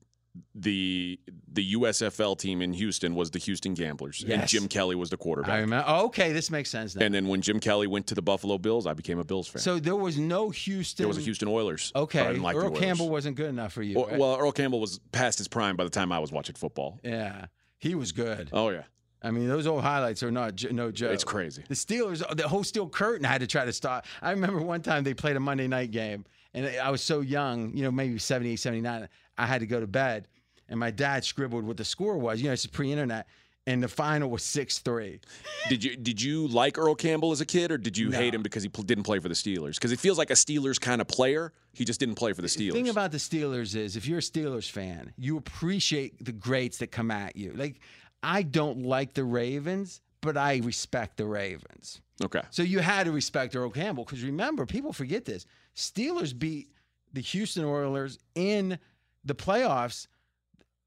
the 0.56 1.20
the 1.52 1.74
USFL 1.74 2.38
team 2.38 2.62
in 2.62 2.74
Houston 2.74 3.16
was 3.16 3.32
the 3.32 3.40
Houston 3.40 3.74
Gamblers, 3.74 4.24
and 4.28 4.48
Jim 4.48 4.68
Kelly 4.68 4.96
was 4.96 5.10
the 5.10 5.18
quarterback. 5.18 5.52
I 5.52 5.60
remember. 5.60 5.86
Oh, 5.88 6.06
okay, 6.06 6.32
this 6.32 6.52
makes 6.52 6.70
sense 6.70 6.96
now. 6.96 7.06
and 7.06 7.14
then 7.14 7.28
when 7.28 7.42
Jim 7.42 7.60
Kelly 7.60 7.88
went 7.88 8.08
to 8.08 8.16
the 8.16 8.22
Buffalo 8.22 8.58
Bills, 8.58 8.86
I 8.86 8.94
became 8.94 9.20
a 9.20 9.24
Bills 9.24 9.48
fan. 9.48 9.62
so 9.62 9.80
there 9.80 9.96
was 9.96 10.18
no 10.18 10.50
Houston. 10.50 11.04
there 11.04 11.08
was 11.08 11.18
a 11.18 11.22
Houston 11.22 11.48
Oilers. 11.48 11.92
Okay, 11.96 12.34
like 12.38 12.56
Earl 12.56 12.68
Oilers. 12.68 12.80
Campbell 12.80 13.10
wasn't 13.10 13.36
good 13.36 13.50
enough 13.50 13.74
for 13.74 13.84
you. 13.84 13.98
Well, 13.98 14.08
right? 14.08 14.20
well, 14.20 14.38
Earl 14.38 14.52
Campbell 14.52 14.80
was 14.80 15.00
past 15.12 15.38
his 15.38 15.48
prime 15.48 15.76
by 15.76 15.84
the 15.84 15.90
time 15.90 16.12
I 16.12 16.20
was 16.20 16.32
watching 16.32 16.56
football. 16.56 17.00
yeah, 17.04 17.48
he 17.78 17.96
was 17.96 18.12
good. 18.12 18.50
Oh 18.54 18.70
yeah, 18.70 18.84
I 19.22 19.32
mean, 19.32 19.48
those 19.50 19.68
old 19.68 19.82
highlights 19.84 20.24
are 20.24 20.32
not 20.32 20.64
no 20.72 20.92
joke. 20.92 21.12
it's 21.12 21.24
crazy. 21.26 21.64
The 21.68 21.76
Steelers, 21.76 22.24
the 22.38 22.48
whole 22.48 22.64
steel 22.64 22.88
curtain 22.88 23.26
had 23.26 23.42
to 23.42 23.48
try 23.48 23.66
to 23.66 23.74
stop. 23.74 24.06
I 24.22 24.32
remember 24.32 24.60
one 24.62 24.82
time 24.82 25.04
they 25.04 25.14
played 25.14 25.36
a 25.36 25.40
Monday 25.42 25.68
night 25.68 25.92
game, 25.92 26.26
and 26.54 26.66
I 26.66 26.90
was 26.90 27.02
so 27.02 27.20
young, 27.20 27.76
you 27.76 27.84
know, 27.84 27.92
maybe 27.92 28.18
78, 28.18 28.56
79. 28.56 29.10
I 29.38 29.46
had 29.46 29.60
to 29.60 29.68
go 29.68 29.80
to 29.82 29.88
bed, 29.88 30.28
and 30.70 30.80
my 30.80 30.92
dad 30.92 31.26
scribbled 31.26 31.66
what 31.66 31.76
the 31.78 31.84
score 31.86 32.18
was. 32.18 32.42
You 32.42 32.48
know, 32.48 32.54
it's 32.54 32.66
pre-internet, 32.66 33.28
and 33.68 33.84
the 33.84 33.88
final 33.90 34.30
was 34.30 34.42
six 34.42 34.80
three. 34.80 35.20
Did 35.68 35.84
you 35.84 35.98
did 35.98 36.22
you 36.22 36.48
like 36.48 36.78
Earl 36.78 36.96
Campbell 36.96 37.32
as 37.34 37.42
a 37.42 37.46
kid, 37.46 37.72
or 37.74 37.78
did 37.78 37.98
you 37.98 38.10
No. 38.10 38.18
hate 38.18 38.34
him 38.34 38.42
because 38.42 38.64
he 38.64 38.70
pl- 38.70 38.84
didn't 38.86 39.04
play 39.04 39.20
for 39.20 39.28
the 39.28 39.36
Steelers? 39.36 39.76
Because 39.76 39.92
it 39.92 40.00
feels 40.00 40.18
like 40.18 40.30
a 40.30 40.34
Steelers 40.36 40.80
kind 40.80 41.02
of 41.02 41.08
player. 41.10 41.52
He 41.74 41.84
just 41.86 42.00
didn't 42.00 42.16
play 42.16 42.32
for 42.34 42.42
the 42.42 42.48
Steelers. 42.48 42.72
The 42.72 42.84
thing 42.84 42.90
about 42.90 43.12
the 43.12 43.18
Steelers 43.18 43.76
is, 43.76 43.96
if 43.98 44.08
you're 44.08 44.20
a 44.20 44.22
Steelers 44.22 44.70
fan, 44.72 45.14
you 45.18 45.36
appreciate 45.38 46.24
the 46.24 46.32
greats 46.32 46.78
that 46.78 46.88
come 46.92 47.12
at 47.12 47.36
you. 47.36 47.52
Like, 47.54 47.80
I 48.24 48.42
don't 48.44 48.84
like 48.84 49.14
the 49.14 49.24
Ravens, 49.24 50.02
but 50.22 50.38
I 50.38 50.58
respect 50.58 51.18
the 51.18 51.26
Ravens. 51.26 52.02
okay, 52.24 52.42
So 52.52 52.64
you 52.64 52.80
had 52.80 53.06
to 53.06 53.12
respect 53.12 53.56
Earl 53.56 53.70
Campbell 53.70 54.04
because 54.04 54.24
remember, 54.24 54.66
people 54.66 54.94
forget 54.94 55.26
this. 55.26 55.46
Steelers 55.76 56.38
beat 56.38 56.70
the 57.14 57.22
Houston 57.22 57.66
Oilers 57.66 58.20
in 58.36 58.78
the 59.26 59.36
playoffs 59.36 60.08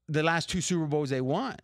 the 0.07 0.23
last 0.23 0.49
two 0.49 0.61
Super 0.61 0.85
Bowls 0.85 1.09
they 1.09 1.21
won. 1.21 1.55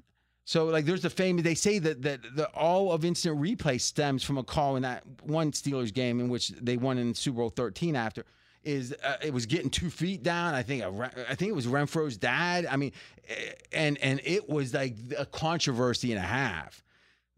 So 0.46 0.66
like 0.66 0.86
there's 0.86 1.04
the 1.04 1.10
famous 1.10 1.44
they 1.44 1.56
say 1.56 1.78
that 1.80 2.02
that 2.02 2.22
the 2.36 2.50
all 2.56 2.92
of 2.92 3.06
instant 3.06 3.40
replay 3.40 3.80
stems 3.80 4.24
from 4.24 4.38
a 4.38 4.44
call 4.44 4.78
in 4.78 4.82
that 4.82 5.04
one 5.22 5.52
Steelers 5.52 5.94
game 5.94 6.20
in 6.20 6.30
which 6.30 6.50
they 6.50 6.78
won 6.78 6.98
in 6.98 7.14
Super 7.14 7.38
Bowl 7.38 7.50
13 7.50 7.96
after 7.96 8.26
is 8.64 8.94
uh, 9.04 9.18
it 9.22 9.34
was 9.34 9.46
getting 9.46 9.70
two 9.70 9.90
feet 9.90 10.24
down. 10.24 10.54
I 10.54 10.64
think 10.64 10.84
a, 10.84 11.12
I 11.30 11.36
think 11.36 11.50
it 11.50 11.56
was 11.56 11.68
Renfro's 11.68 12.18
dad. 12.18 12.66
I 12.66 12.76
mean, 12.78 12.92
eh, 13.28 13.34
and 13.72 13.98
and 14.00 14.22
it 14.24 14.50
was 14.50 14.74
like 14.74 14.96
a 15.18 15.26
controversy 15.26 16.12
and 16.12 16.20
a 16.20 16.28
half, 16.28 16.84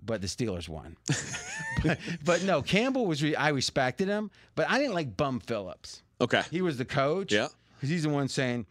but 0.04 0.22
the 0.22 0.28
Steelers 0.28 0.68
won. 0.68 0.98
but, 1.84 2.00
but 2.26 2.44
no, 2.44 2.62
Campbell 2.62 3.06
was. 3.06 3.22
Re- 3.24 3.36
I 3.36 3.50
respected 3.50 4.08
him, 4.08 4.32
but 4.56 4.70
I 4.70 4.78
didn't 4.80 4.94
like 4.96 5.16
Bum 5.16 5.40
Phillips. 5.40 6.02
okay, 6.20 6.42
He 6.52 6.62
was 6.62 6.78
the 6.78 6.86
coach. 6.86 7.32
Yeah. 7.32 7.48
because 7.76 7.90
he's 7.90 8.04
the 8.04 8.10
one 8.10 8.28
saying, 8.28 8.66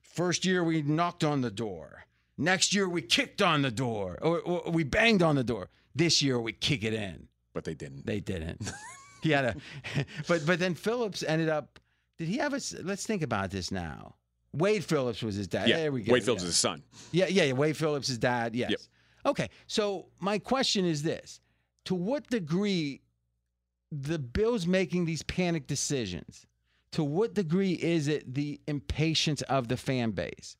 first 0.00 0.44
year 0.44 0.62
we 0.64 0.82
knocked 0.82 1.24
on 1.24 1.40
the 1.40 1.50
door, 1.50 2.04
next 2.36 2.74
year 2.74 2.88
we 2.88 3.02
kicked 3.02 3.40
on 3.42 3.62
the 3.62 3.70
door, 3.70 4.18
or, 4.22 4.40
or 4.40 4.70
we 4.72 4.84
banged 4.84 5.22
on 5.22 5.36
the 5.36 5.44
door. 5.44 5.68
This 5.94 6.20
year 6.22 6.40
we 6.40 6.52
kick 6.52 6.82
it 6.84 6.94
in. 6.94 7.28
but 7.54 7.64
they 7.64 7.74
didn't. 7.74 8.06
They 8.06 8.18
didn't. 8.20 8.72
he 9.22 9.30
had 9.30 9.44
a, 9.44 9.56
but 10.26 10.44
but 10.46 10.58
then 10.58 10.74
Phillips 10.74 11.22
ended 11.22 11.48
up. 11.48 11.78
Did 12.18 12.28
he 12.28 12.38
have 12.38 12.52
a? 12.52 12.60
Let's 12.82 13.06
think 13.06 13.22
about 13.22 13.50
this 13.50 13.70
now. 13.70 14.16
Wade 14.52 14.84
Phillips 14.84 15.22
was 15.22 15.34
his 15.34 15.48
dad. 15.48 15.68
yeah, 15.68 15.78
there 15.78 15.92
we 15.92 16.02
go. 16.02 16.12
Wade 16.12 16.24
Phillips 16.24 16.42
yeah. 16.42 16.48
is 16.48 16.54
his 16.54 16.60
son. 16.60 16.82
Yeah, 17.10 17.26
yeah, 17.28 17.44
yeah. 17.44 17.52
Wade 17.52 17.76
Phillips' 17.76 18.08
is 18.08 18.18
dad. 18.18 18.54
Yes. 18.54 18.70
Yep. 18.70 18.80
Okay. 19.26 19.48
So 19.66 20.06
my 20.20 20.38
question 20.38 20.84
is 20.84 21.02
this: 21.02 21.40
To 21.86 21.94
what 21.94 22.28
degree 22.28 23.00
the 23.90 24.18
Bills 24.18 24.66
making 24.66 25.04
these 25.04 25.22
panic 25.22 25.66
decisions? 25.66 26.46
To 26.92 27.04
what 27.04 27.32
degree 27.34 27.72
is 27.72 28.08
it 28.08 28.34
the 28.34 28.60
impatience 28.66 29.40
of 29.42 29.68
the 29.68 29.78
fan 29.78 30.10
base? 30.10 30.56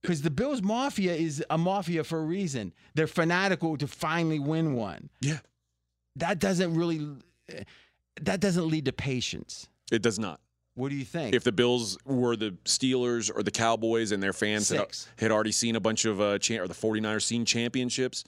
Because 0.00 0.22
the 0.22 0.30
Bills 0.30 0.62
Mafia 0.62 1.14
is 1.14 1.42
a 1.50 1.58
mafia 1.58 2.04
for 2.04 2.20
a 2.20 2.24
reason. 2.24 2.72
They're 2.94 3.06
fanatical 3.06 3.76
to 3.78 3.86
finally 3.88 4.38
win 4.38 4.74
one. 4.74 5.08
Yeah. 5.20 5.38
That 6.16 6.38
doesn't 6.38 6.74
really. 6.74 7.08
Eh, 7.48 7.64
that 8.20 8.38
doesn't 8.38 8.68
lead 8.68 8.84
to 8.84 8.92
patience. 8.92 9.68
It 9.90 10.02
does 10.02 10.20
not. 10.20 10.40
What 10.74 10.88
do 10.90 10.96
you 10.96 11.04
think? 11.04 11.34
If 11.34 11.44
the 11.44 11.52
Bills 11.52 11.96
were 12.04 12.36
the 12.36 12.52
Steelers 12.64 13.30
or 13.34 13.42
the 13.42 13.50
Cowboys 13.50 14.10
and 14.12 14.22
their 14.22 14.32
fans 14.32 14.68
had, 14.68 14.86
had 15.18 15.30
already 15.30 15.52
seen 15.52 15.76
a 15.76 15.80
bunch 15.80 16.04
of 16.04 16.20
uh, 16.20 16.38
cha- 16.38 16.56
or 16.58 16.66
the 16.68 16.74
49ers 16.74 17.22
seen 17.22 17.44
championships, 17.44 18.24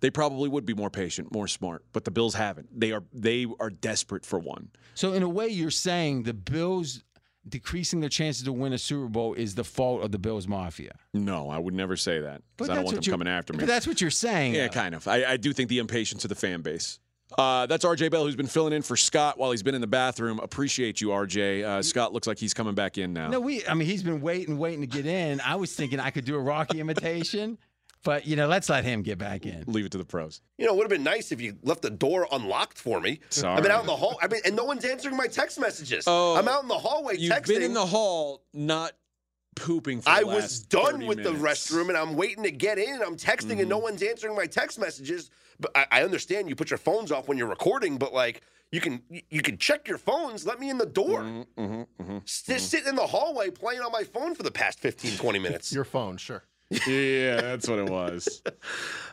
they 0.00 0.10
probably 0.10 0.48
would 0.48 0.64
be 0.64 0.72
more 0.74 0.88
patient, 0.90 1.32
more 1.32 1.46
smart. 1.46 1.84
But 1.92 2.04
the 2.04 2.10
Bills 2.10 2.34
haven't. 2.34 2.68
They 2.78 2.92
are 2.92 3.02
they 3.12 3.46
are 3.60 3.70
desperate 3.70 4.24
for 4.24 4.38
one. 4.38 4.70
So 4.94 5.12
in 5.12 5.22
a 5.22 5.28
way, 5.28 5.48
you're 5.48 5.70
saying 5.70 6.22
the 6.22 6.32
Bills 6.34 7.02
decreasing 7.48 8.00
their 8.00 8.10
chances 8.10 8.44
to 8.44 8.52
win 8.52 8.72
a 8.72 8.78
Super 8.78 9.08
Bowl 9.08 9.34
is 9.34 9.54
the 9.54 9.64
fault 9.64 10.02
of 10.02 10.12
the 10.12 10.18
Bills 10.18 10.46
Mafia. 10.46 10.92
No, 11.14 11.50
I 11.50 11.58
would 11.58 11.74
never 11.74 11.96
say 11.96 12.20
that 12.20 12.42
because 12.56 12.70
I 12.70 12.76
don't 12.76 12.84
want 12.84 13.02
them 13.02 13.12
coming 13.12 13.28
after 13.28 13.52
me. 13.52 13.60
But 13.60 13.66
that's 13.68 13.86
what 13.86 14.00
you're 14.00 14.10
saying. 14.10 14.54
yeah, 14.54 14.66
though. 14.68 14.72
kind 14.72 14.94
of. 14.94 15.06
I, 15.08 15.24
I 15.32 15.36
do 15.36 15.52
think 15.52 15.68
the 15.68 15.78
impatience 15.78 16.24
of 16.24 16.28
the 16.28 16.34
fan 16.34 16.62
base. 16.62 16.98
Uh, 17.38 17.66
that's 17.66 17.84
RJ 17.84 18.10
Bell, 18.10 18.24
who's 18.24 18.36
been 18.36 18.46
filling 18.46 18.72
in 18.72 18.82
for 18.82 18.96
Scott 18.96 19.38
while 19.38 19.50
he's 19.50 19.62
been 19.62 19.74
in 19.74 19.80
the 19.80 19.86
bathroom. 19.86 20.38
Appreciate 20.40 21.00
you, 21.00 21.08
RJ. 21.08 21.64
Uh, 21.64 21.82
Scott 21.82 22.12
looks 22.12 22.26
like 22.26 22.38
he's 22.38 22.54
coming 22.54 22.74
back 22.74 22.98
in 22.98 23.12
now. 23.12 23.28
No, 23.28 23.40
we. 23.40 23.66
I 23.66 23.74
mean, 23.74 23.86
he's 23.86 24.02
been 24.02 24.20
waiting, 24.20 24.58
waiting 24.58 24.80
to 24.80 24.86
get 24.86 25.06
in. 25.06 25.40
I 25.40 25.54
was 25.56 25.72
thinking 25.74 26.00
I 26.00 26.10
could 26.10 26.24
do 26.24 26.34
a 26.34 26.40
Rocky 26.40 26.80
imitation, 26.80 27.56
but 28.02 28.26
you 28.26 28.34
know, 28.36 28.48
let's 28.48 28.68
let 28.68 28.84
him 28.84 29.02
get 29.02 29.18
back 29.18 29.46
in. 29.46 29.62
Leave 29.66 29.84
it 29.86 29.92
to 29.92 29.98
the 29.98 30.04
pros. 30.04 30.40
You 30.58 30.66
know, 30.66 30.72
it 30.72 30.76
would 30.76 30.84
have 30.84 30.90
been 30.90 31.04
nice 31.04 31.30
if 31.32 31.40
you 31.40 31.56
left 31.62 31.82
the 31.82 31.90
door 31.90 32.26
unlocked 32.32 32.78
for 32.78 33.00
me. 33.00 33.20
Sorry. 33.30 33.56
I've 33.56 33.62
been 33.62 33.72
out 33.72 33.80
in 33.82 33.86
the 33.86 33.96
hall. 33.96 34.18
I 34.20 34.26
mean, 34.26 34.40
and 34.44 34.56
no 34.56 34.64
one's 34.64 34.84
answering 34.84 35.16
my 35.16 35.26
text 35.26 35.60
messages. 35.60 36.04
Oh, 36.06 36.36
I'm 36.36 36.48
out 36.48 36.62
in 36.62 36.68
the 36.68 36.74
hallway 36.78 37.14
texting. 37.16 37.20
You've 37.20 37.32
texting. 37.32 37.46
been 37.46 37.62
in 37.62 37.74
the 37.74 37.86
hall, 37.86 38.42
not 38.52 38.92
pooping 39.56 39.98
for 40.00 40.04
the 40.04 40.10
I 40.10 40.22
was 40.22 40.60
done 40.60 40.92
30 41.02 41.06
with 41.06 41.22
the 41.22 41.30
restroom 41.32 41.88
and 41.88 41.96
I'm 41.98 42.14
waiting 42.14 42.44
to 42.44 42.50
get 42.50 42.78
in. 42.78 43.02
I'm 43.02 43.16
texting 43.16 43.58
and 43.60 43.68
no 43.68 43.76
Mm-hmm. 43.76 43.82
one's 43.84 44.02
answering 44.02 44.34
my 44.36 44.46
text 44.46 44.78
messages. 44.78 45.30
But 45.60 45.72
I, 45.76 45.86
I 45.90 46.02
understand 46.02 46.48
you 46.48 46.56
put 46.56 46.70
your 46.70 46.78
phones 46.78 47.12
off 47.12 47.28
when 47.28 47.36
you're 47.38 47.46
recording, 47.48 47.98
but 47.98 48.12
like 48.12 48.42
you 48.72 48.80
can 48.80 49.02
you 49.28 49.42
can 49.42 49.58
check 49.58 49.86
your 49.88 49.98
phones. 49.98 50.46
Let 50.46 50.58
me 50.58 50.70
in 50.70 50.78
the 50.78 50.86
door. 50.86 51.20
Mhm, 51.22 51.86
mhm. 52.00 52.24
Just 52.46 52.70
sitting 52.70 52.88
in 52.88 52.94
the 52.96 53.06
hallway 53.06 53.50
playing 53.50 53.80
on 53.80 53.92
my 53.92 54.04
phone 54.04 54.34
for 54.34 54.42
the 54.42 54.50
past 54.50 54.80
15, 54.80 55.16
20 55.18 55.38
minutes. 55.46 55.72
Your 55.72 55.84
phone, 55.84 56.16
sure. 56.16 56.44
Yeah, 56.86 57.40
that's 57.40 57.68
what 57.68 57.80
it 57.80 57.90
was. 57.90 58.42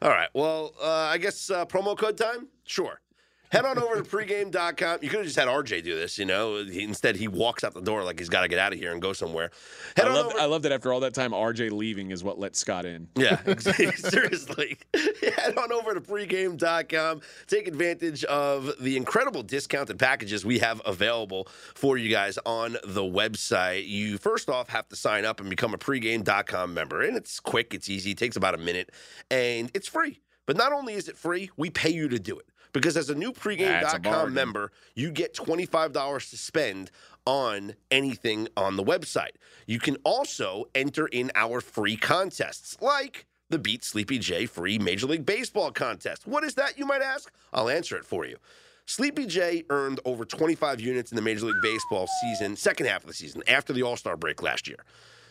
All 0.02 0.10
right. 0.10 0.30
Well, 0.34 0.74
uh, 0.82 0.88
I 0.88 1.18
guess 1.18 1.50
uh, 1.50 1.66
promo 1.66 1.98
code 1.98 2.16
time? 2.18 2.48
Sure. 2.66 3.02
Head 3.50 3.66
on 3.66 3.80
over 3.80 3.96
to 3.96 4.04
pregame.com. 4.04 5.00
You 5.02 5.10
could 5.10 5.20
have 5.20 5.26
just 5.26 5.38
had 5.38 5.48
RJ 5.48 5.84
do 5.84 5.96
this, 5.96 6.18
you 6.18 6.26
know. 6.26 6.64
He, 6.64 6.84
instead, 6.84 7.16
he 7.16 7.28
walks 7.28 7.64
out 7.64 7.74
the 7.74 7.82
door 7.82 8.04
like 8.04 8.20
he's 8.20 8.30
got 8.30 8.42
to 8.42 8.48
get 8.48 8.60
out 8.60 8.74
of 8.74 8.80
here 8.80 8.92
and 8.92 9.02
go 9.02 9.14
somewhere. 9.14 9.52
Head 9.96 10.08
I 10.08 10.14
love. 10.14 10.34
I 10.38 10.46
love 10.46 10.64
that 10.64 10.72
after 10.72 10.92
all 10.92 11.00
that 11.02 11.14
time, 11.14 11.32
RJ 11.32 11.72
leaving 11.72 12.12
is 12.12 12.24
what 12.24 12.38
let 12.38 12.56
Scott 12.56 12.86
in. 12.86 13.08
Yeah, 13.16 13.42
seriously. 13.58 14.78
Head 14.94 15.58
on 15.58 15.72
over 15.72 15.94
to 15.94 16.02
pregame.com. 16.02 17.22
Take 17.48 17.68
advantage 17.68 18.24
of 18.26 18.72
the 18.82 18.98
incredible 18.98 19.44
discounted 19.44 19.98
packages 19.98 20.46
we 20.46 20.60
have 20.60 20.82
available 20.86 21.48
for 21.74 21.98
you 21.98 22.10
guys 22.10 22.38
on 22.46 22.78
the 22.84 23.04
website. 23.04 23.88
You 23.88 24.18
first 24.18 24.50
off 24.50 24.70
have 24.70 24.90
to 24.90 24.96
sign 24.96 25.24
up 25.26 25.40
and 25.40 25.50
become 25.50 25.74
a 25.74 25.78
pregame.com 25.78 26.74
member. 26.74 27.02
And 27.02 27.16
it's 27.16 27.40
quick, 27.40 27.74
it's 27.74 27.90
easy, 27.90 28.12
it 28.12 28.18
takes 28.18 28.36
about 28.36 28.56
a 28.56 28.58
minute, 28.58 28.92
and 29.32 29.72
it's 29.74 29.88
free. 29.88 30.20
But 30.48 30.58
not 30.58 30.74
only 30.74 30.96
is 30.96 31.08
it 31.08 31.16
free, 31.16 31.52
we 31.58 31.70
pay 31.70 31.92
you 31.92 32.08
to 32.10 32.18
do 32.18 32.40
it. 32.40 32.48
Because 32.74 32.98
as 32.98 33.10
a 33.10 33.16
new 33.16 33.32
That's 33.32 33.94
a 33.94 34.00
pregame.com 34.00 34.34
member, 34.34 34.72
you 34.96 35.12
get 35.12 35.36
$25 35.36 36.30
to 36.30 36.38
spend 36.38 36.90
on 37.26 37.74
anything 37.92 38.48
on 38.58 38.76
the 38.78 38.84
website. 38.84 39.36
You 39.68 39.80
can 39.80 39.98
also 40.04 40.66
enter 40.74 41.08
in 41.08 41.32
our 41.36 41.62
free 41.62 41.98
contests, 41.98 42.78
like 42.82 43.26
the 43.50 43.60
Beat 43.60 43.84
Sleepy 43.84 44.20
J 44.20 44.46
free 44.46 44.80
Major 44.80 45.08
League 45.08 45.26
Baseball 45.26 45.72
contest. 45.72 46.26
What 46.28 46.44
is 46.44 46.56
that, 46.56 46.78
you 46.78 46.86
might 46.86 47.02
ask? 47.02 47.32
I'll 47.54 47.70
answer 47.70 47.98
it 47.98 48.06
for 48.06 48.26
you. 48.26 48.38
Sleepy 48.86 49.26
J 49.26 49.64
earned 49.70 50.00
over 50.06 50.24
25 50.24 50.80
units 50.80 51.12
in 51.12 51.18
the 51.18 51.22
Major 51.22 51.48
League 51.48 51.62
Baseball 51.62 52.08
season, 52.22 52.56
second 52.56 52.86
half 52.86 53.02
of 53.02 53.08
the 53.08 53.14
season, 53.14 53.44
after 53.48 53.74
the 53.74 53.84
All 53.84 53.98
Star 53.98 54.16
break 54.16 54.42
last 54.42 54.68
year. 54.68 54.80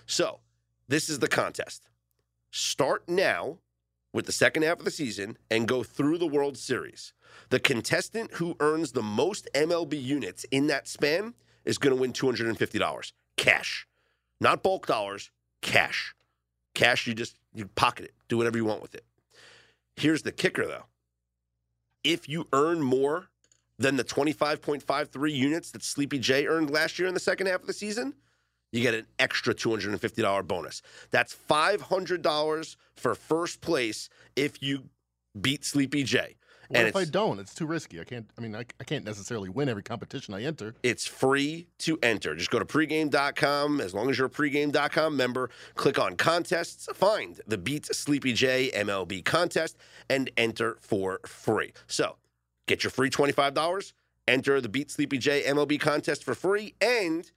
So, 0.04 0.40
this 0.88 1.08
is 1.08 1.18
the 1.20 1.28
contest. 1.28 1.88
Start 2.50 3.08
now 3.08 3.58
with 4.16 4.24
the 4.24 4.32
second 4.32 4.62
half 4.62 4.78
of 4.78 4.86
the 4.86 4.90
season 4.90 5.36
and 5.50 5.68
go 5.68 5.82
through 5.82 6.16
the 6.16 6.26
World 6.26 6.56
Series. 6.56 7.12
The 7.50 7.60
contestant 7.60 8.32
who 8.32 8.56
earns 8.60 8.92
the 8.92 9.02
most 9.02 9.46
MLB 9.54 10.02
units 10.02 10.44
in 10.50 10.68
that 10.68 10.88
span 10.88 11.34
is 11.66 11.76
going 11.76 11.94
to 11.94 12.00
win 12.00 12.14
$250 12.14 13.12
cash. 13.36 13.86
Not 14.40 14.62
bulk 14.62 14.86
dollars, 14.86 15.30
cash. 15.60 16.14
Cash 16.74 17.06
you 17.06 17.12
just 17.12 17.36
you 17.54 17.66
pocket 17.66 18.06
it. 18.06 18.14
Do 18.28 18.38
whatever 18.38 18.56
you 18.56 18.64
want 18.64 18.80
with 18.80 18.94
it. 18.94 19.04
Here's 19.96 20.22
the 20.22 20.32
kicker 20.32 20.66
though. 20.66 20.86
If 22.02 22.26
you 22.26 22.48
earn 22.54 22.80
more 22.80 23.28
than 23.78 23.96
the 23.96 24.04
25.53 24.04 25.30
units 25.30 25.70
that 25.72 25.82
Sleepy 25.82 26.18
J 26.18 26.46
earned 26.46 26.70
last 26.70 26.98
year 26.98 27.06
in 27.06 27.12
the 27.12 27.20
second 27.20 27.48
half 27.48 27.60
of 27.60 27.66
the 27.66 27.74
season, 27.74 28.14
you 28.76 28.82
get 28.82 28.94
an 28.94 29.06
extra 29.18 29.54
$250 29.54 30.46
bonus. 30.46 30.82
That's 31.10 31.34
$500 31.48 32.76
for 32.94 33.14
first 33.14 33.60
place 33.60 34.08
if 34.36 34.62
you 34.62 34.84
beat 35.40 35.64
Sleepy 35.64 36.02
J. 36.02 36.36
What 36.68 36.78
And 36.78 36.88
if 36.88 36.96
I 36.96 37.04
don't? 37.04 37.38
It's 37.38 37.54
too 37.54 37.66
risky. 37.66 38.00
I 38.00 38.04
can't. 38.04 38.28
I 38.36 38.40
mean, 38.40 38.54
I, 38.56 38.64
I 38.80 38.84
can't 38.84 39.04
necessarily 39.04 39.48
win 39.48 39.68
every 39.68 39.84
competition 39.84 40.34
I 40.34 40.42
enter. 40.42 40.74
It's 40.82 41.06
free 41.06 41.68
to 41.78 41.98
enter. 42.02 42.34
Just 42.34 42.50
go 42.50 42.58
to 42.58 42.64
pregame.com. 42.64 43.80
As 43.80 43.94
long 43.94 44.10
as 44.10 44.18
you're 44.18 44.26
a 44.26 44.30
pregame.com 44.30 45.16
member, 45.16 45.50
click 45.76 45.98
on 45.98 46.16
contests, 46.16 46.88
find 46.92 47.40
the 47.46 47.58
Beat 47.58 47.86
Sleepy 47.94 48.32
J 48.32 48.70
MLB 48.74 49.24
contest, 49.24 49.76
and 50.10 50.30
enter 50.36 50.76
for 50.80 51.20
free. 51.24 51.72
So 51.86 52.16
get 52.66 52.82
your 52.82 52.90
free 52.90 53.10
$25, 53.10 53.92
enter 54.26 54.60
the 54.60 54.68
Beat 54.68 54.90
Sleepy 54.90 55.18
J 55.18 55.42
MLB 55.42 55.78
contest 55.78 56.24
for 56.24 56.34
free, 56.34 56.74
and 56.80 57.30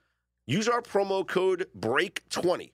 use 0.49 0.67
our 0.67 0.81
promo 0.81 1.25
code 1.25 1.67
BREAK20 1.79 2.71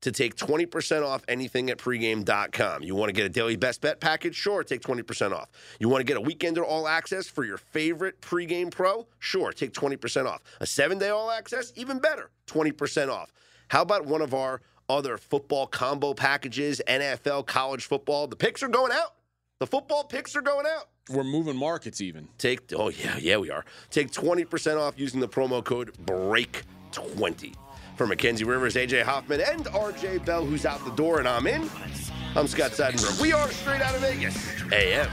to 0.00 0.12
take 0.12 0.36
20% 0.36 1.04
off 1.04 1.22
anything 1.28 1.70
at 1.70 1.78
pregame.com. 1.78 2.82
You 2.82 2.94
want 2.94 3.08
to 3.08 3.12
get 3.12 3.26
a 3.26 3.28
daily 3.28 3.56
best 3.56 3.80
bet 3.80 4.00
package? 4.00 4.34
Sure, 4.34 4.62
take 4.62 4.80
20% 4.80 5.32
off. 5.32 5.50
You 5.80 5.88
want 5.88 6.00
to 6.00 6.04
get 6.04 6.16
a 6.16 6.20
weekender 6.20 6.64
all 6.64 6.86
access 6.86 7.26
for 7.26 7.44
your 7.44 7.58
favorite 7.58 8.20
pregame 8.20 8.70
pro? 8.70 9.06
Sure, 9.18 9.52
take 9.52 9.72
20% 9.72 10.26
off. 10.26 10.42
A 10.60 10.66
seven 10.66 10.98
day 10.98 11.10
all 11.10 11.30
access? 11.30 11.72
Even 11.76 11.98
better, 11.98 12.30
20% 12.46 13.10
off. 13.10 13.32
How 13.68 13.82
about 13.82 14.06
one 14.06 14.22
of 14.22 14.32
our 14.34 14.62
other 14.88 15.18
football 15.18 15.66
combo 15.66 16.14
packages, 16.14 16.80
NFL, 16.88 17.46
college 17.46 17.84
football? 17.84 18.26
The 18.26 18.36
picks 18.36 18.62
are 18.62 18.68
going 18.68 18.92
out. 18.92 19.14
The 19.58 19.66
football 19.66 20.04
picks 20.04 20.36
are 20.36 20.42
going 20.42 20.66
out. 20.66 20.88
We're 21.10 21.24
moving 21.24 21.56
markets 21.56 22.00
even. 22.00 22.28
Take 22.38 22.72
oh 22.74 22.90
yeah, 22.90 23.16
yeah 23.18 23.38
we 23.38 23.50
are. 23.50 23.64
Take 23.90 24.12
20% 24.12 24.78
off 24.78 24.98
using 24.98 25.20
the 25.20 25.28
promo 25.28 25.64
code 25.64 25.92
BREAK20. 26.92 27.54
For 27.96 28.06
Mackenzie 28.06 28.44
Rivers, 28.44 28.76
AJ 28.76 29.02
Hoffman, 29.02 29.40
and 29.40 29.64
RJ 29.66 30.24
Bell, 30.24 30.44
who's 30.44 30.64
out 30.64 30.84
the 30.84 30.92
door 30.92 31.18
and 31.18 31.28
I'm 31.28 31.46
in. 31.46 31.68
I'm 32.36 32.46
Scott 32.46 32.72
Seidenberg. 32.72 33.20
We 33.20 33.32
are 33.32 33.50
straight 33.50 33.80
out 33.80 33.94
of 33.94 34.02
Vegas. 34.02 34.36
AM 34.72 35.08